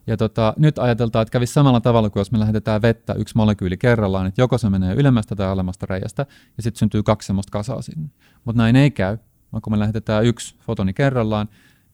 Ja 0.07 0.17
tota, 0.17 0.55
nyt 0.57 0.79
ajateltaan, 0.79 1.23
että 1.23 1.33
kävisi 1.33 1.53
samalla 1.53 1.81
tavalla 1.81 2.11
kuin 2.11 2.21
jos 2.21 2.33
me 2.33 2.41
lähetetään 2.41 2.83
vettä 2.83 3.15
yksi 3.15 3.37
molekyyli 3.37 3.77
kerrallaan, 3.77 4.27
että 4.27 4.43
joko 4.43 4.59
se 4.59 4.71
menee 4.71 4.95
ylemmästä 4.95 5.37
tai 5.37 5.47
alemmasta 5.47 5.87
reiästä, 5.87 6.27
ja 6.57 6.63
sitten 6.63 6.79
syntyy 6.79 7.03
kaksi 7.03 7.27
semmoista 7.27 7.51
kasaa 7.51 7.83
sinne. 7.83 8.09
Mutta 8.45 8.63
näin 8.63 8.77
ei 8.77 8.91
käy, 8.91 9.19
vaan 9.53 9.63
kun 9.63 9.73
me 9.73 9.79
lähetetään 9.79 10.25
yksi 10.25 10.57
fotoni 10.61 10.93
kerrallaan, 10.93 11.49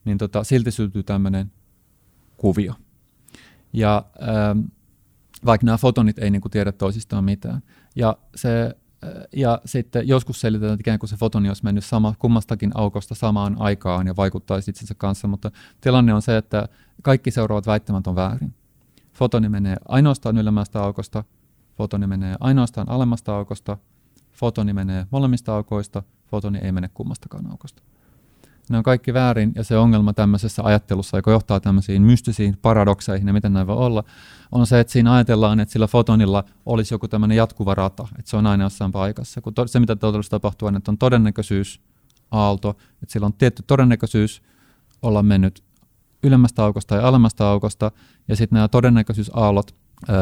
niin 0.05 0.19
tota, 0.19 0.45
silti 0.45 0.71
syntyy 0.71 1.03
tämmöinen 1.03 1.53
kuvio. 2.37 2.75
Ja 3.73 4.05
ähm, 4.23 4.61
vaikka 5.45 5.65
nämä 5.65 5.79
fotonit 5.79 6.19
ei 6.19 6.31
niinku 6.31 6.49
tiedä 6.49 6.73
toisistaan 6.73 7.25
mitään. 7.25 7.63
Ja, 7.97 8.17
se, 8.35 8.75
äh, 9.05 9.11
ja 9.37 9.61
sitten 9.65 10.09
joskus 10.09 10.41
selitetään, 10.41 10.75
että 10.75 10.83
ikään 10.83 10.99
kuin 10.99 11.11
se 11.11 11.17
fotoni 11.17 11.49
olisi 11.49 11.65
mennyt 11.65 11.85
sama, 11.85 12.15
kummastakin 12.19 12.71
aukosta 12.75 13.15
samaan 13.15 13.57
aikaan 13.59 14.07
ja 14.07 14.17
vaikuttaisi 14.17 14.71
itsensä 14.71 14.95
kanssa, 14.95 15.29
mutta 15.29 15.51
tilanne 15.81 16.15
on 16.15 16.23
se, 16.23 16.37
että 16.37 16.69
kaikki 17.03 17.31
seuraavat 17.31 17.67
väittämät 17.67 18.07
on 18.07 18.17
väärin. 18.17 18.55
Fotoni 19.13 19.49
menee 19.49 19.77
ainoastaan 19.89 20.39
ylemmästä 20.39 20.83
aukosta, 20.83 21.25
fotoni 21.77 22.07
menee 22.07 22.37
ainoastaan 22.41 22.89
alemmasta 22.89 23.37
aukosta, 23.37 23.77
fotoni 24.33 24.73
menee 24.73 25.07
molemmista 25.11 25.55
aukoista, 25.55 26.03
fotoni 26.31 26.59
ei 26.59 26.73
mene 26.73 26.89
kummastakaan 26.95 27.51
aukosta. 27.51 27.83
Ne 28.71 28.79
on 28.79 28.83
kaikki 28.83 29.15
väärin, 29.15 29.53
ja 29.55 29.65
se 29.65 29.77
ongelma 29.77 30.13
tämmöisessä 30.13 30.63
ajattelussa, 30.63 31.19
joka 31.19 31.31
johtaa 31.31 31.61
tämmöisiin 31.61 32.03
mystisiin 32.03 32.57
paradokseihin, 32.63 33.27
ja 33.27 33.33
miten 33.33 33.53
näin 33.53 33.67
voi 33.67 33.77
olla, 33.77 34.05
on 34.53 34.67
se, 34.67 34.81
että 34.81 34.93
siinä 34.93 35.13
ajatellaan, 35.13 35.61
että 35.61 35.73
sillä 35.73 35.87
fotonilla 35.87 36.45
olisi 36.67 36.95
joku 36.95 37.09
tämmöinen 37.09 37.37
jatkuva 37.37 37.75
rata, 37.75 38.09
että 38.19 38.31
se 38.31 38.37
on 38.37 38.47
aina 38.47 38.65
jossain 38.65 38.93
paikassa. 38.93 39.41
Kun 39.41 39.55
to- 39.55 39.67
se, 39.67 39.81
mitä 39.81 39.97
todellisuudessa 39.97 40.31
tapahtuu, 40.31 40.69
on, 40.69 40.77
että 40.77 40.91
on 40.91 40.99
todennäköisyys, 40.99 41.81
aalto, 42.31 42.71
että 43.03 43.13
sillä 43.13 43.27
on 43.27 43.33
tietty 43.33 43.63
todennäköisyys 43.67 44.43
olla 45.03 45.23
mennyt 45.23 45.63
ylemmästä 46.23 46.65
aukosta 46.65 46.95
ja 46.95 47.09
alemmasta 47.09 47.51
aukosta, 47.51 47.93
ja 48.29 48.37
sitten 48.37 48.57
nämä 48.57 48.69
todennäköisyysaallot 48.69 49.75
öö, 50.09 50.17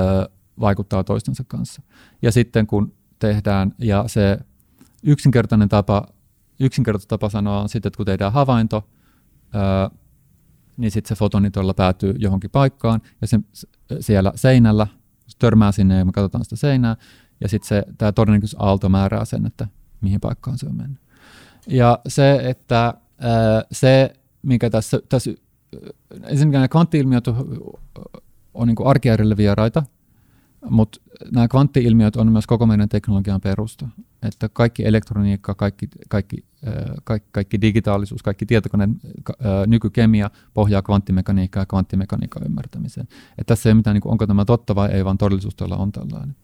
vaikuttaa 0.61 1.04
toistensa 1.04 1.44
kanssa. 1.48 1.82
Ja 2.22 2.32
sitten 2.32 2.66
kun 2.66 2.92
tehdään, 3.18 3.74
ja 3.78 4.04
se 4.07 4.38
yksinkertainen 5.07 5.68
tapa, 5.68 6.07
yksinkertainen 6.61 7.09
tapa 7.09 7.28
sanoa 7.28 7.61
on 7.61 7.68
sitten, 7.68 7.88
että 7.88 7.96
kun 7.96 8.07
tehdään 8.07 8.32
havainto, 8.32 8.88
ää, 9.52 9.90
niin 10.76 10.90
sitten 10.90 11.09
se 11.09 11.18
fotoni 11.18 11.50
tuolla 11.50 11.74
päätyy 11.74 12.14
johonkin 12.18 12.50
paikkaan, 12.50 13.00
ja 13.20 13.26
se 13.26 13.40
siellä 14.00 14.32
seinällä 14.34 14.86
se 15.26 15.36
törmää 15.38 15.72
sinne, 15.72 15.98
ja 15.98 16.04
me 16.04 16.12
katsotaan 16.12 16.44
sitä 16.44 16.57
seinää, 16.57 16.96
ja 17.40 17.48
sitten 17.48 17.84
tämä 17.98 18.12
todennäköisyysaalto 18.12 18.88
määrää 18.88 19.24
sen, 19.24 19.46
että 19.46 19.66
mihin 20.00 20.20
paikkaan 20.20 20.59
se 20.59 20.66
on 20.66 20.76
mennyt. 20.76 21.00
Ja 21.66 21.98
se, 22.09 22.40
että 22.42 22.94
ää, 23.18 23.62
se, 23.72 24.12
mikä 24.42 24.70
tässä, 24.70 25.00
tässä 25.09 25.30
ensinnäkin 26.22 26.52
nämä 26.52 26.68
kvanttiilmiöt 26.68 27.28
on, 27.28 27.61
on 28.54 28.68
niin 28.68 28.76
arkiäärille 28.84 29.36
vieraita, 29.36 29.82
mutta 30.70 31.00
nämä 31.32 31.48
kvanttiilmiöt 31.48 32.16
on 32.16 32.32
myös 32.32 32.46
koko 32.46 32.66
meidän 32.66 32.88
teknologian 32.88 33.40
perusta. 33.40 33.88
Että 34.22 34.48
kaikki 34.48 34.86
elektroniikka, 34.86 35.54
kaikki, 35.54 35.88
kaikki, 36.09 36.44
kaikki, 37.04 37.28
kaikki 37.32 37.61
digitaalisuus, 37.61 38.22
kaikki 38.22 38.46
tietokoneen 38.46 39.00
nykykemia 39.66 40.30
pohjaa 40.54 40.82
kvanttimekaniikkaa 40.82 41.61
ja 41.62 41.66
kvanttimekaniikan 41.66 42.42
ymmärtämiseen. 42.46 43.09
Että 43.38 43.44
tässä 43.54 43.68
ei 43.68 43.70
ole 43.70 43.76
mitään, 43.76 43.94
niin 43.94 44.02
kuin, 44.02 44.12
onko 44.12 44.26
tämä 44.26 44.44
totta 44.44 44.74
vai 44.74 44.90
ei, 44.90 45.04
vaan 45.04 45.18
todellisuus 45.18 45.57
on 45.70 45.92
tällainen. 45.92 46.36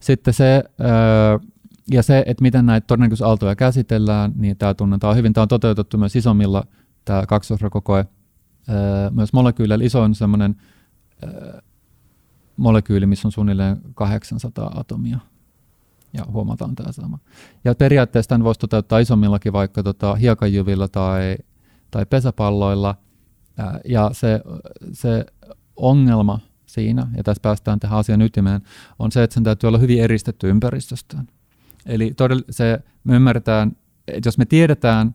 Sitten 0.00 0.34
se, 0.34 0.64
ja 1.90 2.02
se, 2.02 2.24
että 2.26 2.42
miten 2.42 2.66
näitä 2.66 2.86
todennäköisaaltoja 2.86 3.56
käsitellään, 3.56 4.32
niin 4.36 4.56
tämä 4.56 4.74
tunnetaan 4.74 5.16
hyvin. 5.16 5.32
Tämä 5.32 5.42
on 5.42 5.48
toteutettu 5.48 5.98
myös 5.98 6.16
isommilla, 6.16 6.64
tämä 7.04 7.26
kaksoisrakokoe, 7.26 8.06
myös 9.10 9.32
molekyyleillä 9.32 9.84
isoin 9.84 10.14
semmoinen 10.14 10.56
molekyyli, 12.58 13.06
missä 13.06 13.28
on 13.28 13.32
suunnilleen 13.32 13.80
800 13.94 14.72
atomia. 14.74 15.18
ja 16.12 16.24
huomataan 16.32 16.74
tämä 16.74 16.92
sama. 16.92 17.18
Ja 17.64 17.74
periaatteessa 17.74 18.28
tämän 18.28 18.44
voisi 18.44 18.60
toteuttaa 18.60 18.98
isommillakin 18.98 19.52
vaikka 19.52 19.82
tota, 19.82 20.14
hiekanjyvillä 20.14 20.88
tai, 20.88 21.36
tai 21.90 22.06
pesäpalloilla. 22.06 22.94
Ja 23.84 24.10
se, 24.12 24.40
se 24.92 25.26
ongelma 25.76 26.40
siinä, 26.66 27.06
ja 27.16 27.22
tässä 27.22 27.40
päästään 27.40 27.80
tähän 27.80 27.98
asian 27.98 28.22
ytimeen, 28.22 28.60
on 28.98 29.12
se, 29.12 29.22
että 29.22 29.34
sen 29.34 29.44
täytyy 29.44 29.68
olla 29.68 29.78
hyvin 29.78 30.02
eristetty 30.02 30.50
ympäristöstään. 30.50 31.28
Eli 31.86 32.10
todell- 32.10 32.44
se, 32.50 32.80
me 33.04 33.16
ymmärretään, 33.16 33.76
että 34.08 34.28
jos 34.28 34.38
me 34.38 34.44
tiedetään, 34.44 35.14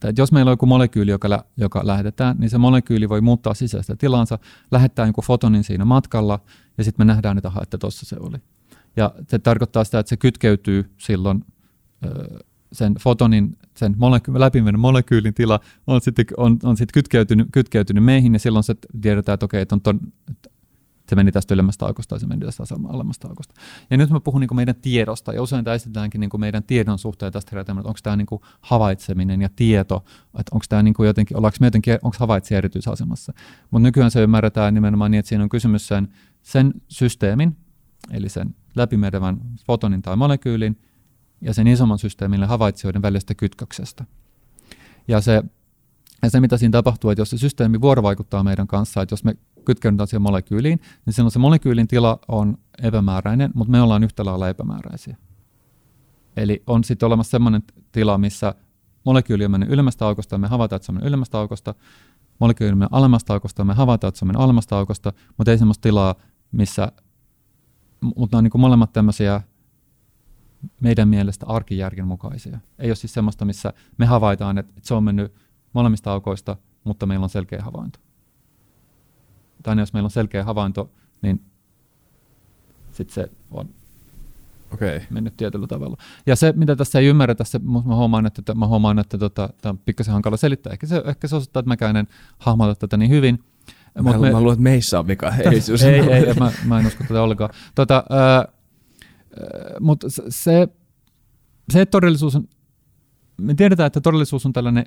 tai 0.00 0.12
jos 0.18 0.32
meillä 0.32 0.48
on 0.48 0.52
joku 0.52 0.66
molekyyli, 0.66 1.10
joka, 1.10 1.30
lä- 1.30 1.44
joka 1.56 1.80
lähetetään, 1.84 2.36
niin 2.38 2.50
se 2.50 2.58
molekyyli 2.58 3.08
voi 3.08 3.20
muuttaa 3.20 3.54
sisäistä 3.54 3.96
tilansa, 3.96 4.38
lähettää 4.70 5.06
joku 5.06 5.22
fotonin 5.22 5.64
siinä 5.64 5.84
matkalla, 5.84 6.40
ja 6.78 6.84
sitten 6.84 7.06
me 7.06 7.12
nähdään, 7.12 7.38
että, 7.38 7.52
että 7.62 7.78
tuossa 7.78 8.06
se 8.06 8.16
oli. 8.20 8.36
Ja 8.96 9.14
se 9.28 9.38
tarkoittaa 9.38 9.84
sitä, 9.84 9.98
että 9.98 10.10
se 10.10 10.16
kytkeytyy 10.16 10.90
silloin 10.96 11.44
sen 12.72 12.94
fotonin, 13.00 13.56
sen 13.76 13.94
moleky- 13.98 14.32
läpimenon 14.38 14.80
molekyylin 14.80 15.34
tila 15.34 15.60
on 15.86 16.00
sitten 16.00 16.24
on, 16.36 16.58
on 16.62 16.76
sit 16.76 16.92
kytkeytynyt, 16.92 17.48
kytkeytynyt 17.52 18.04
meihin, 18.04 18.32
ja 18.32 18.38
silloin 18.38 18.64
se 18.64 18.74
tiedetään, 19.00 19.34
että 19.34 19.44
okei, 19.46 19.62
että, 19.62 19.74
on 19.74 19.80
ton, 19.80 20.00
että 20.30 20.50
se 21.08 21.16
meni 21.16 21.32
tästä 21.32 21.54
ylemmästä 21.54 21.86
aukosta 21.86 22.14
ja 22.14 22.18
se 22.18 22.26
meni 22.26 22.46
tästä 22.46 22.64
alemmasta 22.88 23.28
aukosta. 23.28 23.54
Ja 23.90 23.96
nyt 23.96 24.10
mä 24.10 24.20
puhun 24.20 24.40
niin 24.40 24.56
meidän 24.56 24.74
tiedosta, 24.74 25.32
ja 25.32 25.42
usein 25.42 25.68
esitetäänkin 25.68 26.20
niin 26.20 26.30
meidän 26.38 26.62
tiedon 26.62 26.98
suhteen 26.98 27.32
tästä 27.32 27.48
herätelmää, 27.52 27.80
että 27.80 27.88
onko 27.88 28.00
tämä 28.02 28.16
niin 28.16 28.26
havaitseminen 28.60 29.42
ja 29.42 29.48
tieto, 29.56 30.04
että 30.38 30.50
onko 30.52 30.64
tämä 30.68 30.82
niin 30.82 30.94
jotenkin, 30.98 31.36
ollaanko 31.36 31.56
me 31.60 31.66
jotenkin, 31.66 31.94
onko 32.02 32.16
havaitsija 32.20 32.58
erityisasemassa. 32.58 33.32
Mutta 33.70 33.82
nykyään 33.82 34.10
se 34.10 34.22
ymmärretään 34.22 34.74
nimenomaan 34.74 35.10
niin, 35.10 35.18
että 35.18 35.28
siinä 35.28 35.44
on 35.44 35.48
kysymys 35.48 35.88
sen, 35.88 36.08
sen 36.42 36.74
systeemin, 36.88 37.56
eli 38.10 38.28
sen 38.28 38.54
läpimenevän 38.76 39.40
fotonin 39.66 40.02
tai 40.02 40.16
molekyylin, 40.16 40.78
ja 41.40 41.54
sen 41.54 41.66
isomman 41.66 41.98
systeemille 41.98 42.46
havaitsijoiden 42.46 43.02
välisestä 43.02 43.34
kytköksestä. 43.34 44.04
Ja 45.08 45.20
se, 45.20 45.42
ja 46.22 46.30
se, 46.30 46.40
mitä 46.40 46.56
siinä 46.56 46.72
tapahtuu, 46.72 47.10
että 47.10 47.20
jos 47.20 47.30
se 47.30 47.38
systeemi 47.38 47.80
vuorovaikuttaa 47.80 48.44
meidän 48.44 48.66
kanssa, 48.66 49.02
että 49.02 49.12
jos 49.12 49.24
me 49.24 49.36
kytkeydytään 49.64 50.06
siihen 50.06 50.22
molekyyliin, 50.22 50.80
niin 51.06 51.14
silloin 51.14 51.32
se 51.32 51.38
molekyylin 51.38 51.88
tila 51.88 52.18
on 52.28 52.58
epämääräinen, 52.82 53.50
mutta 53.54 53.70
me 53.70 53.80
ollaan 53.82 54.04
yhtä 54.04 54.24
lailla 54.24 54.48
epämääräisiä. 54.48 55.16
Eli 56.36 56.62
on 56.66 56.84
sitten 56.84 57.06
olemassa 57.06 57.30
sellainen 57.30 57.62
tila, 57.92 58.18
missä 58.18 58.54
molekyyli 59.04 59.44
on 59.44 59.50
mennyt 59.50 59.70
ylemmästä 59.70 60.06
aukosta 60.06 60.34
ja 60.34 60.38
me 60.38 60.48
havaitaan, 60.48 60.76
että 60.76 60.86
se 60.86 60.92
on 60.92 60.96
mennyt 60.96 61.08
ylemmästä 61.08 61.38
aukosta. 61.38 61.74
Molekyyli 62.38 62.72
on 62.72 62.78
mennyt 62.78 62.94
alemmasta 62.94 63.32
aukosta 63.32 63.60
ja 63.60 63.64
me 63.64 63.74
havaitaan, 63.74 64.08
että 64.08 64.18
se 64.18 64.24
on 64.24 64.26
mennyt 64.26 64.42
alemmasta 64.42 64.78
aukosta, 64.78 65.12
mutta 65.38 65.50
ei 65.50 65.58
sellaista 65.58 65.82
tilaa, 65.82 66.14
missä, 66.52 66.92
mutta 68.16 68.36
ne 68.36 68.38
on 68.38 68.44
niin 68.44 68.60
molemmat 68.60 68.92
tämmöisiä 68.92 69.40
meidän 70.80 71.08
mielestä 71.08 71.46
arkijärjen 71.48 72.06
mukaisia. 72.06 72.58
Ei 72.78 72.90
ole 72.90 72.94
siis 72.96 73.14
semmoista, 73.14 73.44
missä 73.44 73.72
me 73.98 74.06
havaitaan, 74.06 74.58
että 74.58 74.72
se 74.82 74.94
on 74.94 75.04
mennyt 75.04 75.34
molemmista 75.72 76.12
aukoista, 76.12 76.56
mutta 76.84 77.06
meillä 77.06 77.24
on 77.24 77.30
selkeä 77.30 77.62
havainto. 77.62 77.98
Tai 79.64 79.78
jos 79.78 79.92
meillä 79.92 80.06
on 80.06 80.10
selkeä 80.10 80.44
havainto, 80.44 80.90
niin 81.22 81.44
sitten 82.92 83.14
se 83.14 83.30
on 83.50 83.68
okay. 84.72 85.00
mennyt 85.10 85.36
tietyllä 85.36 85.66
tavalla. 85.66 85.96
Ja 86.26 86.36
se, 86.36 86.52
mitä 86.56 86.76
tässä 86.76 86.98
ei 86.98 87.06
ymmärretä, 87.06 87.44
se, 87.44 87.58
mä 87.58 87.80
huomaan, 87.80 88.26
että, 88.26 88.54
mä 88.54 88.66
huomaan, 88.66 88.98
että 88.98 89.18
tota, 89.18 89.48
tämä 89.62 89.70
on 89.70 89.78
pikkasen 89.78 90.12
hankala 90.12 90.36
selittää. 90.36 90.72
Ehkä 90.72 90.86
se, 90.86 91.02
ehkä 91.06 91.28
se 91.28 91.36
osoittaa, 91.36 91.60
että 91.60 91.68
mäkään 91.68 91.96
en 91.96 92.08
hahmota 92.38 92.74
tätä 92.74 92.96
niin 92.96 93.10
hyvin. 93.10 93.44
Mä, 94.02 94.12
Mut 94.12 94.20
me, 94.20 94.30
mä 94.30 94.40
luulen, 94.40 94.52
että 94.52 94.62
meissä 94.62 94.98
on 94.98 95.06
vika. 95.06 95.32
Ei, 95.38 95.46
ei, 95.86 96.12
ei, 96.12 96.26
ei 96.26 96.34
mä, 96.34 96.52
mä 96.64 96.80
en 96.80 96.86
usko 96.86 97.04
tätä 97.08 97.22
ollenkaan. 97.22 97.50
Tota, 97.74 98.04
äh, 98.12 98.54
mutta 99.80 100.06
se, 100.28 100.68
se 101.72 101.86
todellisuus 101.86 102.36
on, 102.36 102.48
me 103.36 103.54
tiedetään, 103.54 103.86
että 103.86 104.00
todellisuus 104.00 104.46
on 104.46 104.52
tällainen 104.52 104.84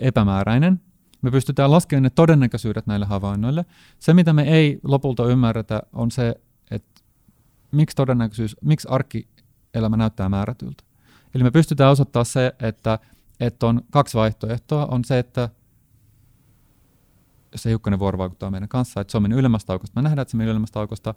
epämääräinen. 0.00 0.80
Me 1.24 1.30
pystytään 1.30 1.70
laskemaan 1.70 2.02
ne 2.02 2.10
todennäköisyydet 2.10 2.86
näille 2.86 3.06
havainnoille. 3.06 3.64
Se, 3.98 4.14
mitä 4.14 4.32
me 4.32 4.42
ei 4.42 4.80
lopulta 4.82 5.26
ymmärretä, 5.26 5.82
on 5.92 6.10
se, 6.10 6.34
että 6.70 7.00
miksi 7.70 7.96
todennäköisyys, 7.96 8.56
miksi 8.62 8.88
arkielämä 8.90 9.96
näyttää 9.96 10.28
määrätyltä. 10.28 10.84
Eli 11.34 11.42
me 11.42 11.50
pystytään 11.50 11.90
osoittamaan 11.92 12.26
se, 12.26 12.54
että, 12.60 12.98
että 13.40 13.66
on 13.66 13.82
kaksi 13.90 14.18
vaihtoehtoa. 14.18 14.86
On 14.86 15.04
se, 15.04 15.18
että 15.18 15.48
se 17.54 17.70
hiukkainen 17.70 17.98
vuoro 17.98 18.18
vaikuttaa 18.18 18.50
meidän 18.50 18.68
kanssa, 18.68 19.00
että 19.00 19.20
mennyt 19.20 19.38
ylemmästä 19.38 19.72
aukosta. 19.72 20.00
Me 20.00 20.02
nähdään, 20.02 20.22
että 20.22 20.36
mennyt 20.36 20.52
ylemmästä 20.52 20.80
aukosta 20.80 21.14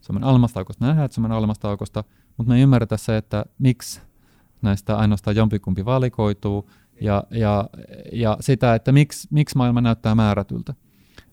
Suomen 0.00 0.24
alemmasta 0.24 0.60
aukosta. 0.60 0.84
Me 0.84 0.88
nähdään, 0.88 1.04
että 1.04 1.14
Suomen 1.14 1.32
alemmasta 1.32 1.68
aukosta, 1.68 2.04
mutta 2.36 2.50
me 2.50 2.56
ei 2.56 2.62
ymmärretä 2.62 2.96
se, 2.96 3.16
että 3.16 3.44
miksi 3.58 4.00
näistä 4.62 4.96
ainoastaan 4.96 5.36
jompikumpi 5.36 5.84
valikoituu 5.84 6.70
ja, 7.02 7.24
ja, 7.30 7.68
ja 8.12 8.36
sitä, 8.40 8.74
että 8.74 8.92
miksi, 8.92 9.28
miksi 9.30 9.56
maailma 9.56 9.80
näyttää 9.80 10.14
määrätyltä. 10.14 10.74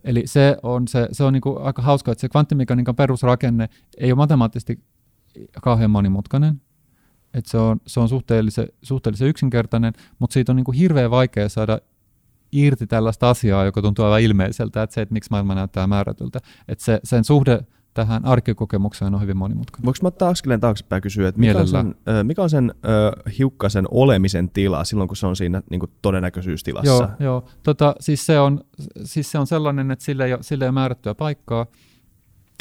Eli 0.04 0.24
se 0.26 0.58
on, 0.64 0.88
se, 0.88 1.08
se 1.12 1.24
on 1.24 1.34
niin 1.34 1.42
aika 1.62 1.82
hauska, 1.82 2.12
että 2.12 2.22
se 2.22 2.30
kvanttimekaniikan 2.30 2.96
perusrakenne 2.96 3.70
ei 3.98 4.12
ole 4.12 4.18
matemaattisesti 4.18 4.84
kauhean 5.64 5.92
monimutkainen. 5.92 6.62
Että 7.34 7.52
se 7.52 7.58
on, 7.58 7.82
se 7.88 8.00
on 8.00 8.10
suhteellisen, 8.10 8.68
suhteellisen 8.82 9.28
yksinkertainen, 9.28 9.94
mutta 10.20 10.34
siitä 10.34 10.52
on 10.52 10.56
niin 10.56 10.74
hirveän 10.74 11.12
vaikea 11.12 11.50
saada 11.50 11.80
irti 12.52 12.88
tällaista 12.88 13.30
asiaa, 13.30 13.66
joka 13.66 13.82
tuntuu 13.82 14.06
aivan 14.06 14.22
ilmeiseltä, 14.22 14.84
että 14.84 14.94
se, 14.94 15.02
että 15.02 15.14
miksi 15.14 15.30
maailma 15.32 15.56
näyttää 15.56 15.88
määrätyltä. 15.88 16.40
Että 16.68 16.86
se, 16.86 17.00
sen 17.04 17.24
suhde 17.24 17.60
tähän 18.00 18.26
arkikokemukseen 18.26 19.16
on 19.16 19.22
hyvin 19.22 19.38
monimutkainen. 19.38 19.86
Voinko 19.86 19.98
mä 20.02 20.08
ottaa 20.08 20.30
askeleen 20.30 20.60
taaksepäin 20.60 21.02
kysyä, 21.02 21.28
että 21.28 21.40
mikä 21.40 21.60
on 21.60 21.68
sen, 21.68 21.96
mikä 22.24 22.44
on 22.44 22.50
sen 22.50 22.74
äh, 22.86 23.38
hiukkasen 23.38 23.86
olemisen 23.92 24.50
tila 24.50 24.84
silloin, 24.84 25.08
kun 25.08 25.18
se 25.18 25.28
on 25.28 25.36
siinä 25.36 25.62
niin 25.70 25.80
kuin 25.80 25.92
todennäköisyystilassa? 26.02 26.94
Joo, 26.94 27.10
joo. 27.20 27.46
Tota, 27.64 27.96
siis, 28.00 28.26
se 28.26 28.40
on, 28.40 28.62
siis 29.04 29.32
se 29.32 29.40
on 29.40 29.48
sellainen, 29.48 29.92
että 29.92 30.06
sille 30.06 30.26
ei, 30.26 30.34
ole, 30.34 30.44
sille 30.44 30.66
ei 30.66 30.68
ole 30.68 30.74
määrättyä 30.74 31.16
paikkaa. 31.16 31.66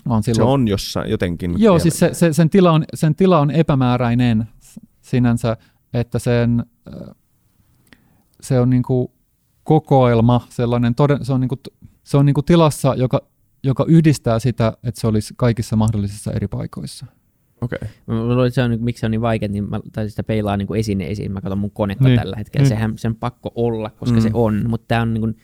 Vaan 0.09 0.23
silloin... 0.23 0.49
Se 0.49 0.53
on 0.53 0.69
jossain 0.69 1.11
jotenkin. 1.11 1.55
Joo, 1.59 1.79
siis 1.79 1.99
se, 1.99 2.11
se, 2.15 2.33
sen, 2.33 2.51
tila 2.51 2.71
on, 2.71 2.85
sen 2.95 3.15
tila 3.15 3.41
on 3.41 3.51
epämääräinen 3.51 4.49
sinänsä, 5.01 5.57
että 5.95 6.19
sen, 6.19 6.65
se 8.41 8.61
on 8.61 8.71
niin 8.71 8.83
kuin 8.83 9.09
kokoelma, 9.65 10.47
sellainen, 10.49 10.95
toden, 10.95 11.25
se 11.25 11.33
on, 11.33 11.41
niin 11.41 11.49
kuin, 11.49 11.61
se 12.05 12.17
on 12.17 12.27
niin 12.27 12.35
kuin 12.35 12.45
tilassa, 12.45 12.95
joka 12.95 13.21
joka 13.63 13.85
yhdistää 13.89 14.39
sitä, 14.39 14.73
että 14.85 15.01
se 15.01 15.07
olisi 15.07 15.35
kaikissa 15.37 15.77
mahdollisissa 15.77 16.33
eri 16.33 16.49
paikoissa. 16.49 17.07
Okei. 17.61 17.79
Okay. 17.83 17.89
Mä 18.07 18.35
luulen, 18.35 18.53
se 18.53 18.63
on, 18.63 18.77
miksi 18.81 19.01
se 19.01 19.07
on 19.07 19.11
niin 19.11 19.21
vaikea, 19.21 19.49
niin 19.49 19.71
mä 19.71 19.81
tai 19.93 20.11
sitä 20.11 20.23
peilaa 20.23 20.57
niin 20.57 20.67
kuin 20.67 20.81
esine 20.81 21.07
esiin. 21.07 21.33
Mä 21.33 21.41
katson 21.41 21.59
mun 21.59 21.71
konetta 21.71 22.05
niin. 22.05 22.19
tällä 22.19 22.37
hetkellä. 22.37 22.63
Niin. 22.63 22.69
Sehän 22.69 22.99
sen 22.99 23.15
pakko 23.15 23.53
olla, 23.55 23.91
koska 23.91 24.17
mm. 24.17 24.23
se 24.23 24.31
on, 24.33 24.65
mutta 24.69 24.85
tämä 24.89 25.03
on 25.03 25.15
niin 25.15 25.21
kuin, 25.21 25.37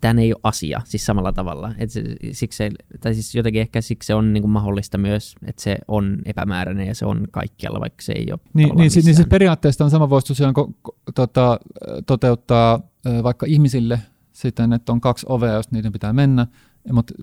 tämä 0.00 0.20
ei 0.20 0.32
ole 0.32 0.40
asia 0.42 0.80
siis 0.84 1.06
samalla 1.06 1.32
tavalla. 1.32 1.74
Et 1.78 1.90
se, 1.90 2.02
siksi 2.32 2.56
se, 2.56 2.70
tai 3.00 3.14
siis 3.14 3.34
jotenkin 3.34 3.60
ehkä 3.60 3.80
siksi 3.80 4.06
se 4.06 4.14
on 4.14 4.32
niin 4.32 4.42
kuin 4.42 4.50
mahdollista 4.50 4.98
myös, 4.98 5.34
että 5.46 5.62
se 5.62 5.78
on 5.88 6.18
epämääräinen 6.24 6.86
ja 6.86 6.94
se 6.94 7.06
on 7.06 7.26
kaikkialla, 7.30 7.80
vaikka 7.80 8.02
se 8.02 8.12
ei 8.12 8.26
ole 8.30 8.40
Niin, 8.54 8.68
niin, 8.68 8.76
niin 8.76 8.90
siis 8.90 9.26
periaatteessa 9.28 9.84
on 9.84 9.90
sama 9.90 10.10
voisi 10.10 10.26
tosiaan 10.26 10.54
ko, 10.54 10.72
ko, 10.82 10.96
tota, 11.14 11.60
toteuttaa 12.06 12.80
vaikka 13.22 13.46
ihmisille 13.46 14.00
siten, 14.32 14.72
että 14.72 14.92
on 14.92 15.00
kaksi 15.00 15.26
ovea, 15.28 15.52
jos 15.52 15.70
niiden 15.70 15.92
pitää 15.92 16.12
mennä, 16.12 16.46
mutta, 16.92 17.14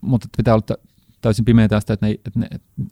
mutta 0.00 0.28
pitää 0.36 0.54
olla 0.54 0.76
täysin 1.20 1.44
pimeä 1.44 1.68
tästä, 1.68 1.92
että, 1.92 2.06
ne, 2.06 2.12
että 2.12 2.40
ne, 2.40 2.48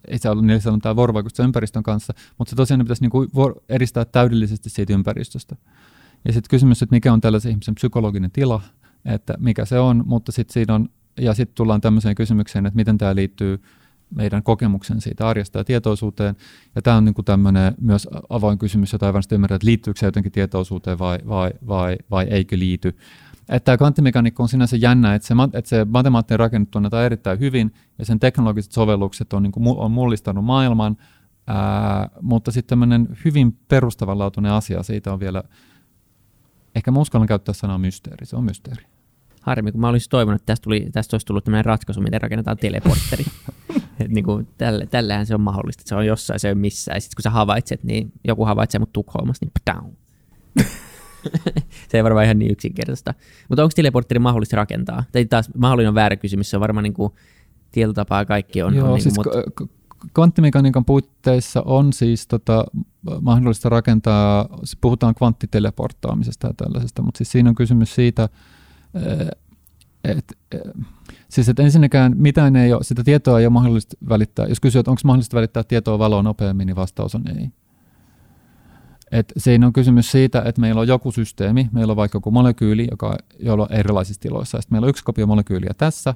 ei 0.08 0.18
saa 0.18 0.32
olla 0.32 0.42
niillä 0.42 0.78
tämä 0.82 0.96
vuorovaikutus 0.96 1.40
ympäristön 1.40 1.82
kanssa, 1.82 2.12
mutta 2.38 2.50
se 2.50 2.56
tosiaan 2.56 2.78
ne 2.78 2.84
pitäisi 2.84 3.02
niinku 3.02 3.26
eristää 3.68 4.04
täydellisesti 4.04 4.70
siitä 4.70 4.92
ympäristöstä. 4.92 5.56
Ja 6.24 6.32
sitten 6.32 6.50
kysymys, 6.50 6.82
että 6.82 6.94
mikä 6.94 7.12
on 7.12 7.20
tällaisen 7.20 7.50
ihmisen 7.50 7.74
psykologinen 7.74 8.30
tila, 8.30 8.60
että 9.04 9.34
mikä 9.38 9.64
se 9.64 9.78
on, 9.78 10.02
mutta 10.06 10.32
sitten 10.32 10.52
siinä 10.52 10.74
on, 10.74 10.88
ja 11.20 11.34
sitten 11.34 11.54
tullaan 11.54 11.80
tämmöiseen 11.80 12.14
kysymykseen, 12.14 12.66
että 12.66 12.76
miten 12.76 12.98
tämä 12.98 13.14
liittyy 13.14 13.62
meidän 14.14 14.42
kokemuksen 14.42 15.00
siitä 15.00 15.28
arjesta 15.28 15.58
ja 15.58 15.64
tietoisuuteen. 15.64 16.36
Ja 16.74 16.82
tämä 16.82 16.96
on 16.96 17.04
niin 17.04 17.14
tämmöinen 17.24 17.74
myös 17.80 18.08
avoin 18.28 18.58
kysymys, 18.58 18.92
jota 18.92 19.06
ei 19.06 19.12
varmasti 19.12 19.34
ymmärrä, 19.34 19.56
että 19.56 19.66
liittyykö 19.66 20.00
se 20.00 20.06
jotenkin 20.06 20.32
tietoisuuteen 20.32 20.98
vai, 20.98 21.18
vai, 21.28 21.50
vai, 21.66 21.96
vai 22.10 22.24
eikö 22.24 22.58
liity. 22.58 22.96
Että 23.48 23.64
tämä 23.64 23.76
kvanttimekaniikka 23.76 24.42
on 24.42 24.48
sinänsä 24.48 24.76
jännä, 24.76 25.14
että 25.14 25.28
se, 25.28 25.34
että 25.52 25.68
se 25.68 25.84
matemaattinen 25.84 26.38
rakenne 26.38 26.66
tunnetaan 26.70 27.04
erittäin 27.04 27.38
hyvin 27.38 27.74
ja 27.98 28.04
sen 28.04 28.20
teknologiset 28.20 28.72
sovellukset 28.72 29.32
on, 29.32 29.42
niin 29.42 29.52
kuin, 29.52 29.78
on 29.78 29.90
mullistanut 29.90 30.44
maailman, 30.44 30.96
ää, 31.46 32.08
mutta 32.20 32.50
sitten 32.50 32.68
tämmöinen 32.68 33.08
hyvin 33.24 33.58
perustavanlaatuinen 33.68 34.52
asia 34.52 34.82
siitä 34.82 35.12
on 35.12 35.20
vielä, 35.20 35.42
ehkä 36.74 36.90
mä 36.90 37.00
uskallan 37.00 37.28
käyttää 37.28 37.52
sanaa 37.52 37.78
mysteeri, 37.78 38.26
se 38.26 38.36
on 38.36 38.44
mysteeri. 38.44 38.84
Harmi, 39.40 39.72
kun 39.72 39.80
mä 39.80 39.88
olisin 39.88 40.10
toivonut, 40.10 40.40
että 40.40 40.46
tästä, 40.46 40.64
tuli, 40.64 40.88
tästä 40.92 41.14
olisi 41.14 41.26
tullut 41.26 41.44
tämmöinen 41.44 41.64
ratkaisu, 41.64 42.00
miten 42.00 42.20
rakennetaan 42.20 42.56
teleportteri. 42.56 43.24
niin 44.08 44.24
kuin 44.24 44.48
tälle, 44.58 44.86
tällähän 44.86 45.26
se 45.26 45.34
on 45.34 45.40
mahdollista, 45.40 45.80
että 45.80 45.88
se 45.88 45.94
on 45.94 46.06
jossain, 46.06 46.40
se 46.40 46.50
on 46.50 46.58
missään. 46.58 46.96
Ja 46.96 47.00
sitten 47.00 47.16
kun 47.16 47.22
sä 47.22 47.30
havaitset, 47.30 47.84
niin 47.84 48.12
joku 48.24 48.44
havaitsee 48.44 48.78
mut 48.78 48.92
Tukholmassa, 48.92 49.46
niin 49.46 49.76
down. 49.76 49.96
se 51.88 51.96
ei 51.98 52.04
varmaan 52.04 52.24
ihan 52.24 52.38
niin 52.38 52.52
yksinkertaista. 52.52 53.14
Mutta 53.48 53.62
onko 53.62 53.72
teleportteri 53.76 54.18
mahdollista 54.18 54.56
rakentaa? 54.56 55.04
Tai 55.12 55.24
taas 55.24 55.50
mahdollinen 55.56 55.88
on 55.88 55.94
väärä 55.94 56.16
kysymys, 56.16 56.50
se 56.50 56.56
on 56.56 56.60
varmaan 56.60 56.84
niin 56.84 56.94
kuin, 56.94 57.12
tietyllä 57.72 57.94
tapaa 57.94 58.24
kaikki 58.24 58.62
on. 58.62 58.74
Joo, 58.74 58.92
on 58.92 59.00
siis 59.00 59.14
niin 59.16 59.24
kuin, 59.56 59.70
kvanttimekaniikan 60.14 60.84
puitteissa 60.84 61.62
on 61.62 61.92
siis 61.92 62.26
tota, 62.26 62.64
mahdollista 63.20 63.68
rakentaa, 63.68 64.48
puhutaan 64.80 65.14
kvanttiteleportaamisesta 65.14 66.46
ja 66.46 66.54
tällaisesta, 66.54 67.02
mutta 67.02 67.18
siis 67.18 67.32
siinä 67.32 67.48
on 67.48 67.54
kysymys 67.54 67.94
siitä, 67.94 68.28
että 70.04 70.34
siis 71.28 71.48
että 71.48 71.62
ensinnäkään 71.62 72.12
mitään 72.16 72.56
ei 72.56 72.72
ole, 72.72 72.84
sitä 72.84 73.04
tietoa 73.04 73.40
ei 73.40 73.46
ole 73.46 73.52
mahdollista 73.52 73.96
välittää. 74.08 74.46
Jos 74.46 74.60
kysyy, 74.60 74.78
että 74.78 74.90
onko 74.90 75.00
mahdollista 75.04 75.36
välittää 75.36 75.62
tietoa 75.62 75.98
valoa 75.98 76.22
nopeammin, 76.22 76.66
niin 76.66 76.76
vastaus 76.76 77.14
on 77.14 77.22
ei. 77.38 77.48
Et 79.12 79.32
siinä 79.36 79.66
on 79.66 79.72
kysymys 79.72 80.10
siitä, 80.10 80.42
että 80.44 80.60
meillä 80.60 80.80
on 80.80 80.88
joku 80.88 81.12
systeemi, 81.12 81.68
meillä 81.72 81.90
on 81.90 81.96
vaikka 81.96 82.16
joku 82.16 82.30
molekyyli, 82.30 82.88
joka, 82.90 83.18
jolla 83.38 83.62
on 83.62 83.72
erilaisissa 83.72 84.20
tiloissa. 84.20 84.60
Sitten 84.60 84.74
meillä 84.74 84.84
on 84.84 84.90
yksi 84.90 85.04
kopio 85.04 85.26
molekyyliä 85.26 85.72
tässä, 85.78 86.14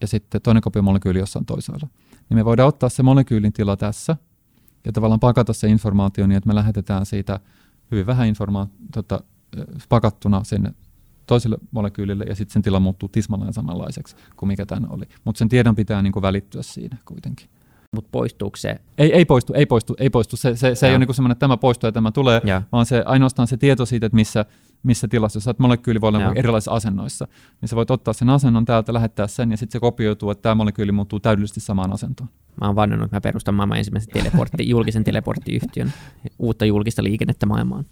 ja 0.00 0.06
sitten 0.06 0.42
toinen 0.42 0.62
kopio 0.62 0.82
molekyyli 0.82 1.18
jossain 1.18 1.46
toisaalla. 1.46 1.88
Niin 2.28 2.38
me 2.38 2.44
voidaan 2.44 2.68
ottaa 2.68 2.88
se 2.88 3.02
molekyylin 3.02 3.52
tila 3.52 3.76
tässä, 3.76 4.16
ja 4.84 4.92
tavallaan 4.92 5.20
pakata 5.20 5.52
se 5.52 5.68
informaatio 5.68 6.26
niin, 6.26 6.36
että 6.36 6.48
me 6.48 6.54
lähetetään 6.54 7.06
siitä 7.06 7.40
hyvin 7.90 8.06
vähän 8.06 8.28
informaatiota 8.28 9.20
pakattuna 9.88 10.44
sinne 10.44 10.74
toiselle 11.26 11.58
molekyylille, 11.70 12.24
ja 12.24 12.34
sitten 12.34 12.52
sen 12.52 12.62
tila 12.62 12.80
muuttuu 12.80 13.08
tismalleen 13.08 13.52
samanlaiseksi 13.52 14.16
kuin 14.36 14.48
mikä 14.48 14.66
tämä 14.66 14.86
oli. 14.90 15.04
Mutta 15.24 15.38
sen 15.38 15.48
tiedon 15.48 15.74
pitää 15.74 16.02
niin 16.02 16.12
kuin 16.12 16.22
välittyä 16.22 16.62
siinä 16.62 16.96
kuitenkin. 17.04 17.48
Mutta 17.94 18.08
poistuuko 18.12 18.56
se? 18.56 18.76
Ei, 18.98 19.12
ei 19.12 19.24
poistu, 19.24 19.52
ei 19.52 19.66
poistu, 19.66 19.94
ei 19.98 20.10
poistu. 20.10 20.36
Se, 20.36 20.56
se, 20.56 20.74
se 20.74 20.86
ei 20.86 20.92
ole 20.92 20.98
niin 20.98 21.14
semmoinen, 21.14 21.32
että 21.32 21.40
tämä 21.40 21.56
poistuu 21.56 21.88
ja 21.88 21.92
tämä 21.92 22.12
tulee, 22.12 22.40
ja. 22.44 22.62
vaan 22.72 22.86
se 22.86 23.02
ainoastaan 23.06 23.48
se 23.48 23.56
tieto 23.56 23.86
siitä, 23.86 24.06
että 24.06 24.16
missä, 24.16 24.44
missä 24.82 25.08
tilassa, 25.08 25.36
jos 25.36 25.58
molekyyli 25.58 26.00
voi 26.00 26.08
olla 26.08 26.20
ja. 26.20 26.32
erilaisissa 26.36 26.72
asennoissa, 26.72 27.28
niin 27.60 27.68
sä 27.68 27.76
voit 27.76 27.90
ottaa 27.90 28.14
sen 28.14 28.30
asennon 28.30 28.64
täältä, 28.64 28.92
lähettää 28.92 29.26
sen, 29.26 29.50
ja 29.50 29.56
sitten 29.56 29.72
se 29.72 29.80
kopioituu, 29.80 30.30
että 30.30 30.42
tämä 30.42 30.54
molekyyli 30.54 30.92
muuttuu 30.92 31.20
täydellisesti 31.20 31.60
samaan 31.60 31.92
asentoon. 31.92 32.30
Mä 32.60 32.66
oon 32.66 32.76
vannonut, 32.76 33.04
että 33.04 33.16
mä 33.16 33.20
perustan 33.20 33.54
maailman 33.54 33.78
ensimmäisen 33.78 34.12
teleportti, 34.12 34.68
julkisen 34.68 35.04
teleporttiyhtiön, 35.04 35.92
uutta 36.38 36.64
julkista 36.64 37.02
liikennettä 37.02 37.46
maailmaan. 37.46 37.84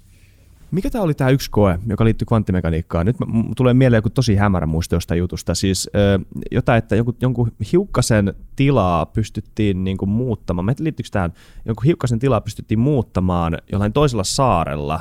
Mikä 0.72 0.90
tämä 0.90 1.04
oli 1.04 1.14
tämä 1.14 1.30
yksi 1.30 1.50
koe, 1.50 1.78
joka 1.86 2.04
liittyy 2.04 2.26
kvanttimekaniikkaan? 2.26 3.06
Nyt 3.06 3.16
tulee 3.56 3.74
mieleen 3.74 3.98
joku 3.98 4.10
tosi 4.10 4.34
hämärä 4.36 4.66
muisto 4.66 4.96
jostain 4.96 5.18
jutusta. 5.18 5.54
Siis 5.54 5.90
äh, 5.96 6.42
jotain, 6.50 6.78
että 6.78 6.96
jonkun, 6.96 7.16
jonkun 7.20 7.52
hiukkasen 7.72 8.34
tilaa 8.56 9.06
pystyttiin 9.06 9.84
niin 9.84 9.96
kuin 9.96 10.08
muuttamaan. 10.08 10.74
Liittyykö 10.80 11.08
tähän? 11.12 11.32
Jonkun 11.64 11.84
hiukkasen 11.84 12.18
tilaa 12.18 12.40
pystyttiin 12.40 12.78
muuttamaan 12.78 13.58
jollain 13.72 13.92
toisella 13.92 14.24
saarella, 14.24 15.00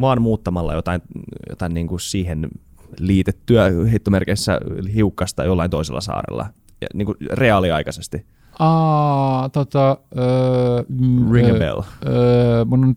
vaan 0.00 0.22
muuttamalla 0.22 0.74
jotain, 0.74 1.02
jotain 1.50 1.74
niin 1.74 1.86
kuin 1.86 2.00
siihen 2.00 2.48
liitettyä 2.98 3.70
heittomerkeissä 3.90 4.60
hiukkasta 4.94 5.44
jollain 5.44 5.70
toisella 5.70 6.00
saarella, 6.00 6.46
ja, 6.80 6.86
niin 6.94 7.06
kuin 7.06 7.16
reaaliaikaisesti. 7.30 8.26
Aa, 8.58 9.48
tota... 9.48 9.98
Öö, 10.18 10.82
Ring 11.32 11.50
a 11.50 11.58
bell. 11.58 11.80
Öö, 12.06 12.64
mun 12.64 12.84
on 12.84 12.96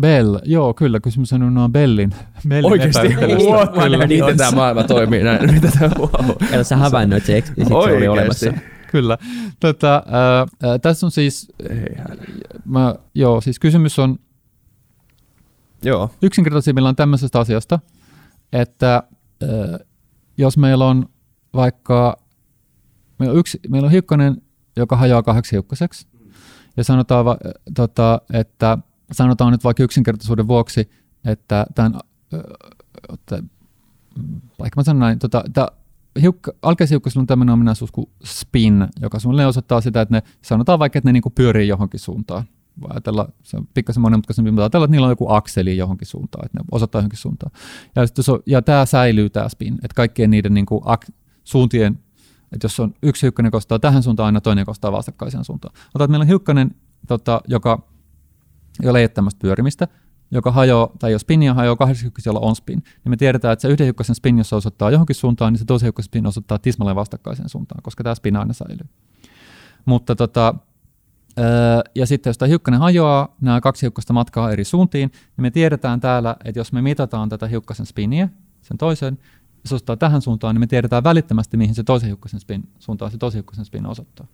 Bell, 0.00 0.38
joo 0.44 0.74
kyllä, 0.74 1.00
kysymys 1.00 1.32
on 1.32 1.54
noin 1.54 1.72
Bellin. 1.72 2.14
Bellin 2.48 2.72
Oikeasti? 2.72 3.08
What? 3.50 3.72
Kyllä. 3.72 4.06
Miten 4.06 4.36
tämä 4.36 4.50
maailma 4.50 4.84
toimii 4.84 5.22
näin? 5.22 5.52
Mitä 5.54 5.68
tämä, 5.78 5.90
wow. 5.98 6.30
Ja 6.52 6.64
sä 6.64 6.76
havainnoit 6.76 7.24
se 7.24 7.36
eksplisiitti 7.36 7.74
oli 7.74 8.08
olemassa. 8.08 8.52
Kyllä. 8.92 9.18
Tota, 9.60 9.96
äh, 9.96 10.70
äh, 10.70 10.80
tässä 10.80 11.06
on 11.06 11.10
siis, 11.10 11.52
mä, 12.64 12.94
joo, 13.14 13.40
siis 13.40 13.58
kysymys 13.58 13.98
on 13.98 14.18
joo. 15.82 16.10
yksinkertaisimmillaan 16.22 16.96
tämmöisestä 16.96 17.40
asiasta, 17.40 17.78
että 18.52 19.02
äh, 19.42 19.86
jos 20.38 20.56
meillä 20.56 20.86
on 20.86 21.08
vaikka, 21.54 22.16
meillä 23.18 23.32
on, 23.32 23.38
yksi, 23.38 23.60
meillä 23.68 23.86
on 23.86 23.92
hiukkanen, 23.92 24.42
joka 24.76 24.96
hajoaa 24.96 25.22
kahdeksi 25.22 25.52
hiukkaseksi, 25.52 26.06
ja 26.76 26.84
sanotaan, 26.84 27.26
äh, 27.26 27.36
tota, 27.74 28.20
että 28.32 28.78
sanotaan 29.12 29.52
nyt 29.52 29.64
vaikka 29.64 29.82
yksinkertaisuuden 29.82 30.48
vuoksi, 30.48 30.90
että 31.24 31.66
tämän, 31.74 32.00
että, 33.12 33.42
vaikka 34.58 34.80
mä 34.80 34.84
sanon 34.84 35.00
näin, 35.00 35.18
tota, 35.18 35.44
tämä 35.52 35.68
hiukka, 36.22 36.52
alkeishiukkasilla 36.62 37.20
on 37.20 37.26
tämmöinen 37.26 37.52
ominaisuus 37.52 37.92
kuin 37.92 38.10
spin, 38.24 38.88
joka 39.00 39.18
sulle 39.18 39.46
osoittaa 39.46 39.80
sitä, 39.80 40.00
että 40.00 40.14
ne 40.14 40.22
sanotaan 40.42 40.78
vaikka, 40.78 40.98
että 40.98 41.08
ne 41.08 41.12
niinku 41.12 41.30
pyörii 41.30 41.68
johonkin 41.68 42.00
suuntaan. 42.00 42.44
Voi 42.80 42.88
ajatella, 42.90 43.28
se 43.42 43.56
on 43.56 43.68
pikkasen 43.74 44.00
monimutkaisempi, 44.00 44.50
mutta 44.50 44.62
ajatella, 44.62 44.84
että 44.84 44.92
niillä 44.92 45.04
on 45.04 45.12
joku 45.12 45.32
akseli 45.32 45.76
johonkin 45.76 46.08
suuntaan, 46.08 46.46
että 46.46 46.58
ne 46.58 46.64
osoittaa 46.72 46.98
johonkin 46.98 47.18
suuntaan. 47.18 47.52
Ja, 47.96 48.06
se, 48.06 48.32
ja 48.46 48.62
tämä 48.62 48.86
säilyy 48.86 49.30
tämä 49.30 49.48
spin, 49.48 49.74
että 49.74 49.94
kaikkien 49.94 50.30
niiden 50.30 50.54
niinku 50.54 50.82
ak, 50.84 51.06
suuntien, 51.44 51.98
että 52.52 52.64
jos 52.64 52.80
on 52.80 52.94
yksi 53.02 53.22
hiukkanen 53.22 53.52
kostaa 53.52 53.78
tähän 53.78 54.02
suuntaan, 54.02 54.26
aina 54.26 54.40
toinen 54.40 54.66
kostaa 54.66 54.92
vastakkaiseen 54.92 55.44
suuntaan. 55.44 55.74
Otat, 55.94 56.10
meillä 56.10 56.22
on 56.22 56.28
hiukkanen, 56.28 56.74
tota, 57.06 57.40
joka 57.48 57.93
ei 58.82 58.90
ole 58.90 59.08
tämmöistä 59.08 59.38
pyörimistä, 59.42 59.88
joka 60.30 60.52
hajoaa, 60.52 60.90
tai 60.98 61.12
jos 61.12 61.20
spinnia 61.22 61.54
hajoaa 61.54 61.76
kahdessa 61.76 62.06
jolla 62.26 62.40
on 62.40 62.56
spin, 62.56 62.78
niin 62.78 63.10
me 63.10 63.16
tiedetään, 63.16 63.52
että 63.52 63.62
se 63.62 63.68
yhden 63.68 63.84
hiukkasen 63.84 64.14
spin, 64.14 64.38
jos 64.38 64.48
se 64.48 64.56
osoittaa 64.56 64.90
johonkin 64.90 65.16
suuntaan, 65.16 65.52
niin 65.52 65.58
se 65.58 65.64
toisen 65.64 65.86
hiukkasen 65.86 66.06
spin 66.06 66.26
osoittaa 66.26 66.58
tismalleen 66.58 66.96
vastakkaiseen 66.96 67.48
suuntaan, 67.48 67.82
koska 67.82 68.04
tämä 68.04 68.14
spin 68.14 68.36
aina 68.36 68.52
säilyy. 68.52 68.88
Mutta 69.84 70.16
tota, 70.16 70.54
ja 71.94 72.06
sitten 72.06 72.30
jos 72.30 72.38
tämä 72.38 72.48
hiukkanen 72.48 72.80
hajoaa, 72.80 73.36
nämä 73.40 73.60
kaksi 73.60 73.82
hiukkasta 73.82 74.12
matkaa 74.12 74.50
eri 74.50 74.64
suuntiin, 74.64 75.10
niin 75.10 75.42
me 75.42 75.50
tiedetään 75.50 76.00
täällä, 76.00 76.36
että 76.44 76.60
jos 76.60 76.72
me 76.72 76.82
mitataan 76.82 77.28
tätä 77.28 77.46
hiukkasen 77.46 77.86
spiniä, 77.86 78.28
sen 78.62 78.78
toisen, 78.78 79.18
ja 79.42 79.68
se 79.68 79.74
osoittaa 79.74 79.96
tähän 79.96 80.22
suuntaan, 80.22 80.54
niin 80.54 80.60
me 80.60 80.66
tiedetään 80.66 81.04
välittömästi, 81.04 81.56
mihin 81.56 81.74
se 81.74 81.82
toisen 81.82 82.06
hiukkasen 82.06 82.40
spin 82.40 82.68
suuntaan 82.78 83.10
se 83.10 83.18
toisen 83.18 83.38
hiukkasen 83.38 83.64
spin 83.64 83.86
osoittaa. 83.86 84.26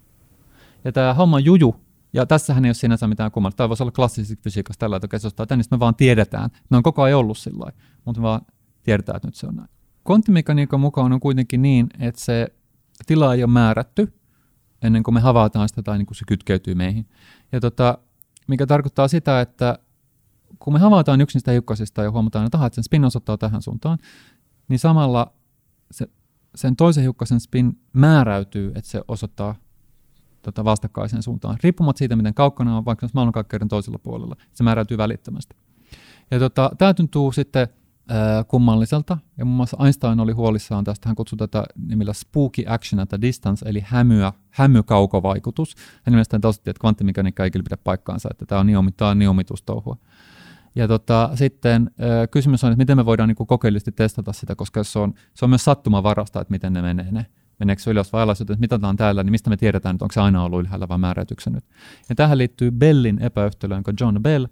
Ja 0.84 0.92
tämä 0.92 1.14
homma 1.14 1.40
juju 1.40 1.76
ja 2.12 2.26
tässähän 2.26 2.64
ei 2.64 2.68
ole 2.68 2.74
sinänsä 2.74 3.06
mitään 3.06 3.30
kummallista. 3.30 3.56
Tämä 3.56 3.68
voisi 3.68 3.82
olla 3.82 3.92
klassisessa 3.92 4.42
fysiikassa 4.44 4.78
tällä, 4.78 4.96
että 4.96 5.56
niin 5.56 5.64
me 5.70 5.78
vaan 5.78 5.94
tiedetään. 5.94 6.50
Ne 6.70 6.76
on 6.76 6.82
koko 6.82 7.02
ajan 7.02 7.18
ollut 7.18 7.38
sillä 7.38 7.72
mutta 8.04 8.20
me 8.20 8.22
vaan 8.22 8.40
tiedetään, 8.82 9.16
että 9.16 9.28
nyt 9.28 9.34
se 9.34 9.46
on 9.46 9.56
näin. 9.56 9.68
Kvanttimekaniikan 10.06 10.80
mukaan 10.80 11.12
on 11.12 11.20
kuitenkin 11.20 11.62
niin, 11.62 11.86
että 11.98 12.20
se 12.20 12.48
tila 13.06 13.34
ei 13.34 13.44
ole 13.44 13.52
määrätty 13.52 14.12
ennen 14.82 15.02
kuin 15.02 15.14
me 15.14 15.20
havaitaan 15.20 15.68
sitä 15.68 15.82
tai 15.82 15.98
niin 15.98 16.06
kuin 16.06 16.16
se 16.16 16.24
kytkeytyy 16.28 16.74
meihin. 16.74 17.06
Ja 17.52 17.60
tota, 17.60 17.98
mikä 18.46 18.66
tarkoittaa 18.66 19.08
sitä, 19.08 19.40
että 19.40 19.78
kun 20.58 20.72
me 20.72 20.78
havaitaan 20.78 21.20
yksin 21.20 21.40
sitä 21.40 21.52
hiukkasista 21.52 22.02
ja 22.02 22.10
huomataan, 22.10 22.46
että, 22.46 22.66
että 22.66 22.74
sen 22.74 22.84
spin 22.84 23.04
osoittaa 23.04 23.38
tähän 23.38 23.62
suuntaan, 23.62 23.98
niin 24.68 24.78
samalla 24.78 25.32
se, 25.90 26.06
sen 26.54 26.76
toisen 26.76 27.02
hiukkasen 27.02 27.40
spin 27.40 27.80
määräytyy, 27.92 28.72
että 28.74 28.90
se 28.90 29.02
osoittaa 29.08 29.54
tota 30.42 30.64
vastakkaiseen 30.64 31.22
suuntaan, 31.22 31.56
riippumatta 31.62 31.98
siitä, 31.98 32.16
miten 32.16 32.34
kaukana 32.34 32.76
on, 32.76 32.84
vaikka 32.84 33.08
maailmankaikkeuden 33.12 33.68
toisella 33.68 33.98
puolella. 33.98 34.36
Se 34.52 34.64
määräytyy 34.64 34.98
välittömästi. 34.98 35.56
Ja 36.30 36.38
tota, 36.38 36.70
tämä 36.78 36.94
tuntuu 36.94 37.32
sitten 37.32 37.68
äh, 38.10 38.46
kummalliselta, 38.48 39.18
ja 39.38 39.44
muun 39.44 39.56
muassa 39.56 39.76
Einstein 39.84 40.20
oli 40.20 40.32
huolissaan 40.32 40.84
tästä, 40.84 41.08
hän 41.08 41.16
kutsui 41.16 41.36
tätä 41.36 41.64
nimellä 41.86 42.12
spooky 42.12 42.64
action 42.66 43.00
at 43.00 43.12
a 43.12 43.20
distance, 43.20 43.68
eli 43.68 43.84
hämyä, 43.86 44.32
hämykaukovaikutus. 44.50 45.74
Hän 46.02 46.12
mielestäni 46.12 46.40
tosiaan, 46.40 46.62
että 46.66 46.80
kvanttimekaniikka 46.80 47.44
ei 47.44 47.50
kyllä 47.50 47.64
pidä 47.64 47.76
paikkaansa, 47.76 48.28
että 48.32 48.46
tämä 48.46 48.60
on 48.60 48.66
niin, 48.66 48.94
tämä 48.96 49.10
on 49.10 49.18
niin 49.18 49.28
omitustouhua. 49.28 49.96
Ja 50.74 50.88
tota, 50.88 51.30
sitten 51.34 51.90
kysymys 52.30 52.64
on, 52.64 52.72
että 52.72 52.82
miten 52.82 52.96
me 52.96 53.06
voidaan 53.06 53.28
niin 53.28 53.46
kokeellisesti 53.46 53.92
testata 53.92 54.32
sitä, 54.32 54.54
koska 54.54 54.84
se 54.84 54.98
on, 54.98 55.14
se 55.34 55.44
on 55.44 55.50
myös 55.50 55.64
sattumavarasta, 55.64 56.40
että 56.40 56.50
miten 56.50 56.72
ne 56.72 56.82
menee 56.82 57.12
ne 57.12 57.26
meneekö 57.60 57.82
ylös 57.86 58.12
vai 58.12 58.22
alas, 58.22 58.40
että 58.40 58.56
mitataan 58.58 58.96
täällä, 58.96 59.22
niin 59.22 59.30
mistä 59.30 59.50
me 59.50 59.56
tiedetään, 59.56 59.94
että 59.94 60.04
onko 60.04 60.12
se 60.12 60.20
aina 60.20 60.44
ollut 60.44 60.60
ylhäällä 60.60 60.88
vai 60.88 60.98
määräytyksen 60.98 61.52
nyt. 61.52 61.64
Ja 62.08 62.14
tähän 62.14 62.38
liittyy 62.38 62.70
Bellin 62.70 63.22
epäyhtälö, 63.22 63.74
jonka 63.74 63.92
John 64.00 64.22
Bell 64.22 64.46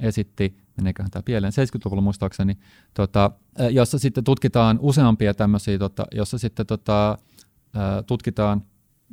esitti, 0.00 0.56
meneeköhän 0.76 1.10
tämä 1.10 1.22
pieleen? 1.22 1.52
70-luvulla 1.52 2.02
muistaakseni, 2.02 2.58
tota, 2.94 3.30
jossa 3.70 3.98
sitten 3.98 4.24
tutkitaan 4.24 4.78
useampia 4.82 5.34
tämmöisiä, 5.34 5.78
tota, 5.78 6.04
jossa 6.14 6.38
sitten 6.38 6.66
tota, 6.66 7.18
tutkitaan, 8.06 8.62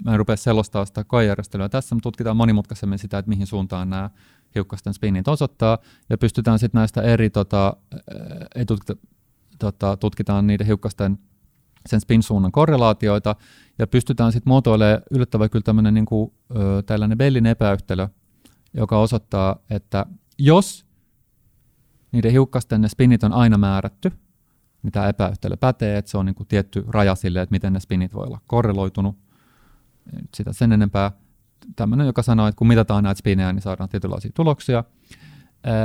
mä 0.05 0.11
en 0.11 0.17
rupea 0.17 0.35
selostaa 0.35 0.85
sitä 0.85 1.03
koejärjestelyä 1.03 1.69
tässä, 1.69 1.95
mutta 1.95 2.07
tutkitaan 2.07 2.37
monimutkaisemmin 2.37 2.99
sitä, 2.99 3.17
että 3.17 3.29
mihin 3.29 3.47
suuntaan 3.47 3.89
nämä 3.89 4.09
hiukkasten 4.55 4.93
spinnit 4.93 5.27
osoittaa, 5.27 5.77
ja 6.09 6.17
pystytään 6.17 6.59
sitten 6.59 6.79
näistä 6.79 7.01
eri, 7.01 7.29
tota, 7.29 7.77
ei 8.55 8.65
tutkita, 8.65 8.95
tota, 9.59 9.97
tutkitaan 9.97 10.47
niiden 10.47 10.67
hiukkasten 10.67 11.17
sen 11.85 12.01
spin-suunnan 12.01 12.51
korrelaatioita, 12.51 13.35
ja 13.79 13.87
pystytään 13.87 14.31
sitten 14.31 14.51
muotoilemaan 14.51 15.01
yllättävän 15.11 15.49
kyllä 15.49 15.63
tämmöinen 15.63 15.93
niin 15.93 16.05
kuin, 16.05 16.33
ö, 16.55 16.83
tällainen 16.85 17.17
Bellin 17.17 17.45
epäyhtälö, 17.45 18.07
joka 18.73 18.99
osoittaa, 18.99 19.55
että 19.69 20.05
jos 20.37 20.85
niiden 22.11 22.31
hiukkasten 22.31 22.81
ne 22.81 22.87
spinit 22.87 23.23
on 23.23 23.33
aina 23.33 23.57
määrätty, 23.57 24.11
niin 24.83 24.91
tämä 24.91 25.07
epäyhtälö 25.07 25.57
pätee, 25.57 25.97
että 25.97 26.11
se 26.11 26.17
on 26.17 26.25
niin 26.25 26.35
kuin 26.35 26.47
tietty 26.47 26.85
raja 26.87 27.15
sille, 27.15 27.41
että 27.41 27.53
miten 27.53 27.73
ne 27.73 27.79
spinit 27.79 28.13
voi 28.13 28.25
olla 28.25 28.39
korreloitunut. 28.47 29.17
Sitä 30.35 30.53
sen 30.53 30.71
enempää 30.71 31.11
tämmöinen, 31.75 32.07
joka 32.07 32.21
sanoo, 32.21 32.47
että 32.47 32.57
kun 32.57 32.67
mitataan 32.67 33.03
näitä 33.03 33.19
spinejä, 33.19 33.53
niin 33.53 33.61
saadaan 33.61 33.89
tietynlaisia 33.89 34.31
tuloksia. 34.33 34.83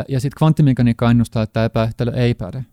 Ja 0.09 0.21
sitten 0.21 0.39
kvanttimekaniikka 0.39 1.11
ennustaa, 1.11 1.43
että 1.43 1.53
tämä 1.53 1.65
epäyhtälö 1.65 2.13
ei 2.13 2.35
päde. 2.35 2.65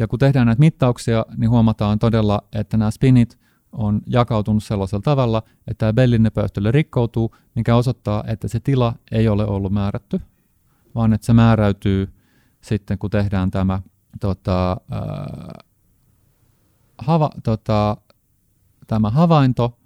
Ja 0.00 0.08
kun 0.08 0.18
tehdään 0.18 0.46
näitä 0.46 0.60
mittauksia, 0.60 1.26
niin 1.36 1.50
huomataan 1.50 1.98
todella, 1.98 2.42
että 2.52 2.76
nämä 2.76 2.90
spinit 2.90 3.38
on 3.72 4.00
jakautunut 4.06 4.64
sellaisella 4.64 5.02
tavalla, 5.02 5.42
että 5.66 5.78
tämä 5.78 5.92
bellinnepöyhtälö 5.92 6.72
rikkoutuu, 6.72 7.34
mikä 7.54 7.76
osoittaa, 7.76 8.24
että 8.26 8.48
se 8.48 8.60
tila 8.60 8.94
ei 9.12 9.28
ole 9.28 9.46
ollut 9.46 9.72
määrätty, 9.72 10.20
vaan 10.94 11.12
että 11.12 11.26
se 11.26 11.32
määräytyy 11.32 12.08
sitten, 12.60 12.98
kun 12.98 13.10
tehdään 13.10 13.50
tämä 13.50 13.82
tota, 14.20 14.72
äh, 14.72 15.64
hava, 16.98 17.30
tota, 17.44 17.96
tämä 18.86 19.10
havainto, 19.10 19.78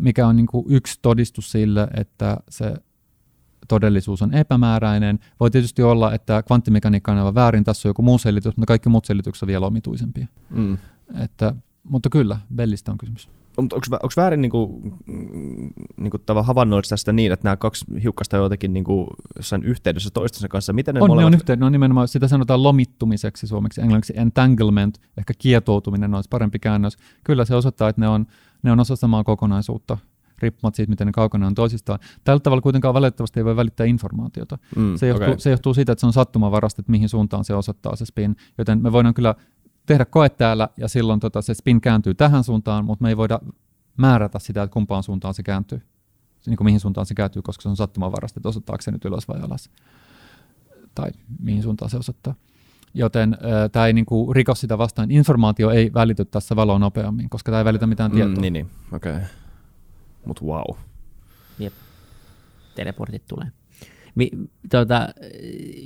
mikä 0.00 0.26
on 0.26 0.36
niin 0.36 0.46
kuin 0.46 0.64
yksi 0.68 0.98
todistus 1.02 1.52
sille, 1.52 1.88
että 1.96 2.36
se 2.48 2.74
todellisuus 3.70 4.22
on 4.22 4.34
epämääräinen. 4.34 5.18
Voi 5.40 5.50
tietysti 5.50 5.82
olla, 5.82 6.14
että 6.14 6.42
kvanttimekaniikka 6.42 7.12
on 7.12 7.18
aivan 7.18 7.34
väärin, 7.34 7.64
tässä 7.64 7.88
on 7.88 7.90
joku 7.90 8.02
muu 8.02 8.18
selitys, 8.18 8.56
mutta 8.56 8.66
kaikki 8.66 8.88
muut 8.88 9.04
selitykset 9.04 9.42
on 9.42 9.46
vielä 9.46 9.66
omituisempia. 9.66 10.26
Mm. 10.50 10.78
Että, 11.22 11.54
mutta 11.82 12.08
kyllä, 12.10 12.38
Bellistä 12.54 12.92
on 12.92 12.98
kysymys. 12.98 13.28
Onko 13.56 14.08
väärin 14.16 14.40
niinku, 14.40 14.82
niinku 15.96 16.18
havainnoida 16.42 16.88
tästä 16.88 17.12
niin, 17.12 17.32
että 17.32 17.46
nämä 17.46 17.56
kaksi 17.56 17.84
hiukkasta 18.02 18.36
on 18.36 18.42
jotenkin 18.42 18.72
niinku 18.72 19.06
jossain 19.36 19.64
yhteydessä 19.64 20.10
toistensa 20.10 20.48
kanssa? 20.48 20.72
Miten 20.72 20.94
ne 20.94 21.00
on, 21.00 21.08
molemmat... 21.08 21.22
ne 21.22 21.26
on 21.26 21.34
yhteydessä, 21.34 21.66
on 21.66 21.72
nimenomaan, 21.72 22.08
sitä 22.08 22.28
sanotaan 22.28 22.62
lomittumiseksi 22.62 23.46
suomeksi, 23.46 23.80
englanniksi 23.80 24.12
entanglement, 24.16 25.00
ehkä 25.18 25.32
kietoutuminen 25.38 26.14
olisi 26.14 26.28
parempi 26.28 26.58
käännös. 26.58 26.96
Kyllä 27.24 27.44
se 27.44 27.54
osoittaa, 27.54 27.88
että 27.88 28.00
ne 28.00 28.08
on, 28.08 28.26
ne 28.62 28.72
on 28.72 28.80
osa 28.80 28.96
samaa 28.96 29.24
kokonaisuutta 29.24 29.98
riippumatta 30.42 30.76
siitä, 30.76 30.90
miten 30.90 31.06
ne 31.06 31.12
kaukana 31.12 31.46
on 31.46 31.54
toisistaan. 31.54 31.98
Tällä 32.24 32.40
tavalla 32.40 32.62
kuitenkaan 32.62 32.94
valitettavasti 32.94 33.40
ei 33.40 33.44
voi 33.44 33.56
välittää 33.56 33.86
informaatiota. 33.86 34.58
Mm, 34.76 34.96
se, 34.96 35.08
johtuu, 35.08 35.26
okay. 35.26 35.38
se 35.38 35.50
johtuu 35.50 35.74
siitä, 35.74 35.92
että 35.92 36.00
se 36.00 36.06
on 36.06 36.12
sattumavarasta, 36.12 36.82
että 36.82 36.90
mihin 36.90 37.08
suuntaan 37.08 37.44
se 37.44 37.54
osoittaa 37.54 37.96
se 37.96 38.04
spin, 38.04 38.36
joten 38.58 38.82
me 38.82 38.92
voidaan 38.92 39.14
kyllä 39.14 39.34
tehdä 39.86 40.04
koe 40.04 40.28
täällä 40.28 40.68
ja 40.76 40.88
silloin 40.88 41.20
tota, 41.20 41.42
se 41.42 41.54
spin 41.54 41.80
kääntyy 41.80 42.14
tähän 42.14 42.44
suuntaan, 42.44 42.84
mutta 42.84 43.02
me 43.02 43.08
ei 43.08 43.16
voida 43.16 43.40
määrätä 43.96 44.38
sitä, 44.38 44.62
että 44.62 44.72
kumpaan 44.72 45.02
suuntaan 45.02 45.34
se 45.34 45.42
kääntyy, 45.42 45.82
niin 46.46 46.56
kuin 46.56 46.64
mihin 46.64 46.80
suuntaan 46.80 47.06
se 47.06 47.14
kääntyy, 47.14 47.42
koska 47.42 47.62
se 47.62 47.68
on 47.68 47.76
sattumavarasta, 47.76 48.38
että 48.38 48.48
osoittaako 48.48 48.82
se 48.82 48.90
nyt 48.90 49.04
ylös 49.04 49.28
vai 49.28 49.40
alas 49.40 49.70
tai 50.94 51.10
mihin 51.40 51.62
suuntaan 51.62 51.90
se 51.90 51.96
osoittaa. 51.96 52.34
Joten 52.94 53.34
äh, 53.34 53.70
tämä 53.72 53.86
ei 53.86 53.92
niinku 53.92 54.32
riko 54.32 54.54
sitä 54.54 54.78
vastaan. 54.78 55.10
Informaatio 55.10 55.70
ei 55.70 55.90
välity 55.94 56.24
tässä 56.24 56.56
valoa 56.56 56.78
nopeammin, 56.78 57.30
koska 57.30 57.52
tämä 57.52 57.60
ei 57.60 57.64
välitä 57.64 57.86
mitään 57.86 58.10
mm, 58.10 58.14
tietoa. 58.14 58.34
Mm, 58.34 58.40
niin, 58.40 58.52
niin. 58.52 58.70
okei. 58.92 59.12
Okay. 59.12 59.24
Mutta 60.26 60.44
wow. 60.44 60.76
Jep. 61.58 61.72
Teleportit 62.74 63.26
tulee. 63.26 63.46
Mi, 64.14 64.30
tuota, 64.70 65.08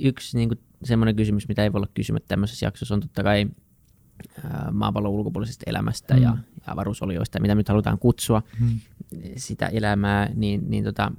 yksi 0.01 0.37
niin 0.37 0.49
semmoinen 0.83 1.15
kysymys, 1.15 1.47
mitä 1.47 1.63
ei 1.63 1.73
voi 1.73 1.79
olla 1.79 1.91
kysymättä 1.93 2.27
tämmöisessä 2.27 2.65
jaksossa, 2.65 2.93
on 2.93 3.01
totta 3.01 3.23
kai 3.23 3.45
ää, 4.43 4.71
maapallon 4.71 5.11
ulkopuolisesta 5.11 5.63
elämästä 5.67 6.13
mm. 6.13 6.21
ja, 6.21 6.37
ja 6.67 6.73
avaruusolioista, 6.73 7.39
mitä 7.39 7.55
nyt 7.55 7.69
halutaan 7.69 7.99
kutsua 7.99 8.43
mm. 8.59 8.79
sitä 9.37 9.67
elämää, 9.67 10.29
niin, 10.35 10.69
niin 10.69 10.83
tota, 10.83 11.11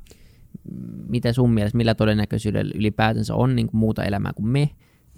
mitä 1.09 1.33
sun 1.33 1.55
mielestä, 1.55 1.77
millä 1.77 1.95
todennäköisyydellä 1.95 2.73
ylipäätänsä 2.75 3.35
on 3.35 3.57
niin 3.57 3.67
kuin 3.67 3.79
muuta 3.79 4.05
elämää 4.05 4.33
kuin 4.33 4.49
me, 4.49 4.71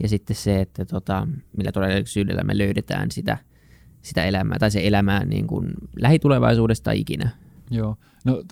ja 0.03 0.09
sitten 0.09 0.37
se, 0.37 0.61
että 0.61 0.85
tota, 0.85 1.29
millä 1.57 1.73
todennäköisyydellä 1.73 2.43
me 2.43 2.59
löydetään 2.59 3.11
sitä, 3.11 3.39
sitä 4.03 4.25
elämää, 4.25 4.59
tai 4.59 4.71
se 4.71 4.87
elämää 4.87 5.25
niin 5.25 5.47
kuin 5.47 5.73
lähitulevaisuudesta 5.97 6.93
ikinä. 6.93 7.31
Joo. 7.71 7.97
No, 8.25 8.43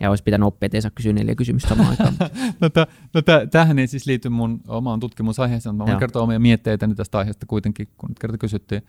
ja 0.00 0.10
olisi 0.10 0.24
pitänyt 0.24 0.46
oppia, 0.46 0.66
että 0.66 0.76
ei 0.76 0.82
saa 0.82 0.90
kysyä 0.90 1.12
neljä 1.12 1.34
kysymystä 1.34 1.68
samaan 1.68 1.90
aikaan. 1.90 2.14
no, 2.60 2.68
t- 2.68 2.90
no 3.14 3.22
t- 3.22 3.50
tähän 3.50 3.78
ei 3.78 3.86
siis 3.86 4.06
liity 4.06 4.28
mun 4.28 4.60
omaan 4.68 5.00
tutkimusaiheeseen, 5.00 5.74
mutta 5.74 5.84
mä 5.84 5.90
voin 5.92 6.00
kertoa 6.00 6.22
omia 6.22 6.38
mietteitäni 6.38 6.94
tästä 6.94 7.18
aiheesta 7.18 7.46
kuitenkin, 7.46 7.88
kun 7.98 8.08
nyt 8.08 8.18
kerta 8.18 8.38
kysyttiin. 8.38 8.82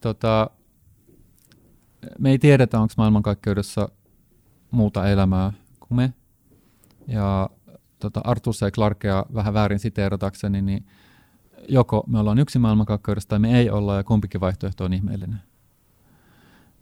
Tota, 0.00 0.50
me 2.18 2.30
ei 2.30 2.38
tiedetä, 2.38 2.80
onko 2.80 2.94
maailmankaikkeudessa 2.96 3.88
muuta 4.70 5.08
elämää 5.08 5.52
kuin 5.80 5.96
me. 5.96 6.12
Ja 7.06 7.50
tota, 7.98 8.20
Arthur 8.24 8.54
C. 8.54 8.70
Clarkea 8.72 9.24
vähän 9.34 9.54
väärin 9.54 9.78
siteeratakseni, 9.78 10.62
niin 10.62 10.86
joko 11.68 12.04
me 12.06 12.18
ollaan 12.18 12.38
yksi 12.38 12.58
maailmankaikkeudessa 12.58 13.28
tai 13.28 13.38
me 13.38 13.58
ei 13.58 13.70
olla, 13.70 13.96
ja 13.96 14.04
kumpikin 14.04 14.40
vaihtoehto 14.40 14.84
on 14.84 14.92
ihmeellinen. 14.92 15.38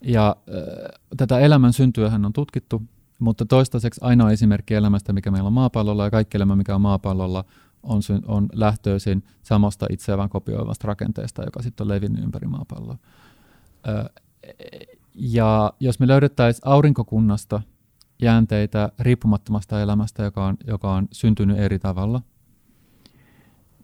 Ja 0.04 0.36
äh, 0.48 1.00
tätä 1.16 1.38
elämän 1.38 1.72
syntyähän 1.72 2.24
on 2.24 2.32
tutkittu, 2.32 2.82
mutta 3.18 3.46
toistaiseksi 3.46 4.00
ainoa 4.04 4.30
esimerkki 4.30 4.74
elämästä, 4.74 5.12
mikä 5.12 5.30
meillä 5.30 5.46
on 5.46 5.52
maapallolla 5.52 6.04
ja 6.04 6.10
kaikki 6.10 6.36
elämä, 6.36 6.56
mikä 6.56 6.74
on 6.74 6.80
maapallolla, 6.80 7.44
on, 7.82 8.00
on 8.26 8.48
lähtöisin 8.52 9.24
samasta 9.42 9.86
itseään 9.90 10.28
kopioivasta 10.28 10.88
rakenteesta, 10.88 11.44
joka 11.44 11.62
sitten 11.62 11.84
on 11.84 11.88
levinnyt 11.88 12.24
ympäri 12.24 12.48
maapalloa. 12.48 12.98
Äh, 13.88 14.06
ja 15.14 15.72
jos 15.80 16.00
me 16.00 16.06
löydettäisiin 16.06 16.68
aurinkokunnasta 16.68 17.62
jäänteitä 18.22 18.92
riippumattomasta 18.98 19.80
elämästä, 19.80 20.22
joka 20.22 20.46
on, 20.46 20.56
joka 20.66 20.94
on 20.94 21.08
syntynyt 21.12 21.58
eri 21.58 21.78
tavalla, 21.78 22.22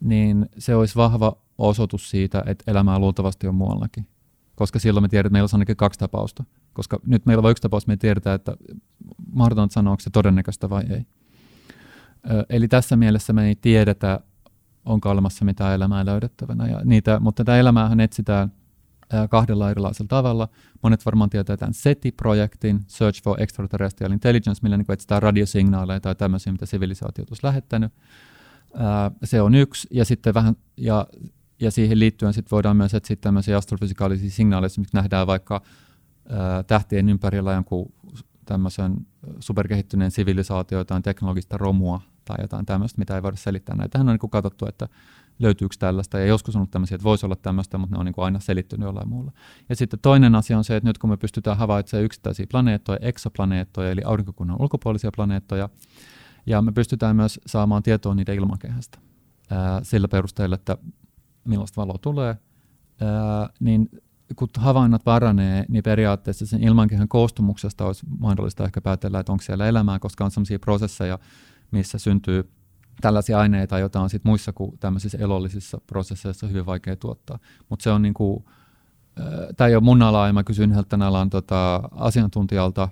niin 0.01 0.49
se 0.57 0.75
olisi 0.75 0.95
vahva 0.95 1.37
osoitus 1.57 2.09
siitä, 2.09 2.43
että 2.45 2.71
elämää 2.71 2.99
luultavasti 2.99 3.47
on 3.47 3.55
muuallakin 3.55 4.07
koska 4.57 4.79
silloin 4.79 5.03
me 5.03 5.07
tiedetään, 5.07 5.29
että 5.29 5.33
meillä 5.33 5.45
on 5.45 5.57
ainakin 5.57 5.77
kaksi 5.77 5.99
tapausta. 5.99 6.43
Koska 6.73 6.99
nyt 7.05 7.25
meillä 7.25 7.39
on 7.39 7.43
vain 7.43 7.51
yksi 7.51 7.61
tapaus, 7.61 7.87
me 7.87 7.97
tiedetään, 7.97 8.35
että 8.35 8.57
mahdotonta 9.31 9.73
sanoa, 9.73 9.91
onko 9.91 10.01
se 10.01 10.09
todennäköistä 10.09 10.69
vai 10.69 10.83
ei. 10.89 11.05
Ö, 12.31 12.45
eli 12.49 12.67
tässä 12.67 12.95
mielessä 12.95 13.33
me 13.33 13.47
ei 13.47 13.55
tiedetä, 13.55 14.19
onko 14.85 15.09
olemassa 15.09 15.45
mitään 15.45 15.73
elämää 15.73 16.05
löydettävänä. 16.05 16.67
Ja 16.67 16.81
niitä, 16.85 17.19
mutta 17.19 17.43
tätä 17.43 17.59
elämäähän 17.59 17.99
etsitään 17.99 18.51
kahdella 19.29 19.71
erilaisella 19.71 20.07
tavalla. 20.07 20.47
Monet 20.83 21.05
varmaan 21.05 21.29
tietää 21.29 21.57
tämän 21.57 21.73
SETI-projektin, 21.73 22.79
Search 22.87 23.23
for 23.23 23.41
Extraterrestrial 23.41 24.11
Intelligence, 24.11 24.59
millä 24.63 24.77
niin 24.77 24.91
etsitään 24.91 25.21
radiosignaaleja 25.21 25.99
tai 25.99 26.15
tämmöisiä, 26.15 26.51
mitä 26.51 26.65
sivilisaatio 26.65 27.25
olisi 27.29 27.45
lähettänyt. 27.45 27.93
Se 29.23 29.41
on 29.41 29.55
yksi, 29.55 29.87
ja 29.91 30.05
sitten 30.05 30.33
vähän, 30.33 30.55
ja 30.77 31.07
ja 31.59 31.71
siihen 31.71 31.99
liittyen 31.99 32.33
sit 32.33 32.51
voidaan 32.51 32.77
myös 32.77 32.93
etsiä 32.93 33.15
tämmöisiä 33.21 33.57
astrofysikaalisia 33.57 34.29
signaaleja, 34.29 34.69
mitä 34.77 34.89
nähdään 34.93 35.27
vaikka 35.27 35.61
ää, 36.29 36.63
tähtien 36.63 37.09
ympärillä 37.09 37.53
jonkun 37.53 37.93
tämmöisen 38.45 39.07
superkehittyneen 39.39 40.11
sivilisaatio, 40.11 40.77
jotain 40.77 41.03
teknologista 41.03 41.57
romua 41.57 42.01
tai 42.25 42.37
jotain 42.41 42.65
tämmöistä, 42.65 42.99
mitä 42.99 43.15
ei 43.15 43.23
voida 43.23 43.37
selittää. 43.37 43.75
Näitähän 43.75 44.09
on 44.09 44.17
niin 44.21 44.29
katsottu, 44.29 44.65
että 44.65 44.87
löytyykö 45.39 45.75
tällaista, 45.79 46.19
ja 46.19 46.25
joskus 46.25 46.55
on 46.55 46.59
ollut 46.59 46.71
tämmöisiä, 46.71 46.95
että 46.95 47.03
voisi 47.03 47.25
olla 47.25 47.35
tämmöistä, 47.35 47.77
mutta 47.77 47.95
ne 47.95 47.99
on 47.99 48.05
niin 48.05 48.13
aina 48.17 48.39
selittynyt 48.39 48.85
jollain 48.85 49.09
muulla. 49.09 49.31
Ja 49.69 49.75
sitten 49.75 49.99
toinen 49.99 50.35
asia 50.35 50.57
on 50.57 50.63
se, 50.63 50.75
että 50.75 50.89
nyt 50.89 50.97
kun 50.97 51.09
me 51.09 51.17
pystytään 51.17 51.57
havaitsemaan 51.57 52.05
yksittäisiä 52.05 52.45
planeettoja, 52.51 52.99
eksoplaneettoja, 53.01 53.91
eli 53.91 54.01
aurinkokunnan 54.05 54.61
ulkopuolisia 54.61 55.11
planeettoja, 55.15 55.69
ja 56.45 56.61
me 56.61 56.71
pystytään 56.71 57.15
myös 57.15 57.39
saamaan 57.45 57.83
tietoa 57.83 58.15
niiden 58.15 58.35
ilmakehästä 58.35 58.99
sillä 59.83 60.07
perusteella, 60.07 60.55
että 60.55 60.77
millaista 61.47 61.81
valoa 61.81 61.97
tulee, 62.01 62.37
ää, 63.01 63.49
niin 63.59 63.89
kun 64.35 64.47
havainnot 64.57 65.03
paranee, 65.03 65.65
niin 65.69 65.83
periaatteessa 65.83 66.45
sen 66.45 66.63
ilmankehän 66.63 67.07
koostumuksesta 67.07 67.85
olisi 67.85 68.05
mahdollista 68.19 68.65
ehkä 68.65 68.81
päätellä, 68.81 69.19
että 69.19 69.31
onko 69.31 69.41
siellä 69.41 69.67
elämää, 69.67 69.99
koska 69.99 70.25
on 70.25 70.31
sellaisia 70.31 70.59
prosesseja, 70.59 71.19
missä 71.71 71.97
syntyy 71.97 72.51
tällaisia 73.01 73.39
aineita, 73.39 73.79
joita 73.79 74.01
on 74.01 74.09
sit 74.09 74.23
muissa 74.23 74.53
kuin 74.53 74.77
tämmöisissä 74.79 75.17
elollisissa 75.17 75.81
prosesseissa 75.87 76.47
hyvin 76.47 76.65
vaikea 76.65 76.95
tuottaa. 76.95 77.39
Mutta 77.69 77.83
se 77.83 77.91
on 77.91 78.01
niin 78.01 78.13
kuin, 78.13 78.45
tämä 79.57 79.67
ei 79.67 79.75
ole 79.75 79.83
mun 79.83 80.01
ala, 80.01 80.27
ja 80.27 80.33
mä 80.33 80.43
kysyin 80.43 80.71
yhdeltä 80.71 80.97
alan 81.01 81.29
tota, 81.29 81.89
asiantuntijalta 81.91 82.89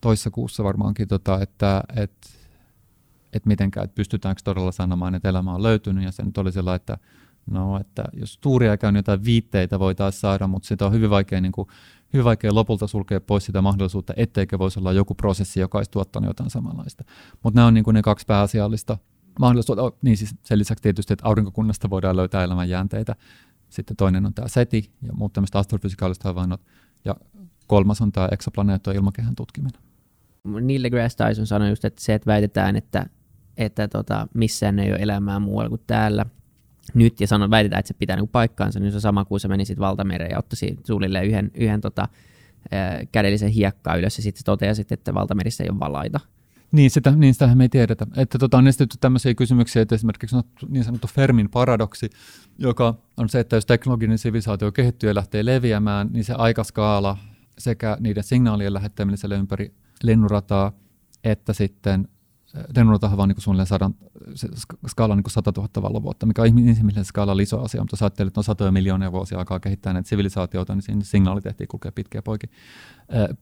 toissa 0.00 0.30
kuussa 0.30 0.64
varmaankin, 0.64 1.08
tota, 1.08 1.40
että 1.40 1.82
et, 1.96 2.12
että 3.32 3.48
mitenkään, 3.48 3.84
että 3.84 3.94
pystytäänkö 3.94 4.42
todella 4.44 4.72
sanomaan, 4.72 5.14
että 5.14 5.28
elämä 5.28 5.54
on 5.54 5.62
löytynyt, 5.62 6.04
ja 6.04 6.12
se 6.12 6.22
nyt 6.22 6.38
oli 6.38 6.52
sellainen, 6.52 6.76
että 6.76 6.98
no, 7.50 7.80
että 7.80 8.04
jos 8.12 8.38
tuuria 8.38 8.76
käy, 8.76 8.92
niin 8.92 8.98
jotain 8.98 9.24
viitteitä 9.24 9.78
voitaisiin 9.78 10.20
saada, 10.20 10.46
mutta 10.46 10.68
sitä 10.68 10.86
on 10.86 10.92
hyvin 10.92 11.10
vaikea, 11.10 11.40
niin 11.40 11.52
kuin, 11.52 11.68
hyvin 12.12 12.24
vaikea 12.24 12.54
lopulta 12.54 12.86
sulkea 12.86 13.20
pois 13.20 13.44
sitä 13.46 13.62
mahdollisuutta, 13.62 14.12
etteikö 14.16 14.58
voisi 14.58 14.78
olla 14.78 14.92
joku 14.92 15.14
prosessi, 15.14 15.60
joka 15.60 15.78
olisi 15.78 15.90
tuottanut 15.90 16.28
jotain 16.28 16.50
samanlaista. 16.50 17.04
Mutta 17.42 17.58
nämä 17.58 17.66
on 17.66 17.74
niin 17.74 17.84
kuin 17.84 17.94
ne 17.94 18.02
kaksi 18.02 18.26
pääasiallista 18.26 18.98
mahdollisuutta. 19.38 19.82
Oh, 19.82 19.98
niin 20.02 20.16
siis 20.16 20.34
sen 20.42 20.58
lisäksi 20.58 20.82
tietysti, 20.82 21.12
että 21.12 21.28
aurinkokunnasta 21.28 21.90
voidaan 21.90 22.16
löytää 22.16 22.44
elämän 22.44 22.68
jäänteitä. 22.68 23.16
Sitten 23.68 23.96
toinen 23.96 24.26
on 24.26 24.34
tämä 24.34 24.48
SETI 24.48 24.90
ja 25.02 25.12
muut 25.12 25.32
tämmöiset 25.32 25.56
astrofysikaaliset 25.56 26.24
havainnot. 26.24 26.60
Ja 27.04 27.16
kolmas 27.66 28.00
on 28.00 28.12
tämä 28.12 28.28
eksoplaneettojen 28.32 28.96
ilmakehän 28.96 29.34
tutkiminen. 29.34 29.82
Neil 30.44 30.82
deGrasse 30.82 31.18
Tyson 31.26 31.46
sanoi 31.46 31.68
just, 31.68 31.84
että 31.84 32.02
se, 32.02 32.14
että 32.14 32.26
väitetään, 32.26 32.76
että 32.76 33.06
että 33.64 33.88
tota, 33.88 34.28
missään 34.34 34.78
ei 34.78 34.92
ole 34.92 34.98
elämää 35.02 35.38
muualla 35.38 35.68
kuin 35.68 35.80
täällä 35.86 36.26
nyt, 36.94 37.20
ja 37.20 37.26
sanon, 37.26 37.50
väitetään, 37.50 37.80
että 37.80 37.88
se 37.88 37.94
pitää 37.94 38.16
niinku 38.16 38.30
paikkaansa, 38.32 38.80
niin 38.80 38.92
se 38.92 38.96
on 38.96 39.00
sama 39.00 39.24
kuin 39.24 39.40
se 39.40 39.48
meni 39.48 39.64
sitten 39.64 39.80
valtamereen 39.80 40.30
ja 40.30 40.38
ottaisi 40.38 40.78
suunnilleen 40.86 41.26
yhden, 41.26 41.50
yhden 41.54 41.80
tota, 41.80 42.08
kädellisen 43.12 43.48
hiekkaa 43.48 43.96
ylös, 43.96 44.16
ja 44.16 44.22
sitten 44.22 44.44
toteasit, 44.44 44.92
että 44.92 45.14
valtamerissä 45.14 45.64
ei 45.64 45.70
ole 45.70 45.78
valaita. 45.78 46.20
Niin, 46.72 46.90
sitä, 46.90 47.10
niin 47.10 47.34
sitähän 47.34 47.58
me 47.58 47.64
ei 47.64 47.68
tiedetä. 47.68 48.06
Että 48.16 48.38
tota, 48.38 48.58
on 48.58 48.66
esitetty 48.66 48.98
tämmöisiä 49.00 49.34
kysymyksiä, 49.34 49.82
että 49.82 49.94
esimerkiksi 49.94 50.36
niin 50.68 50.84
sanottu 50.84 51.06
Fermin 51.06 51.50
paradoksi, 51.50 52.10
joka 52.58 52.94
on 53.16 53.28
se, 53.28 53.40
että 53.40 53.56
jos 53.56 53.66
teknologinen 53.66 54.18
sivilisaatio 54.18 54.72
kehittyy 54.72 55.10
ja 55.10 55.14
lähtee 55.14 55.44
leviämään, 55.44 56.08
niin 56.12 56.24
se 56.24 56.34
aikaskaala 56.34 57.18
sekä 57.58 57.96
niiden 58.00 58.24
signaalien 58.24 58.74
lähettämiselle 58.74 59.34
ympäri 59.34 59.74
lennurataa, 60.02 60.72
että 61.24 61.52
sitten 61.52 62.08
lennunratahan 62.76 63.16
vaan 63.16 63.28
niin 63.28 63.40
suunnilleen 63.40 63.66
sadan, 63.66 63.94
se 64.34 64.48
skaala 64.88 65.12
on 65.12 65.18
niin 65.18 65.30
100 65.30 65.52
000 65.56 65.82
valovuotta, 65.82 66.26
mikä 66.26 66.42
on 66.42 66.48
inhimillisen 66.48 67.04
skaala 67.04 67.42
iso 67.42 67.62
asia, 67.62 67.80
mutta 67.80 67.94
jos 67.94 68.02
ajattelee, 68.02 68.28
että 68.28 68.40
on 68.40 68.44
satoja 68.44 68.72
miljoonia 68.72 69.12
vuosia 69.12 69.38
aikaa 69.38 69.60
kehittää 69.60 69.92
näitä 69.92 70.08
sivilisaatioita, 70.08 70.74
niin 70.74 70.82
siinä 70.82 71.04
signaali 71.04 71.40
tehtiin 71.40 71.68
kulkea 71.68 71.92
pitkiä 71.92 72.22
poikin. 72.22 72.50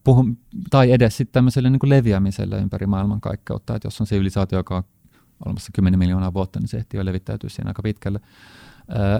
Puhun, 0.03 0.37
tai 0.69 0.91
edes 0.91 1.17
sitten 1.17 1.33
tämmöiselle 1.33 1.69
niin 1.69 1.79
leviämiselle 1.83 2.59
ympäri 2.59 2.85
maailmankaikkeutta, 2.85 3.75
että 3.75 3.85
jos 3.85 4.01
on 4.01 4.07
sivilisaatio, 4.07 4.59
joka 4.59 4.77
on 4.77 4.83
olemassa 5.45 5.71
10 5.73 5.99
miljoonaa 5.99 6.33
vuotta, 6.33 6.59
niin 6.59 6.67
se 6.67 6.77
ehtii 6.77 6.97
jo 6.97 7.05
levittäytyä 7.05 7.49
siinä 7.49 7.69
aika 7.69 7.81
pitkälle. 7.81 8.19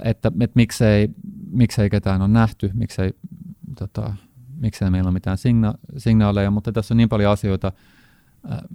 Että, 0.03 0.31
että 0.39 0.55
miksei, 0.55 1.09
miksei 1.51 1.89
ketään 1.89 2.21
on 2.21 2.33
nähty, 2.33 2.71
miksei, 2.73 3.13
tota, 3.79 4.13
miksei 4.55 4.89
meillä 4.89 5.07
ole 5.07 5.13
mitään 5.13 5.37
signa- 5.37 5.77
signaaleja, 5.97 6.51
mutta 6.51 6.71
tässä 6.71 6.93
on 6.93 6.97
niin 6.97 7.09
paljon 7.09 7.31
asioita, 7.31 7.71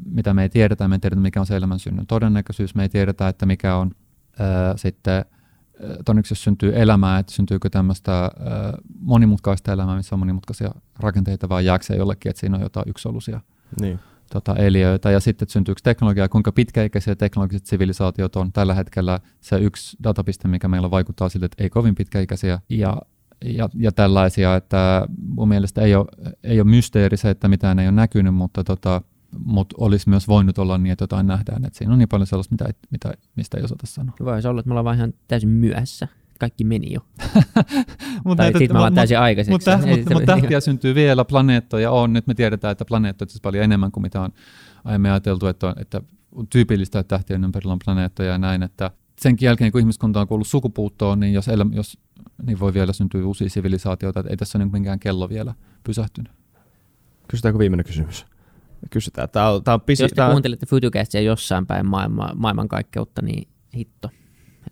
mitä 0.05 0.35
me 0.35 0.43
ei 0.43 0.49
tiedetä, 0.49 0.89
me 0.89 0.95
ei 0.95 0.99
tiedetä 0.99 1.20
mikä 1.20 1.41
on 1.41 1.47
se 1.47 1.57
elämän 1.57 1.78
synnyn 1.78 2.07
todennäköisyys, 2.07 2.74
me 2.74 2.82
ei 2.82 2.89
tiedetä, 2.89 3.28
että 3.28 3.47
mikä 3.47 3.77
on 3.77 3.91
ää, 4.39 4.77
sitten 4.77 5.24
todennäköisesti 6.05 6.32
jos 6.32 6.45
syntyy 6.45 6.73
elämää, 6.74 7.19
että 7.19 7.32
syntyykö 7.32 7.70
tämmöistä 7.70 8.31
monimutkaista 9.01 9.73
elämää, 9.73 9.97
missä 9.97 10.15
on 10.15 10.19
monimutkaisia 10.19 10.70
rakenteita, 11.01 11.49
vai 11.49 11.65
jääkö 11.65 11.85
se 11.85 11.97
jollekin, 11.97 12.31
että 12.31 12.41
siinä 12.41 12.57
on 12.57 12.62
jotain 12.62 12.89
yksoluisia 12.89 13.41
niin. 13.81 13.99
tota, 14.32 14.57
eliöitä, 14.57 15.11
ja 15.11 15.20
sitten, 15.20 15.45
että 15.45 15.53
syntyykö 15.53 15.81
teknologiaa, 15.85 16.28
kuinka 16.28 16.53
pitkäikäisiä 16.53 17.15
teknologiset 17.16 17.66
sivilisaatiot 17.66 18.36
on. 18.36 18.53
Tällä 18.53 18.74
hetkellä 18.74 19.20
se 19.41 19.59
yksi 19.59 19.97
datapiste, 20.03 20.49
mikä 20.49 20.69
meillä 20.69 20.91
vaikuttaa 20.91 21.28
sille, 21.28 21.47
että 21.47 21.62
ei 21.62 21.70
kovin 21.70 21.95
pitkäikäisiä, 21.95 22.61
ja 22.69 22.97
ja, 23.45 23.69
ja 23.74 23.93
tällaisia, 23.93 24.57
että 24.57 25.07
mun 25.19 25.49
mielestä 25.49 25.82
ei 25.82 25.95
ole, 25.95 26.07
ei 26.43 26.61
ole 26.61 26.70
mysteeri 26.70 27.16
se, 27.16 27.31
että 27.31 27.49
mitään 27.49 27.78
ei 27.78 27.86
ole 27.86 27.95
näkynyt, 27.95 28.35
mutta 28.35 28.65
tota, 28.65 29.03
mutta 29.39 29.77
olisi 29.78 30.09
myös 30.09 30.28
voinut 30.28 30.59
olla 30.59 30.78
niin, 30.78 30.93
että 30.93 31.02
jotain 31.02 31.27
nähdään. 31.27 31.65
Että 31.65 31.78
siinä 31.78 31.93
on 31.93 31.98
niin 31.98 32.09
paljon 32.09 32.27
sellaista, 32.27 32.55
mitä, 32.55 32.69
mitä, 32.90 33.15
mistä 33.36 33.59
ei 33.59 33.65
osata 33.65 33.86
sanoa. 33.86 34.15
Voisi 34.24 34.48
olla, 34.48 34.61
että 34.61 34.69
me 34.69 34.73
ollaan 34.73 34.85
vaan 34.85 34.97
ihan 34.97 35.15
täysin 35.28 35.48
myöhässä. 35.48 36.09
Kaikki 36.40 36.65
meni 36.65 36.93
jo. 36.93 37.01
mutta 38.24 38.43
tai 38.43 38.47
sitten 38.47 38.73
me 38.73 38.78
ollaan 38.78 38.94
täysin 38.94 39.19
aikaiseksi. 39.19 39.51
Mutta 39.51 39.78
mut, 39.86 40.15
mut 40.15 40.24
tähtiä 40.27 40.61
syntyy 40.61 40.94
vielä, 40.94 41.24
planeettoja 41.24 41.90
on. 41.90 42.12
Nyt 42.12 42.27
me 42.27 42.35
tiedetään, 42.35 42.73
että 42.73 42.85
planeettoja 42.85 43.28
on 43.35 43.40
paljon 43.43 43.65
enemmän 43.65 43.93
kuin 43.93 44.02
mitä 44.02 44.20
on 44.20 44.31
aiemmin 44.85 45.11
ajateltu, 45.11 45.47
että 45.47 45.69
on, 45.69 45.74
että 45.77 46.01
on 46.32 46.47
tyypillistä, 46.47 46.98
että 46.98 47.16
tähtien 47.16 47.44
ympärillä 47.44 47.73
on 47.73 47.78
planeettoja 47.85 48.32
ja 48.32 48.39
näin. 48.39 48.62
Että 48.62 48.90
senkin 49.20 49.47
jälkeen, 49.47 49.73
kun 49.73 49.81
ihmiskunta 49.81 50.20
on 50.20 50.28
kuullut 50.28 50.47
sukupuuttoon, 50.48 51.20
niin 51.20 51.32
jos, 51.32 51.48
elä, 51.48 51.66
jos 51.73 51.98
niin 52.47 52.61
voi 52.61 52.74
vielä 52.74 52.93
syntyä 52.93 53.27
uusia 53.27 53.51
sivilisaatioita, 53.51 54.20
että 54.20 54.31
ei 54.31 54.36
tässä 54.36 54.59
ole 54.59 54.65
mikään 54.65 55.01
kello 55.01 55.28
vielä 55.28 55.55
pysähtynyt. 55.85 56.32
Kysytäänkö 57.28 57.59
viimeinen 57.59 57.86
kysymys? 57.86 58.27
Kysytään. 58.90 59.28
Tämä 59.28 59.51
on, 59.51 59.65
tämä 59.65 59.74
on 59.74 59.81
pisi, 59.81 60.02
Jos 60.02 60.11
te 60.11 60.15
tämä... 60.16 60.31
kuuntelette 60.31 60.66
Futucastia 60.66 61.20
jossain 61.20 61.66
päin 61.66 61.86
maailma, 61.86 62.31
maailmankaikkeutta, 62.35 63.23
niin 63.23 63.48
hitto, 63.77 64.11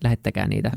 lähettäkää 0.04 0.48
niitä 0.48 0.70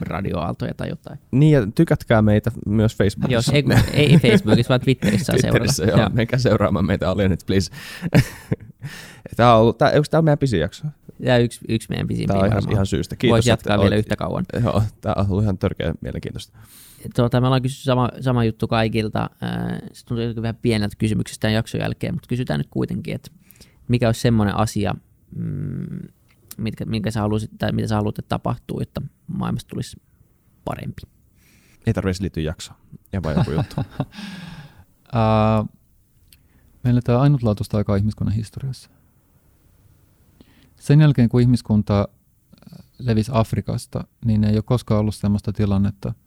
radioaaltoja 0.00 0.74
tai 0.74 0.88
jotain. 0.88 1.18
Niin, 1.30 1.52
ja 1.52 1.66
tykätkää 1.74 2.22
meitä 2.22 2.50
myös 2.66 2.96
Facebookissa. 2.96 3.34
Jos, 3.34 3.48
ei, 3.48 3.64
ei 3.92 4.18
Facebookissa, 4.18 4.68
vaan 4.68 4.80
Twitterissä 4.80 5.32
Twitterissä, 5.32 5.84
joo. 5.84 5.98
joo. 5.98 6.08
Menkää 6.12 6.38
seuraamaan 6.38 6.86
meitä 6.86 7.10
Alienit, 7.10 7.40
please. 7.46 7.70
tämä 9.36 9.54
on, 9.54 9.60
ollut, 9.60 9.78
tämä, 9.78 9.90
onko 9.90 10.04
tämä 10.10 10.22
meidän 10.22 10.38
pisin 10.38 10.60
jakso? 10.60 10.84
Tämä 11.24 11.36
on 11.36 11.42
yksi, 11.42 11.60
yksi 11.68 11.88
meidän 11.90 12.06
pisimpiä 12.06 12.26
Tämä 12.26 12.40
on 12.40 12.46
ihan, 12.46 12.72
ihan 12.72 12.86
syystä. 12.86 13.16
Kiitos, 13.16 13.32
Voisi 13.34 13.50
jatkaa 13.50 13.80
vielä 13.80 13.96
yhtä 13.96 14.16
kauan. 14.16 14.44
Joo, 14.64 14.82
tämä 15.00 15.14
on 15.16 15.26
ollut 15.30 15.42
ihan 15.44 15.58
törkeä 15.58 15.94
mielenkiintoista 16.00 16.58
tuota, 17.14 17.40
me 17.40 17.46
ollaan 17.46 17.62
kysytty 17.62 17.84
sama, 17.84 18.08
sama 18.20 18.44
juttu 18.44 18.68
kaikilta. 18.68 19.30
Se 19.92 20.06
tuntuu 20.06 20.42
vähän 20.42 20.58
pieneltä 20.62 20.96
kysymyksestä 20.98 21.40
tämän 21.40 21.54
jakson 21.54 21.80
jälkeen, 21.80 22.14
mutta 22.14 22.28
kysytään 22.28 22.60
nyt 22.60 22.68
kuitenkin, 22.70 23.14
että 23.14 23.30
mikä 23.88 24.08
olisi 24.08 24.20
semmoinen 24.20 24.56
asia, 24.56 24.94
mm, 25.36 26.00
mitkä, 26.56 26.84
minkä 26.84 27.10
sä 27.10 27.20
haluaisit, 27.20 27.50
tai 27.58 27.72
mitä 27.72 27.88
sä 27.88 27.94
haluat, 27.94 28.18
että 28.18 28.28
tapahtuu, 28.28 28.80
että 28.80 29.00
maailmasta 29.26 29.68
tulisi 29.68 29.96
parempi? 30.64 31.02
Ei 31.86 31.94
tarvitse 31.94 32.22
liittyä 32.22 32.42
jaksoon. 32.42 32.78
Ja 33.12 33.22
vai 33.22 33.34
joku 33.34 33.50
juttu. 33.50 33.74
uh, 33.80 35.68
meillä 36.84 37.00
tämä 37.04 37.18
ainutlaatuista 37.18 37.76
aikaa 37.76 37.96
ihmiskunnan 37.96 38.34
historiassa. 38.34 38.90
Sen 40.76 41.00
jälkeen, 41.00 41.28
kun 41.28 41.40
ihmiskunta 41.40 42.08
levisi 42.98 43.30
Afrikasta, 43.34 44.04
niin 44.24 44.44
ei 44.44 44.54
ole 44.54 44.62
koskaan 44.62 45.00
ollut 45.00 45.14
sellaista 45.14 45.52
tilannetta– 45.52 46.14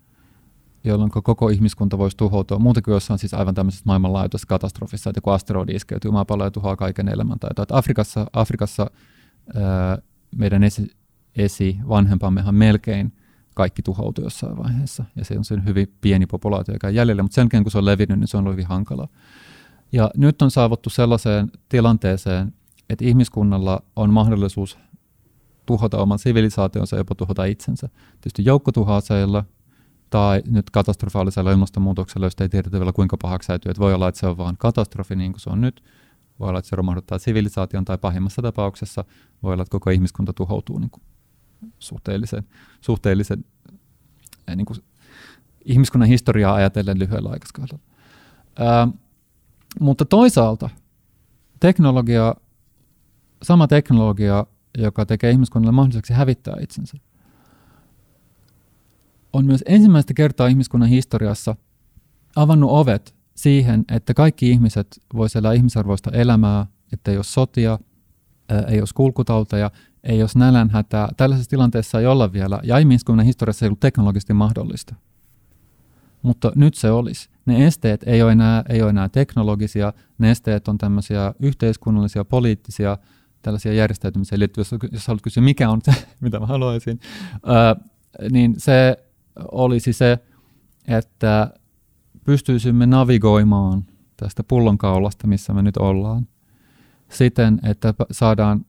jolloin 0.83 1.11
koko 1.11 1.49
ihmiskunta 1.49 1.97
voisi 1.97 2.17
tuhoutua. 2.17 2.59
Muuten 2.59 2.83
kuin 2.83 2.93
jossain 2.93 3.19
siis 3.19 3.33
aivan 3.33 3.55
tämmöisessä 3.55 3.83
maailmanlaajuisessa 3.85 4.47
katastrofissa, 4.47 5.09
että 5.09 5.17
joku 5.17 5.29
asteroidi 5.29 5.75
iskeytyy 5.75 6.11
maapalloon 6.11 6.47
ja 6.47 6.51
tuhoaa 6.51 6.75
kaiken 6.75 7.07
elämän. 7.07 7.39
Tai 7.39 7.65
Afrikassa, 7.71 8.25
Afrikassa 8.33 8.91
ää, 9.55 9.97
meidän 10.35 10.63
esi, 10.63 10.87
esi 11.35 11.77
vanhempammehan 11.89 12.55
melkein 12.55 13.13
kaikki 13.55 13.81
tuhoutui 13.81 14.25
jossain 14.25 14.57
vaiheessa. 14.57 15.05
Ja 15.15 15.25
se 15.25 15.37
on 15.37 15.45
sen 15.45 15.65
hyvin 15.65 15.93
pieni 16.01 16.25
populaatio, 16.25 16.75
joka 16.75 16.87
on 16.87 16.95
jäljellä, 16.95 17.23
mutta 17.23 17.35
sen 17.35 17.41
jälkeen 17.41 17.63
kun 17.63 17.71
se 17.71 17.77
on 17.77 17.85
levinnyt, 17.85 18.19
niin 18.19 18.27
se 18.27 18.37
on 18.37 18.43
ollut 18.43 18.53
hyvin 18.53 18.67
hankalaa. 18.67 19.07
Ja 19.91 20.11
nyt 20.17 20.41
on 20.41 20.51
saavuttu 20.51 20.89
sellaiseen 20.89 21.51
tilanteeseen, 21.69 22.53
että 22.89 23.05
ihmiskunnalla 23.05 23.83
on 23.95 24.13
mahdollisuus 24.13 24.77
tuhota 25.65 25.97
oman 25.97 26.19
sivilisaationsa 26.19 26.97
jopa 26.97 27.15
tuhota 27.15 27.45
itsensä. 27.45 27.89
Tietysti 28.11 28.45
joukkotuhoaseilla, 28.45 29.45
tai 30.13 30.43
nyt 30.45 30.69
katastrofaalisella 30.69 31.51
ilmastonmuutoksella, 31.51 32.25
josta 32.25 32.43
ei 32.43 32.49
tiedetä 32.49 32.79
vielä 32.79 32.93
kuinka 32.93 33.17
pahaksi 33.21 33.47
säytyy, 33.47 33.69
että 33.69 33.79
voi 33.79 33.93
olla, 33.93 34.07
että 34.07 34.19
se 34.19 34.27
on 34.27 34.37
vain 34.37 34.57
katastrofi 34.57 35.15
niin 35.15 35.31
kuin 35.31 35.39
se 35.39 35.49
on 35.49 35.61
nyt, 35.61 35.83
voi 36.39 36.49
olla, 36.49 36.59
että 36.59 36.69
se 36.69 36.75
romahduttaa 36.75 37.19
sivilisaation 37.19 37.85
tai 37.85 37.97
pahimmassa 37.97 38.41
tapauksessa. 38.41 39.05
Voi 39.43 39.53
olla, 39.53 39.61
että 39.61 39.71
koko 39.71 39.89
ihmiskunta 39.89 40.33
tuhoutuu 40.33 40.79
niin 40.79 40.89
kuin 40.89 41.03
suhteellisen, 41.79 42.43
suhteellisen 42.81 43.45
eh, 44.47 44.55
niin 44.55 44.65
kuin 44.65 44.79
ihmiskunnan 45.65 46.09
historiaa 46.09 46.55
ajatellen 46.55 46.99
lyhyellä 46.99 47.29
aikaiskaudella. 47.29 47.83
Ää, 48.59 48.87
mutta 49.79 50.05
toisaalta 50.05 50.69
teknologia, 51.59 52.35
sama 53.43 53.67
teknologia, 53.67 54.45
joka 54.77 55.05
tekee 55.05 55.31
ihmiskunnalle 55.31 55.75
mahdolliseksi 55.75 56.13
hävittää 56.13 56.55
itsensä, 56.61 56.97
on 59.33 59.45
myös 59.45 59.63
ensimmäistä 59.67 60.13
kertaa 60.13 60.47
ihmiskunnan 60.47 60.89
historiassa 60.89 61.55
avannut 62.35 62.71
ovet 62.71 63.15
siihen, 63.35 63.85
että 63.91 64.13
kaikki 64.13 64.49
ihmiset 64.49 64.99
voisivat 65.13 65.41
elää 65.41 65.53
ihmisarvoista 65.53 66.11
elämää, 66.11 66.65
että 66.93 67.11
ei 67.11 67.17
ole 67.17 67.23
sotia, 67.23 67.79
ei 68.67 68.79
ole 68.79 68.87
kulkutauteja, 68.95 69.71
ei 70.03 70.21
ole 70.21 70.29
nälänhätää. 70.35 71.09
Tällaisessa 71.17 71.49
tilanteessa 71.49 71.99
ei 71.99 72.05
olla 72.05 72.33
vielä, 72.33 72.59
ja 72.63 72.77
ihmiskunnan 72.77 73.25
historiassa 73.25 73.65
ei 73.65 73.67
ollut 73.67 73.79
teknologisesti 73.79 74.33
mahdollista. 74.33 74.95
Mutta 76.21 76.51
nyt 76.55 76.73
se 76.73 76.91
olisi. 76.91 77.29
Ne 77.45 77.67
esteet 77.67 78.03
ei 78.05 78.21
ole 78.23 78.31
enää, 78.31 78.63
ei 78.69 78.81
ole 78.81 78.89
enää 78.89 79.09
teknologisia, 79.09 79.93
ne 80.17 80.31
esteet 80.31 80.67
on 80.67 80.77
tämmöisiä 80.77 81.33
yhteiskunnallisia, 81.39 82.25
poliittisia, 82.25 82.97
tällaisia 83.41 83.73
järjestäytymiseen 83.73 84.39
liittyviä. 84.39 84.65
Jos, 84.71 84.91
jos 84.91 85.07
haluat 85.07 85.21
kysyä, 85.21 85.43
mikä 85.43 85.69
on 85.69 85.81
se, 85.83 85.91
mitä 86.21 86.39
mä 86.39 86.45
haluaisin, 86.45 86.99
ää, 87.45 87.75
niin 88.31 88.53
se 88.57 89.02
olisi 89.51 89.93
se, 89.93 90.19
että 90.87 91.53
pystyisimme 92.23 92.85
navigoimaan 92.85 93.85
tästä 94.17 94.43
pullonkaulasta, 94.43 95.27
missä 95.27 95.53
me 95.53 95.61
nyt 95.61 95.77
ollaan, 95.77 96.27
siten, 97.09 97.59
että 97.63 97.93
saadaan 98.11 98.65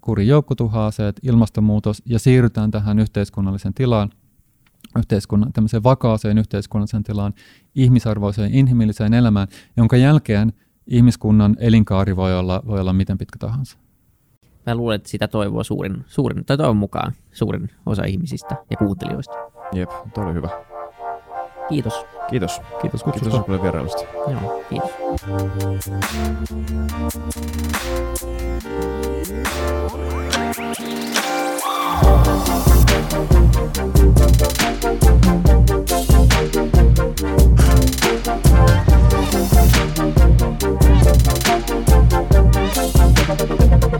kuri 0.00 0.26
joukkotuhaaseet, 0.26 1.20
ilmastonmuutos 1.22 2.02
ja 2.06 2.18
siirrytään 2.18 2.70
tähän 2.70 2.98
yhteiskunnallisen 2.98 3.74
tilaan, 3.74 4.10
yhteiskunnan, 4.98 5.52
tämmöiseen 5.52 5.82
vakaaseen 5.82 6.38
yhteiskunnalliseen 6.38 7.02
tilaan, 7.02 7.34
ihmisarvoiseen, 7.74 8.54
inhimilliseen 8.54 9.14
elämään, 9.14 9.48
jonka 9.76 9.96
jälkeen 9.96 10.52
ihmiskunnan 10.86 11.56
elinkaari 11.58 12.16
voi 12.16 12.38
olla, 12.38 12.62
voi 12.66 12.80
olla 12.80 12.92
miten 12.92 13.18
pitkä 13.18 13.38
tahansa. 13.38 13.78
Mä 14.70 14.74
luulen, 14.74 14.96
että 14.96 15.08
sitä 15.08 15.28
toivoo 15.28 15.64
suurin, 15.64 16.04
suurin 16.06 16.44
tai 16.44 16.56
toivon 16.56 16.76
mukaan 16.76 17.12
suurin 17.32 17.70
osa 17.86 18.04
ihmisistä 18.04 18.56
ja 18.70 18.76
kuuntelijoista. 18.76 19.34
Jep, 19.72 19.90
toi 20.14 20.24
oli 20.24 20.34
hyvä. 20.34 20.48
Kiitos. 21.68 22.06
Kiitos. 22.30 22.60
Kiitos 22.80 23.02
kutsusta. 23.02 23.30
Kiitos 23.30 23.46
paljon 23.46 23.62
vierailusta. 23.62 24.02
Joo, 24.30 24.62
kiitos. 24.68 24.90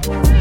Thank 0.03 0.41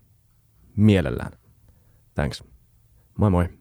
Mielellään. 0.75 1.31
Thanks. 2.15 2.43
Moi 3.17 3.29
moi. 3.29 3.60